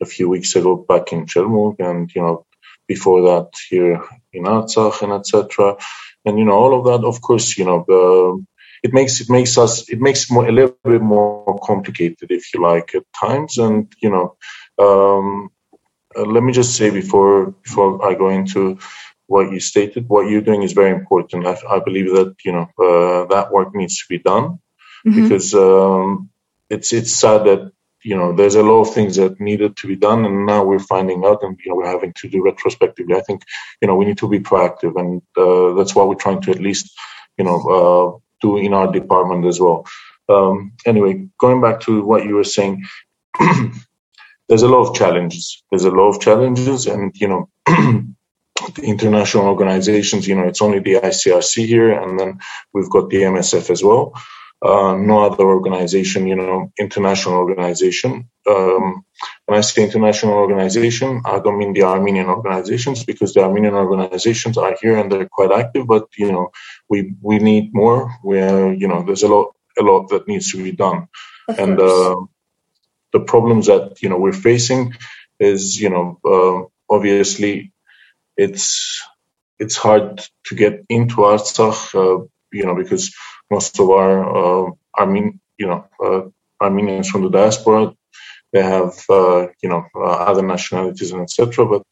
a 0.00 0.06
few 0.06 0.28
weeks 0.28 0.54
ago 0.54 0.76
back 0.76 1.12
in 1.12 1.26
Jermuk 1.26 1.80
and, 1.80 2.14
you 2.14 2.22
know, 2.22 2.46
before 2.86 3.22
that 3.22 3.50
here 3.68 4.02
in 4.32 4.44
Artsakh 4.44 5.02
and 5.02 5.12
etc. 5.12 5.76
And, 6.24 6.38
you 6.38 6.44
know, 6.44 6.52
all 6.52 6.78
of 6.78 6.84
that, 6.86 7.06
of 7.06 7.20
course, 7.20 7.56
you 7.58 7.64
know, 7.64 7.84
uh, 7.88 8.42
it 8.82 8.92
makes 8.92 9.20
it 9.20 9.30
makes 9.30 9.58
us 9.58 9.88
it 9.88 10.00
makes 10.00 10.30
more 10.30 10.46
a 10.46 10.52
little 10.52 10.76
bit 10.84 11.02
more 11.02 11.58
complicated 11.62 12.30
if 12.30 12.52
you 12.52 12.60
like 12.62 12.94
at 12.94 13.04
times 13.18 13.58
and 13.58 13.92
you 14.02 14.10
know 14.10 14.36
um, 14.78 15.48
uh, 16.16 16.22
let 16.22 16.42
me 16.42 16.52
just 16.52 16.76
say 16.76 16.90
before 16.90 17.52
before 17.64 18.04
I 18.08 18.14
go 18.14 18.28
into 18.28 18.78
what 19.26 19.50
you 19.52 19.60
stated 19.60 20.08
what 20.08 20.28
you're 20.28 20.48
doing 20.48 20.62
is 20.62 20.72
very 20.72 20.90
important 20.90 21.46
I, 21.46 21.56
I 21.68 21.80
believe 21.80 22.10
that 22.12 22.36
you 22.44 22.52
know 22.52 22.66
uh, 22.86 23.26
that 23.34 23.52
work 23.52 23.74
needs 23.74 23.98
to 23.98 24.04
be 24.08 24.18
done 24.18 24.60
mm-hmm. 25.06 25.22
because 25.22 25.54
um, 25.54 26.30
it's 26.70 26.92
it's 26.92 27.14
sad 27.14 27.44
that 27.44 27.72
you 28.06 28.16
know 28.16 28.32
there's 28.32 28.54
a 28.54 28.62
lot 28.62 28.82
of 28.82 28.94
things 28.94 29.16
that 29.16 29.40
needed 29.40 29.76
to 29.76 29.88
be 29.88 29.96
done 29.96 30.24
and 30.24 30.46
now 30.46 30.62
we're 30.62 30.88
finding 30.94 31.24
out 31.24 31.42
and 31.42 31.58
you 31.58 31.70
know 31.70 31.76
we're 31.76 31.94
having 31.96 32.12
to 32.20 32.28
do 32.28 32.40
retrospectively. 32.40 33.16
I 33.16 33.20
think 33.20 33.42
you 33.82 33.88
know 33.88 33.96
we 33.96 34.04
need 34.04 34.18
to 34.18 34.28
be 34.28 34.38
proactive 34.38 34.94
and 35.02 35.22
uh, 35.36 35.74
that's 35.74 35.94
why 35.96 36.04
we're 36.04 36.24
trying 36.24 36.40
to 36.42 36.52
at 36.52 36.60
least 36.60 36.96
you 37.36 37.44
know 37.44 37.58
uh, 37.76 38.06
do 38.40 38.58
in 38.58 38.72
our 38.74 38.92
department 38.92 39.44
as 39.44 39.58
well. 39.58 39.86
Um, 40.28 40.72
anyway 40.86 41.26
going 41.38 41.60
back 41.60 41.80
to 41.80 42.04
what 42.04 42.24
you 42.24 42.36
were 42.36 42.52
saying 42.58 42.84
there's 44.48 44.62
a 44.62 44.68
lot 44.68 44.88
of 44.88 44.94
challenges. 44.94 45.64
There's 45.70 45.84
a 45.84 45.90
lot 45.90 46.10
of 46.10 46.20
challenges 46.20 46.86
and 46.86 47.12
you 47.16 47.26
know 47.26 47.48
the 47.66 48.82
international 48.82 49.46
organizations 49.46 50.28
you 50.28 50.36
know 50.36 50.46
it's 50.46 50.62
only 50.62 50.78
the 50.78 50.94
icrc 50.94 51.66
here 51.66 51.92
and 51.92 52.18
then 52.18 52.38
we've 52.72 52.90
got 52.90 53.10
the 53.10 53.22
msf 53.34 53.68
as 53.70 53.82
well 53.82 54.14
uh, 54.66 54.96
no 54.96 55.24
other 55.24 55.44
organization, 55.44 56.26
you 56.26 56.36
know, 56.36 56.72
international 56.78 57.36
organization. 57.36 58.28
Um, 58.48 59.04
when 59.46 59.58
I 59.58 59.60
say 59.62 59.84
international 59.84 60.34
organization, 60.34 61.22
I 61.24 61.38
don't 61.40 61.58
mean 61.58 61.72
the 61.72 61.84
Armenian 61.84 62.26
organizations 62.26 63.04
because 63.04 63.34
the 63.34 63.42
Armenian 63.42 63.74
organizations 63.74 64.58
are 64.58 64.76
here 64.80 64.96
and 64.96 65.10
they're 65.10 65.28
quite 65.28 65.52
active. 65.52 65.86
But 65.86 66.08
you 66.16 66.32
know, 66.32 66.50
we 66.88 67.14
we 67.20 67.38
need 67.38 67.74
more. 67.74 68.10
Where 68.22 68.72
you 68.72 68.88
know, 68.88 69.02
there's 69.02 69.22
a 69.22 69.28
lot 69.28 69.54
a 69.78 69.82
lot 69.82 70.08
that 70.08 70.28
needs 70.28 70.52
to 70.52 70.62
be 70.62 70.72
done, 70.72 71.08
of 71.48 71.58
and 71.58 71.80
uh, 71.80 72.16
the 73.12 73.20
problems 73.20 73.66
that 73.66 74.02
you 74.02 74.08
know 74.08 74.18
we're 74.18 74.32
facing 74.32 74.94
is 75.38 75.80
you 75.80 75.90
know 75.90 76.18
uh, 76.24 76.94
obviously 76.94 77.72
it's 78.36 79.02
it's 79.58 79.76
hard 79.76 80.22
to 80.44 80.54
get 80.54 80.84
into 80.88 81.16
Artsakh, 81.16 81.94
uh, 81.94 82.26
you 82.52 82.64
know, 82.64 82.74
because 82.74 83.14
most 83.50 83.78
of 83.80 83.90
our 83.90 84.68
uh, 84.68 84.70
Armenian, 84.98 85.40
you 85.58 85.66
know, 85.66 85.86
uh, 86.04 86.64
Armenians 86.64 87.08
from 87.08 87.22
the 87.22 87.30
diaspora, 87.30 87.94
they 88.52 88.62
have, 88.62 88.94
uh, 89.08 89.48
you 89.62 89.68
know, 89.68 89.84
uh, 89.94 90.00
other 90.30 90.42
nationalities 90.42 91.12
and 91.12 91.22
etc. 91.22 91.66
But 91.66 91.82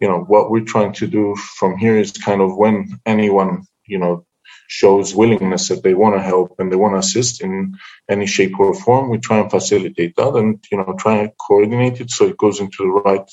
you 0.00 0.08
know, 0.08 0.20
what 0.20 0.50
we're 0.50 0.64
trying 0.64 0.92
to 0.94 1.06
do 1.06 1.34
from 1.36 1.76
here 1.76 1.96
is 1.96 2.12
kind 2.12 2.40
of 2.40 2.56
when 2.56 2.98
anyone, 3.04 3.64
you 3.86 3.98
know, 3.98 4.24
shows 4.68 5.14
willingness 5.14 5.68
that 5.68 5.82
they 5.82 5.94
want 5.94 6.14
to 6.14 6.22
help 6.22 6.54
and 6.58 6.70
they 6.70 6.76
want 6.76 6.94
to 6.94 6.98
assist 6.98 7.42
in 7.42 7.76
any 8.08 8.26
shape 8.26 8.58
or 8.60 8.74
form, 8.74 9.10
we 9.10 9.18
try 9.18 9.38
and 9.38 9.50
facilitate 9.50 10.14
that 10.16 10.34
and 10.36 10.64
you 10.70 10.78
know 10.78 10.94
try 10.98 11.18
and 11.18 11.32
coordinate 11.38 12.00
it 12.00 12.10
so 12.10 12.26
it 12.26 12.36
goes 12.36 12.60
into 12.60 12.84
the 12.84 12.88
right, 12.88 13.28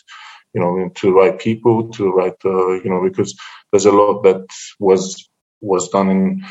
you 0.53 0.61
know, 0.61 0.77
into 0.77 1.07
the 1.07 1.13
right 1.13 1.37
people, 1.37 1.89
to 1.89 2.03
the 2.03 2.09
right, 2.09 2.35
uh, 2.45 2.73
you 2.81 2.89
know, 2.89 3.03
because 3.03 3.37
there's 3.71 3.85
a 3.85 3.91
lot 3.91 4.23
that 4.23 4.47
was 4.79 5.29
was 5.61 5.89
done 5.89 6.09
in 6.09 6.45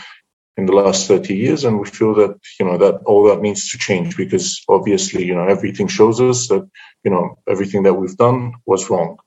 in 0.57 0.67
the 0.67 0.73
last 0.73 1.09
30 1.09 1.35
years 1.35 1.65
and 1.65 1.81
we 1.81 1.89
feel 1.89 2.15
that 2.15 2.39
you 2.61 2.67
know 2.67 2.79
that 2.79 3.03
all 3.07 3.29
that 3.29 3.41
needs 3.41 3.71
to 3.71 3.79
change 3.79 4.17
because 4.17 4.63
obviously 4.69 5.25
you 5.25 5.35
know 5.35 5.47
everything 5.47 5.89
shows 5.89 6.21
us 6.21 6.49
that 6.49 6.69
you 7.03 7.11
know 7.11 7.39
everything 7.49 7.83
that 7.83 7.95
we've 7.95 8.17
done 8.17 8.55
was 8.65 8.89
wrong. 8.89 9.19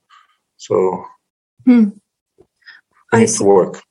So 0.57 1.05
hmm. 1.65 1.89
I 3.11 3.25
to 3.25 3.43
work. 3.43 3.81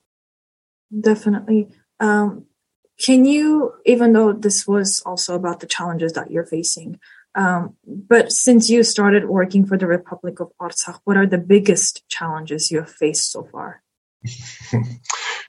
Definitely. 0.98 1.68
Um, 2.00 2.46
can 2.98 3.24
you 3.24 3.74
even 3.84 4.12
though 4.12 4.32
this 4.32 4.66
was 4.66 5.02
also 5.04 5.34
about 5.34 5.60
the 5.60 5.66
challenges 5.66 6.12
that 6.14 6.30
you're 6.30 6.46
facing 6.46 6.98
um, 7.34 7.76
but 7.84 8.32
since 8.32 8.70
you 8.70 8.82
started 8.82 9.28
working 9.28 9.66
for 9.66 9.76
the 9.76 9.86
republic 9.86 10.40
of 10.40 10.50
artsakh 10.60 10.98
what 11.04 11.16
are 11.16 11.26
the 11.26 11.38
biggest 11.38 12.08
challenges 12.08 12.70
you 12.70 12.78
have 12.78 12.90
faced 12.90 13.30
so 13.30 13.44
far 13.44 13.82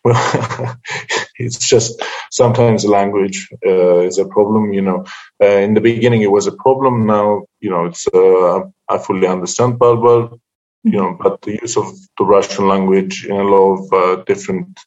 well, 0.07 0.77
it's 1.35 1.57
just 1.57 2.01
sometimes 2.31 2.85
language 2.85 3.49
uh, 3.65 3.99
is 3.99 4.17
a 4.17 4.25
problem. 4.25 4.73
You 4.73 4.81
know, 4.81 5.05
uh, 5.41 5.59
in 5.67 5.73
the 5.73 5.81
beginning 5.81 6.21
it 6.21 6.31
was 6.31 6.47
a 6.47 6.51
problem. 6.65 7.05
Now, 7.05 7.43
you 7.59 7.69
know, 7.69 7.85
it's 7.85 8.07
uh, 8.07 8.59
I 8.89 8.97
fully 8.97 9.27
understand 9.27 9.79
Balbal. 9.79 10.39
You 10.83 10.97
know, 10.99 11.17
but 11.21 11.41
the 11.41 11.59
use 11.61 11.75
of 11.75 11.91
the 12.17 12.23
Russian 12.23 12.67
language 12.67 13.25
in 13.25 13.35
a 13.35 13.43
lot 13.43 13.73
of 13.73 13.93
uh, 13.93 14.23
different, 14.23 14.79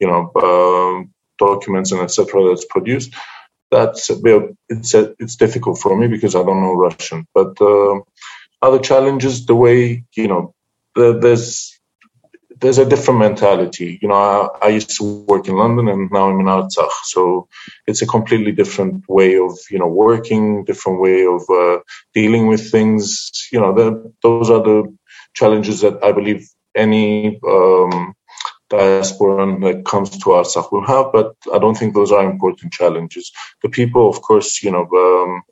you 0.00 0.08
know, 0.08 0.32
um, 0.42 1.12
documents 1.38 1.92
and 1.92 2.00
etc. 2.00 2.48
that's 2.48 2.64
produced, 2.64 3.14
that's 3.70 4.10
a 4.10 4.16
bit, 4.16 4.56
it's 4.68 4.94
a, 4.94 5.14
it's 5.20 5.36
difficult 5.36 5.78
for 5.78 5.96
me 5.96 6.08
because 6.08 6.34
I 6.34 6.42
don't 6.42 6.60
know 6.60 6.74
Russian. 6.74 7.28
But 7.32 7.60
uh, 7.60 8.00
other 8.62 8.80
challenges, 8.80 9.46
the 9.46 9.54
way 9.54 10.04
you 10.16 10.26
know, 10.26 10.54
there's 10.96 11.73
there's 12.64 12.78
a 12.78 12.86
different 12.86 13.20
mentality. 13.20 13.98
You 14.00 14.08
know, 14.08 14.14
I, 14.14 14.66
I, 14.66 14.68
used 14.70 14.96
to 14.96 15.04
work 15.04 15.48
in 15.48 15.56
London 15.56 15.86
and 15.86 16.10
now 16.10 16.30
I'm 16.30 16.40
in 16.40 16.46
Artsakh. 16.46 16.94
So 17.02 17.46
it's 17.86 18.00
a 18.00 18.06
completely 18.06 18.52
different 18.52 19.04
way 19.06 19.36
of, 19.36 19.58
you 19.70 19.78
know, 19.78 19.86
working, 19.86 20.64
different 20.64 21.02
way 21.02 21.26
of 21.26 21.42
uh, 21.50 21.80
dealing 22.14 22.46
with 22.46 22.70
things. 22.70 23.30
You 23.52 23.60
know, 23.60 23.74
the, 23.74 24.14
those 24.22 24.48
are 24.48 24.62
the 24.62 24.96
challenges 25.34 25.82
that 25.82 26.02
I 26.02 26.12
believe 26.12 26.48
any 26.74 27.38
um, 27.46 28.14
diaspora 28.70 29.60
that 29.60 29.84
comes 29.84 30.08
to 30.08 30.30
Artsakh 30.30 30.72
will 30.72 30.86
have, 30.86 31.12
but 31.12 31.34
I 31.52 31.58
don't 31.58 31.76
think 31.76 31.92
those 31.92 32.12
are 32.12 32.24
important 32.24 32.72
challenges. 32.72 33.30
The 33.62 33.68
people, 33.68 34.08
of 34.08 34.22
course, 34.22 34.62
you 34.62 34.70
know, 34.70 34.88
um, 34.90 35.42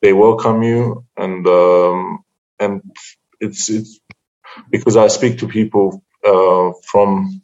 they 0.00 0.14
welcome 0.14 0.62
you 0.62 1.04
and, 1.18 1.46
um, 1.46 2.24
and 2.58 2.80
it's, 3.40 3.68
it's, 3.68 4.00
because 4.70 4.96
I 4.96 5.08
speak 5.08 5.40
to 5.40 5.48
people 5.48 6.02
from 6.90 7.40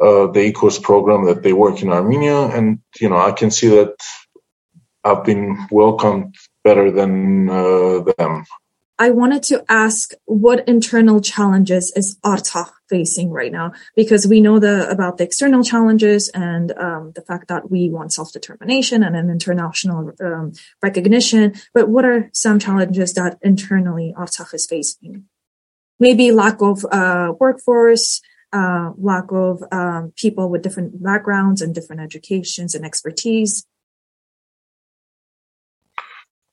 uh, 0.00 0.26
the 0.28 0.52
iGorts 0.52 0.82
program 0.82 1.26
that 1.26 1.42
they 1.42 1.52
work 1.52 1.82
in 1.82 1.88
Armenia, 1.88 2.38
and 2.46 2.80
you 3.00 3.08
know 3.08 3.18
I 3.18 3.32
can 3.32 3.50
see 3.50 3.68
that 3.68 3.94
I've 5.04 5.24
been 5.24 5.66
welcomed 5.70 6.34
better 6.64 6.90
than 6.90 7.48
uh, 7.48 8.00
them. 8.18 8.44
I 8.98 9.10
wanted 9.10 9.42
to 9.44 9.64
ask 9.68 10.12
what 10.24 10.66
internal 10.66 11.20
challenges 11.20 11.92
is 11.94 12.16
Artsakh 12.24 12.72
facing 12.88 13.30
right 13.30 13.52
now? 13.52 13.72
Because 13.94 14.26
we 14.26 14.40
know 14.40 14.58
the 14.58 14.88
about 14.88 15.18
the 15.18 15.24
external 15.24 15.62
challenges 15.62 16.28
and 16.28 16.72
um, 16.72 17.12
the 17.14 17.20
fact 17.20 17.48
that 17.48 17.70
we 17.70 17.90
want 17.90 18.12
self 18.12 18.32
determination 18.32 19.02
and 19.02 19.16
an 19.16 19.30
international 19.30 20.12
um, 20.20 20.52
recognition. 20.82 21.54
But 21.74 21.88
what 21.88 22.04
are 22.04 22.30
some 22.32 22.58
challenges 22.58 23.12
that 23.14 23.38
internally 23.42 24.14
Artsakh 24.16 24.54
is 24.54 24.66
facing? 24.66 25.24
Maybe 25.98 26.32
lack 26.32 26.60
of 26.60 26.84
uh, 26.90 27.32
workforce, 27.38 28.20
uh, 28.52 28.92
lack 28.98 29.32
of 29.32 29.62
um, 29.72 30.12
people 30.16 30.50
with 30.50 30.62
different 30.62 31.02
backgrounds 31.02 31.62
and 31.62 31.74
different 31.74 32.02
educations 32.02 32.74
and 32.74 32.84
expertise? 32.84 33.66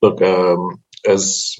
Look, 0.02 0.20
um, 0.22 0.82
as 1.06 1.56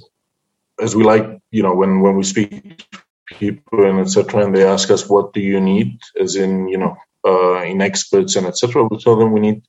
as 0.81 0.97
we 0.97 1.05
like, 1.05 1.39
you 1.51 1.62
know, 1.62 1.74
when 1.74 2.01
when 2.01 2.16
we 2.16 2.24
speak 2.24 2.85
people 3.27 3.85
and 3.85 4.01
etc., 4.01 4.44
and 4.44 4.55
they 4.55 4.65
ask 4.65 4.90
us, 4.90 5.09
"What 5.09 5.32
do 5.32 5.40
you 5.40 5.61
need?" 5.61 5.98
as 6.19 6.36
in, 6.36 6.69
you 6.69 6.78
know, 6.78 6.97
uh, 7.27 7.62
in 7.62 7.81
experts 7.81 8.36
and 8.36 8.47
etc., 8.47 8.85
we 8.85 8.98
tell 8.98 9.16
them 9.16 9.32
we 9.32 9.40
need 9.40 9.62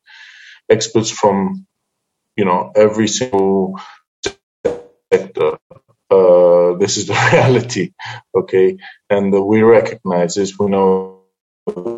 experts 0.69 1.09
from, 1.09 1.65
you 2.35 2.45
know, 2.45 2.71
every 2.75 3.07
single 3.07 3.79
sector 5.13 5.57
uh, 6.11 6.77
this 6.77 6.97
is 6.97 7.07
the 7.07 7.13
reality, 7.33 7.93
okay? 8.35 8.77
And 9.09 9.33
uh, 9.33 9.41
we 9.41 9.61
recognize 9.61 10.35
this. 10.35 10.57
We 10.57 10.67
know 10.67 11.21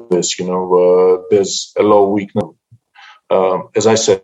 this. 0.10 0.40
You 0.40 0.48
know, 0.48 0.74
uh, 0.74 1.24
there's 1.30 1.74
a 1.78 1.84
of 1.84 2.10
weakness. 2.10 2.46
Um, 3.30 3.70
as 3.76 3.88
I 3.88 3.96
said, 3.96 4.24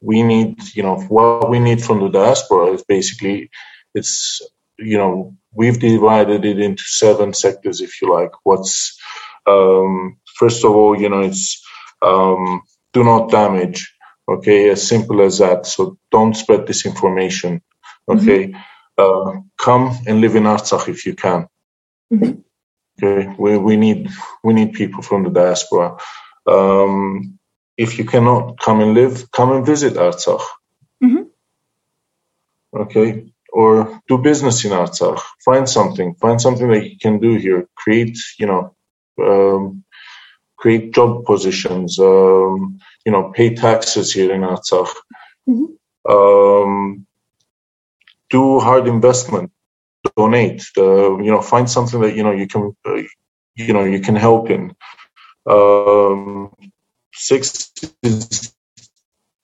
we 0.00 0.22
need, 0.22 0.74
you 0.74 0.82
know, 0.82 0.96
what 0.96 1.50
we 1.50 1.58
need 1.58 1.82
from 1.82 2.00
the 2.00 2.08
diaspora 2.08 2.72
is 2.72 2.82
basically 2.84 3.50
it's 3.94 4.40
you 4.80 4.98
know, 4.98 5.36
we've 5.52 5.78
divided 5.78 6.44
it 6.44 6.58
into 6.58 6.82
seven 6.84 7.34
sectors, 7.34 7.80
if 7.80 8.00
you 8.00 8.12
like. 8.12 8.30
What's, 8.44 8.98
um, 9.46 10.16
first 10.36 10.64
of 10.64 10.72
all, 10.72 11.00
you 11.00 11.08
know, 11.08 11.20
it's, 11.20 11.62
um, 12.02 12.62
do 12.92 13.04
not 13.04 13.30
damage. 13.30 13.94
Okay. 14.28 14.70
As 14.70 14.86
simple 14.86 15.22
as 15.22 15.38
that. 15.38 15.66
So 15.66 15.98
don't 16.10 16.34
spread 16.34 16.60
disinformation. 16.60 17.60
Okay. 18.10 18.48
Mm-hmm. 18.48 18.60
Uh, 18.98 19.40
come 19.58 19.96
and 20.06 20.20
live 20.20 20.36
in 20.36 20.44
Artsakh 20.44 20.88
if 20.88 21.06
you 21.06 21.14
can. 21.14 21.46
Mm-hmm. 22.12 22.40
Okay. 23.02 23.34
We, 23.38 23.56
we 23.56 23.76
need, 23.76 24.10
we 24.44 24.52
need 24.52 24.72
people 24.74 25.02
from 25.02 25.24
the 25.24 25.30
diaspora. 25.30 25.96
Um, 26.46 27.38
if 27.76 27.98
you 27.98 28.04
cannot 28.04 28.58
come 28.60 28.80
and 28.80 28.94
live, 28.94 29.30
come 29.30 29.52
and 29.52 29.64
visit 29.64 29.94
Artsakh. 29.94 30.44
Mm-hmm. 31.02 31.22
Okay 32.76 33.32
or 33.52 34.00
do 34.08 34.18
business 34.18 34.64
in 34.64 34.72
Artsakh. 34.72 35.20
Find 35.44 35.68
something. 35.68 36.14
Find 36.14 36.40
something 36.40 36.68
that 36.68 36.84
you 36.88 36.98
can 36.98 37.18
do 37.18 37.36
here. 37.36 37.68
Create, 37.76 38.18
you 38.38 38.46
know, 38.46 38.74
um, 39.20 39.84
create 40.56 40.94
job 40.94 41.24
positions. 41.24 41.98
Um, 41.98 42.78
you 43.04 43.12
know, 43.12 43.32
pay 43.34 43.54
taxes 43.54 44.12
here 44.12 44.32
in 44.32 44.42
Artsakh. 44.42 44.92
Mm-hmm. 45.48 46.12
Um, 46.12 47.06
do 48.30 48.58
hard 48.60 48.88
investment. 48.88 49.50
Donate. 50.16 50.62
Uh, 50.78 51.18
you 51.18 51.30
know, 51.30 51.42
find 51.42 51.68
something 51.68 52.00
that 52.00 52.16
you 52.16 52.22
know 52.22 52.32
you 52.32 52.46
can, 52.46 52.74
uh, 52.86 53.02
you 53.54 53.72
know, 53.74 53.84
you 53.84 54.00
can 54.00 54.16
help 54.16 54.48
in. 54.48 54.74
Um, 55.48 56.54
six 57.12 57.72
is, 58.02 58.54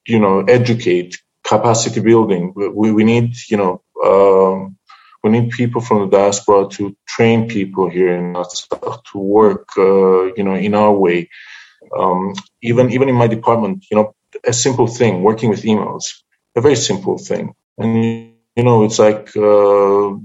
you 0.06 0.18
know, 0.18 0.40
educate 0.40 1.18
capacity 1.44 2.00
building. 2.00 2.52
We, 2.54 2.90
we 2.92 3.04
need, 3.04 3.34
you 3.48 3.56
know, 3.56 3.82
um, 4.04 4.76
we 5.22 5.30
need 5.30 5.50
people 5.50 5.80
from 5.80 6.02
the 6.02 6.16
diaspora 6.16 6.68
to 6.70 6.96
train 7.06 7.48
people 7.48 7.88
here 7.90 8.14
in 8.16 8.34
Artsakh 8.34 9.04
to 9.12 9.18
work, 9.18 9.68
uh, 9.76 10.32
you 10.34 10.42
know, 10.42 10.54
in 10.54 10.74
our 10.74 10.92
way. 10.92 11.28
Um, 11.96 12.34
even 12.62 12.90
even 12.90 13.08
in 13.08 13.14
my 13.14 13.26
department, 13.26 13.84
you 13.90 13.96
know, 13.96 14.14
a 14.44 14.52
simple 14.52 14.86
thing, 14.86 15.22
working 15.22 15.50
with 15.50 15.62
emails, 15.62 16.22
a 16.56 16.60
very 16.60 16.76
simple 16.76 17.18
thing, 17.18 17.54
and 17.78 18.35
you 18.56 18.64
know, 18.64 18.84
it's 18.84 18.98
like 18.98 19.36
uh, 19.36 20.16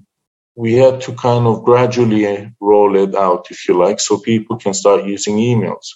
we 0.55 0.73
had 0.73 1.01
to 1.01 1.13
kind 1.13 1.45
of 1.45 1.63
gradually 1.63 2.53
roll 2.59 2.95
it 2.95 3.13
out, 3.15 3.51
if 3.51 3.67
you 3.67 3.77
like, 3.77 3.99
so 3.99 4.19
people 4.19 4.57
can 4.57 4.73
start 4.73 5.05
using 5.05 5.37
emails. 5.37 5.87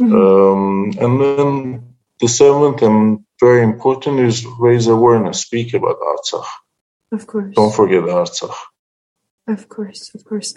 Mm-hmm. 0.00 0.14
Um, 0.14 0.92
and 0.98 1.20
then 1.20 1.94
the 2.20 2.28
seventh 2.28 2.82
and 2.82 3.24
very 3.40 3.62
important 3.62 4.20
is 4.20 4.46
raise 4.58 4.86
awareness, 4.86 5.42
speak 5.42 5.74
about 5.74 5.98
Artsakh. 6.00 6.46
Of 7.12 7.26
course. 7.26 7.54
Don't 7.54 7.74
forget 7.74 8.04
Artsakh. 8.04 8.54
Of 9.46 9.68
course, 9.68 10.14
of 10.14 10.24
course. 10.24 10.54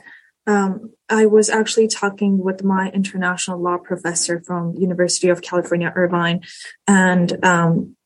Um, 0.48 0.94
I 1.10 1.26
was 1.26 1.50
actually 1.50 1.90
talking 1.90 2.38
with 2.38 2.64
my 2.64 2.90
international 2.92 3.62
law 3.62 3.78
professor 3.78 4.42
from 4.42 4.76
University 4.78 5.28
of 5.28 5.42
California, 5.42 5.92
Irvine, 5.94 6.42
and 6.88 7.44
um, 7.44 7.97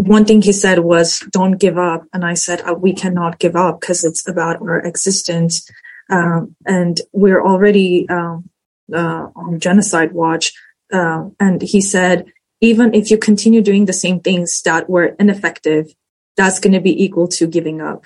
one 0.00 0.24
thing 0.24 0.42
he 0.42 0.52
said 0.52 0.80
was, 0.80 1.20
"Don't 1.30 1.58
give 1.58 1.78
up." 1.78 2.04
And 2.12 2.24
I 2.24 2.34
said, 2.34 2.62
uh, 2.62 2.74
"We 2.74 2.92
cannot 2.94 3.38
give 3.38 3.56
up 3.56 3.80
because 3.80 4.04
it's 4.04 4.26
about 4.28 4.60
our 4.60 4.80
existence, 4.80 5.68
um, 6.08 6.56
and 6.66 7.00
we're 7.12 7.44
already 7.44 8.08
um, 8.08 8.48
uh, 8.92 9.28
on 9.34 9.60
genocide 9.60 10.12
watch." 10.12 10.52
Uh, 10.92 11.28
and 11.38 11.62
he 11.62 11.80
said, 11.80 12.26
even 12.60 12.94
if 12.94 13.10
you 13.10 13.18
continue 13.18 13.62
doing 13.62 13.86
the 13.86 13.92
same 13.92 14.20
things 14.20 14.60
that 14.62 14.88
were 14.88 15.16
ineffective, 15.18 15.94
that's 16.36 16.58
going 16.60 16.72
to 16.72 16.80
be 16.80 17.02
equal 17.02 17.28
to 17.28 17.46
giving 17.46 17.80
up. 17.80 18.04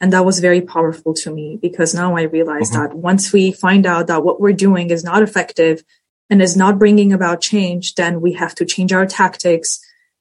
And 0.00 0.12
that 0.12 0.24
was 0.24 0.40
very 0.40 0.60
powerful 0.60 1.12
to 1.14 1.30
me 1.30 1.58
because 1.60 1.94
now 1.94 2.16
I 2.16 2.22
realize 2.22 2.70
mm-hmm. 2.70 2.82
that 2.82 2.96
once 2.96 3.32
we 3.32 3.52
find 3.52 3.86
out 3.86 4.06
that 4.06 4.24
what 4.24 4.40
we're 4.40 4.52
doing 4.52 4.90
is 4.90 5.04
not 5.04 5.22
effective 5.22 5.82
and 6.30 6.40
is 6.40 6.56
not 6.56 6.78
bringing 6.78 7.12
about 7.12 7.40
change, 7.40 7.94
then 7.96 8.20
we 8.20 8.32
have 8.34 8.54
to 8.56 8.64
change 8.64 8.92
our 8.92 9.06
tactics 9.06 9.80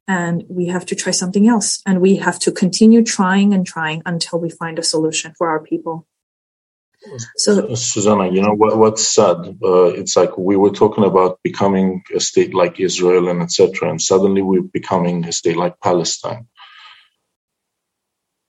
and 0.10 0.44
we 0.50 0.66
have 0.66 0.88
to 0.88 0.96
try 0.96 1.12
something 1.12 1.48
else. 1.48 1.82
And 1.86 2.02
we 2.02 2.16
have 2.18 2.40
to 2.40 2.52
continue 2.52 3.04
trying 3.04 3.54
and 3.54 3.66
trying 3.66 4.02
until 4.08 4.40
we 4.40 4.50
find 4.50 4.80
a 4.80 4.84
solution 4.84 5.34
for 5.38 5.48
our 5.48 5.60
people. 5.60 6.08
So, 7.38 7.76
Susanna, 7.76 8.30
you 8.30 8.42
know 8.42 8.56
what, 8.56 8.78
what's 8.78 9.08
sad? 9.08 9.38
Uh, 9.64 9.86
it's 9.86 10.18
like 10.18 10.38
we 10.38 10.58
were 10.58 10.72
talking 10.72 11.06
about 11.06 11.40
becoming 11.44 12.02
a 12.14 12.20
state 12.20 12.54
like 12.54 12.80
Israel 12.80 13.30
and 13.30 13.42
etc., 13.42 13.90
and 13.90 14.02
suddenly 14.02 14.42
we're 14.42 14.64
becoming 14.80 15.24
a 15.24 15.32
state 15.32 15.56
like 15.56 15.80
Palestine. 15.80 16.48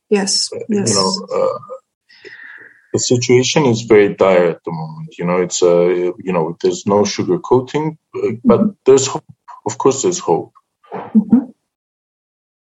Yes, 0.09 0.51
yes. 0.69 0.91
You 0.91 0.95
know, 0.97 1.11
uh, 1.33 1.59
the 2.93 2.99
situation 2.99 3.67
is 3.67 3.83
very 3.83 4.15
dire 4.15 4.47
at 4.47 4.65
the 4.65 4.73
moment. 4.73 5.17
You 5.17 5.27
know, 5.27 5.43
it's 5.43 5.63
uh, 5.63 5.89
you 5.89 6.33
know, 6.33 6.57
there's 6.61 6.87
no 6.87 7.03
sugarcoating, 7.03 7.99
uh, 8.17 8.33
but 8.45 8.61
mm-hmm. 8.61 8.71
there's 8.85 9.07
hope. 9.07 9.25
Of 9.65 9.79
course, 9.79 10.03
there's 10.03 10.19
hope. 10.19 10.53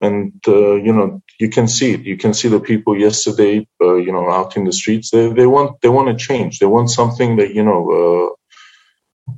And 0.01 0.33
uh, 0.49 0.77
you 0.77 0.93
know 0.93 1.23
you 1.39 1.49
can 1.51 1.69
see 1.69 1.93
it. 1.93 2.03
You 2.03 2.17
can 2.17 2.33
see 2.33 2.49
the 2.49 2.61
people 2.61 2.97
yesterday, 2.99 3.67
uh, 3.81 3.97
you 3.97 4.13
know, 4.13 4.31
out 4.31 4.57
in 4.57 4.65
the 4.65 4.73
streets. 4.73 5.11
They 5.11 5.33
they 5.33 5.47
want 5.47 5.81
they 5.83 5.89
want 5.89 6.09
to 6.09 6.17
change. 6.17 6.59
They 6.59 6.67
want 6.67 6.91
something 6.91 7.37
that 7.37 7.55
you 7.55 7.63
know. 7.63 7.81
Uh, 7.99 9.35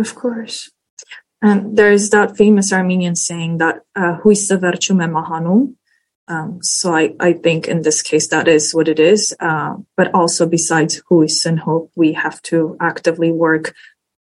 of 0.00 0.14
course, 0.14 0.70
and 1.40 1.76
there 1.76 1.92
is 1.92 2.10
that 2.10 2.36
famous 2.36 2.72
Armenian 2.72 3.16
saying 3.16 3.58
that 3.58 3.82
"Huisa 3.96 4.58
verchume 4.58 5.08
mahanu." 5.08 5.74
Um, 6.26 6.58
so 6.62 6.94
I, 6.94 7.14
I 7.20 7.34
think 7.34 7.68
in 7.68 7.82
this 7.82 8.00
case 8.00 8.28
that 8.28 8.48
is 8.48 8.74
what 8.74 8.88
it 8.88 8.98
is. 8.98 9.34
Uh, 9.40 9.76
but 9.96 10.14
also 10.14 10.46
besides 10.46 11.02
huis 11.10 11.44
and 11.44 11.58
hope, 11.58 11.90
we 11.96 12.12
have 12.14 12.40
to 12.42 12.76
actively 12.80 13.30
work 13.30 13.74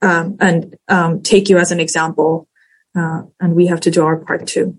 um, 0.01 0.37
and 0.39 0.75
um, 0.87 1.21
take 1.21 1.49
you 1.49 1.57
as 1.57 1.71
an 1.71 1.79
example, 1.79 2.47
uh, 2.97 3.23
and 3.39 3.55
we 3.55 3.67
have 3.67 3.79
to 3.81 3.91
do 3.91 4.03
our 4.03 4.17
part 4.17 4.47
too. 4.47 4.77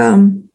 Um, 0.00 0.50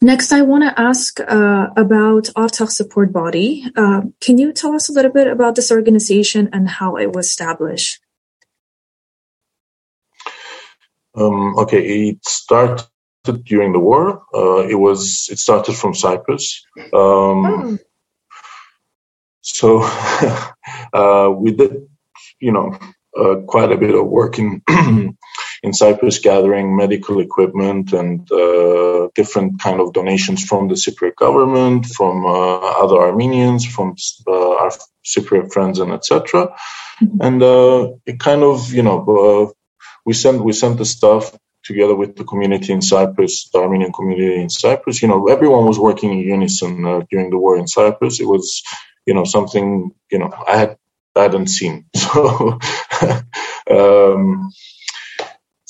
next, 0.00 0.32
I 0.32 0.42
want 0.42 0.62
to 0.64 0.80
ask 0.80 1.18
uh, 1.20 1.68
about 1.76 2.24
Artsakh 2.36 2.70
Support 2.70 3.12
Body. 3.12 3.64
Uh, 3.76 4.02
can 4.20 4.38
you 4.38 4.52
tell 4.52 4.74
us 4.74 4.88
a 4.88 4.92
little 4.92 5.10
bit 5.10 5.26
about 5.26 5.56
this 5.56 5.72
organization 5.72 6.48
and 6.52 6.68
how 6.68 6.96
it 6.96 7.12
was 7.12 7.26
established? 7.26 8.00
Um, 11.16 11.56
okay, 11.58 12.08
it 12.08 12.24
started 12.24 12.86
during 13.44 13.72
the 13.72 13.78
war. 13.78 14.22
Uh, 14.34 14.66
it 14.68 14.74
was 14.74 15.28
it 15.30 15.38
started 15.38 15.74
from 15.74 15.94
Cyprus. 15.94 16.64
Um, 16.92 17.46
oh. 17.46 17.78
So 19.40 19.82
uh, 20.92 21.30
we 21.30 21.52
did, 21.52 21.88
you 22.40 22.52
know, 22.52 22.78
uh, 23.16 23.36
quite 23.46 23.70
a 23.70 23.76
bit 23.76 23.94
of 23.94 24.06
work 24.06 24.38
in 24.38 24.62
in 25.64 25.72
Cyprus 25.72 26.18
gathering 26.18 26.76
medical 26.76 27.20
equipment 27.20 27.94
and 27.94 28.30
uh, 28.30 29.08
different 29.14 29.58
kind 29.62 29.80
of 29.80 29.94
donations 29.94 30.44
from 30.44 30.68
the 30.68 30.74
Cypriot 30.74 31.16
government, 31.16 31.86
from 31.86 32.26
uh, 32.26 32.58
other 32.84 32.98
Armenians, 32.98 33.64
from 33.64 33.96
uh, 34.26 34.56
our 34.62 34.70
Cypriot 35.02 35.54
friends, 35.54 35.78
and 35.78 35.90
etc. 35.90 36.54
Mm-hmm. 37.00 37.22
And 37.22 37.42
uh, 37.42 37.92
it 38.04 38.20
kind 38.20 38.42
of, 38.42 38.74
you 38.74 38.82
know, 38.82 38.98
uh, 39.18 39.52
we 40.04 40.12
sent 40.12 40.44
we 40.44 40.52
sent 40.52 40.76
the 40.76 40.84
stuff 40.84 41.34
together 41.62 41.94
with 41.94 42.14
the 42.16 42.24
community 42.24 42.74
in 42.74 42.82
Cyprus, 42.82 43.48
the 43.48 43.60
Armenian 43.60 43.92
community 43.94 44.42
in 44.42 44.50
Cyprus. 44.50 45.00
You 45.00 45.08
know, 45.08 45.28
everyone 45.28 45.64
was 45.64 45.78
working 45.78 46.12
in 46.12 46.18
unison 46.18 46.84
uh, 46.84 47.00
during 47.10 47.30
the 47.30 47.38
war 47.38 47.56
in 47.56 47.66
Cyprus. 47.66 48.20
It 48.20 48.28
was, 48.28 48.62
you 49.06 49.14
know, 49.14 49.24
something 49.24 49.92
you 50.12 50.18
know 50.18 50.30
I 50.46 50.58
had 50.58 50.76
I 51.16 51.22
hadn't 51.22 51.46
seen. 51.46 51.86
So. 51.96 52.58
um, 53.70 54.50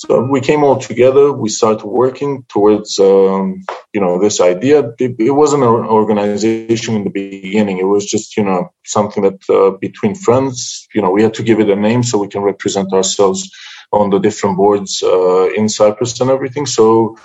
so 0.06 0.22
we 0.22 0.40
came 0.40 0.64
all 0.64 0.78
together. 0.78 1.32
We 1.32 1.48
started 1.48 1.86
working 1.86 2.44
towards, 2.48 2.98
um, 2.98 3.64
you 3.92 4.00
know, 4.00 4.20
this 4.20 4.40
idea. 4.40 4.92
It, 4.98 5.16
it, 5.18 5.30
wasn't 5.30 5.62
an 5.62 5.68
organization 5.68 6.96
in 6.96 7.04
the 7.04 7.10
beginning. 7.10 7.78
It 7.78 7.84
was 7.84 8.04
just, 8.04 8.36
you 8.36 8.44
know, 8.44 8.70
something 8.84 9.22
that 9.22 9.40
uh, 9.48 9.78
between 9.78 10.14
friends, 10.14 10.88
you 10.94 11.00
know, 11.00 11.10
we 11.10 11.22
had 11.22 11.34
to 11.34 11.42
give 11.42 11.60
it 11.60 11.70
a 11.70 11.76
name 11.76 12.02
so 12.02 12.18
we 12.18 12.28
can 12.28 12.42
represent 12.42 12.92
ourselves 12.92 13.50
on 13.92 14.10
the 14.10 14.18
different 14.18 14.56
boards 14.56 15.02
uh, 15.02 15.48
in 15.50 15.68
Cyprus 15.68 16.20
and 16.20 16.30
everything. 16.30 16.66
So 16.66 17.16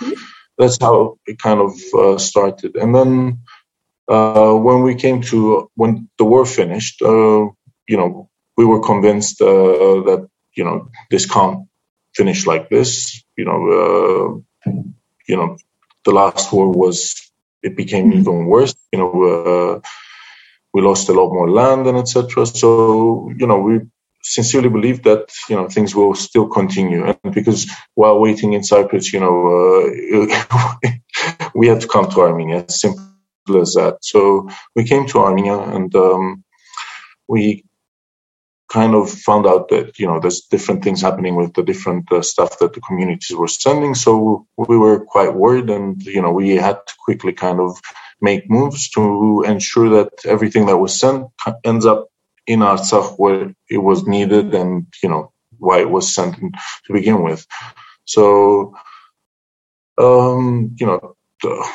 that's 0.58 0.78
how 0.80 1.18
it 1.26 1.38
kind 1.40 1.60
of 1.60 1.74
uh, 1.94 2.18
started. 2.18 2.76
And 2.76 2.96
then 2.96 3.40
uh, 4.08 4.54
when 4.54 4.84
we 4.84 4.96
came 4.96 5.22
to 5.22 5.70
when 5.76 6.10
the 6.18 6.26
war 6.26 6.46
finished, 6.46 7.02
uh, 7.02 7.48
you 7.88 7.98
know, 7.98 8.30
we 8.58 8.66
were 8.66 8.82
convinced 8.82 9.42
uh, 9.42 9.46
that 9.46 10.28
you 10.56 10.64
know 10.64 10.90
this 11.10 11.26
can't 11.26 11.69
finish 12.20 12.46
like 12.46 12.66
this. 12.70 13.24
You 13.40 13.46
know, 13.50 13.60
uh, 13.80 14.28
you 15.30 15.38
know, 15.38 15.58
the 16.06 16.14
last 16.22 16.52
war 16.54 16.68
was 16.84 16.98
it 17.68 17.76
became 17.76 18.06
mm-hmm. 18.10 18.20
even 18.22 18.46
worse. 18.54 18.76
You 18.94 19.00
know, 19.00 19.14
uh, 19.32 19.74
we 20.74 20.82
lost 20.82 21.10
a 21.10 21.14
lot 21.20 21.30
more 21.38 21.50
land 21.50 21.88
and 21.88 21.98
etc. 21.98 22.46
So 22.46 22.70
you 23.40 23.48
know, 23.48 23.60
we 23.68 23.74
sincerely 24.22 24.70
believe 24.70 25.00
that 25.04 25.24
you 25.50 25.56
know 25.56 25.68
things 25.70 25.96
will 25.96 26.16
still 26.16 26.48
continue, 26.60 27.02
and 27.10 27.34
because 27.34 27.62
while 27.96 28.20
waiting 28.20 28.54
in 28.54 28.64
Cyprus, 28.64 29.14
you 29.14 29.22
know, 29.24 29.36
uh, 29.58 29.86
we 31.60 31.68
had 31.68 31.82
to 31.82 31.88
come 31.88 32.08
to 32.10 32.22
Armenia. 32.22 32.66
Simple 32.70 33.10
as 33.62 33.74
that. 33.74 33.98
So 34.02 34.50
we 34.76 34.84
came 34.84 35.08
to 35.08 35.20
Armenia 35.20 35.58
and 35.58 35.90
um, 35.96 36.44
we 37.28 37.64
kind 38.70 38.94
of 38.94 39.10
found 39.10 39.48
out 39.48 39.70
that 39.70 39.98
you 40.00 40.08
know 40.08 40.20
there's 40.20 40.42
different 40.42 40.84
things 40.84 41.02
happening 41.02 41.36
with 41.36 41.54
the 41.54 41.64
different 41.64 42.12
uh, 42.12 42.22
stuff 42.22 42.60
that 42.60 42.74
the 42.74 42.82
communities 42.82 43.36
were 43.36 43.48
sending. 43.48 43.96
So 43.96 44.46
we 44.58 44.78
were 44.78 45.04
quite 45.04 45.34
worried 45.34 45.70
and 45.70 46.02
you 46.04 46.22
know 46.22 46.32
we 46.32 46.56
had 46.56 46.80
to 46.88 46.94
quickly 47.04 47.34
kind 47.34 47.60
of 47.60 47.80
make 48.22 48.50
moves 48.50 48.90
to 48.92 49.44
ensure 49.46 49.90
that 49.90 50.26
everything 50.26 50.68
that 50.68 50.78
was 50.78 51.00
sent 51.00 51.28
ends 51.64 51.86
up 51.86 52.10
in 52.46 52.60
Artsakh 52.60 53.16
where 53.18 53.54
it 53.70 53.78
was 53.78 54.06
needed 54.06 54.54
and 54.54 54.88
you 55.02 55.10
know 55.10 55.32
why 55.58 55.80
it 55.80 55.90
was 55.90 56.14
sent 56.14 56.36
to 56.36 56.94
begin 56.94 57.24
with. 57.24 57.46
So 58.06 58.76
um, 59.98 60.76
you 60.80 60.86
know 60.86 61.16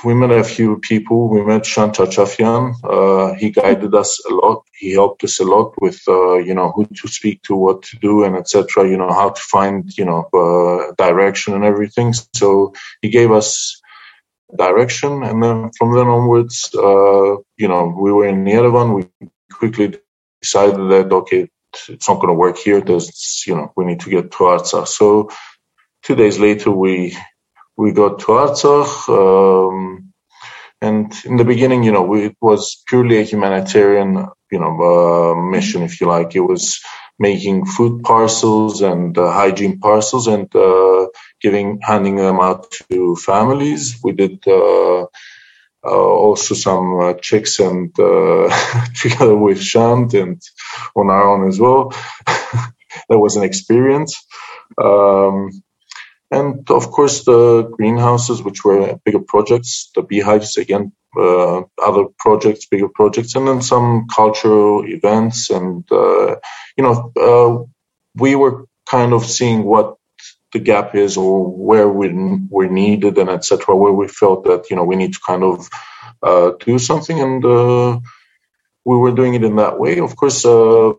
we 0.04 0.14
met 0.14 0.30
a 0.30 0.44
few 0.44 0.78
people. 0.78 1.28
We 1.28 1.42
met 1.42 1.64
Shanta 1.64 2.02
Chafian. 2.02 2.74
Uh, 2.84 3.34
he 3.34 3.50
guided 3.50 3.94
us 3.94 4.22
a 4.24 4.32
lot. 4.32 4.64
He 4.72 4.92
helped 4.92 5.24
us 5.24 5.40
a 5.40 5.44
lot 5.44 5.74
with, 5.80 6.00
uh, 6.06 6.38
you 6.38 6.54
know, 6.54 6.70
who 6.70 6.86
to 6.86 7.08
speak 7.08 7.42
to, 7.42 7.56
what 7.56 7.82
to 7.82 7.96
do, 7.98 8.24
and 8.24 8.36
etc. 8.36 8.88
You 8.88 8.96
know, 8.98 9.12
how 9.12 9.30
to 9.30 9.40
find, 9.40 9.90
you 9.96 10.04
know, 10.04 10.28
uh, 10.34 10.92
direction 11.02 11.54
and 11.54 11.64
everything. 11.64 12.12
So 12.34 12.74
he 13.00 13.08
gave 13.08 13.32
us 13.32 13.80
direction, 14.56 15.22
and 15.22 15.42
then 15.42 15.70
from 15.78 15.94
then 15.94 16.08
onwards, 16.08 16.70
uh, 16.74 17.36
you 17.56 17.68
know, 17.68 17.94
we 17.98 18.12
were 18.12 18.28
in 18.28 18.44
Yerevan. 18.44 18.94
We 18.96 19.28
quickly 19.50 19.98
decided 20.42 20.90
that 20.90 21.12
okay, 21.12 21.48
it's 21.88 22.08
not 22.08 22.16
going 22.16 22.28
to 22.28 22.34
work 22.34 22.58
here. 22.58 22.80
There's, 22.80 23.44
you 23.46 23.54
know, 23.56 23.72
we 23.76 23.84
need 23.84 24.00
to 24.00 24.10
get 24.10 24.30
to 24.32 24.38
Artsakh. 24.38 24.88
So 24.88 25.30
two 26.02 26.16
days 26.16 26.38
later, 26.38 26.70
we 26.70 27.16
we 27.76 27.92
got 27.92 28.20
to 28.20 28.26
Artsakh. 28.26 29.08
Um, 29.08 30.12
and 30.80 31.12
in 31.24 31.36
the 31.38 31.44
beginning, 31.44 31.84
you 31.84 31.92
know, 31.92 32.02
we, 32.02 32.26
it 32.26 32.36
was 32.40 32.82
purely 32.88 33.18
a 33.18 33.24
humanitarian, 33.24 34.28
you 34.52 34.60
know, 34.60 34.78
uh, 34.80 35.34
mission, 35.50 35.82
if 35.82 36.00
you 36.00 36.08
like. 36.08 36.36
It 36.36 36.40
was 36.40 36.80
making 37.18 37.66
food 37.66 38.02
parcels 38.04 38.82
and 38.82 39.16
uh, 39.18 39.32
hygiene 39.32 39.80
parcels 39.80 40.28
and 40.28 40.54
uh, 40.54 41.08
giving, 41.40 41.80
handing 41.82 42.16
them 42.16 42.40
out 42.40 42.70
to 42.92 43.16
families. 43.16 43.98
We 44.04 44.12
did 44.12 44.44
uh, 44.46 45.02
uh, 45.02 45.06
also 45.86 46.54
some 46.54 47.00
uh, 47.00 47.14
checks 47.14 47.60
and 47.60 47.94
together 48.96 49.36
with 49.36 49.60
Shant 49.62 50.14
and 50.14 50.42
on 50.96 51.10
our 51.10 51.28
own 51.28 51.48
as 51.48 51.60
well. 51.60 51.90
that 52.26 53.18
was 53.18 53.36
an 53.36 53.44
experience. 53.44 54.24
Um, 54.82 55.50
and 56.30 56.68
of 56.70 56.90
course 56.90 57.24
the 57.24 57.62
greenhouses, 57.62 58.42
which 58.42 58.64
were 58.64 58.98
bigger 59.04 59.20
projects, 59.20 59.90
the 59.94 60.02
beehives 60.02 60.56
again, 60.56 60.92
uh, 61.18 61.62
other 61.82 62.06
projects, 62.18 62.66
bigger 62.66 62.88
projects, 62.88 63.34
and 63.34 63.46
then 63.46 63.62
some 63.62 64.06
cultural 64.14 64.84
events, 64.86 65.50
and 65.50 65.84
uh, 65.92 66.36
you 66.76 66.82
know, 66.82 67.12
uh, 67.16 67.64
we 68.16 68.34
were 68.34 68.66
kind 68.88 69.12
of 69.12 69.24
seeing 69.24 69.64
what 69.64 69.96
the 70.52 70.58
gap 70.58 70.94
is 70.94 71.16
or 71.16 71.46
where 71.46 71.88
we 71.88 72.08
we're 72.48 72.68
needed 72.68 73.18
and 73.18 73.30
etc. 73.30 73.76
Where 73.76 73.92
we 73.92 74.08
felt 74.08 74.44
that 74.44 74.70
you 74.70 74.76
know 74.76 74.84
we 74.84 74.96
need 74.96 75.14
to 75.14 75.20
kind 75.24 75.44
of 75.44 75.68
uh, 76.22 76.52
do 76.60 76.78
something, 76.78 77.20
and 77.20 77.44
uh, 77.44 78.00
we 78.84 78.96
were 78.96 79.12
doing 79.12 79.34
it 79.34 79.44
in 79.44 79.56
that 79.56 79.78
way. 79.78 80.00
Of 80.00 80.16
course, 80.16 80.44
uh, 80.44 80.92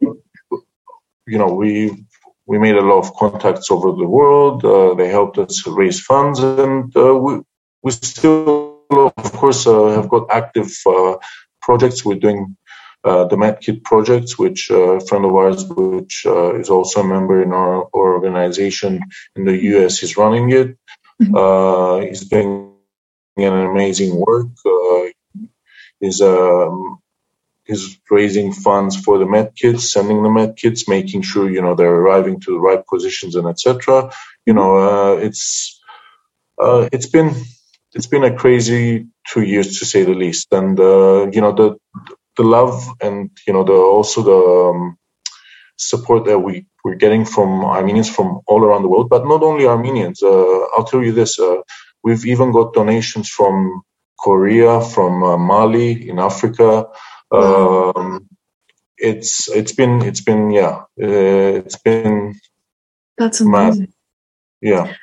you 1.28 1.38
know, 1.38 1.54
we 1.54 2.06
we 2.48 2.60
made 2.60 2.76
a 2.76 2.82
lot 2.82 3.00
of 3.00 3.16
contacts 3.16 3.72
over 3.72 3.92
the 3.92 4.08
world. 4.08 4.64
Uh, 4.64 4.94
they 4.94 5.10
helped 5.10 5.38
us 5.38 5.66
raise 5.68 6.00
funds, 6.00 6.40
and 6.40 6.96
uh, 6.96 7.16
we 7.16 7.42
we 7.82 7.92
still, 7.92 8.82
of 8.92 9.32
course, 9.34 9.68
uh, 9.68 9.90
have 9.90 10.10
got 10.10 10.28
active 10.32 10.72
uh, 10.86 11.16
projects. 11.62 12.06
We're 12.06 12.20
doing 12.20 12.58
uh, 13.04 13.26
the 13.26 13.36
MedKit 13.36 13.84
projects, 13.84 14.38
which 14.38 14.72
uh, 14.72 14.98
a 14.98 15.00
friend 15.00 15.26
of 15.26 15.36
ours, 15.36 15.66
which 15.68 16.26
is 16.26 16.70
also 16.70 17.02
a 17.02 17.08
member 17.08 17.42
in 17.42 17.54
our, 17.54 17.88
our, 17.94 18.14
organization 18.16 19.02
in 19.36 19.46
the 19.46 19.58
US, 19.76 20.02
is 20.02 20.18
running 20.18 20.52
it. 20.52 20.78
Mm-hmm. 21.22 22.08
he's 22.08 22.26
doing 22.28 22.74
an 23.38 23.54
amazing 23.54 24.16
work. 24.16 24.48
he's 26.00 26.22
um, 26.22 27.00
is 27.68 27.98
raising 28.12 28.54
funds 28.54 28.98
for 28.98 29.20
the 29.20 29.26
med 29.26 29.54
kits, 29.56 29.92
sending 29.92 30.24
the 30.24 30.30
med 30.32 30.58
kits, 30.58 30.88
making 30.88 31.24
sure 31.24 31.50
you 31.52 31.62
know 31.62 31.76
they're 31.76 31.96
arriving 31.96 32.40
to 32.42 32.52
the 32.54 32.60
right 32.60 32.86
positions 32.88 33.36
and 33.36 33.48
etc. 33.48 34.12
You 34.46 34.54
know, 34.54 34.78
uh, 34.78 35.18
it's 35.18 35.82
uh, 36.62 36.90
it's 36.92 37.08
been 37.08 37.36
it's 37.94 38.08
been 38.08 38.24
a 38.26 38.36
crazy 38.36 39.08
two 39.28 39.44
years 39.44 39.80
to 39.80 39.86
say 39.86 40.04
the 40.04 40.14
least, 40.16 40.50
and 40.54 40.80
uh, 40.80 41.28
you 41.32 41.42
know 41.42 41.54
the 41.54 41.78
the 42.38 42.44
love 42.44 42.88
and 43.02 43.32
you 43.48 43.54
know 43.54 43.64
the 43.66 43.74
also 43.74 44.22
the 44.24 44.72
um, 44.72 44.98
support 45.78 46.26
that 46.26 46.40
we 46.40 46.68
we're 46.84 46.96
getting 46.96 47.26
from 47.26 47.66
Armenians 47.66 48.10
from 48.10 48.42
all 48.48 48.64
around 48.64 48.84
the 48.84 48.90
world, 48.90 49.10
but 49.10 49.26
not 49.26 49.44
only 49.44 49.66
Armenians. 49.68 50.24
Uh, 50.24 50.66
I'll 50.78 50.86
tell 50.86 51.04
you 51.04 51.14
this: 51.14 51.40
uh, 51.40 51.58
we've 52.04 52.26
even 52.26 52.52
got 52.52 52.74
donations 52.74 53.30
from 53.30 53.82
Korea, 54.20 54.82
from 54.82 55.24
uh, 55.24 55.38
Mali 55.38 56.10
in 56.10 56.20
Africa. 56.20 56.88
Um, 57.32 58.28
it's 58.98 59.50
it's 59.50 59.74
been 59.74 60.02
it's 60.02 60.22
been 60.22 60.52
yeah 60.52 60.84
uh, 61.02 61.60
it's 61.60 61.78
been 61.78 62.36
that's 63.18 63.42
amazing. 63.42 63.82
Mad. 63.82 63.90
Yeah. 64.62 64.94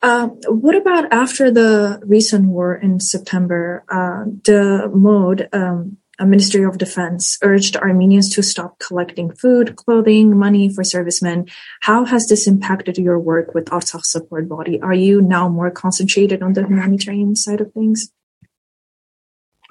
Um, 0.00 0.38
what 0.46 0.76
about 0.76 1.12
after 1.12 1.50
the 1.50 2.00
recent 2.04 2.46
war 2.46 2.74
in 2.74 3.00
September? 3.00 3.84
Uh, 3.88 4.30
the 4.44 4.90
mode, 4.94 5.48
um, 5.52 5.96
a 6.20 6.26
Ministry 6.26 6.62
of 6.62 6.78
Defense, 6.78 7.38
urged 7.42 7.76
Armenians 7.76 8.32
to 8.34 8.42
stop 8.42 8.78
collecting 8.78 9.32
food, 9.32 9.76
clothing, 9.76 10.36
money 10.36 10.72
for 10.72 10.84
servicemen. 10.84 11.46
How 11.80 12.04
has 12.04 12.28
this 12.28 12.46
impacted 12.46 12.98
your 12.98 13.18
work 13.18 13.54
with 13.54 13.66
Artsakh 13.66 14.04
Support 14.04 14.48
Body? 14.48 14.80
Are 14.80 14.94
you 14.94 15.20
now 15.20 15.48
more 15.48 15.70
concentrated 15.70 16.42
on 16.42 16.52
the 16.52 16.66
humanitarian 16.66 17.34
side 17.34 17.60
of 17.60 17.72
things? 17.72 18.12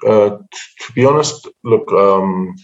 Uh, 0.06 0.38
to 0.80 0.92
be 0.94 1.04
honest, 1.04 1.48
look, 1.64 1.92
um, 1.92 2.54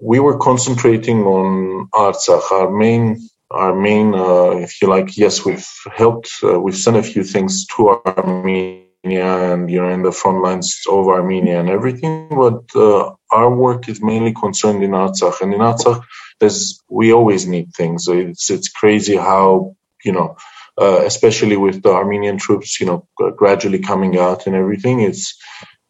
we 0.00 0.20
were 0.20 0.38
concentrating 0.38 1.22
on 1.22 1.88
Artsakh. 1.92 2.50
Our 2.50 2.70
main, 2.70 3.28
our 3.50 3.74
main, 3.74 4.14
uh, 4.14 4.58
if 4.58 4.80
you 4.80 4.88
like, 4.88 5.16
yes, 5.16 5.44
we've 5.44 5.66
helped. 5.94 6.30
Uh, 6.42 6.60
we've 6.60 6.76
sent 6.76 6.96
a 6.96 7.02
few 7.02 7.24
things 7.24 7.66
to 7.76 8.00
Armenia 8.06 8.84
and 9.04 9.70
you 9.70 9.80
know 9.80 9.88
in 9.90 10.02
the 10.02 10.12
front 10.12 10.42
lines 10.42 10.82
of 10.90 11.08
Armenia 11.08 11.60
and 11.60 11.68
everything. 11.68 12.28
But 12.28 12.64
uh, 12.74 13.14
our 13.30 13.54
work 13.54 13.88
is 13.88 14.02
mainly 14.02 14.34
concerned 14.34 14.82
in 14.82 14.90
Artsakh, 14.90 15.40
and 15.40 15.54
in 15.54 15.60
Artsakh, 15.60 16.02
there's 16.40 16.82
we 16.88 17.12
always 17.12 17.46
need 17.46 17.72
things. 17.72 18.08
It's 18.08 18.50
it's 18.50 18.68
crazy 18.68 19.16
how 19.16 19.76
you 20.04 20.12
know 20.12 20.36
uh, 20.80 21.02
especially 21.04 21.56
with 21.56 21.82
the 21.82 21.90
Armenian 21.90 22.38
troops, 22.38 22.80
you 22.80 22.86
know, 22.86 23.08
gradually 23.36 23.80
coming 23.80 24.18
out 24.18 24.46
and 24.46 24.54
everything. 24.54 25.00
It's, 25.00 25.36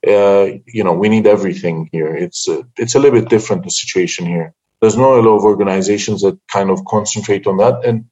uh, 0.07 0.47
you 0.67 0.85
know, 0.85 0.95
we 0.95 1.09
need 1.09 1.27
everything 1.27 1.89
here. 1.93 2.15
It's 2.15 2.49
uh, 2.49 2.63
it's 2.77 2.95
a 2.95 2.99
little 2.99 3.21
bit 3.21 3.29
different 3.29 3.65
the 3.65 3.71
situation 3.71 4.27
here. 4.27 4.55
There's 4.81 4.97
not 4.97 5.19
a 5.19 5.23
lot 5.23 5.37
of 5.37 5.45
organizations 5.45 6.23
that 6.23 6.39
kind 6.51 6.71
of 6.71 6.85
concentrate 6.85 7.47
on 7.47 7.59
that, 7.59 7.85
and 7.85 8.07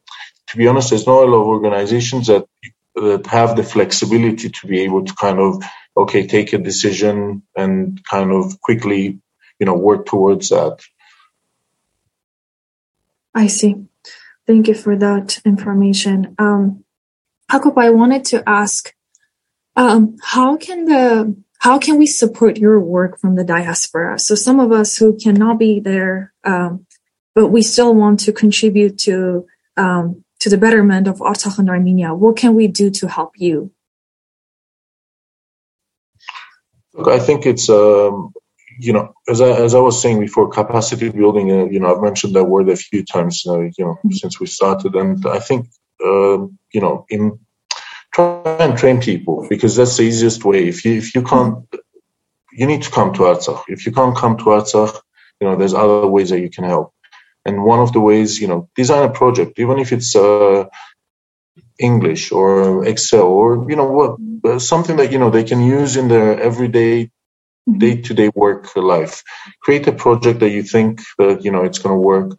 to 0.49 0.57
be 0.57 0.67
honest, 0.67 0.91
there's 0.91 1.07
not 1.07 1.23
a 1.23 1.31
lot 1.31 1.43
of 1.43 1.47
organizations 1.47 2.27
that 2.27 2.47
that 2.95 3.27
have 3.27 3.57
the 3.57 3.63
flexibility 3.63 4.51
to 4.51 4.67
be 4.67 4.81
able 4.81 5.05
to 5.05 5.15
kind 5.15 5.39
of 5.39 5.63
okay 5.97 6.27
take 6.27 6.53
a 6.53 6.59
decision 6.59 7.43
and 7.57 8.03
kind 8.05 8.33
of 8.33 8.61
quickly, 8.61 9.19
you 9.59 9.67
know, 9.67 9.75
work 9.75 10.07
towards 10.07 10.51
that. 10.51 10.81
I 13.35 13.47
see. 13.49 13.87
Thank 14.47 14.69
you 14.69 14.75
for 14.75 14.97
that 14.97 15.41
information. 15.45 16.35
Um, 16.39 16.85
Jacob, 17.51 17.79
I 17.79 17.91
wanted 17.91 18.25
to 18.27 18.49
ask, 18.49 18.93
um, 19.75 20.17
how 20.23 20.57
can 20.57 20.85
the 20.85 21.37
how 21.59 21.79
can 21.79 21.99
we 21.99 22.07
support 22.07 22.59
your 22.59 22.79
work 22.79 23.19
from 23.19 23.35
the 23.35 23.45
diaspora? 23.45 24.19
So 24.19 24.35
some 24.35 24.61
of 24.61 24.73
us 24.73 24.97
who 24.97 25.17
cannot 25.17 25.59
be 25.59 25.81
there, 25.81 26.33
um, 26.45 26.87
but 27.35 27.49
we 27.49 27.63
still 27.63 27.95
want 27.95 28.21
to 28.21 28.33
contribute 28.33 28.99
to 29.01 29.47
um, 29.77 30.25
to 30.41 30.49
the 30.49 30.59
betterment 30.59 31.09
of 31.09 31.19
Artsakh 31.19 31.59
and 31.59 31.69
Armenia. 31.69 32.15
What 32.15 32.37
can 32.37 32.55
we 32.55 32.69
do 32.69 32.91
to 32.91 33.09
help 33.09 33.33
you? 33.37 33.73
Look, 36.95 37.09
I 37.09 37.19
think 37.19 37.47
it's 37.47 37.69
um, 37.69 38.33
you 38.79 38.93
know, 38.93 39.15
as 39.29 39.41
I, 39.41 39.51
as 39.51 39.75
I 39.75 39.81
was 39.81 40.01
saying 40.01 40.21
before, 40.21 40.49
capacity 40.49 41.09
building, 41.11 41.51
uh, 41.51 41.65
you 41.65 41.81
know, 41.81 41.95
I've 41.95 42.03
mentioned 42.03 42.35
that 42.35 42.45
word 42.45 42.69
a 42.69 42.77
few 42.77 43.05
times, 43.05 43.45
uh, 43.47 43.61
you 43.61 43.73
know, 43.79 43.95
mm-hmm. 43.95 44.13
since 44.13 44.39
we 44.41 44.47
started. 44.47 44.95
And 44.95 45.25
I 45.27 45.39
think, 45.39 45.69
uh, 46.05 46.47
you 46.73 46.81
know, 46.81 47.07
in 47.09 47.39
try 48.13 48.57
and 48.61 48.79
train 48.79 49.01
people 49.01 49.47
because 49.49 49.77
that's 49.77 49.97
the 49.97 50.05
easiest 50.05 50.45
way. 50.45 50.69
If 50.69 50.85
you, 50.85 50.95
if 50.95 51.15
you 51.15 51.23
can't, 51.23 51.65
you 52.53 52.67
need 52.67 52.83
to 52.83 52.91
come 52.91 53.13
to 53.15 53.21
Artsakh. 53.21 53.65
If 53.69 53.87
you 53.87 53.93
can't 53.93 54.17
come 54.17 54.37
to 54.39 54.45
Artsakh, 54.45 55.01
you 55.41 55.47
know, 55.47 55.57
there's 55.57 55.75
other 55.75 56.07
ways 56.07 56.31
that 56.31 56.41
you 56.41 56.51
can 56.51 56.65
help. 56.65 56.93
And 57.45 57.63
one 57.63 57.81
of 57.81 57.93
the 57.93 58.01
ways, 58.01 58.41
you 58.41 58.49
know, 58.49 58.69
design 58.75 59.05
a 59.05 59.13
project, 59.13 59.59
even 59.59 59.79
if 59.79 59.93
it's, 59.93 60.17
uh, 60.17 60.65
English 61.79 62.33
or 62.33 62.87
Excel 62.87 63.25
or 63.25 63.67
you 63.69 63.77
know 63.77 63.91
what 63.91 64.63
something 64.63 64.97
that 64.97 65.13
you 65.13 65.19
know 65.19 65.31
they 65.31 65.45
can 65.45 65.61
use 65.61 65.97
in 65.97 66.09
their 66.09 66.41
everyday 66.41 67.11
day 67.79 68.01
to 68.03 68.15
day 68.15 68.31
work 68.35 68.75
life. 68.77 69.23
Create 69.61 69.87
a 69.89 69.93
project 69.93 70.41
that 70.41 70.51
you 70.51 70.63
think 70.63 71.01
that 71.19 71.45
you 71.45 71.51
know 71.51 71.65
it's 71.65 71.79
going 71.79 71.95
to 71.95 72.01
work, 72.01 72.37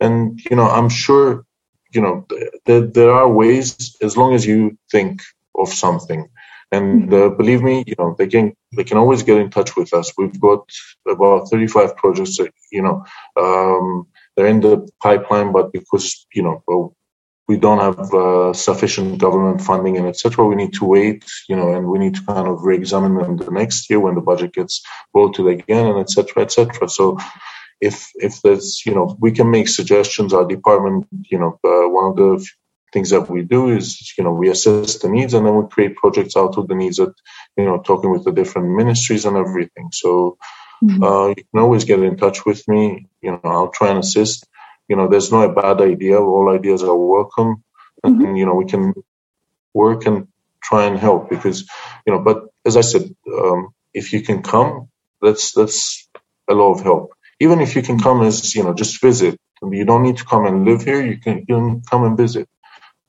and 0.00 0.40
you 0.48 0.56
know 0.56 0.68
I'm 0.68 0.88
sure 0.88 1.44
you 1.92 2.00
know 2.00 2.26
th- 2.66 2.92
there 2.92 3.12
are 3.12 3.28
ways 3.28 3.96
as 4.02 4.16
long 4.16 4.34
as 4.34 4.46
you 4.46 4.78
think 4.90 5.22
of 5.56 5.68
something. 5.68 6.28
And 6.72 7.12
uh, 7.12 7.30
believe 7.30 7.62
me, 7.62 7.82
you 7.86 7.96
know 7.98 8.14
they 8.16 8.28
can 8.28 8.54
they 8.76 8.84
can 8.84 8.96
always 8.98 9.24
get 9.24 9.38
in 9.38 9.50
touch 9.50 9.76
with 9.76 9.92
us. 9.92 10.12
We've 10.16 10.40
got 10.40 10.70
about 11.08 11.50
35 11.50 11.96
projects 11.96 12.36
that 12.38 12.52
you 12.70 12.82
know 12.82 13.04
um, 13.36 14.06
they're 14.36 14.46
in 14.46 14.60
the 14.60 14.88
pipeline, 15.02 15.52
but 15.52 15.72
because 15.72 16.26
you 16.32 16.44
know 16.44 16.62
well, 16.68 16.94
we 17.50 17.56
don't 17.56 17.80
have 17.80 18.14
uh, 18.14 18.52
sufficient 18.52 19.18
government 19.18 19.60
funding 19.60 19.96
and 19.96 20.06
etc. 20.06 20.46
We 20.46 20.54
need 20.54 20.74
to 20.74 20.84
wait, 20.84 21.24
you 21.48 21.56
know, 21.56 21.74
and 21.74 21.84
we 21.92 21.98
need 21.98 22.14
to 22.14 22.24
kind 22.24 22.46
of 22.46 22.62
re-examine 22.62 23.16
them 23.16 23.36
the 23.38 23.50
next 23.50 23.90
year 23.90 23.98
when 23.98 24.14
the 24.14 24.20
budget 24.30 24.52
gets 24.52 24.74
voted 25.12 25.48
again 25.48 25.86
and 25.90 25.98
etc. 25.98 26.44
etc. 26.44 26.88
So 26.88 27.18
if 27.80 27.96
if 28.14 28.40
there's 28.42 28.86
you 28.86 28.94
know 28.94 29.16
we 29.18 29.32
can 29.32 29.50
make 29.50 29.66
suggestions. 29.66 30.32
Our 30.32 30.46
department, 30.46 31.08
you 31.32 31.40
know, 31.40 31.52
uh, 31.70 31.88
one 31.98 32.06
of 32.10 32.16
the 32.22 32.46
things 32.92 33.10
that 33.10 33.28
we 33.28 33.42
do 33.42 33.62
is 33.78 33.86
you 34.16 34.22
know 34.22 34.34
we 34.42 34.48
assess 34.48 34.98
the 34.98 35.08
needs 35.08 35.34
and 35.34 35.44
then 35.44 35.56
we 35.56 35.74
create 35.74 35.96
projects 35.96 36.36
out 36.36 36.56
of 36.56 36.68
the 36.68 36.76
needs 36.76 36.98
that 36.98 37.14
you 37.56 37.64
know 37.64 37.78
talking 37.80 38.12
with 38.12 38.24
the 38.24 38.36
different 38.40 38.68
ministries 38.80 39.24
and 39.24 39.36
everything. 39.36 39.88
So 39.90 40.38
mm-hmm. 40.84 41.02
uh, 41.02 41.28
you 41.28 41.44
can 41.50 41.60
always 41.64 41.84
get 41.84 42.00
in 42.08 42.16
touch 42.16 42.46
with 42.46 42.62
me. 42.68 43.08
You 43.20 43.32
know, 43.32 43.50
I'll 43.54 43.74
try 43.78 43.88
and 43.88 43.98
assist 43.98 44.46
you 44.90 44.96
know, 44.96 45.06
there's 45.08 45.30
no 45.30 45.48
bad 45.48 45.80
idea. 45.80 46.20
All 46.20 46.50
ideas 46.50 46.82
are 46.82 46.96
welcome, 46.96 47.62
mm-hmm. 48.04 48.24
and 48.24 48.36
you 48.36 48.44
know, 48.44 48.54
we 48.54 48.66
can 48.66 48.92
work 49.72 50.04
and 50.04 50.26
try 50.60 50.86
and 50.86 50.98
help 50.98 51.30
because, 51.30 51.70
you 52.04 52.12
know. 52.12 52.18
But 52.18 52.48
as 52.66 52.76
I 52.76 52.80
said, 52.80 53.14
um, 53.32 53.68
if 53.94 54.12
you 54.12 54.20
can 54.20 54.42
come, 54.42 54.88
that's 55.22 55.52
that's 55.52 56.08
a 56.48 56.54
lot 56.54 56.72
of 56.72 56.82
help. 56.82 57.12
Even 57.38 57.60
if 57.60 57.76
you 57.76 57.82
can 57.82 58.00
come 58.00 58.22
as 58.22 58.54
you 58.56 58.64
know, 58.64 58.74
just 58.74 59.00
visit. 59.00 59.38
You 59.62 59.84
don't 59.84 60.02
need 60.02 60.16
to 60.16 60.24
come 60.24 60.46
and 60.46 60.64
live 60.64 60.82
here. 60.82 61.00
You 61.06 61.18
can 61.18 61.44
you 61.48 61.54
can 61.54 61.82
come 61.82 62.02
and 62.04 62.16
visit. 62.16 62.48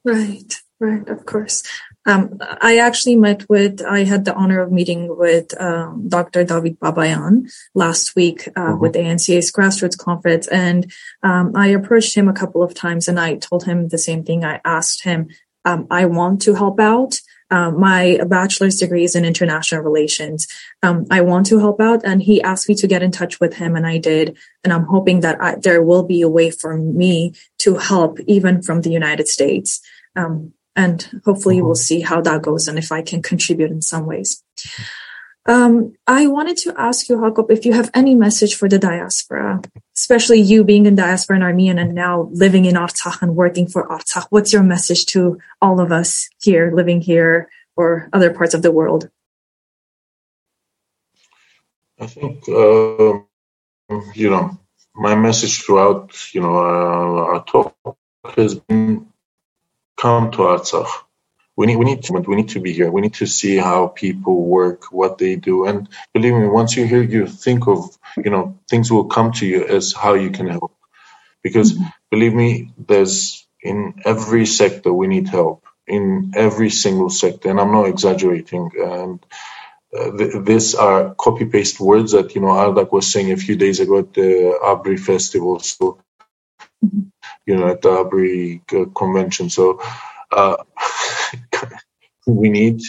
Right, 0.05 0.53
right, 0.79 1.07
of 1.09 1.25
course. 1.25 1.63
Um, 2.05 2.39
I 2.61 2.77
actually 2.77 3.15
met 3.15 3.47
with, 3.47 3.81
I 3.81 4.03
had 4.03 4.25
the 4.25 4.33
honor 4.33 4.59
of 4.59 4.71
meeting 4.71 5.15
with 5.15 5.59
um, 5.61 6.07
Dr. 6.07 6.43
David 6.43 6.79
Babayan 6.79 7.51
last 7.75 8.15
week 8.15 8.47
uh, 8.47 8.61
mm-hmm. 8.61 8.79
with 8.79 8.93
the 8.93 8.99
ANCA's 8.99 9.51
grassroots 9.51 9.97
conference. 9.97 10.47
And 10.47 10.91
um, 11.21 11.51
I 11.55 11.67
approached 11.67 12.15
him 12.15 12.27
a 12.27 12.33
couple 12.33 12.63
of 12.63 12.73
times 12.73 13.07
and 13.07 13.19
I 13.19 13.35
told 13.35 13.65
him 13.65 13.89
the 13.89 13.99
same 13.99 14.23
thing. 14.23 14.43
I 14.43 14.59
asked 14.65 15.03
him, 15.03 15.29
um, 15.63 15.85
I 15.91 16.05
want 16.05 16.41
to 16.43 16.55
help 16.55 16.79
out. 16.79 17.19
Um, 17.51 17.79
my 17.79 18.17
bachelor's 18.25 18.77
degree 18.77 19.03
is 19.03 19.15
in 19.15 19.25
international 19.25 19.81
relations. 19.81 20.47
Um, 20.81 21.05
I 21.11 21.21
want 21.21 21.45
to 21.47 21.59
help 21.59 21.81
out. 21.81 22.01
And 22.03 22.23
he 22.23 22.41
asked 22.41 22.67
me 22.69 22.75
to 22.75 22.87
get 22.87 23.03
in 23.03 23.11
touch 23.11 23.39
with 23.39 23.55
him 23.55 23.75
and 23.75 23.85
I 23.85 23.97
did. 23.97 24.37
And 24.63 24.73
I'm 24.73 24.85
hoping 24.85 25.19
that 25.19 25.39
I, 25.39 25.55
there 25.55 25.83
will 25.83 26.03
be 26.03 26.21
a 26.21 26.29
way 26.29 26.49
for 26.49 26.77
me 26.77 27.33
to 27.59 27.75
help 27.75 28.19
even 28.21 28.63
from 28.63 28.81
the 28.81 28.89
United 28.89 29.27
States. 29.27 29.81
Um, 30.15 30.53
and 30.75 31.21
hopefully 31.25 31.57
mm-hmm. 31.57 31.65
we'll 31.65 31.75
see 31.75 32.01
how 32.01 32.21
that 32.21 32.41
goes 32.41 32.67
and 32.67 32.77
if 32.77 32.91
I 32.91 33.01
can 33.01 33.21
contribute 33.21 33.71
in 33.71 33.81
some 33.81 34.05
ways. 34.05 34.43
Um, 35.47 35.93
I 36.05 36.27
wanted 36.27 36.57
to 36.57 36.73
ask 36.79 37.09
you, 37.09 37.19
Jacob, 37.19 37.49
if 37.49 37.65
you 37.65 37.73
have 37.73 37.89
any 37.95 38.13
message 38.13 38.55
for 38.55 38.69
the 38.69 38.77
diaspora, 38.77 39.61
especially 39.97 40.39
you 40.39 40.63
being 40.63 40.85
in 40.85 40.95
diaspora 40.95 41.37
in 41.37 41.41
Armenia 41.41 41.75
and 41.77 41.95
now 41.95 42.29
living 42.31 42.65
in 42.65 42.75
Artsakh 42.75 43.21
and 43.21 43.35
working 43.35 43.67
for 43.67 43.87
Artsakh. 43.87 44.27
What's 44.29 44.53
your 44.53 44.61
message 44.61 45.07
to 45.07 45.39
all 45.59 45.79
of 45.79 45.91
us 45.91 46.29
here, 46.41 46.71
living 46.73 47.01
here, 47.01 47.49
or 47.75 48.07
other 48.13 48.31
parts 48.31 48.53
of 48.53 48.61
the 48.61 48.71
world? 48.71 49.09
I 51.99 52.05
think, 52.05 52.47
uh, 52.47 53.19
you 54.13 54.29
know, 54.29 54.59
my 54.93 55.15
message 55.15 55.63
throughout, 55.63 56.33
you 56.33 56.41
know, 56.41 56.55
uh, 56.57 57.23
our 57.31 57.43
talk 57.45 57.75
has 58.35 58.55
been 58.55 59.07
come 60.01 60.31
to 60.31 60.39
Artsakh. 60.39 60.89
We 61.55 61.67
need, 61.67 61.75
we 61.75 61.85
need 61.85 62.03
to, 62.03 62.13
we 62.13 62.35
need 62.35 62.49
to 62.49 62.59
be 62.59 62.73
here. 62.73 62.89
We 62.89 63.01
need 63.01 63.13
to 63.15 63.27
see 63.27 63.57
how 63.57 63.87
people 63.87 64.45
work, 64.45 64.91
what 64.91 65.17
they 65.17 65.35
do. 65.35 65.65
And 65.67 65.87
believe 66.13 66.33
me, 66.33 66.47
once 66.47 66.75
you're 66.75 66.87
here, 66.87 67.03
you 67.03 67.27
think 67.27 67.67
of, 67.67 67.97
you 68.17 68.31
know, 68.31 68.57
things 68.69 68.91
will 68.91 69.05
come 69.05 69.31
to 69.33 69.45
you 69.45 69.63
as 69.63 69.93
how 69.93 70.13
you 70.15 70.31
can 70.31 70.47
help. 70.47 70.73
Because 71.43 71.73
mm-hmm. 71.73 71.83
believe 72.09 72.33
me, 72.33 72.73
there's 72.77 73.45
in 73.61 74.01
every 74.05 74.45
sector, 74.45 74.91
we 74.91 75.07
need 75.07 75.27
help 75.27 75.65
in 75.85 76.31
every 76.35 76.69
single 76.69 77.09
sector. 77.09 77.49
And 77.49 77.59
I'm 77.59 77.71
not 77.71 77.85
exaggerating. 77.85 78.71
And 78.79 79.25
uh, 79.95 80.17
th- 80.17 80.45
these 80.45 80.73
are 80.73 81.13
copy 81.15 81.45
paste 81.45 81.79
words 81.79 82.13
that, 82.13 82.33
you 82.33 82.41
know, 82.41 82.47
Artak 82.47 82.91
was 82.91 83.11
saying 83.11 83.31
a 83.31 83.37
few 83.37 83.55
days 83.55 83.79
ago 83.79 83.99
at 83.99 84.13
the 84.13 84.57
Abri 84.63 84.97
festival. 84.97 85.59
So, 85.59 85.99
mm-hmm 86.83 87.01
you 87.45 87.57
know, 87.57 87.67
at 87.67 87.81
the 87.81 87.89
Abri 87.89 88.61
convention. 88.95 89.49
So 89.49 89.81
uh, 90.31 90.57
we 92.27 92.49
need 92.49 92.81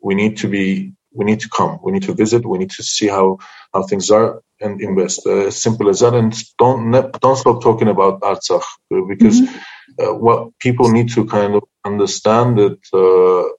we 0.00 0.14
need 0.14 0.38
to 0.38 0.48
be 0.48 0.92
we 1.12 1.24
need 1.24 1.40
to 1.40 1.48
come. 1.48 1.78
We 1.82 1.92
need 1.92 2.04
to 2.04 2.14
visit. 2.14 2.46
We 2.46 2.58
need 2.58 2.70
to 2.72 2.82
see 2.82 3.08
how 3.08 3.38
how 3.72 3.82
things 3.82 4.10
are 4.10 4.42
and 4.60 4.80
invest. 4.80 5.26
Uh, 5.26 5.46
as 5.46 5.60
simple 5.60 5.88
as 5.88 6.00
that. 6.00 6.14
And 6.14 6.34
don't 6.58 6.90
don't 7.20 7.36
stop 7.36 7.62
talking 7.62 7.88
about 7.88 8.20
Artsakh 8.20 8.64
because 9.08 9.40
mm-hmm. 9.40 10.00
uh, 10.00 10.14
what 10.14 10.58
people 10.58 10.90
need 10.90 11.10
to 11.10 11.26
kind 11.26 11.54
of 11.54 11.64
understand 11.84 12.58
that. 12.58 12.78
Uh, 12.92 13.52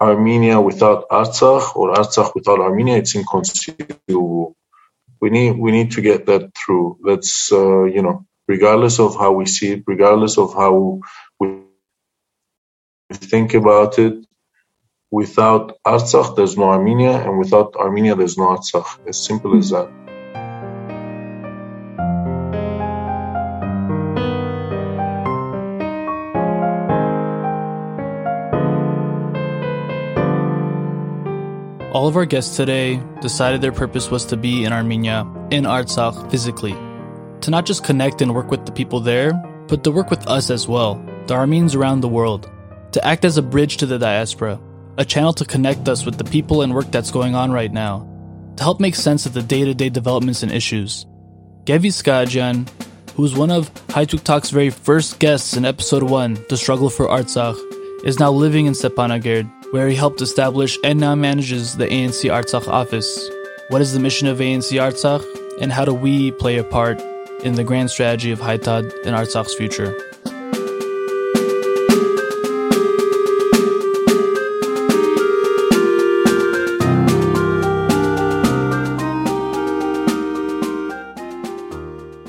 Armenia 0.00 0.60
without 0.60 1.08
Artsakh 1.08 1.76
or 1.76 1.94
Artsakh 1.94 2.34
without 2.34 2.58
Armenia, 2.58 2.96
it's 2.96 3.14
inconceivable. 3.14 4.54
We 5.20 5.30
need 5.30 5.56
we 5.56 5.70
need 5.70 5.92
to 5.92 6.02
get 6.02 6.26
that 6.26 6.50
through. 6.58 6.98
Let's 7.00 7.50
uh, 7.52 7.84
you 7.84 8.02
know 8.02 8.26
regardless 8.48 8.98
of 8.98 9.16
how 9.16 9.32
we 9.32 9.46
see 9.46 9.72
it, 9.72 9.84
regardless 9.86 10.38
of 10.38 10.54
how 10.54 11.00
we 11.40 11.62
think 13.12 13.54
about 13.54 13.98
it. 13.98 14.26
Without 15.10 15.78
Artsakh, 15.86 16.34
there's 16.34 16.56
no 16.56 16.64
Armenia, 16.64 17.12
and 17.12 17.38
without 17.38 17.76
Armenia, 17.76 18.16
there's 18.16 18.36
no 18.36 18.48
Artsakh. 18.48 18.98
As 19.06 19.24
simple 19.24 19.56
as 19.56 19.70
that. 19.70 19.88
All 31.92 32.08
of 32.08 32.16
our 32.16 32.26
guests 32.26 32.56
today 32.56 33.00
decided 33.22 33.60
their 33.60 33.70
purpose 33.70 34.10
was 34.10 34.24
to 34.26 34.36
be 34.36 34.64
in 34.64 34.72
Armenia, 34.72 35.20
in 35.52 35.62
Artsakh, 35.62 36.28
physically 36.28 36.74
to 37.44 37.50
not 37.50 37.66
just 37.66 37.84
connect 37.84 38.22
and 38.22 38.34
work 38.34 38.50
with 38.50 38.64
the 38.64 38.72
people 38.72 39.00
there, 39.00 39.34
but 39.68 39.84
to 39.84 39.90
work 39.90 40.08
with 40.08 40.26
us 40.26 40.48
as 40.48 40.66
well, 40.66 40.94
the 41.26 41.34
Armenians 41.34 41.74
around 41.74 42.00
the 42.00 42.08
world, 42.08 42.50
to 42.92 43.04
act 43.06 43.24
as 43.24 43.36
a 43.36 43.42
bridge 43.42 43.76
to 43.76 43.86
the 43.86 43.98
diaspora, 43.98 44.58
a 44.96 45.04
channel 45.04 45.34
to 45.34 45.44
connect 45.44 45.86
us 45.86 46.06
with 46.06 46.16
the 46.16 46.24
people 46.24 46.62
and 46.62 46.74
work 46.74 46.90
that's 46.90 47.10
going 47.10 47.34
on 47.34 47.52
right 47.52 47.70
now, 47.70 48.08
to 48.56 48.62
help 48.62 48.80
make 48.80 48.94
sense 48.94 49.26
of 49.26 49.34
the 49.34 49.42
day 49.42 49.62
to 49.62 49.74
day 49.74 49.90
developments 49.90 50.42
and 50.42 50.52
issues. 50.52 51.04
Gev 51.66 51.82
Iskajyan, 51.82 52.66
who 53.14 53.24
is 53.26 53.36
one 53.36 53.50
of 53.50 53.72
Haytoug 53.88 54.24
Talks' 54.24 54.48
very 54.48 54.70
first 54.70 55.18
guests 55.18 55.54
in 55.54 55.66
episode 55.66 56.02
1, 56.02 56.46
The 56.48 56.56
Struggle 56.56 56.88
for 56.88 57.06
Artsakh, 57.08 57.58
is 58.06 58.18
now 58.18 58.30
living 58.30 58.64
in 58.64 58.72
Stepanakert, 58.72 59.50
where 59.70 59.88
he 59.88 59.96
helped 59.96 60.22
establish 60.22 60.78
and 60.82 60.98
now 60.98 61.14
manages 61.14 61.76
the 61.76 61.88
ANC 61.88 62.30
Artsakh 62.30 62.68
office. 62.68 63.28
What 63.68 63.82
is 63.82 63.92
the 63.92 64.00
mission 64.00 64.28
of 64.28 64.38
ANC 64.38 64.72
Artsakh, 64.80 65.24
and 65.60 65.70
how 65.70 65.84
do 65.84 65.92
we 65.92 66.30
play 66.32 66.56
a 66.56 66.64
part 66.64 67.02
in 67.44 67.54
the 67.54 67.62
grand 67.62 67.90
strategy 67.90 68.32
of 68.32 68.40
Haitad 68.40 68.86
and 69.04 69.14
Artsakh's 69.14 69.54
future. 69.54 69.94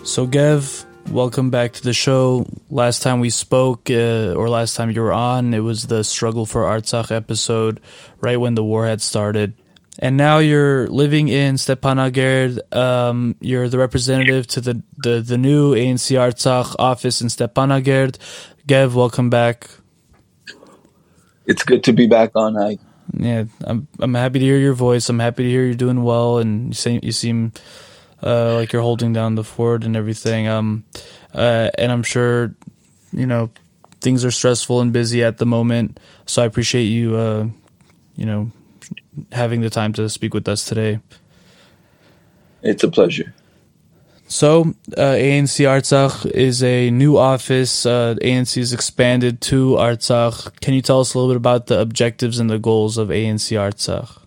So, 0.04 0.28
Gev, 0.28 0.86
welcome 1.10 1.50
back 1.50 1.74
to 1.74 1.84
the 1.84 1.94
show. 1.94 2.46
Last 2.70 3.02
time 3.02 3.20
we 3.22 3.30
spoke, 3.30 3.90
uh, 3.90 4.34
or 4.34 4.50
last 4.50 4.76
time 4.76 4.92
you 4.92 5.02
were 5.02 5.14
on, 5.14 5.54
it 5.54 5.60
was 5.60 5.88
the 5.88 6.04
Struggle 6.04 6.46
for 6.46 6.64
Artsakh 6.64 7.12
episode, 7.12 7.80
right 8.20 8.38
when 8.38 8.56
the 8.56 8.64
war 8.64 8.86
had 8.86 9.02
started 9.02 9.54
and 10.00 10.18
now 10.18 10.40
you're 10.40 10.88
living 10.88 11.28
in 11.30 11.56
Stepanakert. 11.56 12.76
Um, 12.76 13.36
you're 13.40 13.70
the 13.70 13.78
representative 13.78 14.48
to 14.48 14.62
the, 14.62 14.84
the, 14.98 15.22
the 15.22 15.38
new 15.38 15.74
ANC 15.74 16.16
Artsakh 16.18 16.76
office 16.80 17.22
in 17.22 17.28
Stepanakert. 17.28 18.18
Gev, 18.68 18.96
welcome 18.96 19.30
back. 19.30 19.70
It's 21.46 21.64
good 21.64 21.84
to 21.84 21.94
be 21.94 22.08
back 22.08 22.32
on. 22.36 22.58
I 22.58 22.78
yeah, 23.14 23.46
I'm 23.64 23.88
I'm 24.00 24.14
happy 24.16 24.40
to 24.40 24.46
hear 24.46 24.58
your 24.58 24.74
voice. 24.74 25.10
I'm 25.10 25.20
happy 25.20 25.44
to 25.44 25.50
hear 25.50 25.64
you're 25.64 25.76
doing 25.76 26.04
well, 26.04 26.40
and 26.40 26.70
you 26.70 26.74
seem 26.74 27.00
you 27.04 27.12
seem 27.12 27.54
uh, 28.24 28.56
like 28.56 28.74
you're 28.74 28.82
holding 28.82 29.14
down 29.14 29.36
the 29.36 29.44
fort 29.44 29.84
and 29.84 29.96
everything. 29.96 30.48
Um, 30.48 30.86
uh, 31.34 31.70
and 31.78 31.92
I'm 31.92 32.02
sure 32.04 32.56
you 33.12 33.28
know 33.28 33.52
things 34.02 34.26
are 34.26 34.32
stressful 34.32 34.82
and 34.82 34.92
busy 34.92 35.24
at 35.24 35.38
the 35.38 35.46
moment. 35.46 36.00
So 36.26 36.42
I 36.42 36.46
appreciate 36.46 36.86
you, 36.86 37.16
uh, 37.16 37.48
you 38.16 38.26
know, 38.26 38.52
having 39.32 39.62
the 39.62 39.70
time 39.70 39.94
to 39.94 40.10
speak 40.10 40.34
with 40.34 40.48
us 40.48 40.66
today. 40.66 41.00
It's 42.62 42.84
a 42.84 42.90
pleasure. 42.90 43.34
So, 44.28 44.74
uh, 44.98 45.16
ANC 45.16 45.66
Artsakh 45.66 46.26
is 46.32 46.64
a 46.64 46.90
new 46.90 47.16
office. 47.16 47.86
Uh, 47.86 48.16
ANC 48.22 48.56
has 48.56 48.74
expanded 48.74 49.40
to 49.42 49.76
Artsakh. 49.76 50.60
Can 50.62 50.74
you 50.74 50.82
tell 50.82 51.00
us 51.00 51.14
a 51.14 51.20
little 51.20 51.32
bit 51.32 51.38
about 51.38 51.68
the 51.68 51.80
objectives 51.80 52.40
and 52.40 52.50
the 52.50 52.58
goals 52.58 52.98
of 52.98 53.10
ANC 53.10 53.56
Artsakh? 53.56 54.18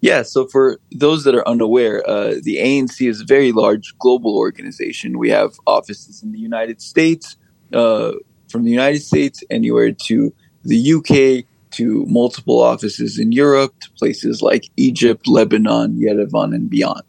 Yeah, 0.00 0.22
so 0.22 0.46
for 0.46 0.80
those 0.92 1.24
that 1.24 1.34
are 1.34 1.46
unaware, 1.48 2.06
uh, 2.08 2.34
the 2.42 2.56
ANC 2.56 3.08
is 3.08 3.20
a 3.20 3.24
very 3.24 3.52
large 3.52 3.96
global 3.98 4.36
organization. 4.36 5.18
We 5.18 5.30
have 5.30 5.54
offices 5.66 6.22
in 6.22 6.32
the 6.32 6.38
United 6.38 6.80
States, 6.80 7.36
uh, 7.72 8.12
from 8.48 8.64
the 8.64 8.70
United 8.70 9.00
States 9.00 9.42
anywhere 9.50 9.92
to 9.92 10.34
the 10.62 10.92
UK, 10.92 11.46
to 11.74 12.04
multiple 12.06 12.60
offices 12.60 13.18
in 13.18 13.32
Europe, 13.32 13.74
to 13.80 13.90
places 13.92 14.42
like 14.42 14.70
Egypt, 14.76 15.26
Lebanon, 15.26 15.98
Yerevan, 15.98 16.54
and 16.54 16.70
beyond. 16.70 17.02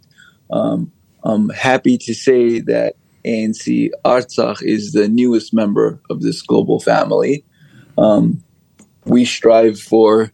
Um, 0.51 0.91
I'm 1.23 1.49
happy 1.49 1.97
to 1.99 2.13
say 2.13 2.59
that 2.61 2.95
ANC 3.25 3.89
Artsakh 4.03 4.61
is 4.61 4.91
the 4.91 5.07
newest 5.07 5.53
member 5.53 5.99
of 6.09 6.21
this 6.21 6.41
global 6.41 6.79
family. 6.79 7.43
Um, 7.97 8.43
we 9.05 9.25
strive 9.25 9.79
for 9.79 10.31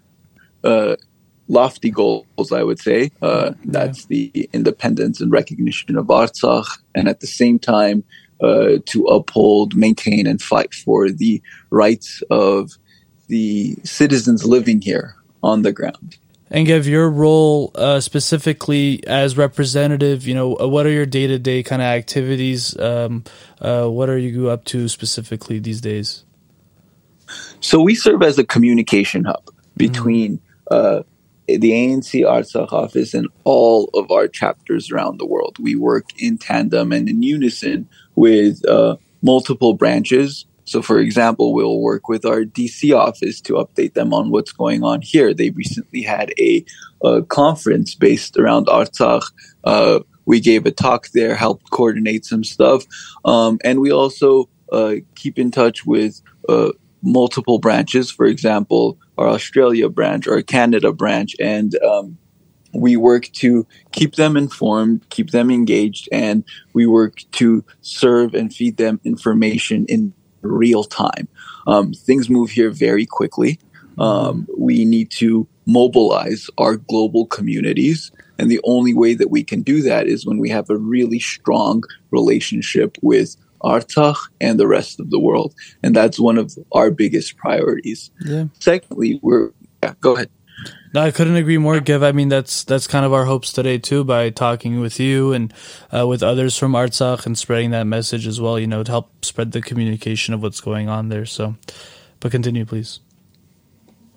uh, 0.63 0.95
lofty 1.47 1.91
goals, 1.91 2.51
I 2.51 2.63
would 2.63 2.79
say. 2.79 3.11
Uh, 3.21 3.51
that's 3.65 4.05
the 4.05 4.49
independence 4.53 5.21
and 5.21 5.31
recognition 5.31 5.97
of 5.97 6.07
Artsakh, 6.07 6.67
and 6.95 7.07
at 7.07 7.19
the 7.19 7.27
same 7.27 7.59
time, 7.59 8.03
uh, 8.41 8.77
to 8.85 9.03
uphold, 9.05 9.75
maintain, 9.75 10.25
and 10.25 10.41
fight 10.41 10.73
for 10.73 11.09
the 11.09 11.41
rights 11.69 12.23
of 12.29 12.71
the 13.31 13.77
citizens 13.85 14.45
living 14.45 14.81
here 14.81 15.15
on 15.41 15.61
the 15.61 15.71
ground. 15.71 16.17
And 16.51 16.67
Gev 16.67 16.85
your 16.85 17.09
role 17.09 17.71
uh, 17.75 18.01
specifically 18.01 19.01
as 19.07 19.37
representative. 19.37 20.27
You 20.27 20.35
know, 20.35 20.59
uh, 20.59 20.67
what 20.67 20.85
are 20.85 20.91
your 20.91 21.05
day 21.05 21.27
to 21.27 21.39
day 21.39 21.63
kind 21.63 21.81
of 21.81 21.85
activities? 21.85 22.77
Um, 22.77 23.23
uh, 23.61 23.87
what 23.87 24.09
are 24.09 24.17
you 24.17 24.49
up 24.49 24.65
to 24.65 24.89
specifically 24.89 25.59
these 25.59 25.79
days? 25.79 26.25
So 27.61 27.81
we 27.81 27.95
serve 27.95 28.21
as 28.21 28.37
a 28.37 28.43
communication 28.43 29.23
hub 29.23 29.49
between 29.77 30.41
mm. 30.69 31.05
the 31.47 31.71
ANC 31.71 32.25
Artsakh 32.27 32.73
office 32.73 33.13
and 33.13 33.29
all 33.45 33.89
of 33.93 34.11
our 34.11 34.27
chapters 34.27 34.91
around 34.91 35.19
the 35.19 35.25
world. 35.25 35.55
We 35.57 35.75
work 35.75 36.09
in 36.17 36.37
tandem 36.37 36.91
and 36.91 37.07
in 37.07 37.23
unison 37.23 37.87
with 38.15 38.67
uh, 38.67 38.97
multiple 39.21 39.73
branches 39.73 40.45
so, 40.71 40.81
for 40.81 40.99
example, 40.99 41.53
we'll 41.53 41.81
work 41.81 42.07
with 42.07 42.23
our 42.23 42.45
DC 42.45 42.97
office 42.97 43.41
to 43.41 43.55
update 43.55 43.93
them 43.93 44.13
on 44.13 44.31
what's 44.31 44.53
going 44.53 44.85
on 44.85 45.01
here. 45.01 45.33
They 45.33 45.49
recently 45.49 46.01
had 46.01 46.33
a, 46.39 46.63
a 47.03 47.23
conference 47.23 47.93
based 47.93 48.37
around 48.37 48.67
Artsakh. 48.67 49.29
Uh, 49.65 49.99
we 50.25 50.39
gave 50.39 50.65
a 50.65 50.71
talk 50.71 51.09
there, 51.09 51.35
helped 51.35 51.71
coordinate 51.71 52.23
some 52.23 52.45
stuff, 52.45 52.85
um, 53.25 53.59
and 53.65 53.81
we 53.81 53.91
also 53.91 54.47
uh, 54.71 54.93
keep 55.15 55.37
in 55.37 55.51
touch 55.51 55.85
with 55.85 56.21
uh, 56.47 56.69
multiple 57.01 57.59
branches. 57.59 58.09
For 58.09 58.25
example, 58.25 58.97
our 59.17 59.27
Australia 59.27 59.89
branch, 59.89 60.25
our 60.25 60.41
Canada 60.41 60.93
branch, 60.93 61.35
and 61.37 61.75
um, 61.83 62.17
we 62.73 62.95
work 62.95 63.25
to 63.33 63.67
keep 63.91 64.15
them 64.15 64.37
informed, 64.37 65.05
keep 65.09 65.31
them 65.31 65.51
engaged, 65.51 66.07
and 66.13 66.45
we 66.71 66.85
work 66.85 67.25
to 67.33 67.65
serve 67.81 68.33
and 68.33 68.53
feed 68.53 68.77
them 68.77 69.01
information 69.03 69.85
in 69.89 70.13
real 70.41 70.83
time. 70.83 71.27
Um, 71.67 71.93
things 71.93 72.29
move 72.29 72.51
here 72.51 72.69
very 72.69 73.05
quickly. 73.05 73.59
Um, 73.97 74.47
we 74.57 74.85
need 74.85 75.11
to 75.11 75.47
mobilize 75.65 76.49
our 76.57 76.77
global 76.77 77.25
communities. 77.27 78.11
And 78.39 78.49
the 78.49 78.61
only 78.63 78.93
way 78.93 79.13
that 79.13 79.29
we 79.29 79.43
can 79.43 79.61
do 79.61 79.81
that 79.83 80.07
is 80.07 80.25
when 80.25 80.39
we 80.39 80.49
have 80.49 80.69
a 80.69 80.77
really 80.77 81.19
strong 81.19 81.83
relationship 82.09 82.97
with 83.01 83.35
Artsakh 83.63 84.17
and 84.39 84.59
the 84.59 84.67
rest 84.67 84.99
of 84.99 85.11
the 85.11 85.19
world. 85.19 85.53
And 85.83 85.95
that's 85.95 86.19
one 86.19 86.37
of 86.37 86.57
our 86.71 86.89
biggest 86.89 87.37
priorities. 87.37 88.09
Yeah. 88.21 88.45
Secondly, 88.59 89.19
we're, 89.21 89.51
yeah, 89.83 89.93
go 90.01 90.15
ahead. 90.15 90.29
No, 90.93 91.01
I 91.01 91.11
couldn't 91.11 91.37
agree 91.37 91.57
more, 91.57 91.79
Gev. 91.79 92.03
I 92.03 92.11
mean, 92.11 92.27
that's 92.27 92.65
that's 92.65 92.85
kind 92.85 93.05
of 93.05 93.13
our 93.13 93.25
hopes 93.25 93.53
today 93.53 93.77
too, 93.77 94.03
by 94.03 94.29
talking 94.29 94.81
with 94.81 94.99
you 94.99 95.31
and 95.31 95.53
uh, 95.95 96.05
with 96.05 96.21
others 96.21 96.57
from 96.57 96.73
Artsakh 96.73 97.25
and 97.25 97.37
spreading 97.37 97.71
that 97.71 97.85
message 97.85 98.27
as 98.27 98.41
well. 98.41 98.59
You 98.59 98.67
know, 98.67 98.83
to 98.83 98.91
help 98.91 99.23
spread 99.23 99.53
the 99.53 99.61
communication 99.61 100.33
of 100.33 100.41
what's 100.41 100.59
going 100.59 100.89
on 100.89 101.09
there. 101.09 101.25
So, 101.25 101.55
but 102.19 102.31
continue, 102.31 102.65
please. 102.65 102.99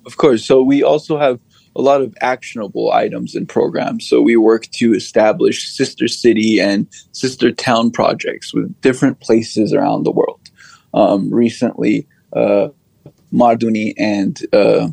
Of 0.04 0.16
course. 0.16 0.44
So 0.44 0.62
we 0.62 0.82
also 0.82 1.16
have 1.16 1.38
a 1.76 1.82
lot 1.82 2.00
of 2.00 2.14
actionable 2.20 2.92
items 2.92 3.34
and 3.34 3.48
programs. 3.48 4.06
So 4.06 4.20
we 4.20 4.36
work 4.36 4.66
to 4.72 4.94
establish 4.94 5.68
sister 5.68 6.08
city 6.08 6.60
and 6.60 6.86
sister 7.12 7.50
town 7.50 7.90
projects 7.90 8.54
with 8.54 8.80
different 8.80 9.20
places 9.20 9.72
around 9.72 10.04
the 10.04 10.12
world. 10.12 10.40
Um, 10.92 11.32
recently, 11.32 12.06
uh, 12.32 12.68
Marduni 13.32 13.94
and 13.96 14.40
uh, 14.52 14.88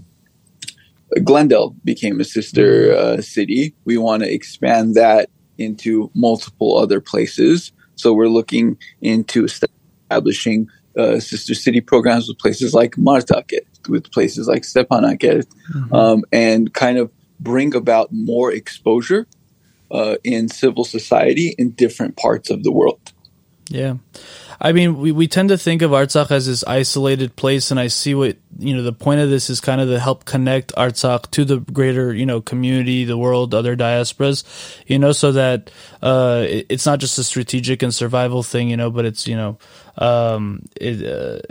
Glendale 1.24 1.76
became 1.84 2.20
a 2.20 2.24
sister 2.24 2.94
uh, 2.94 3.22
city. 3.22 3.74
We 3.86 3.98
want 3.98 4.24
to 4.24 4.32
expand 4.32 4.96
that 4.96 5.30
into 5.58 6.10
multiple 6.14 6.78
other 6.78 7.02
places. 7.02 7.72
So 7.96 8.14
we're 8.14 8.30
looking 8.30 8.78
into 9.02 9.46
establishing 9.46 10.70
uh, 10.98 11.20
sister 11.20 11.54
city 11.54 11.82
programs 11.82 12.28
with 12.28 12.38
places 12.40 12.74
like 12.74 12.96
Martakert, 12.96 13.88
with 13.88 14.12
places 14.12 14.48
like 14.48 14.64
Stepanakert, 14.64 15.46
mm-hmm. 15.74 15.94
um, 15.94 16.24
and 16.32 16.74
kind 16.74 16.98
of 16.98 17.12
bring 17.40 17.76
about 17.76 18.10
more 18.12 18.52
exposure 18.52 19.28
uh, 19.92 20.16
in 20.24 20.48
civil 20.48 20.84
society 20.84 21.56
in 21.58 21.72
different 21.72 22.18
parts 22.18 22.50
of 22.50 22.64
the 22.64 22.72
world. 22.72 23.14
Yeah. 23.70 23.96
I 24.64 24.74
mean, 24.74 25.00
we, 25.00 25.12
we 25.12 25.28
tend 25.28 25.50
to 25.50 25.58
think 25.58 25.82
of 25.82 25.90
Artsakh 25.90 26.30
as 26.30 26.46
this 26.46 26.64
isolated 26.66 27.36
place, 27.36 27.72
and 27.72 27.80
I 27.80 27.88
see 27.88 28.14
what, 28.14 28.38
you 28.60 28.76
know, 28.76 28.84
the 28.84 28.94
point 28.94 29.20
of 29.20 29.32
this 29.32 29.50
is 29.50 29.60
kind 29.60 29.82
of 29.82 29.88
to 29.88 30.00
help 30.00 30.24
connect 30.24 30.72
Artsakh 30.76 31.32
to 31.32 31.44
the 31.44 31.58
greater, 31.58 32.14
you 32.14 32.28
know, 32.28 32.42
community, 32.42 33.04
the 33.04 33.18
world, 33.18 33.56
other 33.56 33.76
diasporas, 33.76 34.44
you 34.86 35.00
know, 35.00 35.14
so 35.14 35.32
that 35.32 35.72
uh, 36.04 36.46
it, 36.48 36.68
it's 36.70 36.86
not 36.86 37.00
just 37.00 37.18
a 37.18 37.24
strategic 37.24 37.82
and 37.82 37.92
survival 37.92 38.44
thing, 38.44 38.70
you 38.70 38.78
know, 38.78 38.92
but 38.92 39.06
it's, 39.06 39.28
you 39.28 39.36
know, 39.36 39.58
um, 39.98 40.62
it, 40.80 41.08
uh, 41.08 41.42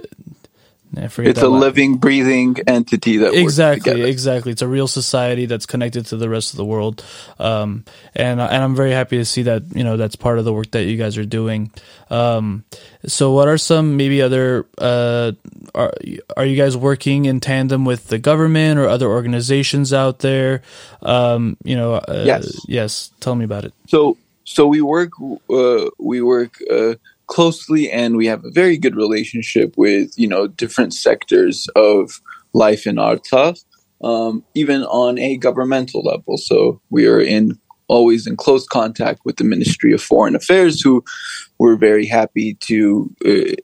it's 0.92 1.42
a 1.42 1.48
living, 1.48 1.98
breathing 1.98 2.56
entity 2.66 3.18
that 3.18 3.34
exactly, 3.34 4.02
exactly. 4.02 4.50
It's 4.52 4.62
a 4.62 4.68
real 4.68 4.88
society 4.88 5.46
that's 5.46 5.66
connected 5.66 6.06
to 6.06 6.16
the 6.16 6.28
rest 6.28 6.52
of 6.52 6.56
the 6.56 6.64
world, 6.64 7.04
um, 7.38 7.84
and 8.14 8.40
and 8.40 8.64
I'm 8.64 8.74
very 8.74 8.90
happy 8.90 9.18
to 9.18 9.24
see 9.24 9.42
that 9.42 9.62
you 9.74 9.84
know 9.84 9.96
that's 9.96 10.16
part 10.16 10.38
of 10.38 10.44
the 10.44 10.52
work 10.52 10.72
that 10.72 10.84
you 10.84 10.96
guys 10.96 11.16
are 11.16 11.24
doing. 11.24 11.70
Um, 12.10 12.64
so, 13.06 13.32
what 13.32 13.46
are 13.46 13.58
some 13.58 13.96
maybe 13.96 14.20
other 14.20 14.66
uh, 14.78 15.32
are 15.74 15.92
are 16.36 16.44
you 16.44 16.56
guys 16.56 16.76
working 16.76 17.24
in 17.24 17.40
tandem 17.40 17.84
with 17.84 18.08
the 18.08 18.18
government 18.18 18.78
or 18.78 18.88
other 18.88 19.06
organizations 19.06 19.92
out 19.92 20.18
there? 20.20 20.62
Um, 21.02 21.56
you 21.62 21.76
know, 21.76 21.94
uh, 21.94 22.24
yes, 22.26 22.64
yes. 22.66 23.12
Tell 23.20 23.34
me 23.34 23.44
about 23.44 23.64
it. 23.64 23.72
So, 23.86 24.16
so 24.44 24.66
we 24.66 24.80
work 24.80 25.12
uh, 25.48 25.90
we 25.98 26.20
work 26.20 26.56
uh, 26.70 26.94
closely 27.30 27.90
and 27.90 28.16
we 28.16 28.26
have 28.26 28.44
a 28.44 28.50
very 28.50 28.76
good 28.76 28.96
relationship 28.96 29.72
with 29.78 30.12
you 30.18 30.28
know 30.28 30.46
different 30.46 30.92
sectors 30.92 31.68
of 31.76 32.20
life 32.52 32.86
in 32.86 32.96
Artsakh, 32.96 33.64
um, 34.02 34.44
even 34.54 34.82
on 34.82 35.18
a 35.18 35.36
governmental 35.36 36.02
level. 36.02 36.36
So 36.36 36.82
we 36.90 37.06
are 37.06 37.20
in 37.20 37.58
always 37.88 38.26
in 38.26 38.36
close 38.36 38.66
contact 38.66 39.20
with 39.24 39.36
the 39.36 39.44
Ministry 39.44 39.92
of 39.92 40.02
Foreign 40.02 40.36
Affairs, 40.36 40.80
who 40.80 41.02
we're 41.58 41.76
very 41.76 42.04
happy 42.04 42.54
to. 42.68 43.10
Uh, 43.24 43.54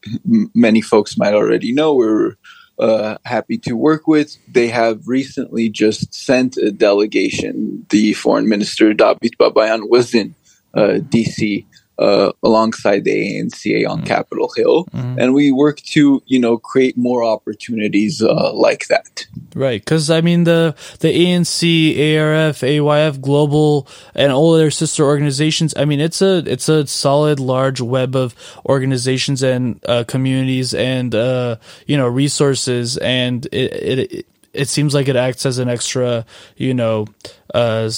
many 0.54 0.80
folks 0.80 1.18
might 1.18 1.34
already 1.34 1.72
know 1.72 1.94
we're. 1.94 2.36
Uh, 2.78 3.16
happy 3.24 3.56
to 3.56 3.72
work 3.72 4.06
with. 4.06 4.36
They 4.52 4.68
have 4.68 5.08
recently 5.08 5.70
just 5.70 6.12
sent 6.12 6.58
a 6.58 6.70
delegation. 6.70 7.86
The 7.88 8.12
foreign 8.12 8.50
minister 8.50 8.92
David 8.92 9.32
Babayan 9.40 9.88
was 9.88 10.14
in 10.14 10.34
uh, 10.74 11.00
DC 11.08 11.64
uh, 11.98 12.32
alongside 12.42 13.04
the 13.04 13.38
ANCA 13.40 13.88
on 13.88 14.02
mm. 14.02 14.06
Capitol 14.06 14.52
Hill, 14.56 14.84
mm. 14.86 15.16
and 15.18 15.34
we 15.34 15.50
work 15.52 15.80
to 15.80 16.22
you 16.26 16.38
know 16.38 16.58
create 16.58 16.96
more 16.96 17.24
opportunities 17.24 18.22
uh, 18.22 18.52
like 18.52 18.88
that. 18.88 19.26
Right, 19.54 19.80
because 19.80 20.10
I 20.10 20.20
mean 20.20 20.44
the 20.44 20.74
the 21.00 21.08
ANC, 21.08 22.18
ARF, 22.18 22.60
AYF, 22.60 23.20
Global, 23.20 23.88
and 24.14 24.32
all 24.32 24.52
their 24.52 24.70
sister 24.70 25.04
organizations. 25.04 25.74
I 25.76 25.84
mean 25.84 26.00
it's 26.00 26.20
a 26.20 26.38
it's 26.46 26.68
a 26.68 26.86
solid 26.86 27.40
large 27.40 27.80
web 27.80 28.14
of 28.14 28.34
organizations 28.66 29.42
and 29.42 29.80
uh, 29.88 30.04
communities 30.04 30.74
and 30.74 31.14
uh, 31.14 31.56
you 31.86 31.96
know 31.96 32.06
resources, 32.08 32.96
and 32.98 33.46
it, 33.46 33.72
it 33.72 33.98
it 34.12 34.26
seems 34.64 34.94
like 34.94 35.08
it 35.08 35.16
acts 35.16 35.46
as 35.46 35.58
an 35.58 35.68
extra, 35.68 36.24
you 36.56 36.74
know, 36.74 37.06
uh, 37.54 37.90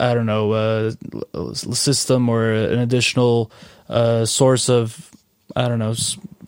I 0.00 0.14
don't 0.14 0.26
know, 0.26 0.52
uh, 0.52 1.54
system 1.54 2.28
or 2.28 2.50
an 2.50 2.78
additional 2.78 3.50
uh, 3.88 4.24
source 4.24 4.68
of, 4.68 5.10
I 5.54 5.68
don't 5.68 5.78
know, 5.78 5.94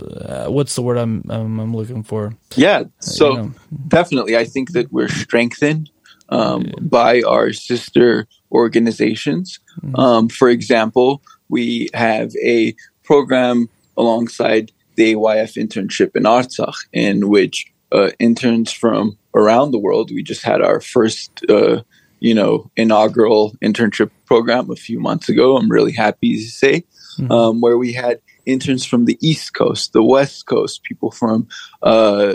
uh, 0.03 0.47
what's 0.47 0.75
the 0.75 0.83
word 0.83 0.97
I'm 0.97 1.25
I'm, 1.29 1.59
I'm 1.61 1.75
looking 1.75 2.03
for? 2.03 2.35
Yeah, 2.55 2.85
so 3.01 3.31
you 3.31 3.37
know. 3.37 3.53
definitely, 3.89 4.37
I 4.37 4.45
think 4.45 4.73
that 4.73 4.93
we're 4.93 5.09
strengthened 5.09 5.91
um, 6.29 6.67
yeah. 6.67 6.75
by 6.81 7.23
our 7.23 7.53
sister 7.53 8.27
organizations. 8.53 9.59
Mm-hmm. 9.83 9.97
Um, 9.97 10.29
for 10.29 10.49
example, 10.49 11.23
we 11.49 11.89
have 11.95 12.33
a 12.43 12.75
program 13.05 13.69
alongside 13.97 14.73
the 14.97 15.15
AYF 15.15 15.57
internship 15.57 16.17
in 16.17 16.25
Artsakh, 16.25 16.77
in 16.93 17.29
which 17.29 17.73
uh, 17.93 18.11
interns 18.19 18.73
from 18.73 19.19
around 19.35 19.71
the 19.71 19.79
world. 19.79 20.11
We 20.11 20.23
just 20.23 20.43
had 20.43 20.63
our 20.63 20.81
first, 20.81 21.31
uh, 21.49 21.83
you 22.21 22.35
know, 22.35 22.71
inaugural 22.77 23.57
internship 23.63 24.11
program 24.27 24.71
a 24.71 24.77
few 24.77 25.01
months 25.01 25.29
ago. 25.29 25.57
I'm 25.57 25.71
really 25.71 25.93
happy 25.93 26.37
to 26.37 26.51
say, 26.51 26.85
mm-hmm. 27.19 27.31
um, 27.31 27.61
where 27.61 27.79
we 27.79 27.93
had 27.93 28.21
interns 28.47 28.85
from 28.85 29.05
the 29.05 29.19
East 29.21 29.55
Coast, 29.55 29.93
the 29.93 30.03
West 30.03 30.47
Coast, 30.47 30.83
people 30.83 31.11
from 31.11 31.49
uh, 31.83 32.35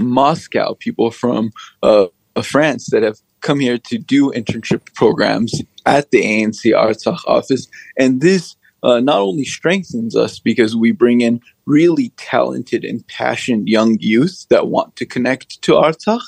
Moscow, 0.00 0.74
people 0.74 1.10
from 1.10 1.52
uh, 1.82 2.06
France 2.42 2.88
that 2.90 3.02
have 3.02 3.18
come 3.40 3.60
here 3.60 3.78
to 3.78 3.98
do 3.98 4.30
internship 4.30 4.94
programs 4.94 5.62
at 5.84 6.10
the 6.10 6.22
ANC 6.22 6.64
Artsakh 6.72 7.26
office. 7.26 7.68
And 7.98 8.20
this 8.20 8.56
uh, 8.82 9.00
not 9.00 9.18
only 9.18 9.44
strengthens 9.44 10.16
us 10.16 10.38
because 10.38 10.74
we 10.74 10.92
bring 10.92 11.20
in 11.20 11.40
really 11.66 12.10
talented 12.16 12.84
and 12.84 13.06
passionate 13.08 13.68
young 13.68 13.98
youth 14.00 14.46
that 14.50 14.68
want 14.68 14.96
to 14.96 15.06
connect 15.06 15.62
to 15.62 15.72
Artsakh, 15.72 16.22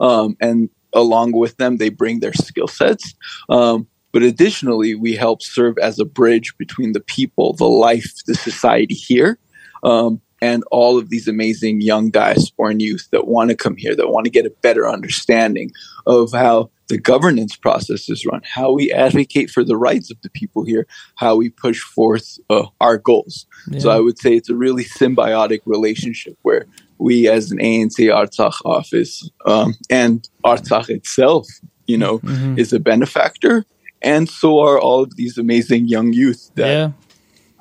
um, 0.00 0.36
and 0.40 0.68
along 0.92 1.32
with 1.32 1.56
them, 1.56 1.76
they 1.76 1.90
bring 1.90 2.20
their 2.20 2.32
skill 2.32 2.68
sets. 2.68 3.14
Um, 3.48 3.86
but 4.12 4.22
additionally, 4.22 4.94
we 4.94 5.14
help 5.14 5.42
serve 5.42 5.76
as 5.78 5.98
a 5.98 6.04
bridge 6.04 6.56
between 6.56 6.92
the 6.92 7.00
people, 7.00 7.52
the 7.52 7.66
life, 7.66 8.10
the 8.26 8.34
society 8.34 8.94
here, 8.94 9.38
um, 9.82 10.20
and 10.40 10.64
all 10.70 10.96
of 10.96 11.10
these 11.10 11.28
amazing 11.28 11.80
young 11.80 12.10
diasporan 12.10 12.80
youth 12.80 13.08
that 13.12 13.26
want 13.26 13.50
to 13.50 13.56
come 13.56 13.76
here, 13.76 13.94
that 13.94 14.08
want 14.08 14.24
to 14.24 14.30
get 14.30 14.46
a 14.46 14.54
better 14.62 14.88
understanding 14.88 15.70
of 16.06 16.32
how 16.32 16.70
the 16.88 16.98
governance 16.98 17.54
process 17.56 18.08
is 18.08 18.24
run, 18.26 18.40
how 18.44 18.72
we 18.72 18.90
advocate 18.90 19.50
for 19.50 19.62
the 19.62 19.76
rights 19.76 20.10
of 20.10 20.20
the 20.22 20.30
people 20.30 20.64
here, 20.64 20.86
how 21.16 21.36
we 21.36 21.50
push 21.50 21.80
forth 21.80 22.38
uh, 22.50 22.66
our 22.80 22.98
goals. 22.98 23.46
Yeah. 23.68 23.80
So 23.80 23.90
I 23.90 24.00
would 24.00 24.18
say 24.18 24.34
it's 24.34 24.48
a 24.48 24.54
really 24.54 24.84
symbiotic 24.84 25.60
relationship 25.66 26.36
where 26.42 26.66
we, 26.98 27.28
as 27.28 27.50
an 27.50 27.58
ANC 27.58 27.98
Artsakh 27.98 28.56
office 28.64 29.28
um, 29.46 29.74
and 29.90 30.28
Artsakh 30.44 30.88
itself, 30.88 31.46
you 31.86 31.98
know, 31.98 32.18
mm-hmm. 32.20 32.58
is 32.58 32.72
a 32.72 32.80
benefactor, 32.80 33.64
and 34.02 34.28
so 34.28 34.60
are 34.60 34.78
all 34.78 35.02
of 35.02 35.16
these 35.16 35.38
amazing 35.38 35.88
young 35.88 36.12
youth 36.12 36.50
that 36.54 36.68
yeah. 36.68 36.90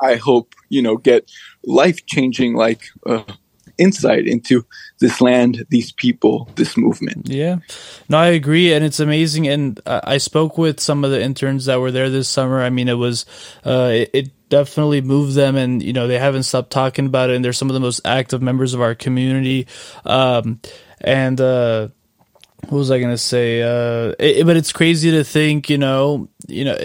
I 0.01 0.15
hope 0.15 0.53
you 0.69 0.81
know 0.81 0.97
get 0.97 1.29
life 1.63 2.05
changing 2.05 2.55
like. 2.55 2.83
Uh, 3.05 3.23
insight 3.77 4.27
into 4.27 4.65
this 4.99 5.21
land, 5.21 5.65
these 5.69 5.91
people, 5.91 6.49
this 6.55 6.77
movement. 6.77 7.27
Yeah, 7.29 7.57
no, 8.09 8.17
I 8.17 8.27
agree, 8.27 8.73
and 8.73 8.83
it's 8.83 8.99
amazing. 8.99 9.47
And 9.47 9.79
I 9.85 10.17
spoke 10.17 10.57
with 10.57 10.79
some 10.79 11.03
of 11.03 11.11
the 11.11 11.21
interns 11.21 11.65
that 11.65 11.79
were 11.79 11.91
there 11.91 12.09
this 12.09 12.27
summer. 12.27 12.61
I 12.61 12.69
mean, 12.69 12.87
it 12.87 12.97
was 12.97 13.25
uh, 13.65 13.91
it, 13.91 14.09
it 14.13 14.49
definitely 14.49 15.01
moved 15.01 15.33
them, 15.33 15.55
and 15.55 15.81
you 15.83 15.93
know 15.93 16.07
they 16.07 16.19
haven't 16.19 16.43
stopped 16.43 16.71
talking 16.71 17.05
about 17.05 17.29
it. 17.29 17.35
And 17.35 17.45
they're 17.45 17.53
some 17.53 17.69
of 17.69 17.73
the 17.73 17.79
most 17.79 18.01
active 18.05 18.41
members 18.41 18.73
of 18.73 18.81
our 18.81 18.95
community. 18.95 19.67
Um, 20.05 20.61
and 21.01 21.39
uh, 21.39 21.89
what 22.63 22.79
was 22.79 22.91
I 22.91 22.99
gonna 22.99 23.17
say? 23.17 23.61
Uh, 23.61 24.13
it, 24.19 24.45
but 24.45 24.57
it's 24.57 24.73
crazy 24.73 25.11
to 25.11 25.23
think, 25.23 25.69
you 25.69 25.77
know, 25.77 26.27
you 26.47 26.63
know, 26.63 26.75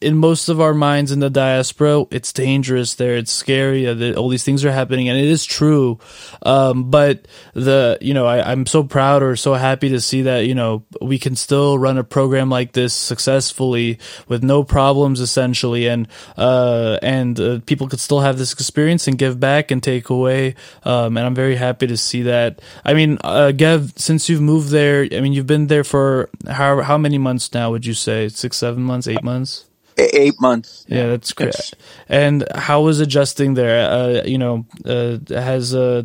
in 0.00 0.16
most 0.16 0.48
of 0.48 0.60
our 0.60 0.72
minds 0.72 1.10
in 1.10 1.18
the 1.18 1.30
diaspora, 1.30 2.04
it's 2.10 2.32
dangerous 2.32 2.94
there. 2.94 3.16
It's 3.16 3.32
scary. 3.32 3.86
Uh, 3.86 4.14
all 4.14 4.28
these 4.28 4.44
things 4.44 4.64
are 4.64 4.70
happening, 4.70 5.08
and 5.08 5.18
it 5.18 5.26
is 5.26 5.44
true. 5.44 5.98
Um, 6.42 6.90
but 6.90 7.26
the, 7.54 7.98
you 8.00 8.14
know, 8.14 8.26
I, 8.26 8.52
am 8.52 8.66
so 8.66 8.84
proud 8.84 9.22
or 9.22 9.34
so 9.34 9.54
happy 9.54 9.88
to 9.90 10.00
see 10.00 10.22
that, 10.22 10.46
you 10.46 10.54
know, 10.54 10.84
we 11.00 11.18
can 11.18 11.34
still 11.34 11.76
run 11.76 11.98
a 11.98 12.04
program 12.04 12.50
like 12.50 12.72
this 12.72 12.94
successfully 12.94 13.98
with 14.28 14.44
no 14.44 14.62
problems, 14.62 15.20
essentially, 15.20 15.88
and 15.88 16.06
uh, 16.36 16.98
and 17.02 17.38
uh, 17.40 17.58
people 17.66 17.88
could 17.88 18.00
still 18.00 18.20
have 18.20 18.38
this 18.38 18.52
experience 18.52 19.08
and 19.08 19.18
give 19.18 19.40
back 19.40 19.72
and 19.72 19.82
take 19.82 20.08
away. 20.08 20.54
Um, 20.84 21.16
and 21.16 21.26
I'm 21.26 21.34
very 21.34 21.56
happy 21.56 21.88
to 21.88 21.96
see 21.96 22.22
that. 22.22 22.62
I 22.84 22.94
mean, 22.94 23.18
uh, 23.22 23.50
Gev, 23.52 23.92
since 23.96 24.28
you've 24.28 24.40
moved 24.40 24.68
there, 24.68 25.02
I 25.12 25.20
mean, 25.20 25.32
you've 25.32 25.46
been 25.46 25.66
there 25.66 25.84
for 25.84 26.30
how 26.48 26.80
how 26.82 26.98
many 26.98 27.18
months 27.18 27.52
now? 27.52 27.70
Would 27.70 27.86
you 27.86 27.94
say 27.94 28.28
six, 28.28 28.56
seven 28.56 28.82
months? 28.82 29.08
eight 29.08 29.22
months. 29.22 29.66
Eight 29.98 30.40
months. 30.40 30.86
Yeah, 30.88 31.08
that's 31.08 31.32
great. 31.32 31.54
Yes. 31.54 31.74
And 32.08 32.46
how 32.54 32.82
was 32.82 33.00
adjusting 33.00 33.54
there? 33.54 33.90
Uh, 33.90 34.22
you 34.24 34.38
know, 34.38 34.64
uh, 34.84 35.18
has 35.28 35.74
uh, 35.74 36.04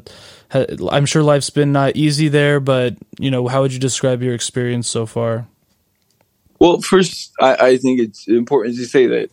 I'm 0.89 1.05
sure 1.05 1.23
life's 1.23 1.49
been 1.49 1.71
not 1.71 1.95
easy 1.95 2.27
there, 2.27 2.59
but 2.59 2.95
you 3.19 3.31
know, 3.31 3.47
how 3.47 3.61
would 3.61 3.73
you 3.73 3.79
describe 3.79 4.21
your 4.21 4.33
experience 4.33 4.87
so 4.87 5.05
far? 5.05 5.47
Well, 6.59 6.81
first, 6.81 7.31
I, 7.39 7.55
I 7.55 7.77
think 7.77 7.99
it's 7.99 8.27
important 8.27 8.75
to 8.77 8.85
say 8.85 9.07
that 9.07 9.29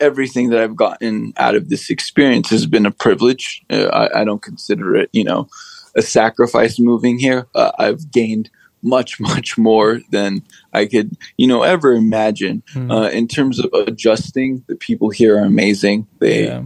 everything 0.00 0.50
that 0.50 0.60
I've 0.60 0.76
gotten 0.76 1.32
out 1.36 1.54
of 1.54 1.68
this 1.68 1.90
experience 1.90 2.50
has 2.50 2.66
been 2.66 2.86
a 2.86 2.90
privilege. 2.90 3.62
Uh, 3.70 3.86
I, 3.86 4.20
I, 4.20 4.24
don't 4.24 4.42
consider 4.42 4.96
it, 4.96 5.08
you 5.12 5.24
know, 5.24 5.48
a 5.94 6.02
sacrifice 6.02 6.78
moving 6.78 7.18
here. 7.18 7.46
Uh, 7.54 7.70
I've 7.78 8.10
gained 8.10 8.50
much, 8.84 9.18
much 9.20 9.58
more 9.58 10.00
than 10.10 10.42
I 10.72 10.86
could, 10.86 11.16
you 11.36 11.46
know, 11.46 11.62
ever 11.62 11.92
imagine. 11.92 12.62
Mm. 12.74 12.92
Uh, 12.92 13.10
in 13.10 13.26
terms 13.26 13.58
of 13.58 13.72
adjusting, 13.72 14.64
the 14.68 14.76
people 14.76 15.10
here 15.10 15.38
are 15.38 15.44
amazing. 15.44 16.06
They 16.20 16.46
yeah. 16.46 16.62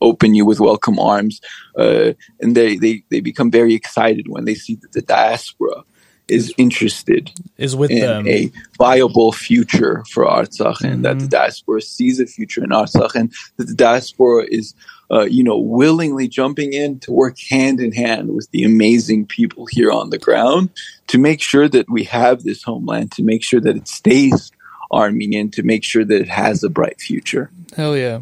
open 0.00 0.34
you 0.34 0.44
with 0.44 0.60
welcome 0.60 0.98
arms, 0.98 1.40
uh, 1.76 2.12
and 2.40 2.56
they, 2.56 2.76
they 2.76 3.02
they 3.10 3.20
become 3.20 3.50
very 3.50 3.74
excited 3.74 4.28
when 4.28 4.44
they 4.44 4.54
see 4.54 4.76
that 4.76 4.92
the 4.92 5.02
diaspora 5.02 5.84
is 6.28 6.54
interested 6.56 7.30
is 7.58 7.76
with 7.76 7.90
in 7.90 8.00
them. 8.00 8.26
a 8.26 8.50
viable 8.78 9.32
future 9.32 10.04
for 10.10 10.24
Artsakh, 10.24 10.80
and 10.80 10.92
mm-hmm. 10.92 11.02
that 11.02 11.18
the 11.18 11.24
hmm. 11.24 11.30
diaspora 11.30 11.82
sees 11.82 12.20
a 12.20 12.26
future 12.26 12.62
in 12.62 12.70
Artsakh, 12.70 13.14
and 13.14 13.32
that 13.56 13.66
the 13.66 13.74
diaspora 13.74 14.46
is 14.48 14.74
uh, 15.12 15.24
you 15.24 15.44
know, 15.44 15.58
willingly 15.58 16.26
jumping 16.26 16.72
in 16.72 16.98
to 17.00 17.12
work 17.12 17.36
hand 17.50 17.80
in 17.80 17.92
hand 17.92 18.34
with 18.34 18.50
the 18.50 18.64
amazing 18.64 19.26
people 19.26 19.66
here 19.66 19.90
on 19.90 20.10
the 20.10 20.18
ground 20.18 20.70
to 21.06 21.18
make 21.18 21.40
sure 21.40 21.68
that 21.68 21.90
we 21.90 22.04
have 22.04 22.42
this 22.42 22.62
homeland, 22.62 23.12
to 23.12 23.22
make 23.22 23.44
sure 23.44 23.60
that 23.60 23.76
it 23.76 23.86
stays 23.86 24.50
Armenian, 24.90 25.50
to 25.50 25.62
make 25.62 25.84
sure 25.84 26.04
that 26.04 26.20
it 26.20 26.28
has 26.28 26.64
a 26.64 26.70
bright 26.70 27.00
future. 27.00 27.50
Hell 27.76 27.96
yeah. 27.96 28.20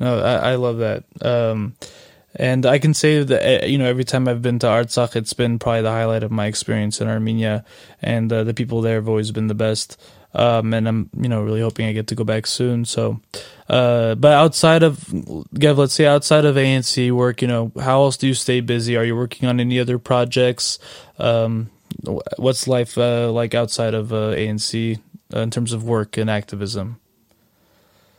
No, 0.00 0.18
I, 0.20 0.52
I 0.52 0.54
love 0.56 0.78
that. 0.78 1.04
Um, 1.22 1.74
and 2.34 2.66
I 2.66 2.78
can 2.78 2.92
say 2.92 3.22
that 3.22 3.42
eh, 3.42 3.66
you 3.66 3.78
know 3.78 3.86
every 3.86 4.04
time 4.04 4.28
I've 4.28 4.42
been 4.42 4.58
to 4.60 4.66
Artsakh, 4.66 5.16
it's 5.16 5.32
been 5.32 5.58
probably 5.58 5.82
the 5.82 5.90
highlight 5.90 6.22
of 6.22 6.30
my 6.30 6.46
experience 6.46 7.00
in 7.00 7.08
Armenia, 7.08 7.64
and 8.02 8.32
uh, 8.32 8.44
the 8.44 8.52
people 8.52 8.82
there 8.82 8.96
have 8.96 9.08
always 9.08 9.30
been 9.30 9.46
the 9.46 9.54
best. 9.54 9.98
Um, 10.36 10.74
and 10.74 10.86
I'm 10.86 11.10
you 11.18 11.30
know 11.30 11.42
really 11.42 11.62
hoping 11.62 11.86
I 11.86 11.92
get 11.92 12.08
to 12.08 12.14
go 12.14 12.22
back 12.22 12.46
soon. 12.46 12.84
So, 12.84 13.20
uh, 13.70 14.14
but 14.16 14.32
outside 14.32 14.82
of 14.82 15.02
Gev, 15.54 15.78
let's 15.78 15.94
say 15.94 16.04
outside 16.04 16.44
of 16.44 16.56
ANC 16.56 17.10
work, 17.10 17.40
you 17.40 17.48
know, 17.48 17.72
how 17.80 18.02
else 18.02 18.18
do 18.18 18.26
you 18.26 18.34
stay 18.34 18.60
busy? 18.60 18.96
Are 18.96 19.04
you 19.04 19.16
working 19.16 19.48
on 19.48 19.60
any 19.60 19.80
other 19.80 19.98
projects? 19.98 20.78
Um, 21.18 21.70
what's 22.36 22.68
life 22.68 22.98
uh, 22.98 23.32
like 23.32 23.54
outside 23.54 23.94
of 23.94 24.12
uh, 24.12 24.34
ANC 24.34 25.00
uh, 25.34 25.40
in 25.40 25.50
terms 25.50 25.72
of 25.72 25.84
work 25.84 26.18
and 26.18 26.28
activism? 26.28 27.00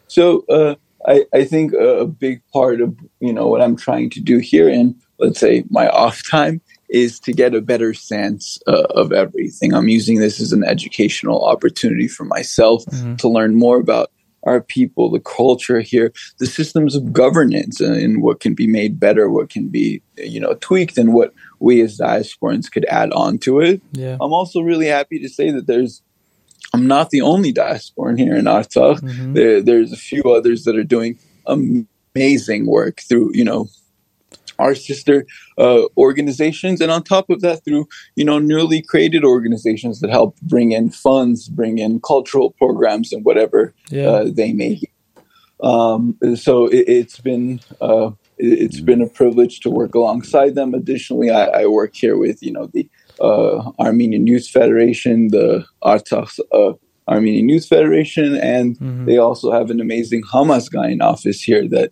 So 0.07 0.43
uh, 0.49 0.75
I, 1.07 1.25
I 1.33 1.43
think 1.45 1.73
a 1.73 2.05
big 2.05 2.41
part 2.51 2.81
of 2.81 2.97
you 3.19 3.33
know 3.33 3.47
what 3.47 3.61
I'm 3.61 3.75
trying 3.75 4.09
to 4.11 4.21
do 4.21 4.39
here 4.39 4.69
in 4.69 4.95
let's 5.19 5.39
say 5.39 5.63
my 5.69 5.87
off 5.89 6.21
time 6.29 6.61
is 6.89 7.19
to 7.21 7.33
get 7.33 7.53
a 7.53 7.61
better 7.61 7.93
sense 7.93 8.59
uh, 8.67 8.83
of 8.91 9.11
everything. 9.11 9.73
I'm 9.73 9.89
using 9.89 10.19
this 10.19 10.39
as 10.39 10.53
an 10.53 10.63
educational 10.63 11.45
opportunity 11.45 12.07
for 12.07 12.23
myself 12.23 12.85
mm-hmm. 12.85 13.15
to 13.15 13.27
learn 13.27 13.55
more 13.55 13.79
about 13.79 14.11
our 14.43 14.61
people, 14.61 15.09
the 15.09 15.19
culture 15.19 15.81
here, 15.81 16.13
the 16.37 16.45
systems 16.45 16.95
of 16.95 17.11
governance, 17.11 17.81
uh, 17.81 17.91
and 17.91 18.21
what 18.21 18.39
can 18.39 18.53
be 18.53 18.67
made 18.67 18.99
better, 18.99 19.29
what 19.29 19.49
can 19.49 19.67
be 19.67 20.01
you 20.17 20.39
know 20.39 20.53
tweaked, 20.61 20.97
and 20.97 21.13
what 21.13 21.33
we 21.59 21.81
as 21.81 21.97
diasporans 21.97 22.71
could 22.71 22.85
add 22.85 23.11
on 23.11 23.37
to 23.39 23.59
it. 23.59 23.81
Yeah. 23.91 24.17
I'm 24.21 24.33
also 24.33 24.61
really 24.61 24.87
happy 24.87 25.19
to 25.19 25.29
say 25.29 25.51
that 25.51 25.67
there's 25.67 26.01
I'm 26.73 26.87
not 26.87 27.09
the 27.09 27.21
only 27.21 27.53
diasporan 27.53 28.17
here 28.17 28.35
in 28.35 28.45
Artsakh. 28.45 29.01
Mm-hmm. 29.01 29.33
There, 29.33 29.61
there's 29.61 29.91
a 29.91 29.97
few 29.97 30.23
others 30.23 30.63
that 30.63 30.77
are 30.77 30.83
doing 30.83 31.19
amazing 31.45 32.65
work 32.65 33.01
through 33.01 33.31
you 33.33 33.43
know 33.43 33.67
our 34.59 34.75
sister 34.75 35.25
uh, 35.57 35.83
organizations, 35.97 36.81
and 36.81 36.91
on 36.91 37.03
top 37.03 37.29
of 37.29 37.41
that, 37.41 37.63
through 37.63 37.87
you 38.15 38.25
know 38.25 38.39
newly 38.39 38.81
created 38.81 39.23
organizations 39.23 39.99
that 40.01 40.09
help 40.09 40.39
bring 40.41 40.71
in 40.71 40.89
funds, 40.89 41.49
bring 41.49 41.77
in 41.77 41.99
cultural 42.01 42.51
programs, 42.51 43.11
and 43.11 43.25
whatever 43.25 43.73
yeah. 43.89 44.07
uh, 44.07 44.25
they 44.31 44.53
may 44.53 44.75
be. 44.75 44.89
Um, 45.61 46.17
so 46.35 46.67
it, 46.67 46.87
has 46.87 47.17
been 47.19 47.59
uh, 47.81 48.11
it, 48.37 48.71
has 48.71 48.81
been 48.81 49.01
a 49.01 49.09
privilege 49.09 49.59
to 49.61 49.69
work 49.69 49.95
alongside 49.95 50.55
them. 50.55 50.73
Additionally, 50.73 51.31
I, 51.31 51.45
I 51.45 51.65
work 51.65 51.95
here 51.95 52.17
with 52.17 52.43
you 52.43 52.51
know 52.51 52.67
the 52.67 52.87
uh, 53.19 53.71
Armenian 53.79 54.27
Youth 54.27 54.47
Federation, 54.47 55.29
the 55.29 55.65
Artsakh 55.83 56.39
uh, 56.51 56.73
Armenian 57.07 57.49
Youth 57.49 57.67
Federation, 57.67 58.35
and 58.35 58.77
mm-hmm. 58.77 59.05
they 59.05 59.17
also 59.17 59.51
have 59.51 59.71
an 59.71 59.79
amazing 59.79 60.23
Hamazkayin 60.23 61.01
office 61.01 61.41
here 61.41 61.67
that 61.69 61.91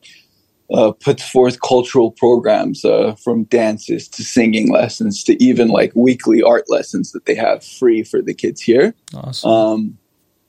uh, 0.71 0.91
puts 0.91 1.27
forth 1.29 1.61
cultural 1.61 2.11
programs 2.11 2.83
uh, 2.83 3.15
from 3.23 3.43
dances 3.45 4.07
to 4.07 4.23
singing 4.23 4.71
lessons 4.71 5.23
to 5.23 5.41
even 5.43 5.67
like 5.67 5.91
weekly 5.95 6.41
art 6.41 6.69
lessons 6.69 7.11
that 7.11 7.25
they 7.25 7.35
have 7.35 7.63
free 7.63 8.03
for 8.03 8.21
the 8.21 8.33
kids 8.33 8.61
here. 8.61 8.93
Awesome. 9.13 9.51
Um, 9.51 9.97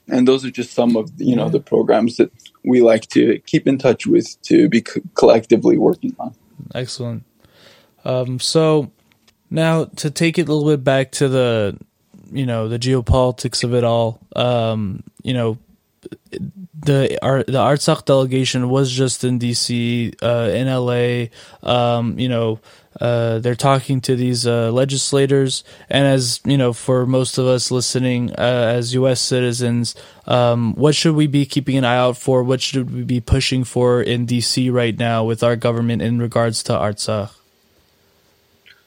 and 0.08 0.26
those 0.26 0.44
are 0.44 0.50
just 0.50 0.72
some 0.72 0.96
of 0.96 1.10
you 1.16 1.34
know 1.34 1.48
the 1.48 1.60
programs 1.60 2.16
that 2.16 2.30
we 2.64 2.80
like 2.80 3.08
to 3.08 3.38
keep 3.40 3.66
in 3.66 3.76
touch 3.76 4.06
with 4.06 4.40
to 4.42 4.68
be 4.68 4.80
co- 4.82 5.00
collectively 5.14 5.76
working 5.76 6.14
on. 6.18 6.34
Excellent. 6.74 7.24
Um, 8.04 8.38
so 8.38 8.90
now 9.50 9.84
to 9.84 10.10
take 10.10 10.38
it 10.38 10.48
a 10.48 10.52
little 10.52 10.70
bit 10.70 10.84
back 10.84 11.12
to 11.12 11.28
the 11.28 11.78
you 12.30 12.46
know 12.46 12.68
the 12.68 12.78
geopolitics 12.78 13.64
of 13.64 13.74
it 13.74 13.84
all. 13.84 14.20
Um, 14.34 15.02
you 15.22 15.34
know 15.34 15.58
the 16.84 17.18
our, 17.22 17.42
the 17.42 17.58
Artsakh 17.58 18.04
delegation 18.04 18.68
was 18.68 18.90
just 18.90 19.24
in 19.24 19.38
DC, 19.38 20.14
uh, 20.22 20.50
in 20.50 20.66
LA. 20.66 21.28
Um, 21.62 22.18
you 22.18 22.28
know, 22.28 22.60
uh, 23.00 23.38
they're 23.40 23.54
talking 23.54 24.00
to 24.02 24.16
these 24.16 24.46
uh, 24.46 24.70
legislators, 24.70 25.64
and 25.90 26.06
as 26.06 26.40
you 26.44 26.56
know, 26.56 26.72
for 26.72 27.06
most 27.06 27.38
of 27.38 27.46
us 27.46 27.70
listening, 27.70 28.30
uh, 28.32 28.72
as 28.76 28.94
U.S. 28.94 29.20
citizens, 29.20 29.94
um, 30.26 30.74
what 30.74 30.94
should 30.94 31.14
we 31.14 31.26
be 31.26 31.44
keeping 31.44 31.76
an 31.76 31.84
eye 31.84 31.96
out 31.96 32.16
for? 32.16 32.42
What 32.42 32.60
should 32.60 32.94
we 32.94 33.02
be 33.02 33.20
pushing 33.20 33.64
for 33.64 34.02
in 34.02 34.26
DC 34.26 34.72
right 34.72 34.96
now 34.96 35.24
with 35.24 35.42
our 35.42 35.56
government 35.56 36.02
in 36.02 36.18
regards 36.18 36.62
to 36.64 36.72
Artsakh? 36.72 37.32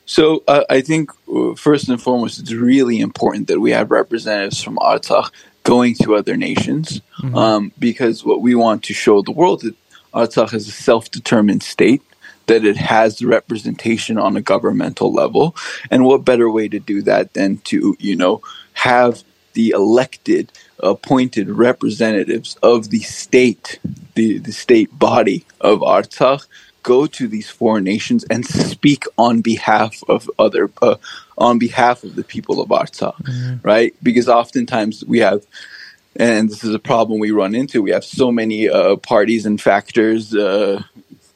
So 0.10 0.44
uh, 0.48 0.64
I 0.72 0.82
think 0.82 1.12
uh, 1.32 1.54
first 1.54 1.88
and 1.88 2.02
foremost, 2.02 2.40
it's 2.40 2.52
really 2.52 3.00
important 3.00 3.48
that 3.48 3.60
we 3.60 3.70
have 3.72 3.91
representatives 3.91 4.64
from 4.64 4.78
Artsakh 4.78 5.30
going 5.70 5.94
to 5.94 6.16
other 6.16 6.36
nations, 6.36 7.00
mm-hmm. 7.22 7.36
um, 7.38 7.72
because 7.78 8.26
what 8.26 8.41
we 8.41 8.56
want 8.56 8.84
to 8.84 8.94
show 8.94 9.22
the 9.22 9.32
world 9.32 9.62
that 9.62 9.76
Artsakh 10.16 10.54
is 10.56 10.68
a 10.68 10.72
self-determined 10.72 11.62
state, 11.62 12.02
that 12.48 12.66
it 12.66 12.76
has 12.76 13.24
representation 13.24 14.18
on 14.18 14.36
a 14.36 14.41
governmental 14.41 15.14
level, 15.14 15.56
and 15.91 16.06
what 16.06 16.26
better 16.26 16.50
way 16.50 16.68
to 16.68 16.80
do 16.80 17.04
that 17.04 17.34
than 17.34 17.58
to 17.70 17.96
you 18.00 18.16
know 18.16 18.41
have 18.74 19.24
the 19.54 19.70
elected, 19.70 20.52
appointed 20.80 21.48
representatives 21.50 22.58
of 22.64 22.90
the 22.90 23.02
state, 23.02 23.80
the 24.16 24.40
the 24.40 24.52
state 24.52 24.90
body 24.98 25.46
of 25.62 25.82
Artsakh 25.82 26.48
go 26.82 27.06
to 27.06 27.28
these 27.28 27.50
foreign 27.50 27.84
nations 27.84 28.26
and 28.32 28.46
speak 28.46 29.04
on 29.18 29.41
behalf 29.41 30.02
of 30.08 30.30
other 30.40 30.72
uh, 30.82 30.96
on 31.40 31.57
behalf 31.57 32.03
of 32.03 32.16
the 32.16 32.24
people 32.24 32.61
of 32.61 32.70
Artsakh, 32.70 33.16
mm-hmm. 33.24 33.68
right? 33.68 33.95
Because 34.03 34.28
oftentimes 34.28 35.03
we 35.06 35.20
have, 35.20 35.45
and 36.16 36.49
this 36.49 36.64
is 36.64 36.76
a 36.76 36.80
problem 36.80 37.20
we 37.20 37.32
run 37.32 37.56
into. 37.56 37.82
We 37.82 37.91
have 37.91 38.03
so 38.03 38.32
many 38.32 38.70
uh, 38.70 38.98
parties 38.98 39.45
and 39.45 39.60
factors, 39.60 40.36
uh, 40.36 40.84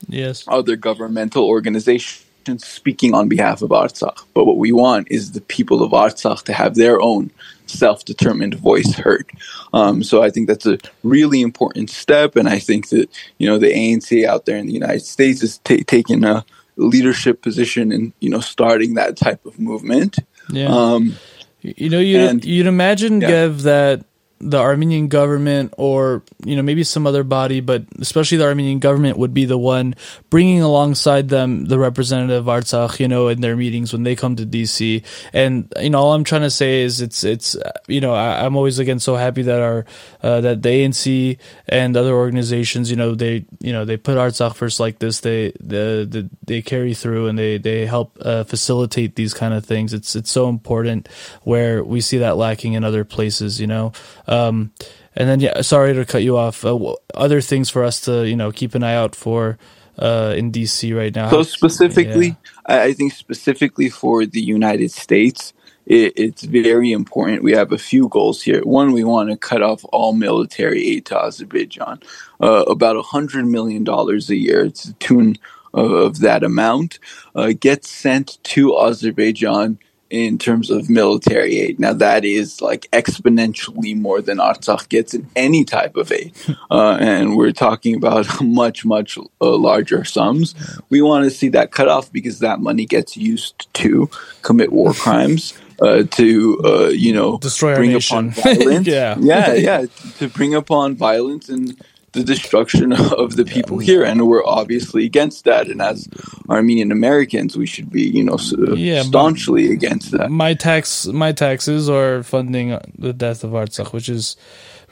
yes, 0.08 0.44
other 0.48 0.76
governmental 0.76 1.46
organizations 1.46 2.26
speaking 2.58 3.14
on 3.14 3.30
behalf 3.30 3.62
of 3.62 3.70
Artsakh. 3.70 4.26
But 4.34 4.46
what 4.46 4.58
we 4.58 4.74
want 4.74 5.08
is 5.10 5.32
the 5.32 5.42
people 5.42 5.82
of 5.82 5.92
Artsakh 5.92 6.44
to 6.44 6.54
have 6.54 6.76
their 6.76 7.02
own 7.02 7.32
self-determined 7.68 8.56
voice 8.56 8.94
heard. 8.96 9.30
Um, 9.72 10.04
so 10.04 10.22
I 10.22 10.30
think 10.30 10.48
that's 10.50 10.66
a 10.66 10.78
really 11.04 11.42
important 11.42 11.90
step, 11.90 12.36
and 12.36 12.50
I 12.50 12.60
think 12.60 12.90
that 12.90 13.10
you 13.38 13.48
know 13.48 13.58
the 13.58 13.72
ANC 13.72 14.26
out 14.26 14.46
there 14.46 14.58
in 14.58 14.68
the 14.68 14.74
United 14.74 15.06
States 15.06 15.42
is 15.42 15.60
t- 15.60 15.86
taking 15.86 16.26
a 16.26 16.44
leadership 16.76 17.42
position 17.42 17.92
in 17.92 18.14
you 18.20 18.30
know 18.30 18.40
starting 18.40 18.96
that 18.96 19.18
type 19.18 19.46
of 19.46 19.60
movement. 19.60 20.20
Yeah. 20.50 20.68
Um, 20.68 21.16
you 21.62 21.90
know, 21.90 22.00
you'd, 22.00 22.22
and, 22.22 22.46
you'd 22.46 22.68
imagine, 22.68 23.22
yeah. 23.22 23.30
Gev, 23.30 23.62
that 23.62 24.06
the 24.40 24.58
Armenian 24.58 25.08
government 25.08 25.74
or 25.78 26.24
you 26.44 26.56
know 26.56 26.62
maybe 26.62 26.84
some 26.84 27.08
other 27.08 27.24
body, 27.24 27.62
but 27.62 27.86
especially 28.00 28.38
the 28.38 28.46
Armenian 28.46 28.80
government 28.80 29.18
would 29.18 29.34
be 29.34 29.46
the 29.46 29.58
one 29.58 29.96
bringing 30.30 30.62
alongside 30.62 31.30
them 31.30 31.66
the 31.66 31.80
representative 31.80 32.48
of 32.48 32.64
Artsakh, 32.64 33.00
you 33.00 33.08
know, 33.08 33.30
in 33.30 33.42
their 33.42 33.56
meetings 33.56 33.94
when 33.94 34.04
they 34.04 34.16
come 34.16 34.36
to 34.36 34.46
DC. 34.46 35.04
And 35.32 35.72
you 35.80 35.90
know, 35.90 36.00
all 36.00 36.14
I'm 36.14 36.24
trying 36.24 36.42
to 36.42 36.50
say 36.50 36.82
is 36.82 37.02
it's 37.02 37.24
it's 37.24 37.56
you 37.88 38.02
know 38.02 38.14
I, 38.14 38.46
am 38.46 38.56
always 38.56 38.80
again 38.80 39.00
so 39.00 39.16
happy 39.16 39.44
that 39.44 39.62
our 39.62 39.86
uh, 40.22 40.42
that 40.42 40.62
the 40.62 40.70
ANC 40.70 41.38
and 41.70 41.96
other 41.96 42.14
organizations, 42.14 42.90
you 42.90 42.98
know, 42.98 43.16
they 43.16 43.46
you 43.60 43.72
know 43.72 43.86
they 43.86 43.98
put 43.98 44.18
Artsakh 44.18 44.56
first 44.56 44.80
like 44.80 45.00
this. 45.00 45.22
They 45.22 45.52
the, 45.60 46.06
the 46.10 46.30
they 46.46 46.62
carry 46.62 46.94
through 46.94 47.28
and 47.28 47.40
they 47.40 47.58
they 47.58 47.86
help 47.86 48.18
uh, 48.22 48.44
facilitate 48.44 49.16
these 49.16 49.34
kind 49.34 49.54
of 49.54 49.66
things. 49.66 49.94
It's 49.94 50.16
it's 50.16 50.32
so 50.32 50.50
important 50.50 51.08
where 51.44 51.84
we 51.84 52.02
see 52.02 52.18
that 52.18 52.36
lacking 52.36 52.74
in 52.74 52.84
other 52.84 53.06
places, 53.06 53.62
you 53.62 53.68
know. 53.68 53.94
Um, 54.34 54.72
and 55.16 55.30
then, 55.30 55.40
yeah, 55.40 55.62
sorry 55.62 55.94
to 55.94 56.06
cut 56.06 56.24
you 56.24 56.38
off. 56.38 56.66
Uh, 56.66 56.96
other 57.14 57.42
things 57.42 57.70
for 57.70 57.84
us 57.84 58.02
to, 58.02 58.28
you 58.28 58.36
know, 58.36 58.52
keep 58.52 58.76
an 58.76 58.84
eye 58.84 58.96
out 58.96 59.16
for 59.16 59.58
uh, 59.98 60.34
in 60.36 60.52
DC 60.52 60.96
right 60.96 61.14
now. 61.14 61.30
So 61.30 61.44
specifically, 61.44 62.28
yeah. 62.68 62.82
I 62.84 62.94
think 62.94 63.14
specifically 63.14 63.90
for 63.90 64.26
the 64.26 64.42
United 64.42 64.92
States, 64.92 65.54
it, 65.86 66.14
it's 66.16 66.44
very 66.44 66.92
important. 66.92 67.44
We 67.44 67.52
have 67.54 67.72
a 67.72 67.78
few 67.78 68.08
goals 68.08 68.42
here. 68.42 68.62
One, 68.64 68.92
we 68.92 69.04
want 69.04 69.30
to 69.30 69.38
cut 69.38 69.62
off 69.62 69.86
all 69.92 70.14
military 70.14 70.88
aid 70.88 71.06
to 71.08 71.22
Azerbaijan, 71.22 72.02
uh, 72.42 72.64
about 72.68 72.96
a 72.96 73.02
hundred 73.02 73.46
million 73.46 73.84
dollars 73.84 74.30
a 74.30 74.36
year. 74.36 74.66
It's 74.66 74.86
the 74.86 74.94
tune 74.94 75.38
of, 75.74 75.92
of 75.92 76.20
that 76.20 76.44
amount 76.44 77.00
uh, 77.36 77.54
gets 77.60 77.90
sent 77.90 78.40
to 78.44 78.78
Azerbaijan 78.78 79.78
in 80.14 80.38
terms 80.38 80.70
of 80.70 80.92
military 80.92 81.58
aid. 81.58 81.80
Now 81.80 81.94
that 81.94 82.24
is 82.24 82.62
like 82.62 82.88
exponentially 82.94 84.00
more 84.00 84.22
than 84.22 84.38
Artsakh 84.38 84.88
gets 84.88 85.16
in 85.16 85.28
any 85.36 85.66
type 85.66 85.96
of 85.96 86.12
aid, 86.12 86.34
uh, 86.72 86.98
and 87.00 87.36
we're 87.36 87.52
talking 87.52 87.96
about 87.96 88.28
much 88.42 88.86
much 88.86 89.18
uh, 89.18 89.58
larger 89.58 90.04
sums. 90.04 90.54
We 90.90 91.02
want 91.02 91.26
to 91.26 91.32
see 91.32 91.50
that 91.50 91.72
cut 91.72 91.88
off 91.88 92.12
because 92.12 92.40
that 92.40 92.60
money 92.60 92.86
gets 92.86 93.18
used 93.18 93.74
to 93.74 94.10
commit 94.44 94.72
war 94.72 94.94
crimes. 95.04 95.58
Uh, 95.82 96.04
to 96.04 96.62
uh, 96.64 96.88
you 96.90 97.12
know 97.12 97.40
destroy 97.40 97.76
bring 97.76 97.96
upon 97.96 98.30
violence, 98.30 98.88
yeah, 98.88 99.18
yeah, 99.20 99.54
yeah, 99.54 99.86
to 100.20 100.30
bring 100.30 100.54
upon 100.54 100.96
violence 100.96 101.50
and 101.50 101.76
the 102.14 102.24
destruction 102.24 102.94
of 103.18 103.36
the 103.36 103.46
people 103.46 103.78
here, 103.78 104.04
and 104.04 104.28
we're 104.28 104.46
obviously 104.46 105.06
against 105.06 105.46
that. 105.46 105.68
And 105.68 105.82
as 105.82 106.08
Armenian 106.50 106.92
Americans, 106.92 107.58
we 107.58 107.66
should 107.66 107.92
be, 107.92 108.04
you 108.04 108.24
know, 108.24 108.38
yeah, 108.76 109.04
staunchly 109.04 109.72
against 109.72 110.12
that. 110.12 110.32
My 110.32 110.54
tax, 110.54 111.06
my 111.08 111.32
taxes 111.32 111.90
are 111.90 112.24
funding 112.24 112.80
the 112.98 113.14
death 113.14 113.44
of 113.44 113.52
Artsakh, 113.52 113.94
which 113.94 114.10
is 114.10 114.38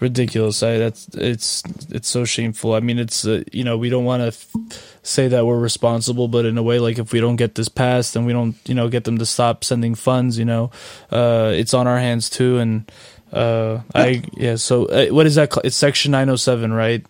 ridiculous. 0.01 0.61
I 0.63 0.77
that's 0.77 1.07
it's 1.13 1.63
it's 1.89 2.09
so 2.09 2.25
shameful. 2.25 2.73
I 2.73 2.81
mean, 2.81 2.99
it's 2.99 3.25
uh, 3.25 3.43
you 3.53 3.63
know 3.63 3.77
we 3.77 3.89
don't 3.89 4.03
want 4.03 4.21
to 4.21 4.27
f- 4.27 4.99
say 5.03 5.29
that 5.29 5.45
we're 5.45 5.59
responsible, 5.59 6.27
but 6.27 6.45
in 6.45 6.57
a 6.57 6.63
way, 6.63 6.79
like 6.79 6.99
if 6.99 7.13
we 7.13 7.21
don't 7.21 7.37
get 7.37 7.55
this 7.55 7.69
passed 7.69 8.15
and 8.15 8.25
we 8.25 8.33
don't 8.33 8.55
you 8.65 8.75
know 8.75 8.89
get 8.89 9.05
them 9.05 9.19
to 9.19 9.25
stop 9.25 9.63
sending 9.63 9.95
funds, 9.95 10.37
you 10.37 10.45
know, 10.45 10.71
uh, 11.11 11.51
it's 11.53 11.73
on 11.73 11.87
our 11.87 11.99
hands 11.99 12.29
too. 12.29 12.57
And 12.57 12.91
uh, 13.31 13.81
I 13.95 14.23
yeah. 14.33 14.55
So 14.55 14.87
uh, 14.87 15.07
what 15.07 15.25
is 15.25 15.35
that? 15.35 15.51
Called? 15.51 15.65
It's 15.65 15.75
Section 15.75 16.11
907, 16.11 16.73
right? 16.73 17.05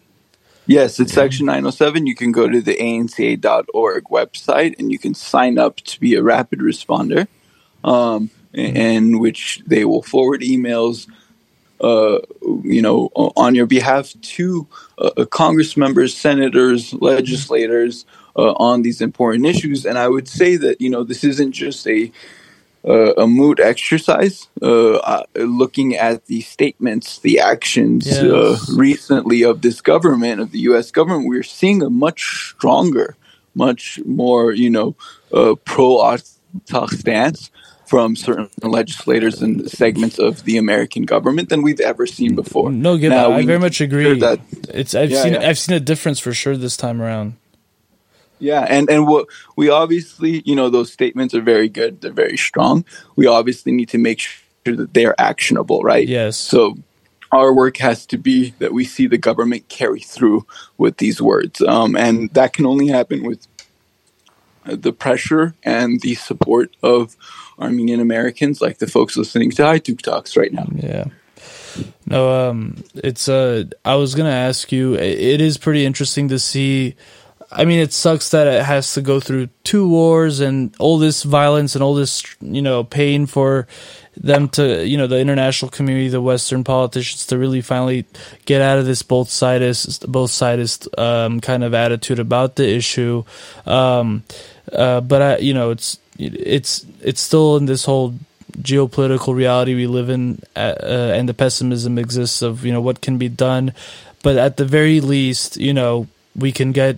Yes, 0.67 0.99
it's 0.99 1.13
Section 1.13 1.47
907. 1.47 2.05
You 2.05 2.15
can 2.15 2.31
go 2.31 2.47
to 2.47 2.61
the 2.61 2.75
anca.org 2.75 4.03
website 4.05 4.77
and 4.79 4.91
you 4.91 4.99
can 4.99 5.13
sign 5.13 5.57
up 5.57 5.77
to 5.77 5.99
be 5.99 6.15
a 6.15 6.21
rapid 6.21 6.59
responder, 6.59 7.27
um, 7.83 8.29
in 8.53 9.19
which 9.19 9.61
they 9.65 9.85
will 9.85 10.03
forward 10.03 10.41
emails, 10.41 11.07
uh, 11.81 12.19
you 12.63 12.81
know, 12.81 13.09
on 13.15 13.55
your 13.55 13.65
behalf 13.65 14.13
to 14.21 14.67
uh, 14.99 15.25
Congress 15.25 15.75
members, 15.75 16.15
senators, 16.15 16.93
legislators 16.93 18.05
uh, 18.35 18.53
on 18.53 18.83
these 18.83 19.01
important 19.01 19.47
issues. 19.47 19.85
And 19.85 19.97
I 19.97 20.07
would 20.07 20.27
say 20.27 20.57
that 20.57 20.79
you 20.79 20.89
know 20.89 21.03
this 21.03 21.23
isn't 21.23 21.53
just 21.53 21.87
a 21.87 22.11
uh, 22.87 23.13
a 23.13 23.27
mood 23.27 23.59
exercise, 23.59 24.47
uh, 24.61 24.95
uh, 24.95 25.23
looking 25.35 25.95
at 25.95 26.25
the 26.25 26.41
statements, 26.41 27.19
the 27.19 27.39
actions 27.39 28.07
yes. 28.07 28.23
Uh, 28.23 28.57
recently 28.75 29.43
of 29.43 29.61
this 29.61 29.81
government, 29.81 30.41
of 30.41 30.51
the 30.51 30.59
U.S. 30.59 30.91
government, 30.91 31.27
we're 31.27 31.43
seeing 31.43 31.83
a 31.83 31.89
much 31.89 32.53
stronger, 32.55 33.15
much 33.53 33.99
more, 34.05 34.51
you 34.51 34.69
know, 34.69 34.95
uh, 35.33 35.55
pro 35.65 35.97
Artsakh 35.97 36.89
stance 36.89 37.51
from 37.85 38.15
certain 38.15 38.49
legislators 38.63 39.41
and 39.41 39.69
segments 39.69 40.17
of 40.17 40.45
the 40.45 40.57
American 40.57 41.03
government 41.03 41.49
than 41.49 41.61
we've 41.61 41.81
ever 41.81 42.07
seen 42.07 42.35
before. 42.35 42.71
No, 42.71 42.93
I 42.93 43.43
very 43.43 43.59
much 43.59 43.81
agree. 43.81 44.17
That 44.17 44.39
it's 44.69 44.95
I've 44.95 45.11
yeah, 45.11 45.23
seen 45.23 45.33
yeah. 45.33 45.49
I've 45.49 45.57
seen 45.57 45.75
a 45.75 45.79
difference 45.79 46.17
for 46.17 46.33
sure 46.33 46.55
this 46.55 46.77
time 46.77 47.01
around. 47.01 47.35
Yeah, 48.41 48.65
and 48.67 48.89
and 48.89 49.07
what 49.07 49.27
we 49.55 49.69
obviously, 49.69 50.41
you 50.45 50.55
know, 50.55 50.69
those 50.69 50.91
statements 50.91 51.33
are 51.33 51.41
very 51.41 51.69
good. 51.69 52.01
They're 52.01 52.11
very 52.11 52.37
strong. 52.37 52.83
We 53.15 53.27
obviously 53.27 53.71
need 53.71 53.89
to 53.89 53.97
make 53.97 54.19
sure 54.19 54.75
that 54.75 54.93
they're 54.93 55.19
actionable, 55.21 55.81
right? 55.81 56.07
Yes. 56.07 56.37
So 56.37 56.75
our 57.31 57.53
work 57.53 57.77
has 57.77 58.05
to 58.07 58.17
be 58.17 58.53
that 58.59 58.73
we 58.73 58.83
see 58.83 59.07
the 59.07 59.17
government 59.17 59.69
carry 59.69 60.01
through 60.01 60.45
with 60.77 60.97
these 60.97 61.21
words, 61.21 61.61
um, 61.61 61.95
and 61.95 62.29
that 62.31 62.53
can 62.53 62.65
only 62.65 62.87
happen 62.87 63.23
with 63.23 63.47
the 64.65 64.91
pressure 64.91 65.53
and 65.63 66.01
the 66.01 66.15
support 66.15 66.75
of 66.83 67.15
Armenian 67.59 67.99
Americans, 67.99 68.61
like 68.61 68.79
the 68.79 68.87
folks 68.87 69.15
listening 69.15 69.51
to 69.51 69.61
Haytoug 69.63 70.01
Talks 70.01 70.35
right 70.35 70.51
now. 70.51 70.67
Yeah. 70.75 71.05
No, 72.05 72.49
um, 72.49 72.83
it's 72.95 73.29
uh, 73.29 73.65
I 73.85 73.95
was 73.95 74.15
gonna 74.15 74.29
ask 74.29 74.71
you. 74.71 74.95
It 74.95 75.39
is 75.41 75.57
pretty 75.57 75.85
interesting 75.85 76.27
to 76.29 76.39
see 76.39 76.95
I 77.51 77.65
mean, 77.65 77.79
it 77.79 77.91
sucks 77.91 78.29
that 78.29 78.47
it 78.47 78.63
has 78.63 78.93
to 78.93 79.01
go 79.01 79.19
through 79.19 79.49
two 79.65 79.87
wars 79.87 80.39
and 80.39 80.73
all 80.79 80.97
this 80.97 81.23
violence 81.23 81.75
and 81.75 81.83
all 81.83 81.93
this, 81.93 82.23
you 82.39 82.61
know, 82.61 82.85
pain 82.85 83.25
for 83.25 83.67
them 84.15 84.47
to, 84.49 84.85
you 84.87 84.97
know, 84.97 85.07
the 85.07 85.19
international 85.19 85.69
community, 85.69 86.07
the 86.07 86.21
Western 86.21 86.63
politicians 86.63 87.25
to 87.27 87.37
really 87.37 87.59
finally 87.59 88.05
get 88.45 88.61
out 88.61 88.79
of 88.79 88.85
this 88.85 89.01
both 89.01 89.29
sidist, 89.29 90.09
both 90.09 90.31
sidist 90.31 90.87
um, 90.97 91.41
kind 91.41 91.63
of 91.63 91.73
attitude 91.73 92.19
about 92.19 92.55
the 92.55 92.67
issue. 92.67 93.23
Um, 93.65 94.23
uh, 94.71 95.01
but 95.01 95.21
I, 95.21 95.37
you 95.37 95.53
know, 95.53 95.71
it's 95.71 95.99
it's 96.17 96.85
it's 97.01 97.19
still 97.19 97.57
in 97.57 97.65
this 97.65 97.83
whole 97.83 98.13
geopolitical 98.57 99.35
reality 99.35 99.75
we 99.75 99.87
live 99.87 100.09
in, 100.09 100.41
uh, 100.55 100.75
uh, 100.81 101.13
and 101.15 101.27
the 101.27 101.33
pessimism 101.33 101.97
exists 101.97 102.41
of 102.41 102.65
you 102.65 102.71
know 102.71 102.81
what 102.81 103.01
can 103.01 103.17
be 103.17 103.29
done. 103.29 103.73
But 104.23 104.37
at 104.37 104.57
the 104.57 104.65
very 104.65 105.01
least, 105.01 105.57
you 105.57 105.73
know, 105.73 106.07
we 106.35 106.51
can 106.51 106.71
get 106.71 106.97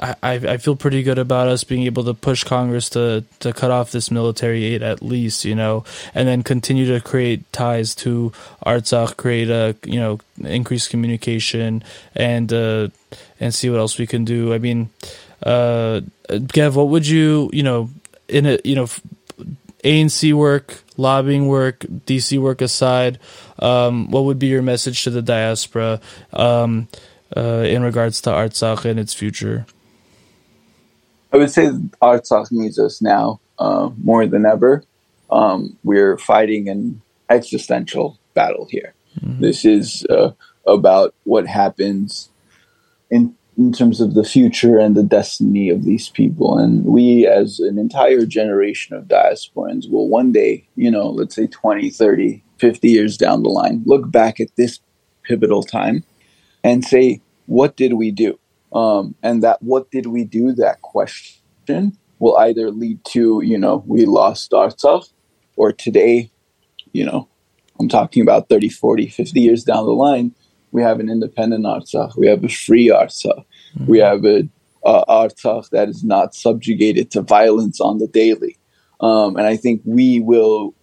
I, 0.00 0.34
I 0.34 0.56
feel 0.58 0.76
pretty 0.76 1.02
good 1.02 1.18
about 1.18 1.48
us 1.48 1.64
being 1.64 1.82
able 1.82 2.04
to 2.04 2.14
push 2.14 2.44
Congress 2.44 2.88
to, 2.90 3.24
to 3.40 3.52
cut 3.52 3.72
off 3.72 3.90
this 3.90 4.10
military 4.10 4.64
aid 4.64 4.82
at 4.82 5.02
least, 5.02 5.44
you 5.44 5.56
know, 5.56 5.84
and 6.14 6.28
then 6.28 6.42
continue 6.42 6.86
to 6.86 7.00
create 7.00 7.52
ties 7.52 7.96
to 7.96 8.32
Artsakh, 8.64 9.16
create 9.16 9.50
a 9.50 9.74
you 9.84 9.98
know 9.98 10.20
increased 10.44 10.90
communication 10.90 11.82
and 12.14 12.52
uh, 12.52 12.88
and 13.40 13.52
see 13.52 13.70
what 13.70 13.80
else 13.80 13.98
we 13.98 14.06
can 14.06 14.24
do. 14.24 14.54
I 14.54 14.58
mean, 14.58 14.90
uh, 15.42 16.02
Gev, 16.46 16.76
what 16.76 16.88
would 16.88 17.06
you 17.06 17.50
you 17.52 17.64
know 17.64 17.90
in 18.28 18.46
a 18.46 18.58
you 18.64 18.76
know 18.76 18.86
ANC 19.82 20.32
work, 20.32 20.82
lobbying 20.96 21.48
work, 21.48 21.80
DC 21.80 22.38
work 22.38 22.60
aside, 22.60 23.18
um, 23.58 24.10
what 24.12 24.24
would 24.24 24.38
be 24.38 24.46
your 24.46 24.62
message 24.62 25.02
to 25.04 25.10
the 25.10 25.22
diaspora 25.22 26.00
um, 26.32 26.86
uh, 27.36 27.64
in 27.66 27.82
regards 27.82 28.20
to 28.22 28.30
Artsakh 28.30 28.84
and 28.84 29.00
its 29.00 29.12
future? 29.12 29.66
I 31.32 31.36
would 31.36 31.50
say 31.50 31.70
Artsakh 32.00 32.50
needs 32.50 32.78
us 32.78 33.02
now 33.02 33.40
uh, 33.58 33.90
more 34.02 34.26
than 34.26 34.46
ever. 34.46 34.82
Um, 35.30 35.76
we're 35.84 36.16
fighting 36.16 36.68
an 36.68 37.02
existential 37.28 38.18
battle 38.34 38.66
here. 38.70 38.94
Mm-hmm. 39.20 39.42
This 39.42 39.64
is 39.64 40.06
uh, 40.08 40.30
about 40.66 41.14
what 41.24 41.46
happens 41.46 42.30
in 43.10 43.34
in 43.58 43.72
terms 43.72 44.00
of 44.00 44.14
the 44.14 44.22
future 44.22 44.78
and 44.78 44.96
the 44.96 45.02
destiny 45.02 45.68
of 45.68 45.84
these 45.84 46.08
people. 46.08 46.56
And 46.56 46.84
we, 46.84 47.26
as 47.26 47.58
an 47.58 47.76
entire 47.76 48.24
generation 48.24 48.94
of 48.94 49.08
diasporans, 49.08 49.90
will 49.90 50.08
one 50.08 50.30
day, 50.30 50.68
you 50.76 50.92
know, 50.92 51.08
let's 51.10 51.34
say 51.34 51.48
20, 51.48 51.90
30, 51.90 52.44
50 52.58 52.88
years 52.88 53.16
down 53.16 53.42
the 53.42 53.48
line, 53.48 53.82
look 53.84 54.12
back 54.12 54.38
at 54.38 54.54
this 54.54 54.78
pivotal 55.24 55.64
time 55.64 56.04
and 56.62 56.84
say, 56.84 57.20
what 57.46 57.76
did 57.76 57.94
we 57.94 58.12
do? 58.12 58.38
Um, 58.72 59.14
and 59.22 59.42
that 59.42 59.62
what 59.62 59.90
did 59.90 60.06
we 60.06 60.24
do? 60.24 60.52
That 60.52 60.82
question 60.82 61.96
will 62.18 62.36
either 62.36 62.70
lead 62.70 63.04
to 63.06 63.40
you 63.44 63.58
know 63.58 63.82
we 63.86 64.04
lost 64.04 64.50
Artsakh, 64.52 65.10
or 65.56 65.72
today, 65.72 66.30
you 66.92 67.04
know, 67.04 67.28
I'm 67.80 67.88
talking 67.88 68.22
about 68.22 68.48
30, 68.48 68.68
40, 68.68 69.08
50 69.08 69.40
years 69.40 69.64
down 69.64 69.84
the 69.84 69.92
line, 69.92 70.34
we 70.72 70.82
have 70.82 71.00
an 71.00 71.08
independent 71.08 71.64
Artsakh, 71.64 72.16
we 72.16 72.26
have 72.26 72.44
a 72.44 72.48
free 72.48 72.88
Artsakh, 72.88 73.44
mm-hmm. 73.76 73.86
we 73.86 73.98
have 73.98 74.24
a 74.24 74.48
uh, 74.84 75.04
Artsakh 75.08 75.70
that 75.70 75.88
is 75.88 76.04
not 76.04 76.34
subjugated 76.34 77.10
to 77.10 77.22
violence 77.22 77.80
on 77.80 77.98
the 77.98 78.06
daily. 78.06 78.56
Um, 79.00 79.36
and 79.36 79.46
I 79.46 79.56
think 79.56 79.82
we 79.84 80.20
will 80.20 80.74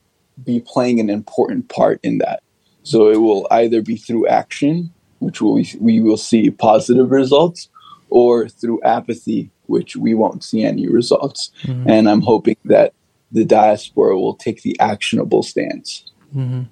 be 0.44 0.60
playing 0.60 1.00
an 1.00 1.10
important 1.10 1.70
part 1.70 2.00
in 2.04 2.20
that. 2.20 2.44
So 2.84 3.10
it 3.10 3.18
will 3.18 3.48
either 3.52 3.82
be 3.82 3.96
through 3.96 4.28
action, 4.28 4.94
which 5.20 5.42
we, 5.42 5.68
we 5.80 6.00
will 6.00 6.18
see 6.18 6.52
positive 6.52 7.10
results, 7.10 7.70
or 8.10 8.48
through 8.48 8.82
apathy, 8.84 9.50
which 9.68 9.96
we 9.96 10.14
won't 10.14 10.44
see 10.44 10.64
any 10.64 10.88
results. 10.88 11.52
Mm-hmm. 11.64 11.90
And 11.90 12.10
I'm 12.10 12.22
hoping 12.22 12.58
that 12.66 12.94
the 13.32 13.46
diaspora 13.46 14.18
will 14.18 14.36
take 14.36 14.62
the 14.62 14.80
actionable 14.80 15.44
stance. 15.44 16.06
Mm-hmm. 16.36 16.64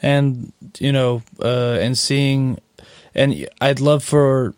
And, 0.00 0.52
you 0.78 0.92
know, 0.92 1.22
uh, 1.42 1.78
and 1.80 1.96
seeing, 1.96 2.58
and 3.14 3.48
I'd 3.60 3.80
love 3.80 4.04
for, 4.04 4.54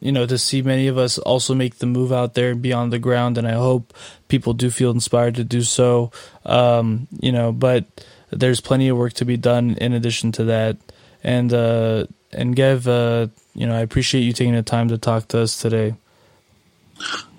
you 0.00 0.12
know, 0.12 0.26
to 0.26 0.38
see 0.38 0.62
many 0.62 0.86
of 0.86 0.98
us 0.98 1.18
also 1.18 1.54
make 1.54 1.78
the 1.78 1.86
move 1.86 2.12
out 2.12 2.34
there 2.34 2.50
and 2.50 2.62
be 2.62 2.72
on 2.72 2.90
the 2.90 2.98
ground. 2.98 3.38
And 3.38 3.48
I 3.48 3.54
hope 3.54 3.94
people 4.28 4.52
do 4.52 4.70
feel 4.70 4.90
inspired 4.90 5.34
to 5.36 5.44
do 5.44 5.62
so. 5.62 6.12
Um, 6.44 7.08
you 7.18 7.32
know, 7.32 7.52
but 7.52 7.86
there's 8.30 8.60
plenty 8.60 8.88
of 8.88 8.98
work 8.98 9.14
to 9.14 9.24
be 9.24 9.36
done 9.36 9.76
in 9.80 9.92
addition 9.92 10.32
to 10.32 10.44
that. 10.44 10.76
And, 11.24 11.52
uh, 11.52 12.06
and 12.32 12.54
Gev, 12.54 12.86
uh, 12.86 13.28
you 13.56 13.66
know, 13.66 13.74
I 13.74 13.80
appreciate 13.80 14.20
you 14.20 14.32
taking 14.32 14.54
the 14.54 14.62
time 14.62 14.88
to 14.88 14.98
talk 14.98 15.28
to 15.28 15.40
us 15.40 15.60
today. 15.60 15.94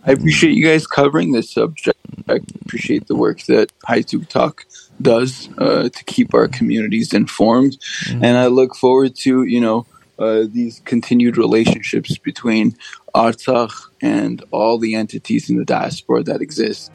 I 0.04 0.12
appreciate 0.12 0.54
you 0.54 0.66
guys 0.66 0.88
covering 0.88 1.32
this 1.32 1.52
subject. 1.52 2.00
I 2.28 2.40
appreciate 2.62 3.08
the 3.08 3.16
work 3.16 3.42
that 3.44 3.72
Haytoug 3.88 4.28
Talk 4.28 4.66
does 5.02 5.50
uh, 5.58 5.90
to 5.90 6.04
keep 6.06 6.34
our 6.34 6.48
communities 6.48 7.14
informed, 7.14 7.78
mm-hmm. 8.06 8.24
and 8.24 8.38
I 8.38 8.48
look 8.48 8.76
forward 8.76 9.16
to 9.18 9.44
you 9.44 9.62
know 9.62 9.86
uh, 10.18 10.46
these 10.50 10.82
continued 10.86 11.38
relationships 11.38 12.18
between 12.18 12.76
Artsakh 13.14 13.74
and 14.02 14.44
all 14.52 14.78
the 14.78 14.96
entities 14.96 15.50
in 15.50 15.58
the 15.58 15.66
diaspora 15.66 16.24
that 16.24 16.42
exist. 16.42 16.92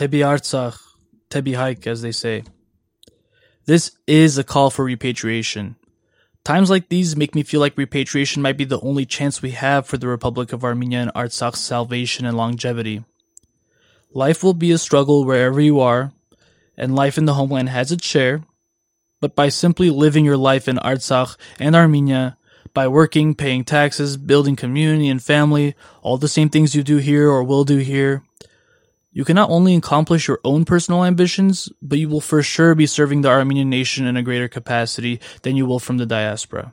Tebi 0.00 0.24
Artsakh, 0.24 0.80
Tebi 1.28 1.56
Hike, 1.56 1.86
as 1.86 2.00
they 2.00 2.10
say. 2.10 2.44
This 3.66 3.90
is 4.06 4.38
a 4.38 4.44
call 4.44 4.70
for 4.70 4.82
repatriation. 4.82 5.76
Times 6.42 6.70
like 6.70 6.88
these 6.88 7.16
make 7.16 7.34
me 7.34 7.42
feel 7.42 7.60
like 7.60 7.76
repatriation 7.76 8.40
might 8.40 8.56
be 8.56 8.64
the 8.64 8.80
only 8.80 9.04
chance 9.04 9.42
we 9.42 9.50
have 9.50 9.86
for 9.86 9.98
the 9.98 10.08
Republic 10.08 10.54
of 10.54 10.64
Armenia 10.64 11.00
and 11.00 11.12
Artsakh's 11.12 11.60
salvation 11.60 12.24
and 12.24 12.34
longevity. 12.34 13.04
Life 14.14 14.42
will 14.42 14.54
be 14.54 14.72
a 14.72 14.78
struggle 14.78 15.26
wherever 15.26 15.60
you 15.60 15.80
are, 15.80 16.14
and 16.78 16.96
life 16.96 17.18
in 17.18 17.26
the 17.26 17.34
homeland 17.34 17.68
has 17.68 17.92
its 17.92 18.06
share, 18.06 18.42
but 19.20 19.36
by 19.36 19.50
simply 19.50 19.90
living 19.90 20.24
your 20.24 20.38
life 20.38 20.66
in 20.66 20.76
Artsakh 20.76 21.36
and 21.58 21.76
Armenia, 21.76 22.38
by 22.72 22.88
working, 22.88 23.34
paying 23.34 23.64
taxes, 23.64 24.16
building 24.16 24.56
community 24.56 25.10
and 25.10 25.22
family, 25.22 25.74
all 26.00 26.16
the 26.16 26.26
same 26.26 26.48
things 26.48 26.74
you 26.74 26.82
do 26.82 26.96
here 26.96 27.28
or 27.28 27.44
will 27.44 27.64
do 27.64 27.76
here, 27.76 28.22
you 29.12 29.24
can 29.24 29.34
not 29.34 29.50
only 29.50 29.74
accomplish 29.74 30.28
your 30.28 30.40
own 30.44 30.64
personal 30.64 31.04
ambitions, 31.04 31.68
but 31.82 31.98
you 31.98 32.08
will 32.08 32.20
for 32.20 32.42
sure 32.42 32.74
be 32.76 32.86
serving 32.86 33.22
the 33.22 33.28
Armenian 33.28 33.68
nation 33.68 34.06
in 34.06 34.16
a 34.16 34.22
greater 34.22 34.48
capacity 34.48 35.20
than 35.42 35.56
you 35.56 35.66
will 35.66 35.80
from 35.80 35.96
the 35.98 36.06
diaspora. 36.06 36.72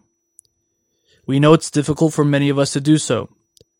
We 1.25 1.39
know 1.39 1.53
it's 1.53 1.71
difficult 1.71 2.13
for 2.13 2.23
many 2.23 2.49
of 2.49 2.59
us 2.59 2.73
to 2.73 2.81
do 2.81 2.99
so, 2.99 3.29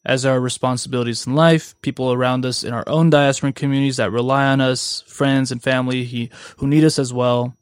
as 0.04 0.26
our 0.26 0.40
responsibilities 0.40 1.28
in 1.28 1.36
life, 1.36 1.80
people 1.82 2.12
around 2.12 2.46
us 2.46 2.64
in 2.64 2.74
our 2.74 2.84
own 2.88 3.12
diasporan 3.12 3.54
communities 3.54 3.98
that 3.98 4.12
rely 4.12 4.48
on 4.48 4.60
us, 4.60 5.04
friends 5.08 5.52
and 5.52 5.62
family 5.62 6.32
who 6.58 6.68
need 6.68 6.84
us 6.84 6.98
as 6.98 7.14
well. 7.14 7.56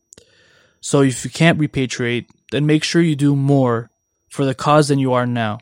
So 0.79 1.01
if 1.01 1.25
you 1.25 1.31
can't 1.31 1.59
repatriate, 1.59 2.27
then 2.51 2.65
make 2.65 2.83
sure 2.83 3.01
you 3.01 3.15
do 3.15 3.35
more 3.35 3.89
for 4.29 4.45
the 4.45 4.55
cause 4.55 4.87
than 4.87 4.99
you 4.99 5.13
are 5.13 5.25
now. 5.25 5.59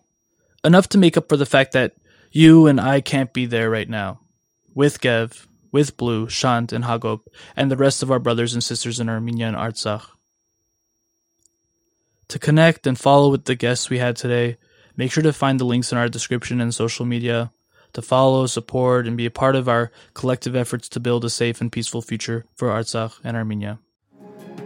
Enough 0.63 0.89
to 0.89 0.97
make 0.97 1.17
up 1.17 1.27
for 1.27 1.37
the 1.37 1.45
fact 1.45 1.71
that 1.71 1.95
you 2.31 2.67
and 2.67 2.79
I 2.79 3.01
can't 3.01 3.33
be 3.33 3.45
there 3.45 3.69
right 3.69 3.89
now 3.89 4.19
with 4.73 5.01
Gev, 5.01 5.47
with 5.71 5.97
Blue, 5.97 6.29
Shant, 6.29 6.71
and 6.71 6.85
Hagop, 6.85 7.21
and 7.55 7.69
the 7.69 7.77
rest 7.77 8.03
of 8.03 8.11
our 8.11 8.19
brothers 8.19 8.53
and 8.53 8.63
sisters 8.63 8.99
in 8.99 9.09
Armenia 9.09 9.47
and 9.47 9.57
Artsakh. 9.57 10.05
To 12.29 12.39
connect 12.39 12.87
and 12.87 12.97
follow 12.97 13.29
with 13.29 13.45
the 13.45 13.55
guests 13.55 13.89
we 13.89 13.99
had 13.99 14.15
today, 14.15 14.57
make 14.95 15.11
sure 15.11 15.23
to 15.23 15.33
find 15.33 15.59
the 15.59 15.65
links 15.65 15.91
in 15.91 15.97
our 15.97 16.09
description 16.09 16.61
and 16.61 16.73
social 16.73 17.05
media 17.05 17.51
to 17.93 18.01
follow, 18.01 18.47
support, 18.47 19.07
and 19.07 19.15
be 19.15 19.25
a 19.25 19.31
part 19.31 19.55
of 19.55 19.69
our 19.69 19.91
collective 20.13 20.55
efforts 20.55 20.89
to 20.89 20.99
build 20.99 21.23
a 21.23 21.29
safe 21.29 21.61
and 21.61 21.71
peaceful 21.71 22.01
future 22.01 22.45
for 22.55 22.69
Artsakh 22.69 23.19
and 23.23 23.37
Armenia. 23.37 23.79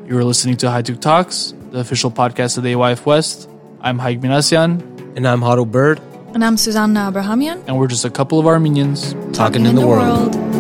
You 0.06 0.18
are 0.18 0.24
listening 0.24 0.56
to 0.58 0.68
Haytoug 0.68 1.02
Talks, 1.02 1.54
the 1.72 1.80
official 1.80 2.10
podcast 2.10 2.58
of 2.58 2.64
the 2.64 2.74
AYF 2.74 3.06
West. 3.06 3.50
I'm 3.82 4.00
Haig 4.00 4.22
Minasyan. 4.22 5.16
And 5.18 5.28
I'm 5.28 5.42
Hado 5.42 5.70
Bird. 5.70 6.00
And 6.34 6.44
I'm 6.44 6.58
Susanna 6.58 7.08
Abrahamian. 7.08 7.64
And 7.68 7.78
we're 7.78 7.88
just 7.88 8.06
a 8.06 8.10
couple 8.10 8.40
of 8.40 8.46
Armenians 8.46 9.14
talking, 9.14 9.32
talking 9.32 9.62
in, 9.62 9.68
in, 9.68 9.76
the, 9.76 9.82
the 9.82 9.88
world. 9.88 10.36
world. 10.36 10.58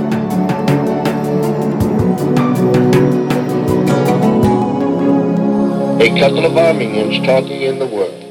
A 6.01 6.19
couple 6.19 6.45
of 6.45 6.57
Armenians 6.57 7.25
talking 7.25 7.61
in 7.61 7.79
the 7.79 7.85
world. 7.85 8.26